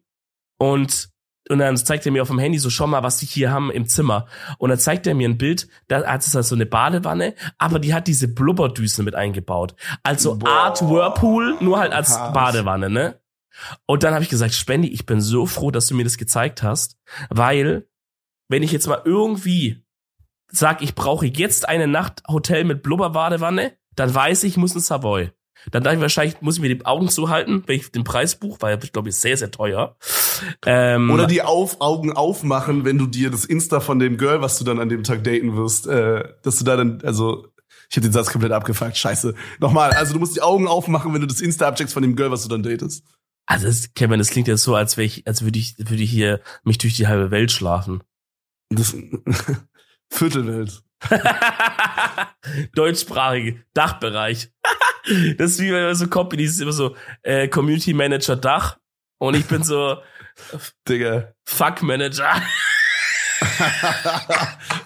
Und 0.59 1.11
und 1.49 1.59
dann 1.59 1.77
zeigt 1.77 2.07
er 2.07 2.13
mir 2.13 2.23
auf 2.23 2.29
dem 2.29 2.39
Handy 2.39 2.59
so, 2.59 2.71
schau 2.71 2.87
mal, 2.87 3.03
was 3.03 3.19
die 3.19 3.27
hier 3.27 3.51
haben 3.51 3.71
im 3.71 3.87
Zimmer. 3.87 4.27
Und 4.59 4.71
dann 4.71 4.79
zeigt 4.79 5.07
er 5.07 5.15
mir 5.15 5.29
ein 5.29 5.39
Bild, 5.39 5.69
da 5.89 6.05
hat 6.07 6.27
es 6.27 6.37
also 6.37 6.55
eine 6.55 6.67
Badewanne, 6.67 7.35
aber 7.59 7.79
die 7.79 7.95
hat 7.95 8.07
diese 8.07 8.29
Blubberdüse 8.29 9.03
mit 9.03 9.15
eingebaut. 9.15 9.75
Also 10.03 10.37
Boah. 10.37 10.49
Art 10.49 10.83
Whirlpool, 10.83 11.57
nur 11.61 11.79
halt 11.79 11.93
als 11.93 12.15
Krass. 12.15 12.33
Badewanne, 12.33 12.91
ne? 12.91 13.21
Und 13.87 14.03
dann 14.03 14.15
habe 14.15 14.23
ich 14.23 14.31
gesagt, 14.31 14.55
Spendi, 14.55 14.89
ich 14.89 15.07
bin 15.07 15.21
so 15.21 15.47
froh, 15.47 15.71
dass 15.71 15.87
du 15.89 15.95
mir 15.95 16.05
das 16.05 16.17
gezeigt 16.17 16.63
hast, 16.63 16.97
weil 17.29 17.89
wenn 18.49 18.63
ich 18.63 18.73
jetzt 18.73 18.87
mal 18.87 19.03
irgendwie 19.05 19.85
sag, 20.51 20.83
ich 20.83 20.95
brauche 20.95 21.27
jetzt 21.27 21.69
eine 21.69 21.87
Nacht 21.87 22.23
Hotel 22.29 22.65
mit 22.65 22.83
Blubberbadewanne, 22.83 23.77
dann 23.95 24.15
weiß 24.15 24.45
ich, 24.45 24.53
ich 24.53 24.57
muss 24.57 24.75
in 24.75 24.81
Savoy. 24.81 25.33
Dann 25.71 25.83
dachte 25.83 25.97
ich 25.97 26.03
wahrscheinlich, 26.03 26.41
muss 26.41 26.57
ich 26.57 26.63
mir 26.63 26.75
die 26.75 26.87
Augen 26.87 27.09
zuhalten, 27.09 27.63
wenn 27.67 27.77
ich 27.77 27.91
den 27.91 28.05
Preis 28.05 28.37
buche, 28.37 28.59
weil 28.61 28.79
ich 28.83 28.93
glaube, 28.93 29.09
ist 29.09 29.21
sehr, 29.21 29.37
sehr 29.37 29.51
teuer. 29.51 29.97
Ähm, 30.65 31.11
Oder 31.11 31.27
die 31.27 31.43
auf, 31.43 31.81
Augen 31.81 32.13
aufmachen, 32.13 32.85
wenn 32.85 32.99
du 32.99 33.07
dir 33.07 33.31
das 33.31 33.45
Insta 33.45 33.81
von 33.81 33.99
dem 33.99 34.17
Girl, 34.17 34.41
was 34.41 34.59
du 34.59 34.65
dann 34.65 34.79
an 34.79 34.89
dem 34.89 35.03
Tag 35.05 35.25
daten 35.25 35.57
wirst, 35.57 35.87
äh, 35.87 36.25
dass 36.43 36.59
du 36.59 36.65
da 36.65 36.77
dann, 36.77 37.01
also 37.03 37.49
ich 37.91 37.97
hätte 37.97 38.09
den 38.09 38.13
Satz 38.13 38.31
komplett 38.31 38.53
abgefuckt, 38.53 38.97
scheiße. 38.97 39.35
Nochmal, 39.61 39.91
also 39.93 40.13
du 40.13 40.19
musst 40.19 40.37
die 40.37 40.43
Augen 40.43 40.69
aufmachen, 40.69 41.13
wenn 41.15 41.23
du 41.23 41.27
das 41.27 41.41
Insta 41.41 41.69
abcheckst 41.69 41.95
von 41.95 42.03
dem 42.03 42.17
Girl, 42.17 42.31
was 42.31 42.43
du 42.43 42.49
dann 42.49 42.63
datest. 42.63 43.03
Also 43.47 43.67
das, 43.67 43.95
Kevin, 43.95 44.19
das 44.19 44.29
klingt 44.29 44.47
jetzt 44.47 44.63
so, 44.63 44.75
als 44.75 44.99
wäre 44.99 45.07
ich, 45.07 45.27
als 45.27 45.43
würde 45.43 45.59
ich, 45.59 45.75
würde 45.79 46.03
ich 46.03 46.11
hier 46.11 46.41
mich 46.65 46.77
durch 46.77 46.95
die 46.97 47.07
halbe 47.07 47.31
Welt 47.31 47.51
schlafen. 47.51 48.03
Das 48.69 48.95
Viertelwelt. 50.11 50.83
Deutschsprachige 52.75 53.65
Dachbereich. 53.73 54.51
das 55.39 55.53
ist 55.53 55.61
wie 55.61 55.71
bei 55.71 55.95
so 55.95 56.09
Companies, 56.09 56.61
immer 56.61 56.73
so 56.73 56.97
äh, 57.23 57.49
Community 57.49 57.93
Manager 57.93 58.37
Dach 58.37 58.79
und 59.19 59.35
ich 59.35 59.47
bin 59.47 59.63
so 59.63 59.99
Digga. 60.89 61.33
Fuck 61.45 61.83
Manager. 61.83 62.43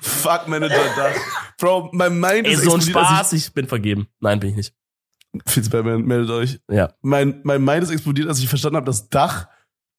Fuck 0.01 0.49
Manager 0.49 0.85
Dach. 0.97 1.17
Bro, 1.59 1.91
mein 1.93 2.19
Mind 2.19 2.47
Ey, 2.47 2.55
ist 2.55 2.65
so 2.65 2.75
ein 2.75 2.81
Spaß, 2.83 3.33
ich, 3.33 3.47
ich, 3.47 3.55
bin 3.55 3.67
vergeben. 3.67 4.09
Nein, 4.21 4.41
bin 4.41 4.51
ich 4.51 4.57
nicht. 4.57 4.75
Fitzbatman, 5.47 6.03
meldet 6.03 6.31
euch. 6.31 6.61
Ja. 6.71 6.93
Mein, 7.01 7.41
mein 7.45 7.65
Mind 7.65 7.85
ist 7.85 7.91
explodiert, 7.91 8.29
als 8.29 8.41
ich 8.41 8.49
verstanden 8.49 8.77
habe, 8.77 8.87
dass 8.87 9.09
Dach 9.09 9.49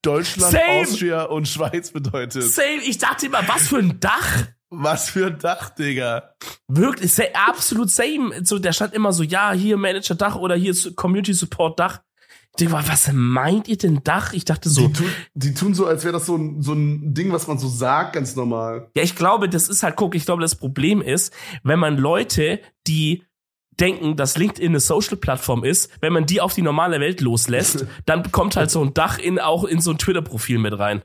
Deutschland, 0.04 0.52
Same. 0.52 0.82
Austria 0.82 1.24
und 1.24 1.48
Schweiz 1.48 1.92
bedeutet. 1.92 2.44
Same. 2.44 2.82
Ich 2.86 2.98
dachte 2.98 3.26
immer, 3.26 3.48
was 3.48 3.70
für 3.70 3.78
ein 3.78 4.00
Dach? 4.00 4.48
Was 4.76 5.10
für 5.10 5.28
ein 5.28 5.40
Dach, 5.40 5.70
Digga. 5.70 6.36
Wirklich, 6.68 7.12
absolut 7.36 7.90
same. 7.90 8.44
So, 8.44 8.60
der 8.60 8.74
stand 8.74 8.94
immer 8.94 9.14
so, 9.14 9.24
ja, 9.24 9.52
hier 9.52 9.78
Manager 9.78 10.16
Dach 10.16 10.36
oder 10.36 10.56
hier 10.56 10.74
Community 10.96 11.34
Support 11.34 11.80
Dach. 11.80 12.02
Mal, 12.62 12.88
was 12.88 13.12
meint 13.12 13.68
ihr 13.68 13.78
denn 13.78 14.02
Dach? 14.04 14.34
Ich 14.34 14.46
dachte 14.46 14.70
so. 14.70 14.88
Die 14.88 14.94
tun, 14.94 15.10
die 15.34 15.54
tun 15.54 15.74
so, 15.74 15.88
als 15.88 16.04
wäre 16.04 16.14
das 16.14 16.28
so 16.28 16.36
ein, 16.36 16.62
so 16.62 16.74
ein 16.74 17.14
Ding, 17.14 17.32
was 17.32 17.48
man 17.48 17.58
so 17.58 17.68
sagt, 17.68 18.14
ganz 18.14 18.36
normal. 18.36 18.92
Ja, 18.96 19.02
ich 19.02 19.16
glaube, 19.16 19.50
das 19.50 19.70
ist 19.70 19.82
halt, 19.82 19.96
guck, 19.96 20.14
ich 20.14 20.26
glaube, 20.26 20.42
das 20.42 20.56
Problem 20.56 21.02
ist, 21.02 21.34
wenn 21.64 21.80
man 21.80 21.98
Leute, 21.98 22.60
die 22.86 23.24
denken, 23.80 24.16
dass 24.16 24.38
LinkedIn 24.38 24.70
eine 24.70 24.80
Social-Plattform 24.80 25.64
ist, 25.64 25.90
wenn 26.00 26.14
man 26.14 26.28
die 26.28 26.42
auf 26.42 26.54
die 26.54 26.62
normale 26.62 27.00
Welt 27.00 27.22
loslässt, 27.22 27.88
dann 28.06 28.32
kommt 28.32 28.56
halt 28.56 28.70
so 28.70 28.84
ein 28.84 28.94
Dach 28.94 29.18
in, 29.18 29.40
auch 29.40 29.64
in 29.64 29.82
so 29.82 29.92
ein 29.92 29.98
Twitter-Profil 29.98 30.60
mit 30.60 30.78
rein. 30.78 31.02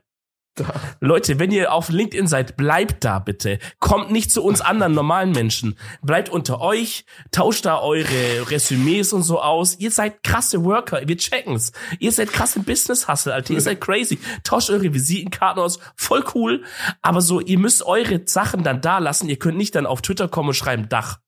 Leute, 1.00 1.38
wenn 1.38 1.50
ihr 1.50 1.72
auf 1.72 1.88
LinkedIn 1.88 2.26
seid, 2.26 2.56
bleibt 2.56 3.04
da 3.04 3.18
bitte. 3.18 3.59
Kommt 3.78 4.11
nicht 4.11 4.30
zu 4.30 4.42
uns 4.42 4.61
anderen 4.61 4.94
normalen 4.94 5.32
Menschen. 5.32 5.78
Bleibt 6.02 6.28
unter 6.28 6.61
euch, 6.61 7.04
tauscht 7.30 7.64
da 7.64 7.80
eure 7.80 8.50
Resümees 8.50 9.12
und 9.12 9.22
so 9.22 9.40
aus. 9.40 9.78
Ihr 9.78 9.90
seid 9.90 10.22
krasse 10.22 10.64
Worker, 10.64 11.00
wir 11.06 11.16
checken's. 11.16 11.72
Ihr 11.98 12.12
seid 12.12 12.32
krasse 12.32 12.61
Business-Hustle, 12.61 13.34
Alter. 13.34 13.54
Ihr 13.54 13.61
seid 13.61 13.80
crazy. 13.80 14.18
Tauscht 14.44 14.70
eure 14.70 14.92
Visitenkarten 14.92 15.62
aus, 15.62 15.78
voll 15.96 16.24
cool. 16.34 16.64
Aber 17.02 17.20
so, 17.20 17.40
ihr 17.40 17.59
müsst 17.59 17.82
eure 17.82 18.22
Sachen 18.26 18.62
dann 18.62 18.80
da 18.80 18.98
lassen. 18.98 19.28
Ihr 19.28 19.38
könnt 19.38 19.59
nicht 19.59 19.74
dann 19.74 19.86
auf 19.86 20.02
Twitter 20.02 20.28
kommen 20.28 20.50
und 20.50 20.54
schreiben 20.54 20.88
Dach. 20.88 21.18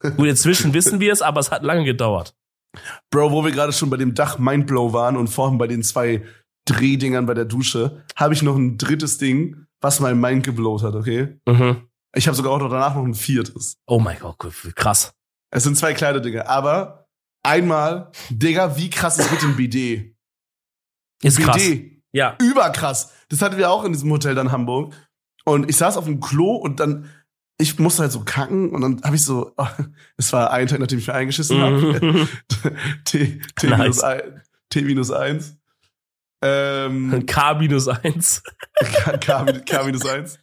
Gut, 0.00 0.26
inzwischen 0.26 0.74
wissen 0.74 1.00
wir 1.00 1.12
es, 1.12 1.22
aber 1.22 1.40
es 1.40 1.50
hat 1.50 1.62
lange 1.62 1.84
gedauert. 1.84 2.34
Bro, 3.10 3.32
wo 3.32 3.44
wir 3.44 3.52
gerade 3.52 3.72
schon 3.72 3.90
bei 3.90 3.96
dem 3.96 4.14
Dach 4.14 4.38
Mindblow 4.38 4.92
waren 4.92 5.16
und 5.16 5.28
vorhin 5.28 5.58
bei 5.58 5.66
den 5.66 5.82
zwei 5.82 6.24
Drehdingern 6.64 7.26
bei 7.26 7.34
der 7.34 7.44
Dusche, 7.44 8.04
habe 8.16 8.34
ich 8.34 8.42
noch 8.42 8.56
ein 8.56 8.78
drittes 8.78 9.18
Ding, 9.18 9.66
was 9.80 10.00
mein 10.00 10.20
Mind 10.20 10.44
geblowt 10.44 10.82
hat, 10.82 10.94
okay? 10.94 11.38
Mhm. 11.46 11.88
Ich 12.14 12.26
habe 12.26 12.36
sogar 12.36 12.52
auch 12.52 12.58
noch 12.58 12.70
danach 12.70 12.94
noch 12.94 13.04
ein 13.04 13.14
viertes. 13.14 13.78
Oh 13.86 13.98
mein 13.98 14.18
Gott, 14.18 14.38
krass. 14.76 15.14
Es 15.50 15.64
sind 15.64 15.76
zwei 15.76 15.94
kleine 15.94 16.20
Dinge, 16.20 16.48
aber 16.48 17.08
einmal, 17.42 18.10
Digga, 18.30 18.76
wie 18.76 18.90
krass 18.90 19.18
ist 19.18 19.30
mit 19.30 19.42
dem 19.42 19.56
BD? 19.56 20.14
Ist 21.22 21.36
BD. 21.36 21.46
krass. 21.46 21.92
Ja. 22.12 22.36
Überkrass. 22.40 23.12
Das 23.28 23.42
hatten 23.42 23.56
wir 23.56 23.70
auch 23.70 23.84
in 23.84 23.92
diesem 23.92 24.10
Hotel 24.10 24.34
dann 24.34 24.52
Hamburg. 24.52 24.94
Und 25.44 25.68
ich 25.68 25.76
saß 25.76 25.96
auf 25.96 26.04
dem 26.04 26.20
Klo 26.20 26.54
und 26.54 26.78
dann, 26.78 27.10
ich 27.58 27.78
musste 27.78 28.02
halt 28.02 28.12
so 28.12 28.22
kacken 28.24 28.70
und 28.70 28.80
dann 28.82 29.02
habe 29.02 29.16
ich 29.16 29.24
so, 29.24 29.52
oh, 29.56 29.66
es 30.16 30.32
war 30.32 30.50
ein 30.50 30.66
Tag, 30.68 30.78
nachdem 30.78 30.98
ich 30.98 31.06
mir 31.06 31.14
eingeschissen 31.14 31.60
habe. 31.60 32.28
T-1. 33.04 34.40
T-1. 34.70 35.56
Ähm, 36.42 37.24
K 37.26 37.54
minus 37.54 37.88
eins. 37.88 38.42
K, 38.80 39.16
K, 39.18 39.44
K 39.44 39.84
minus 39.84 40.06
eins. 40.06 40.38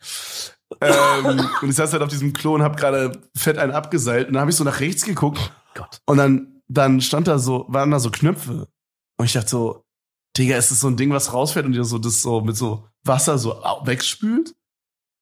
ähm, 0.82 1.47
und 1.62 1.70
ich 1.70 1.76
saß 1.76 1.91
halt 1.93 2.02
auf 2.02 2.10
diesem 2.10 2.34
Klo 2.34 2.56
und 2.56 2.64
hab 2.64 2.78
gerade 2.78 3.12
fett 3.36 3.58
einen 3.58 3.74
abgeseilt. 3.74 4.28
Und 4.28 4.34
dann 4.34 4.41
habe 4.41 4.52
ich 4.52 4.58
so 4.58 4.64
nach 4.64 4.80
rechts 4.80 5.04
geguckt 5.04 5.52
Gott. 5.76 6.02
und 6.06 6.18
dann, 6.18 6.62
dann 6.68 7.02
stand 7.02 7.28
da 7.28 7.39
so, 7.39 7.66
waren 7.68 7.91
da 7.91 8.00
so 8.00 8.12
Knöpfe. 8.12 8.68
Und 9.18 9.26
ich 9.26 9.34
dachte 9.34 9.50
so, 9.50 9.84
Digga, 10.38 10.58
ist 10.58 10.72
das 10.72 10.80
so 10.80 10.88
ein 10.88 10.95
Ding, 10.95 11.12
was 11.12 11.34
rausfällt 11.34 11.66
und 11.66 11.74
dir 11.74 11.84
so 11.84 11.97
das 11.97 12.22
so 12.22 12.41
mit 12.41 12.56
so 12.56 12.88
Wasser 13.04 13.38
so 13.38 13.62
wegspült? 13.84 14.56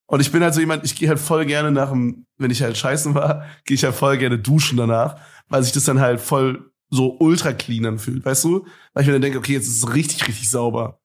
Und 0.05 0.21
ich 0.21 0.31
bin 0.31 0.43
halt 0.43 0.53
so 0.53 0.59
jemand, 0.59 0.85
ich 0.85 0.95
gehe 0.95 1.09
halt 1.09 1.19
voll 1.19 1.45
gerne 1.45 1.71
nach 1.71 1.89
dem, 1.89 2.25
wenn 2.37 2.51
ich 2.51 2.61
halt 2.61 2.77
scheißen 2.77 3.13
war, 3.13 3.45
gehe 3.65 3.75
ich 3.75 3.83
halt 3.83 3.95
voll 3.95 4.17
gerne 4.17 4.39
duschen 4.39 4.77
danach, 4.77 5.19
weil 5.49 5.63
sich 5.63 5.73
das 5.73 5.83
dann 5.85 5.99
halt 5.99 6.21
voll 6.21 6.71
so 6.89 7.17
ultra 7.19 7.53
clean 7.53 7.85
anfühlt, 7.85 8.23
weißt 8.25 8.43
du? 8.45 8.65
Weil 8.93 9.01
ich 9.03 9.07
mir 9.07 9.13
dann 9.13 9.21
denke, 9.21 9.37
okay, 9.39 9.53
jetzt 9.53 9.67
ist 9.67 9.83
es 9.83 9.93
richtig, 9.93 10.27
richtig 10.27 10.49
sauber. 10.49 11.01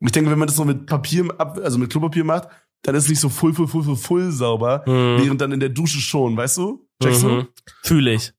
Und 0.00 0.08
ich 0.08 0.12
denke, 0.12 0.30
wenn 0.30 0.38
man 0.38 0.48
das 0.48 0.56
so 0.56 0.64
mit 0.64 0.86
Papier, 0.86 1.26
ab, 1.38 1.58
also 1.62 1.78
mit 1.78 1.90
Klopapier 1.90 2.24
macht, 2.24 2.48
dann 2.82 2.94
ist 2.94 3.04
es 3.04 3.10
nicht 3.10 3.20
so 3.20 3.30
full, 3.30 3.54
full, 3.54 3.66
full, 3.66 3.82
full, 3.84 3.96
full 3.96 4.30
sauber, 4.32 4.82
Mhm. 4.86 5.22
während 5.24 5.40
dann 5.40 5.52
in 5.52 5.60
der 5.60 5.70
Dusche 5.70 5.98
schon, 6.00 6.36
weißt 6.36 6.58
du? 6.58 6.86
Checkst 7.02 7.22
du? 7.22 7.28
Mhm. 7.28 7.48
Fühle 7.82 8.14
ich. 8.14 8.32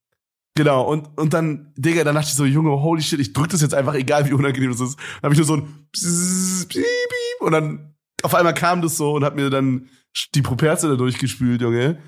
Genau, 0.58 0.84
und, 0.90 1.18
und 1.18 1.34
dann, 1.34 1.74
Digga, 1.76 2.04
dann 2.04 2.16
dachte 2.16 2.30
ich 2.30 2.36
so, 2.36 2.46
Junge, 2.46 2.70
holy 2.72 3.02
shit, 3.02 3.20
ich 3.20 3.34
drück 3.34 3.50
das 3.50 3.62
jetzt 3.62 3.74
einfach, 3.74 3.94
egal 3.96 4.26
wie 4.30 4.34
unangenehm 4.34 4.72
das 4.72 4.80
ist. 4.80 4.96
Dann 4.98 5.24
habe 5.24 5.34
ich 5.34 5.40
nur 5.40 5.48
so 5.48 5.56
ein 5.58 5.88
Psst, 5.92 6.70
piep, 6.70 6.84
piep, 6.84 7.42
und 7.42 7.52
dann 7.52 7.96
auf 8.24 8.34
einmal 8.36 8.54
kam 8.54 8.82
das 8.82 8.96
so 8.96 9.14
und 9.14 9.26
hat 9.26 9.36
mir 9.36 9.50
dann 9.50 9.90
die 10.34 10.42
Properze 10.42 10.88
da 10.88 10.96
durchgespült, 10.96 11.62
Junge. 11.62 12.00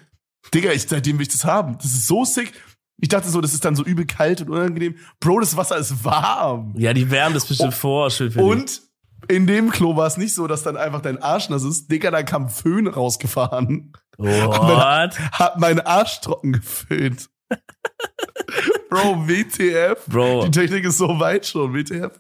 Digga, 0.53 0.71
ich, 0.71 0.83
seitdem 0.83 1.17
will 1.17 1.23
ich 1.27 1.33
das 1.33 1.43
haben. 1.43 1.77
Das 1.79 1.87
ist 1.91 2.07
so 2.07 2.23
sick. 2.23 2.53
Ich 2.99 3.09
dachte 3.09 3.29
so, 3.29 3.41
das 3.41 3.53
ist 3.53 3.63
dann 3.63 3.75
so 3.75 3.83
übel 3.83 4.05
kalt 4.05 4.41
und 4.41 4.49
unangenehm. 4.49 4.95
Bro, 5.19 5.39
das 5.41 5.55
Wasser 5.55 5.77
ist 5.77 6.03
warm. 6.03 6.73
Ja, 6.77 6.93
die 6.93 7.11
wärmen 7.11 7.35
das 7.35 7.45
bestimmt 7.45 7.75
vor. 7.75 8.09
Schön 8.09 8.31
für. 8.31 8.41
Und 8.43 8.81
in 9.27 9.45
dem 9.45 9.69
Klo 9.69 9.95
war 9.95 10.07
es 10.07 10.17
nicht 10.17 10.33
so, 10.33 10.47
dass 10.47 10.63
dann 10.63 10.77
einfach 10.77 11.01
dein 11.01 11.21
Arsch 11.21 11.49
nass 11.49 11.63
ist. 11.63 11.91
Digga, 11.91 12.11
da 12.11 12.23
kam 12.23 12.49
Föhn 12.49 12.87
rausgefahren. 12.87 13.93
What? 14.17 15.19
Hat 15.31 15.59
meinen 15.59 15.79
Arsch 15.79 16.21
trocken 16.21 16.53
geföhnt. 16.53 17.29
Bro, 18.89 19.27
WTF. 19.27 20.05
Bro, 20.07 20.45
Die 20.45 20.51
Technik 20.51 20.85
ist 20.85 20.97
so 20.97 21.19
weit 21.19 21.45
schon, 21.45 21.73
WTF. 21.73 22.19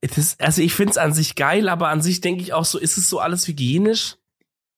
das, 0.00 0.36
also 0.40 0.62
ich 0.62 0.74
find's 0.74 0.98
an 0.98 1.12
sich 1.12 1.36
geil, 1.36 1.68
aber 1.68 1.88
an 1.88 2.02
sich 2.02 2.20
denke 2.20 2.42
ich 2.42 2.52
auch 2.52 2.64
so, 2.64 2.78
ist 2.78 2.96
es 2.96 3.08
so 3.08 3.20
alles 3.20 3.46
hygienisch? 3.46 4.16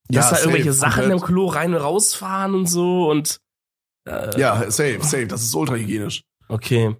Dass 0.08 0.28
da 0.28 0.34
safe, 0.36 0.48
irgendwelche 0.48 0.72
Sachen 0.72 1.04
komplett. 1.04 1.20
im 1.20 1.26
Klo 1.26 1.46
rein 1.46 1.74
und 1.74 1.80
rausfahren 1.80 2.54
und 2.54 2.66
so 2.66 3.08
und 3.10 3.40
äh, 4.06 4.38
Ja, 4.40 4.70
safe, 4.70 4.98
safe. 5.02 5.26
Das 5.26 5.42
ist 5.42 5.54
ultra 5.54 5.74
hygienisch. 5.76 6.24
Okay. 6.48 6.96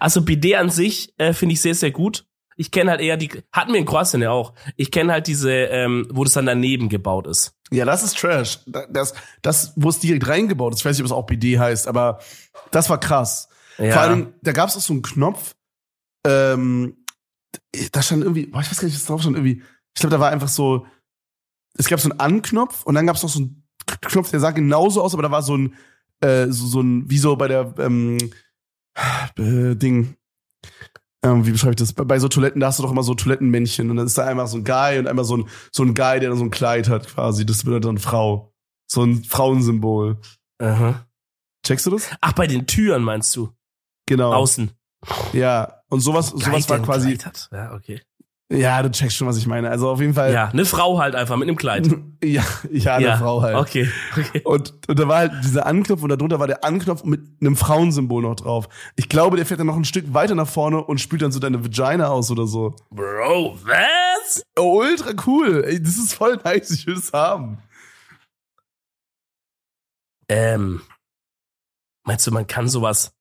Also 0.00 0.22
BD 0.22 0.56
an 0.56 0.70
sich 0.70 1.12
äh, 1.18 1.32
finde 1.32 1.54
ich 1.54 1.60
sehr, 1.60 1.74
sehr 1.74 1.90
gut. 1.90 2.26
Ich 2.56 2.70
kenne 2.70 2.92
halt 2.92 3.00
eher 3.00 3.16
die, 3.16 3.28
hatten 3.52 3.72
wir 3.72 3.80
in 3.80 3.84
Kroatien 3.84 4.22
ja 4.22 4.30
auch. 4.30 4.54
Ich 4.76 4.90
kenne 4.92 5.12
halt 5.12 5.26
diese, 5.26 5.50
ähm, 5.52 6.06
wo 6.12 6.22
das 6.22 6.34
dann 6.34 6.46
daneben 6.46 6.88
gebaut 6.88 7.26
ist. 7.26 7.52
Ja, 7.72 7.84
das 7.84 8.04
ist 8.04 8.16
Trash. 8.16 8.60
Da- 8.66 8.86
Das, 8.86 9.12
das, 9.42 9.72
wo 9.74 9.88
es 9.88 9.98
direkt 9.98 10.28
reingebaut 10.28 10.72
ist, 10.72 10.78
ich 10.80 10.84
weiß 10.84 10.96
nicht, 10.96 11.02
ob 11.02 11.06
es 11.06 11.12
auch 11.12 11.26
BD 11.26 11.58
heißt, 11.58 11.88
aber 11.88 12.20
das 12.70 12.88
war 12.88 13.00
krass. 13.00 13.48
Ja. 13.78 13.92
Vor 13.92 14.02
allem, 14.02 14.34
da 14.42 14.52
gab 14.52 14.68
es 14.68 14.76
auch 14.76 14.80
so 14.80 14.92
einen 14.92 15.02
Knopf, 15.02 15.56
ähm, 16.26 16.96
da 17.92 18.02
stand 18.02 18.22
irgendwie, 18.22 18.46
boah, 18.46 18.60
ich 18.60 18.70
weiß 18.70 18.78
gar 18.78 18.86
nicht, 18.86 18.96
was 18.96 19.04
drauf 19.04 19.20
stand, 19.20 19.36
irgendwie, 19.36 19.62
ich 19.94 20.00
glaube, 20.00 20.14
da 20.14 20.20
war 20.20 20.30
einfach 20.30 20.48
so, 20.48 20.86
es 21.76 21.88
gab 21.88 22.00
so 22.00 22.08
einen 22.10 22.20
An-Knopf 22.20 22.84
und 22.84 22.94
dann 22.94 23.06
gab 23.06 23.16
es 23.16 23.22
noch 23.22 23.30
so 23.30 23.40
einen 23.40 23.64
Knopf, 24.00 24.30
der 24.30 24.40
sah 24.40 24.52
genauso 24.52 25.02
aus, 25.02 25.12
aber 25.12 25.22
da 25.24 25.30
war 25.32 25.42
so 25.42 25.56
ein, 25.56 25.74
äh, 26.24 26.50
so, 26.50 26.66
so 26.66 26.80
ein, 26.80 27.08
wie 27.10 27.18
so 27.18 27.36
bei 27.36 27.48
der, 27.48 27.74
ähm, 27.78 28.18
äh, 29.36 29.74
Ding, 29.74 30.16
ähm, 31.24 31.46
wie 31.46 31.52
beschreibe 31.52 31.72
ich 31.72 31.76
das? 31.76 31.92
Bei, 31.92 32.18
so 32.18 32.28
Toiletten, 32.28 32.60
da 32.60 32.68
hast 32.68 32.78
du 32.78 32.82
doch 32.82 32.90
immer 32.90 33.02
so 33.02 33.14
Toilettenmännchen 33.14 33.90
und 33.90 33.96
dann 33.96 34.06
ist 34.06 34.18
da 34.18 34.26
einmal 34.26 34.46
so 34.46 34.58
ein 34.58 34.64
Guy 34.64 34.98
und 34.98 35.06
einmal 35.06 35.24
so 35.24 35.38
ein, 35.38 35.48
so 35.72 35.82
ein 35.82 35.94
Guy, 35.94 36.20
der 36.20 36.28
dann 36.28 36.38
so 36.38 36.44
ein 36.44 36.50
Kleid 36.50 36.88
hat 36.88 37.06
quasi, 37.08 37.46
das 37.46 37.64
wird 37.64 37.84
dann 37.84 37.98
Frau. 37.98 38.52
So 38.86 39.02
ein 39.02 39.24
Frauensymbol. 39.24 40.18
Aha. 40.60 41.06
Checkst 41.64 41.86
du 41.86 41.90
das? 41.90 42.10
Ach, 42.20 42.34
bei 42.34 42.46
den 42.46 42.66
Türen 42.66 43.02
meinst 43.02 43.34
du? 43.34 43.50
Genau. 44.06 44.32
Außen. 44.34 44.70
Ja, 45.32 45.80
und 45.88 46.00
sowas, 46.00 46.28
sowas 46.28 46.66
Kleid, 46.66 46.68
war 46.68 46.82
quasi. 46.82 47.18
Ja, 47.50 47.74
okay. 47.74 48.02
Ja, 48.56 48.82
du 48.82 48.90
checkst 48.90 49.16
schon, 49.16 49.26
was 49.26 49.36
ich 49.36 49.46
meine. 49.46 49.70
Also 49.70 49.90
auf 49.90 50.00
jeden 50.00 50.14
Fall, 50.14 50.32
Ja, 50.32 50.48
eine 50.48 50.64
Frau 50.64 50.98
halt 50.98 51.14
einfach 51.14 51.36
mit 51.36 51.48
einem 51.48 51.56
Kleid. 51.56 51.88
ja, 52.24 52.42
ja, 52.70 52.96
eine 52.96 53.06
ja. 53.06 53.16
Frau 53.16 53.42
halt. 53.42 53.56
Okay, 53.56 53.88
okay. 54.16 54.42
Und, 54.44 54.74
und 54.88 54.98
da 54.98 55.08
war 55.08 55.18
halt 55.18 55.32
dieser 55.42 55.66
Anknopf 55.66 56.02
und 56.02 56.08
darunter 56.08 56.38
war 56.38 56.46
der 56.46 56.64
Anknopf 56.64 57.04
mit 57.04 57.20
einem 57.40 57.56
Frauensymbol 57.56 58.22
noch 58.22 58.36
drauf. 58.36 58.68
Ich 58.96 59.08
glaube, 59.08 59.36
der 59.36 59.46
fährt 59.46 59.60
dann 59.60 59.66
noch 59.66 59.76
ein 59.76 59.84
Stück 59.84 60.12
weiter 60.14 60.34
nach 60.34 60.48
vorne 60.48 60.82
und 60.82 61.00
spült 61.00 61.22
dann 61.22 61.32
so 61.32 61.40
deine 61.40 61.64
Vagina 61.64 62.08
aus 62.08 62.30
oder 62.30 62.46
so. 62.46 62.74
Bro, 62.90 63.58
was? 63.62 64.42
Ultra 64.58 65.12
cool. 65.26 65.64
Ey, 65.66 65.82
das 65.82 65.96
ist 65.96 66.14
voll 66.14 66.38
nice. 66.44 66.70
Ich 66.70 66.86
will 66.86 66.96
es 66.96 67.12
haben. 67.12 67.58
Ähm, 70.28 70.80
meinst 72.04 72.26
du, 72.26 72.30
man 72.30 72.46
kann 72.46 72.68
sowas, 72.68 73.14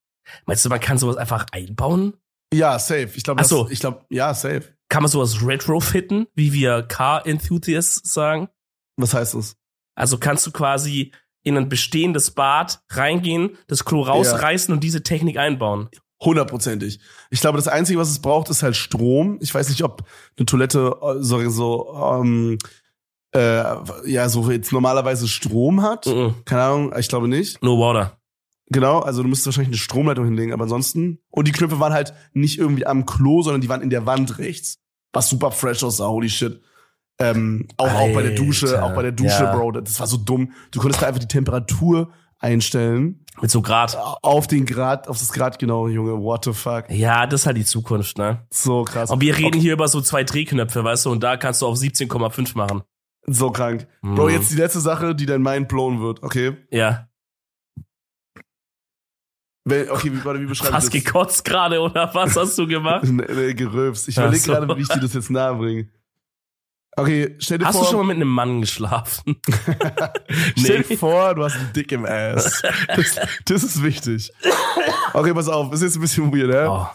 meinst 0.45 0.63
du, 0.63 0.69
man 0.69 0.79
kann 0.79 0.97
sowas 0.97 1.17
einfach 1.17 1.45
einbauen? 1.51 2.13
Ja, 2.53 2.77
safe. 2.79 3.09
Ich 3.15 3.23
glaube, 3.23 3.41
Ach 3.41 3.45
so. 3.45 3.67
ich 3.69 3.79
glaube, 3.79 4.05
ja, 4.09 4.33
safe. 4.33 4.75
Kann 4.93 5.01
man 5.01 5.09
sowas 5.09 5.43
retrofitten, 5.43 6.27
wie 6.35 6.53
wir 6.53 6.83
Car-Enthusiasts 6.83 8.13
sagen? 8.13 8.49
Was 8.95 9.15
heißt 9.15 9.33
das? 9.33 9.55
Also 9.95 10.19
kannst 10.19 10.45
du 10.45 10.51
quasi 10.51 11.11
in 11.41 11.57
ein 11.57 11.67
bestehendes 11.67 12.29
Bad 12.29 12.79
reingehen, 12.91 13.57
das 13.65 13.85
Klo 13.85 14.03
rausreißen 14.03 14.71
und 14.71 14.83
diese 14.83 15.01
Technik 15.01 15.37
einbauen. 15.37 15.89
Hundertprozentig. 16.21 16.99
Ich 17.31 17.41
glaube, 17.41 17.57
das 17.57 17.67
Einzige, 17.67 17.97
was 17.97 18.11
es 18.11 18.19
braucht, 18.19 18.51
ist 18.51 18.61
halt 18.61 18.75
Strom. 18.75 19.39
Ich 19.41 19.51
weiß 19.51 19.69
nicht, 19.69 19.83
ob 19.83 20.03
eine 20.37 20.45
Toilette 20.45 20.95
äh, 21.01 21.23
so, 21.23 21.49
so 21.49 22.21
ähm, 22.21 22.59
äh, 23.33 23.63
ja, 24.05 24.29
so 24.29 24.51
jetzt 24.51 24.71
normalerweise 24.71 25.27
Strom 25.27 25.81
hat. 25.81 26.05
Mhm. 26.05 26.35
Keine 26.45 26.61
Ahnung, 26.61 26.93
ich 26.95 27.07
glaube 27.07 27.27
nicht. 27.27 27.63
No 27.63 27.79
water. 27.79 28.19
Genau, 28.67 28.99
also 28.99 29.23
du 29.23 29.27
müsstest 29.27 29.47
wahrscheinlich 29.47 29.69
eine 29.69 29.77
Stromleitung 29.77 30.25
hinlegen, 30.25 30.53
aber 30.53 30.63
ansonsten. 30.63 31.17
Und 31.31 31.47
die 31.47 31.51
Knöpfe 31.51 31.79
waren 31.79 31.93
halt 31.93 32.13
nicht 32.33 32.59
irgendwie 32.59 32.85
am 32.85 33.07
Klo, 33.07 33.41
sondern 33.41 33.61
die 33.61 33.69
waren 33.69 33.81
in 33.81 33.89
der 33.89 34.05
Wand 34.05 34.37
rechts. 34.37 34.82
Was 35.13 35.29
super 35.29 35.51
fresh 35.51 35.83
aussah, 35.83 36.07
holy 36.07 36.29
shit. 36.29 36.61
Ähm, 37.19 37.67
auch, 37.77 37.93
auch 37.93 38.13
bei 38.13 38.23
der 38.23 38.31
Dusche, 38.31 38.83
auch 38.83 38.93
bei 38.95 39.03
der 39.03 39.11
Dusche, 39.11 39.43
ja. 39.43 39.55
Bro, 39.55 39.73
das 39.73 39.99
war 39.99 40.07
so 40.07 40.17
dumm. 40.17 40.51
Du 40.71 40.79
konntest 40.79 41.01
da 41.03 41.07
einfach 41.07 41.19
die 41.19 41.27
Temperatur 41.27 42.11
einstellen. 42.39 43.23
Mit 43.41 43.49
so 43.49 43.61
Grad. 43.61 43.97
Auf 44.21 44.47
den 44.47 44.65
Grad, 44.65 45.07
auf 45.07 45.17
das 45.17 45.31
Grad 45.31 45.57
genau, 45.59 45.87
Junge, 45.87 46.21
what 46.21 46.45
the 46.45 46.53
fuck. 46.53 46.89
Ja, 46.89 47.25
das 47.25 47.41
ist 47.41 47.47
halt 47.47 47.57
die 47.57 47.65
Zukunft, 47.65 48.17
ne? 48.17 48.45
So 48.51 48.83
krass. 48.83 49.09
Und 49.09 49.21
wir 49.21 49.37
reden 49.37 49.47
Okay, 49.47 49.59
hier 49.59 49.73
über 49.73 49.87
so 49.87 50.01
zwei 50.01 50.23
Drehknöpfe, 50.23 50.83
weißt 50.83 51.05
du, 51.05 51.11
und 51.11 51.23
da 51.23 51.37
kannst 51.37 51.61
du 51.61 51.67
auf 51.67 51.77
17,5 51.77 52.57
machen. 52.57 52.81
So 53.25 53.51
krank. 53.51 53.87
Mhm. 54.01 54.15
Bro, 54.15 54.29
jetzt 54.29 54.51
die 54.51 54.55
letzte 54.55 54.81
Sache, 54.81 55.15
die 55.15 55.25
dein 55.25 55.41
Mind 55.41 55.67
blown 55.67 56.01
wird, 56.01 56.21
okay? 56.23 56.57
Ja. 56.69 57.07
Okay, 59.65 60.11
wie, 60.11 60.25
warte, 60.25 60.41
wie 60.41 60.45
beschreibe 60.45 60.73
Hast 60.73 60.93
ich 60.93 61.03
das? 61.03 61.13
gekotzt 61.13 61.45
gerade 61.45 61.79
oder 61.79 62.13
was 62.13 62.35
hast 62.35 62.57
du 62.57 62.67
gemacht? 62.67 63.03
Nee, 63.07 63.23
nee, 63.33 63.53
gerülpst. 63.53 64.07
Ich 64.09 64.17
überlege 64.17 64.39
so. 64.43 64.51
gerade, 64.51 64.75
wie 64.77 64.81
ich 64.81 64.87
dir 64.89 64.99
das 64.99 65.13
jetzt 65.13 65.29
nahe 65.29 65.55
bringe. 65.55 65.89
Okay, 66.95 67.35
stell 67.39 67.57
dir 67.57 67.65
Hast 67.65 67.75
vor. 67.77 67.85
du 67.85 67.89
schon 67.91 67.99
mal 68.05 68.13
mit 68.13 68.17
einem 68.17 68.29
Mann 68.29 68.61
geschlafen? 68.61 69.37
Stell 70.59 70.79
Nee. 70.79 70.83
dir 70.83 70.97
vor, 70.97 71.33
du 71.33 71.43
hast 71.43 71.55
einen 71.55 71.73
Dick 71.73 71.91
im 71.91 72.05
Ass. 72.05 72.61
Das, 72.95 73.15
das 73.45 73.63
ist 73.63 73.81
wichtig. 73.81 74.31
Okay, 75.13 75.33
pass 75.33 75.47
auf, 75.47 75.73
ist 75.73 75.81
jetzt 75.81 75.95
ein 75.95 76.01
bisschen 76.01 76.31
weird, 76.31 76.49
ne? 76.49 76.69
Oh. 76.69 76.87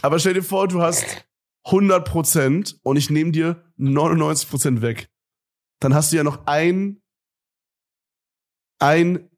Aber 0.00 0.18
stell 0.18 0.32
dir 0.34 0.42
vor, 0.42 0.68
du 0.68 0.80
hast 0.80 1.04
100% 1.66 2.76
und 2.82 2.96
ich 2.96 3.10
nehme 3.10 3.30
dir 3.32 3.62
99% 3.78 4.80
weg. 4.80 5.10
Dann 5.80 5.92
hast 5.92 6.12
du 6.12 6.16
ja 6.16 6.24
noch 6.24 6.46
ein, 6.46 7.02
ein 8.78 9.28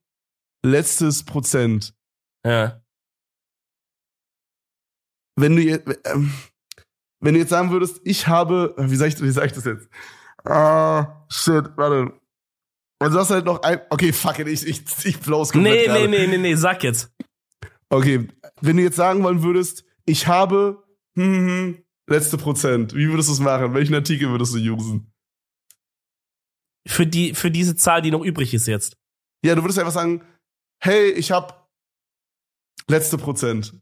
letztes 0.65 1.25
Prozent. 1.25 1.95
Ja. 2.45 2.82
Wenn 5.36 5.57
du 5.57 5.62
jetzt, 5.62 5.88
ähm, 6.05 6.32
wenn 7.20 7.34
du 7.34 7.40
jetzt 7.40 7.51
sagen 7.51 7.70
würdest, 7.70 8.01
ich 8.05 8.26
habe, 8.26 8.74
wie 8.76 8.97
sag 8.97 9.09
ich, 9.09 9.22
wie 9.22 9.30
sag 9.30 9.47
ich 9.47 9.53
das 9.53 9.64
jetzt? 9.64 9.88
Ah, 10.45 11.24
shit, 11.28 11.64
warte. 11.76 12.12
Und 13.01 13.12
du 13.12 13.18
hast 13.18 13.30
halt 13.30 13.45
noch 13.45 13.62
ein, 13.62 13.80
okay, 13.90 14.12
fuck 14.12 14.38
it, 14.38 14.49
ich, 14.49 14.66
ich, 14.66 14.82
ich 15.05 15.20
blow's 15.20 15.55
Nee, 15.55 15.86
nee, 15.88 16.07
nee, 16.07 16.26
nee, 16.26 16.38
nee, 16.38 16.55
sag 16.55 16.84
jetzt. 16.84 17.12
Okay, 17.88 18.28
wenn 18.61 18.76
du 18.76 18.82
jetzt 18.82 18.97
sagen 18.97 19.22
wollen 19.22 19.43
würdest, 19.43 19.84
ich 20.05 20.26
habe 20.26 20.82
hm, 21.14 21.24
hm, 21.24 21.47
hm, 21.47 21.84
letzte 22.07 22.38
Prozent, 22.38 22.95
wie 22.95 23.09
würdest 23.09 23.28
du 23.28 23.34
es 23.34 23.40
machen? 23.40 23.74
Welchen 23.74 23.95
Artikel 23.95 24.30
würdest 24.30 24.55
du 24.55 24.59
usen? 24.59 25.12
Für 26.86 27.07
die, 27.07 27.34
für 27.34 27.51
diese 27.51 27.76
Zahl, 27.76 28.03
die 28.03 28.11
noch 28.11 28.24
übrig 28.24 28.55
ist 28.55 28.66
jetzt. 28.66 28.97
Ja, 29.45 29.55
du 29.55 29.62
würdest 29.62 29.78
einfach 29.78 29.93
sagen, 29.93 30.22
hey, 30.80 31.11
ich 31.11 31.30
habe 31.30 31.55
letzte 32.89 33.18
Prozent. 33.18 33.74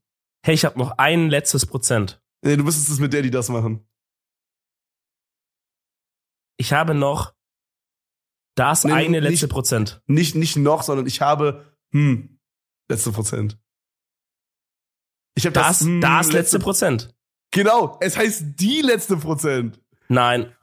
Hey, 0.44 0.54
ich 0.54 0.64
habe 0.64 0.78
noch 0.78 0.92
ein 0.98 1.28
letztes 1.28 1.66
Prozent. 1.66 2.22
Nee, 2.42 2.56
du 2.56 2.64
müsstest 2.64 2.88
es 2.88 2.98
mit 2.98 3.12
der, 3.12 3.22
die 3.22 3.30
das 3.30 3.48
machen. 3.48 3.86
Ich 6.56 6.72
habe 6.72 6.94
noch 6.94 7.34
Das 8.56 8.84
Nee, 8.84 8.92
eine 8.92 9.20
nicht- 9.20 9.30
letzte 9.30 9.48
Prozent. 9.48 10.02
Nicht, 10.06 10.34
nicht 10.34 10.56
noch, 10.56 10.82
sondern 10.82 11.06
ich 11.06 11.20
habe, 11.22 11.76
hm, 11.92 12.38
letzte 12.90 13.12
Prozent. 13.12 13.58
Ich 15.34 15.46
habe 15.46 15.54
Das, 15.54 15.78
das, 15.78 15.86
hm, 15.86 16.00
das 16.00 16.32
letzte 16.32 16.58
Prozent. 16.58 17.14
Genau, 17.52 17.96
es 18.02 18.16
heißt 18.16 18.42
die 18.60 18.82
letzte 18.82 19.16
Prozent. 19.16 19.80
Nein. 20.08 20.54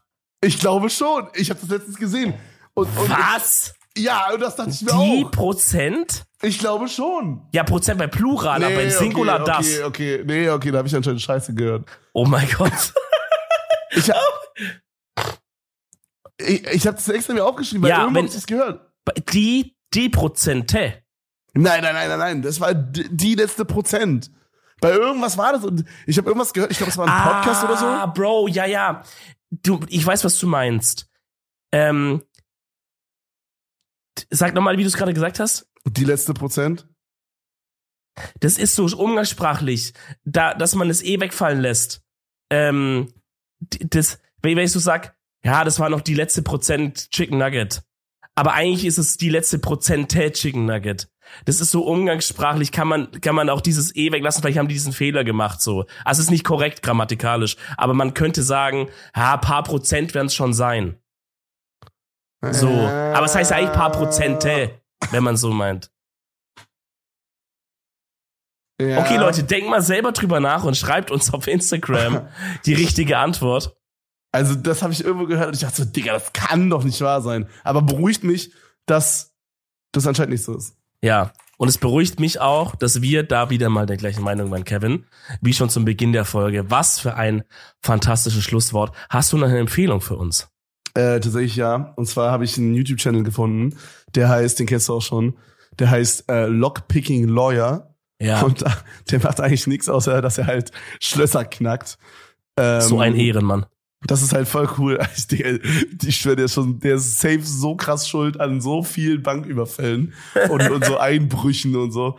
Ich 0.42 0.60
glaube 0.60 0.90
schon. 0.90 1.30
Ich 1.34 1.50
habe 1.50 1.60
das 1.60 1.70
letztens 1.70 1.98
gesehen. 1.98 2.34
Und, 2.76 2.96
und 2.98 3.10
Was? 3.10 3.74
ja, 3.98 4.32
und 4.34 4.42
das 4.42 4.56
dachte 4.58 4.70
ich 4.72 4.82
mir 4.82 4.92
Die 4.92 5.26
auch. 5.26 5.32
Prozent? 5.32 6.27
Ich 6.42 6.60
glaube 6.60 6.88
schon. 6.88 7.48
Ja, 7.52 7.64
Prozent 7.64 7.98
bei 7.98 8.08
Plural, 8.08 8.64
aber 8.64 8.82
im 8.84 8.92
Singular 8.92 9.42
okay, 9.42 9.52
das. 9.52 9.68
Okay, 9.82 9.84
okay, 9.84 10.24
nee, 10.26 10.50
okay, 10.50 10.72
da 10.72 10.80
habe 10.80 10.88
ich 10.88 10.96
anscheinend 10.96 11.22
Scheiße 11.22 11.54
gehört. 11.56 11.88
Oh 12.14 12.26
mein 12.26 12.48
Gott. 12.58 12.94
Ich 13.92 14.10
habe 14.10 14.22
ich, 16.38 16.68
ich 16.68 16.88
habe 16.88 16.98
das 16.98 17.10
extra 17.10 17.34
mir 17.34 17.44
aufgeschrieben, 17.44 17.84
weil 17.84 17.90
Ja, 17.90 18.02
irgendwo 18.02 18.20
habe 18.20 18.28
ich 18.28 18.36
das 18.36 18.46
gehört. 18.46 18.82
Die, 19.34 19.76
die 19.94 20.10
Prozente. 20.10 21.02
Nein, 21.54 21.82
nein, 21.82 21.96
nein, 21.96 22.10
nein, 22.10 22.20
nein, 22.20 22.42
das 22.44 22.60
war 22.60 22.74
die 22.76 23.34
letzte 23.36 23.66
Prozent. 23.66 24.30
Bei 24.80 24.92
irgendwas 24.92 25.38
war 25.40 25.54
das 25.54 25.64
und 25.64 25.86
ich 26.06 26.18
habe 26.20 26.28
irgendwas 26.28 26.54
gehört, 26.54 26.70
ich 26.72 26.78
glaube, 26.78 26.92
es 26.92 26.98
war 26.98 27.08
ein 27.08 27.34
Podcast 27.34 27.64
oder 27.64 27.74
Ah, 27.82 28.06
so. 28.06 28.14
Bro, 28.14 28.48
ja, 28.50 28.66
ja. 28.66 29.02
Du, 29.50 29.80
ich 29.90 30.06
weiß, 30.06 30.24
was 30.24 30.38
du 30.38 30.46
meinst. 30.46 31.10
Ähm, 31.72 32.22
sag 34.30 34.54
nochmal, 34.54 34.78
wie 34.78 34.84
du 34.84 34.88
es 34.88 34.98
gerade 34.98 35.14
gesagt 35.14 35.40
hast. 35.40 35.67
Die 35.90 36.04
letzte 36.04 36.34
Prozent. 36.34 36.88
Das 38.40 38.58
ist 38.58 38.76
so 38.76 38.86
umgangssprachlich, 38.98 39.94
da, 40.26 40.54
dass 40.54 40.76
man 40.76 40.90
es 40.90 41.04
eh 41.04 41.20
wegfallen 41.20 41.62
lässt. 41.62 42.02
Ähm, 42.52 43.14
das, 43.60 44.20
wenn 44.42 44.58
ich 44.58 44.72
so 44.72 44.80
sag, 44.80 45.16
ja, 45.44 45.64
das 45.64 45.80
war 45.80 45.90
noch 45.90 46.02
die 46.02 46.14
letzte 46.14 46.42
Prozent 46.42 47.12
Chicken 47.12 47.38
Nugget. 47.38 47.84
Aber 48.36 48.54
eigentlich 48.54 48.86
ist 48.86 48.98
es 48.98 49.18
die 49.18 49.30
letzte 49.30 49.60
Prozente 49.60 50.32
Chicken 50.32 50.66
Nugget. 50.66 51.10
Das 51.46 51.60
ist 51.60 51.72
so 51.72 51.86
umgangssprachlich, 51.86 52.72
kann 52.72 52.88
man, 52.88 53.12
kann 53.22 53.36
man 53.36 53.50
auch 53.50 53.62
dieses 53.62 53.96
E 53.96 54.12
weglassen, 54.12 54.42
vielleicht 54.42 54.58
haben 54.58 54.68
die 54.68 54.76
diesen 54.76 54.94
Fehler 54.94 55.24
gemacht, 55.24 55.62
so. 55.62 55.86
Also 56.06 56.20
es 56.20 56.28
ist 56.28 56.32
nicht 56.32 56.46
korrekt 56.46 56.82
grammatikalisch, 56.82 57.58
aber 57.76 57.94
man 57.94 58.14
könnte 58.14 58.44
sagen, 58.44 58.90
ja, 59.16 59.38
paar 59.38 59.64
Prozent 59.64 60.14
werden 60.14 60.28
es 60.28 60.36
schon 60.36 60.54
sein. 60.54 60.98
So. 62.52 62.70
Aber 62.70 63.26
es 63.26 63.36
heißt 63.36 63.52
ja 63.52 63.58
eigentlich 63.58 63.74
paar 63.74 63.92
Prozente, 63.92 64.80
wenn 65.12 65.24
man 65.24 65.38
so 65.38 65.52
meint. 65.52 65.92
Ja. 68.80 69.00
Okay, 69.00 69.18
Leute, 69.18 69.44
denkt 69.44 69.70
mal 69.70 69.82
selber 69.82 70.12
drüber 70.12 70.40
nach 70.40 70.64
und 70.64 70.78
schreibt 70.78 71.10
uns 71.10 71.34
auf 71.34 71.48
Instagram 71.48 72.28
die 72.66 72.74
richtige 72.74 73.18
Antwort. 73.18 73.76
Also, 74.32 74.54
das 74.54 74.84
habe 74.84 74.94
ich 74.94 75.04
irgendwo 75.04 75.26
gehört 75.26 75.48
und 75.48 75.56
ich 75.56 75.62
dachte 75.62 75.84
so, 75.84 75.86
Digga, 75.86 76.14
das 76.14 76.32
kann 76.34 76.70
doch 76.70 76.84
nicht 76.84 77.02
wahr 77.02 77.22
sein. 77.22 77.50
Aber 77.64 77.82
beruhigt 77.82 78.24
mich, 78.24 78.52
dass 78.86 79.34
das 79.94 80.06
anscheinend 80.06 80.34
nicht 80.34 80.44
so 80.44 80.56
ist. 80.56 80.78
Ja. 81.02 81.34
Und 81.58 81.70
es 81.70 81.80
beruhigt 81.80 82.20
mich 82.20 82.40
auch, 82.40 82.76
dass 82.76 83.02
wir 83.02 83.24
da 83.24 83.50
wieder 83.50 83.70
mal 83.70 83.88
der 83.88 83.98
gleichen 83.98 84.24
Meinung 84.24 84.52
waren, 84.52 84.64
Kevin. 84.64 85.06
Wie 85.42 85.54
schon 85.54 85.72
zum 85.72 85.86
Beginn 85.86 86.14
der 86.14 86.26
Folge. 86.26 86.70
Was 86.70 87.00
für 87.00 87.16
ein 87.16 87.44
fantastisches 87.82 88.44
Schlusswort. 88.44 88.96
Hast 89.10 89.34
du 89.34 89.38
noch 89.38 89.48
eine 89.48 89.58
Empfehlung 89.58 90.02
für 90.02 90.18
uns? 90.18 90.50
Äh, 90.94 91.20
tatsächlich 91.20 91.56
ja. 91.56 91.94
Und 91.96 92.08
zwar 92.08 92.32
habe 92.32 92.46
ich 92.46 92.58
einen 92.58 92.74
YouTube-Channel 92.74 93.24
gefunden, 93.24 93.78
der 94.16 94.30
heißt, 94.30 94.60
den 94.60 94.68
kennst 94.68 94.90
du 94.90 94.96
auch 94.96 95.02
schon, 95.02 95.38
der 95.80 95.92
heißt 95.92 96.30
äh, 96.30 96.48
Lockpicking 96.48 97.28
Lawyer. 97.28 97.94
Ja. 98.20 98.42
Und 98.42 98.64
äh, 98.64 98.70
der 99.12 99.20
macht 99.22 99.40
eigentlich 99.40 99.68
nichts, 99.68 99.90
außer 99.90 100.22
dass 100.22 100.38
er 100.38 100.48
halt 100.48 100.72
Schlösser 101.00 101.46
knackt. 101.46 101.98
Ähm, 102.58 102.82
so 102.82 103.00
ein 103.00 103.16
Ehrenmann. 103.16 103.66
Das 104.06 104.22
ist 104.22 104.34
halt 104.34 104.48
voll 104.48 104.70
cool. 104.78 105.00
Ich, 105.16 105.28
denke, 105.28 105.62
ich 106.06 106.18
schwöre, 106.18 106.36
der 106.36 106.46
ist 106.46 106.54
schon, 106.54 106.80
der 106.80 106.96
ist 106.96 107.20
safe 107.20 107.42
so 107.42 107.76
krass 107.76 108.08
schuld 108.08 108.40
an 108.40 108.62
so 108.62 108.84
vielen 108.84 109.24
Banküberfällen 109.24 110.14
und, 110.50 110.70
und 110.70 110.86
so 110.86 110.98
Einbrüchen 110.98 111.76
und 111.76 111.92
so. 111.92 112.18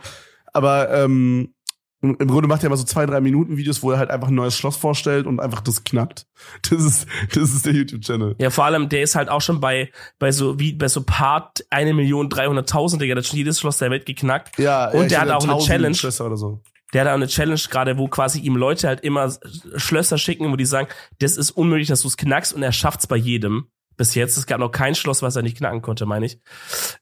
Aber 0.53 0.91
ähm, 0.91 1.53
im 2.01 2.27
Grunde 2.27 2.47
macht 2.47 2.63
er 2.63 2.67
immer 2.67 2.77
so 2.77 2.85
zwei, 2.85 3.05
drei 3.05 3.19
Minuten 3.19 3.57
Videos, 3.57 3.83
wo 3.83 3.91
er 3.91 3.97
halt 3.97 4.09
einfach 4.09 4.29
ein 4.29 4.35
neues 4.35 4.55
Schloss 4.55 4.77
vorstellt 4.77 5.27
und 5.27 5.39
einfach 5.39 5.61
das 5.61 5.83
knackt. 5.83 6.25
Das 6.69 6.83
ist, 6.83 7.07
das 7.33 7.53
ist 7.53 7.65
der 7.65 7.73
YouTube-Channel. 7.73 8.35
Ja, 8.39 8.49
vor 8.49 8.65
allem, 8.65 8.89
der 8.89 9.01
ist 9.01 9.15
halt 9.15 9.29
auch 9.29 9.41
schon 9.41 9.59
bei, 9.59 9.91
bei 10.17 10.31
so, 10.31 10.59
wie, 10.59 10.73
bei 10.73 10.87
so 10.87 11.03
Part 11.03 11.65
1.300.000, 11.71 12.97
Digga, 12.99 13.15
der 13.15 13.21
hat 13.21 13.27
schon 13.27 13.37
jedes 13.37 13.59
Schloss 13.59 13.77
der 13.77 13.91
Welt 13.91 14.05
geknackt. 14.05 14.57
Ja, 14.57 14.89
Und 14.89 15.03
ich 15.03 15.07
der 15.09 15.21
hat 15.21 15.29
auch 15.29 15.43
eine 15.43 15.53
1000 15.53 15.67
Challenge. 15.67 15.95
Schlösser 15.95 16.25
oder 16.25 16.37
so. 16.37 16.61
Der 16.93 17.01
hat 17.01 17.09
auch 17.09 17.15
eine 17.15 17.27
Challenge 17.27 17.59
gerade, 17.69 17.97
wo 17.97 18.07
quasi 18.07 18.39
ihm 18.39 18.55
Leute 18.55 18.87
halt 18.87 19.01
immer 19.01 19.31
Schlösser 19.75 20.17
schicken, 20.17 20.51
wo 20.51 20.55
die 20.55 20.65
sagen, 20.65 20.87
das 21.19 21.37
ist 21.37 21.51
unmöglich, 21.51 21.87
dass 21.87 22.01
du 22.01 22.07
es 22.07 22.17
knackst 22.17 22.53
und 22.53 22.63
er 22.63 22.71
schafft's 22.71 23.07
bei 23.07 23.17
jedem. 23.17 23.67
Bis 23.99 24.15
jetzt. 24.15 24.37
Es 24.37 24.45
gab 24.45 24.59
noch 24.61 24.71
kein 24.71 24.95
Schloss, 24.95 25.21
was 25.21 25.35
er 25.35 25.41
nicht 25.41 25.57
knacken 25.57 25.81
konnte, 25.81 26.05
meine 26.05 26.25
ich. 26.25 26.39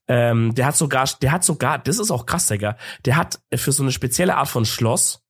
Ähm, 0.08 0.56
der 0.56 0.66
hat 0.66 0.76
sogar, 0.76 1.08
der 1.22 1.32
hat 1.32 1.44
sogar, 1.44 1.78
das 1.78 2.00
ist 2.00 2.10
auch 2.10 2.26
krass, 2.26 2.48
Digga. 2.48 2.76
Der 3.06 3.16
hat 3.18 3.40
für 3.54 3.72
so 3.72 3.84
eine 3.84 3.92
spezielle 3.92 4.36
Art 4.36 4.48
von 4.48 4.66
Schloss, 4.66 5.24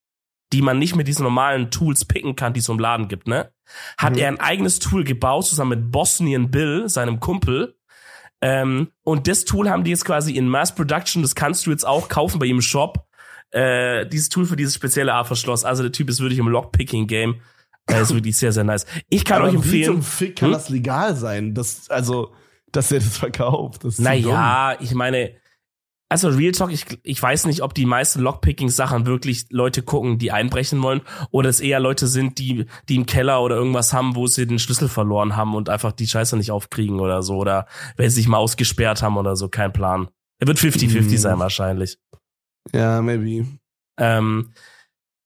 die 0.54 0.62
man 0.62 0.80
nicht 0.80 0.96
mit 0.96 1.10
diesen 1.10 1.24
normalen 1.24 1.70
Tools 1.70 2.06
picken 2.06 2.38
kann, 2.38 2.54
die 2.54 2.62
es 2.62 2.70
im 2.70 2.80
Laden 2.80 3.10
gibt, 3.10 3.28
ne? 3.28 3.52
Hat 3.98 4.14
Mhm. 4.14 4.20
er 4.20 4.28
ein 4.30 4.40
eigenes 4.40 4.80
Tool 4.80 5.04
gebaut, 5.04 5.46
zusammen 5.46 5.82
mit 5.82 5.92
Bosnian 5.92 6.52
Bill, 6.52 6.88
seinem 6.88 7.20
Kumpel. 7.20 7.76
Ähm, 8.42 8.88
und 9.04 9.28
das 9.28 9.44
Tool 9.44 9.70
haben 9.70 9.84
die 9.84 9.92
jetzt 9.92 10.06
quasi 10.06 10.38
in 10.38 10.48
Mass 10.48 10.74
Production, 10.74 11.22
das 11.22 11.36
kannst 11.36 11.66
du 11.66 11.72
jetzt 11.72 11.86
auch 11.86 12.08
kaufen 12.08 12.40
bei 12.40 12.46
ihm 12.46 12.58
im 12.58 12.62
Shop. 12.62 13.06
Äh, 13.52 14.06
dieses 14.08 14.30
Tool 14.30 14.46
für 14.46 14.56
dieses 14.56 14.76
spezielle 14.76 15.14
Art 15.14 15.28
von 15.28 15.36
Schloss. 15.36 15.66
Also 15.66 15.84
der 15.84 15.92
Typ 15.92 16.10
ist 16.10 16.22
wirklich 16.22 16.40
im 16.40 16.48
Lockpicking-Game. 16.48 17.42
Er 17.88 18.02
ist 18.02 18.14
wirklich 18.14 18.36
sehr, 18.38 18.52
sehr 18.52 18.64
nice. 18.64 18.86
Ich 19.10 19.24
kann 19.26 19.38
Aber 19.38 19.48
euch 19.48 19.54
Wie 19.54 19.58
empfehlen. 19.58 19.86
zum 19.94 20.02
Fick 20.04 20.36
kann 20.38 20.48
Hm? 20.50 20.54
das 20.54 20.70
legal 20.70 21.16
sein? 21.16 21.54
Das, 21.54 21.90
also, 21.90 22.34
dass 22.72 22.92
er 22.92 23.00
das 23.00 23.18
verkauft. 23.18 23.84
Das 23.86 23.98
Naja, 24.00 24.76
ich 24.80 24.94
meine, 24.94 25.32
also 26.10 26.30
Real 26.30 26.52
Talk, 26.54 26.72
ich, 26.72 26.86
ich 27.04 27.22
weiß 27.22 27.46
nicht, 27.48 27.62
ob 27.64 27.74
die 27.74 27.86
meisten 27.86 28.22
Lockpicking-Sachen 28.22 29.06
wirklich 29.06 29.48
Leute 29.50 29.82
gucken, 29.84 30.18
die 30.20 30.32
einbrechen 30.32 30.82
wollen, 30.82 31.02
oder 31.32 31.50
es 31.50 31.60
eher 31.60 31.80
Leute 31.82 32.08
sind, 32.08 32.40
die, 32.40 32.66
die 32.88 32.96
im 32.96 33.06
Keller 33.06 33.42
oder 33.42 33.56
irgendwas 33.56 33.92
haben, 33.94 34.16
wo 34.16 34.26
sie 34.28 34.48
den 34.48 34.60
Schlüssel 34.60 34.88
verloren 34.88 35.36
haben 35.36 35.54
und 35.56 35.68
einfach 35.70 35.92
die 35.92 36.08
Scheiße 36.08 36.38
nicht 36.38 36.52
aufkriegen 36.52 37.00
oder 37.02 37.24
so, 37.24 37.36
oder 37.38 37.68
wenn 37.98 38.10
sie 38.10 38.16
sich 38.18 38.28
mal 38.30 38.38
ausgesperrt 38.38 39.02
haben 39.02 39.18
oder 39.18 39.36
so, 39.36 39.50
kein 39.50 39.74
Plan. 39.74 40.10
Er 40.40 40.48
wird 40.48 40.60
50-50 40.60 40.94
Hm. 41.12 41.18
sein 41.18 41.40
wahrscheinlich. 41.40 41.98
dumm. 42.12 42.20
Ja, 42.80 43.02
maybe. 43.02 43.46
Ähm, 44.00 44.52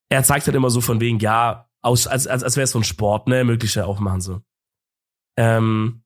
er 0.09 0.23
zeigt 0.23 0.45
halt 0.47 0.55
immer 0.55 0.69
so 0.71 0.81
von 0.81 0.99
wegen, 0.99 1.19
ja, 1.19 1.67
aus, 1.81 2.07
als, 2.07 2.27
als, 2.27 2.43
als 2.43 2.55
wäre 2.55 2.65
es 2.65 2.71
so 2.71 2.79
ein 2.79 2.83
Sport, 2.83 3.27
ne, 3.27 3.43
mögliche 3.43 3.85
auch 3.85 3.99
machen 3.99 4.21
so. 4.21 4.41
Ähm, 5.37 6.03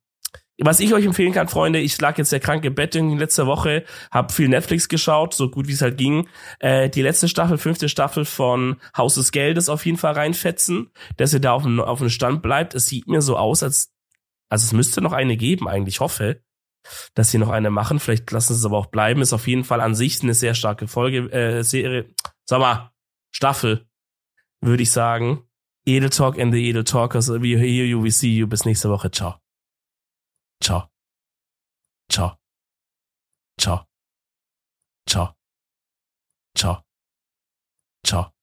was 0.58 0.80
ich 0.80 0.94
euch 0.94 1.06
empfehlen 1.06 1.34
kann, 1.34 1.50
Freunde, 1.50 1.80
ich 1.80 2.00
lag 2.00 2.18
jetzt 2.18 2.30
sehr 2.30 2.40
krank 2.40 2.64
im 2.64 2.76
Bett 2.76 2.96
in 2.96 3.18
letzter 3.18 3.46
Woche, 3.46 3.84
habe 4.10 4.32
viel 4.32 4.48
Netflix 4.48 4.88
geschaut, 4.88 5.34
so 5.34 5.50
gut 5.50 5.68
wie 5.68 5.74
es 5.74 5.82
halt 5.82 5.98
ging. 5.98 6.30
Äh, 6.60 6.90
die 6.90 7.02
letzte 7.02 7.28
Staffel, 7.28 7.58
fünfte 7.58 7.90
Staffel 7.90 8.24
von 8.24 8.78
Haus 8.96 9.16
des 9.16 9.32
Geldes 9.32 9.68
auf 9.68 9.86
jeden 9.86 9.98
Fall 9.98 10.14
reinfetzen, 10.14 10.92
dass 11.18 11.34
ihr 11.34 11.42
da 11.42 11.52
auf 11.52 11.64
dem, 11.64 11.82
auf 11.82 12.00
dem 12.00 12.10
Stand 12.10 12.42
bleibt. 12.42 12.74
Es 12.74 12.86
sieht 12.86 13.08
mir 13.08 13.22
so 13.22 13.38
aus, 13.38 13.64
als, 13.64 13.92
also 14.50 14.64
es 14.64 14.72
müsste 14.72 15.02
noch 15.02 15.12
eine 15.12 15.36
geben, 15.36 15.68
eigentlich, 15.68 15.96
ich 15.96 16.00
hoffe, 16.00 16.42
dass 17.16 17.32
sie 17.32 17.38
noch 17.38 17.50
eine 17.50 17.70
machen. 17.70 18.00
Vielleicht 18.00 18.32
lassen 18.32 18.54
sie 18.54 18.60
es 18.60 18.66
aber 18.66 18.78
auch 18.78 18.86
bleiben. 18.86 19.22
Ist 19.22 19.34
auf 19.34 19.48
jeden 19.48 19.64
Fall 19.64 19.82
an 19.82 19.96
sich 19.96 20.22
eine 20.22 20.34
sehr 20.34 20.54
starke 20.54 20.88
Folge, 20.88 21.32
äh, 21.32 21.64
Serie, 21.64 22.14
sag 22.46 22.60
mal, 22.60 22.92
Staffel, 23.32 23.88
würde 24.62 24.84
ich 24.84 24.92
sagen. 24.92 25.45
Edel 25.88 26.10
Talk 26.10 26.38
and 26.40 26.52
the 26.52 26.70
Edel 26.70 26.84
Talkers. 26.84 27.30
We 27.30 27.58
hear 27.58 27.86
you, 27.86 28.00
we 28.00 28.10
see 28.10 28.30
you. 28.30 28.48
Bis 28.48 28.66
nächste 28.66 28.90
Woche. 28.90 29.12
Ciao. 29.12 29.40
Ciao. 30.62 30.90
Ciao. 32.10 32.38
Ciao. 33.58 33.86
Ciao. 35.08 35.36
Ciao. 36.56 36.82
Ciao. 38.04 38.35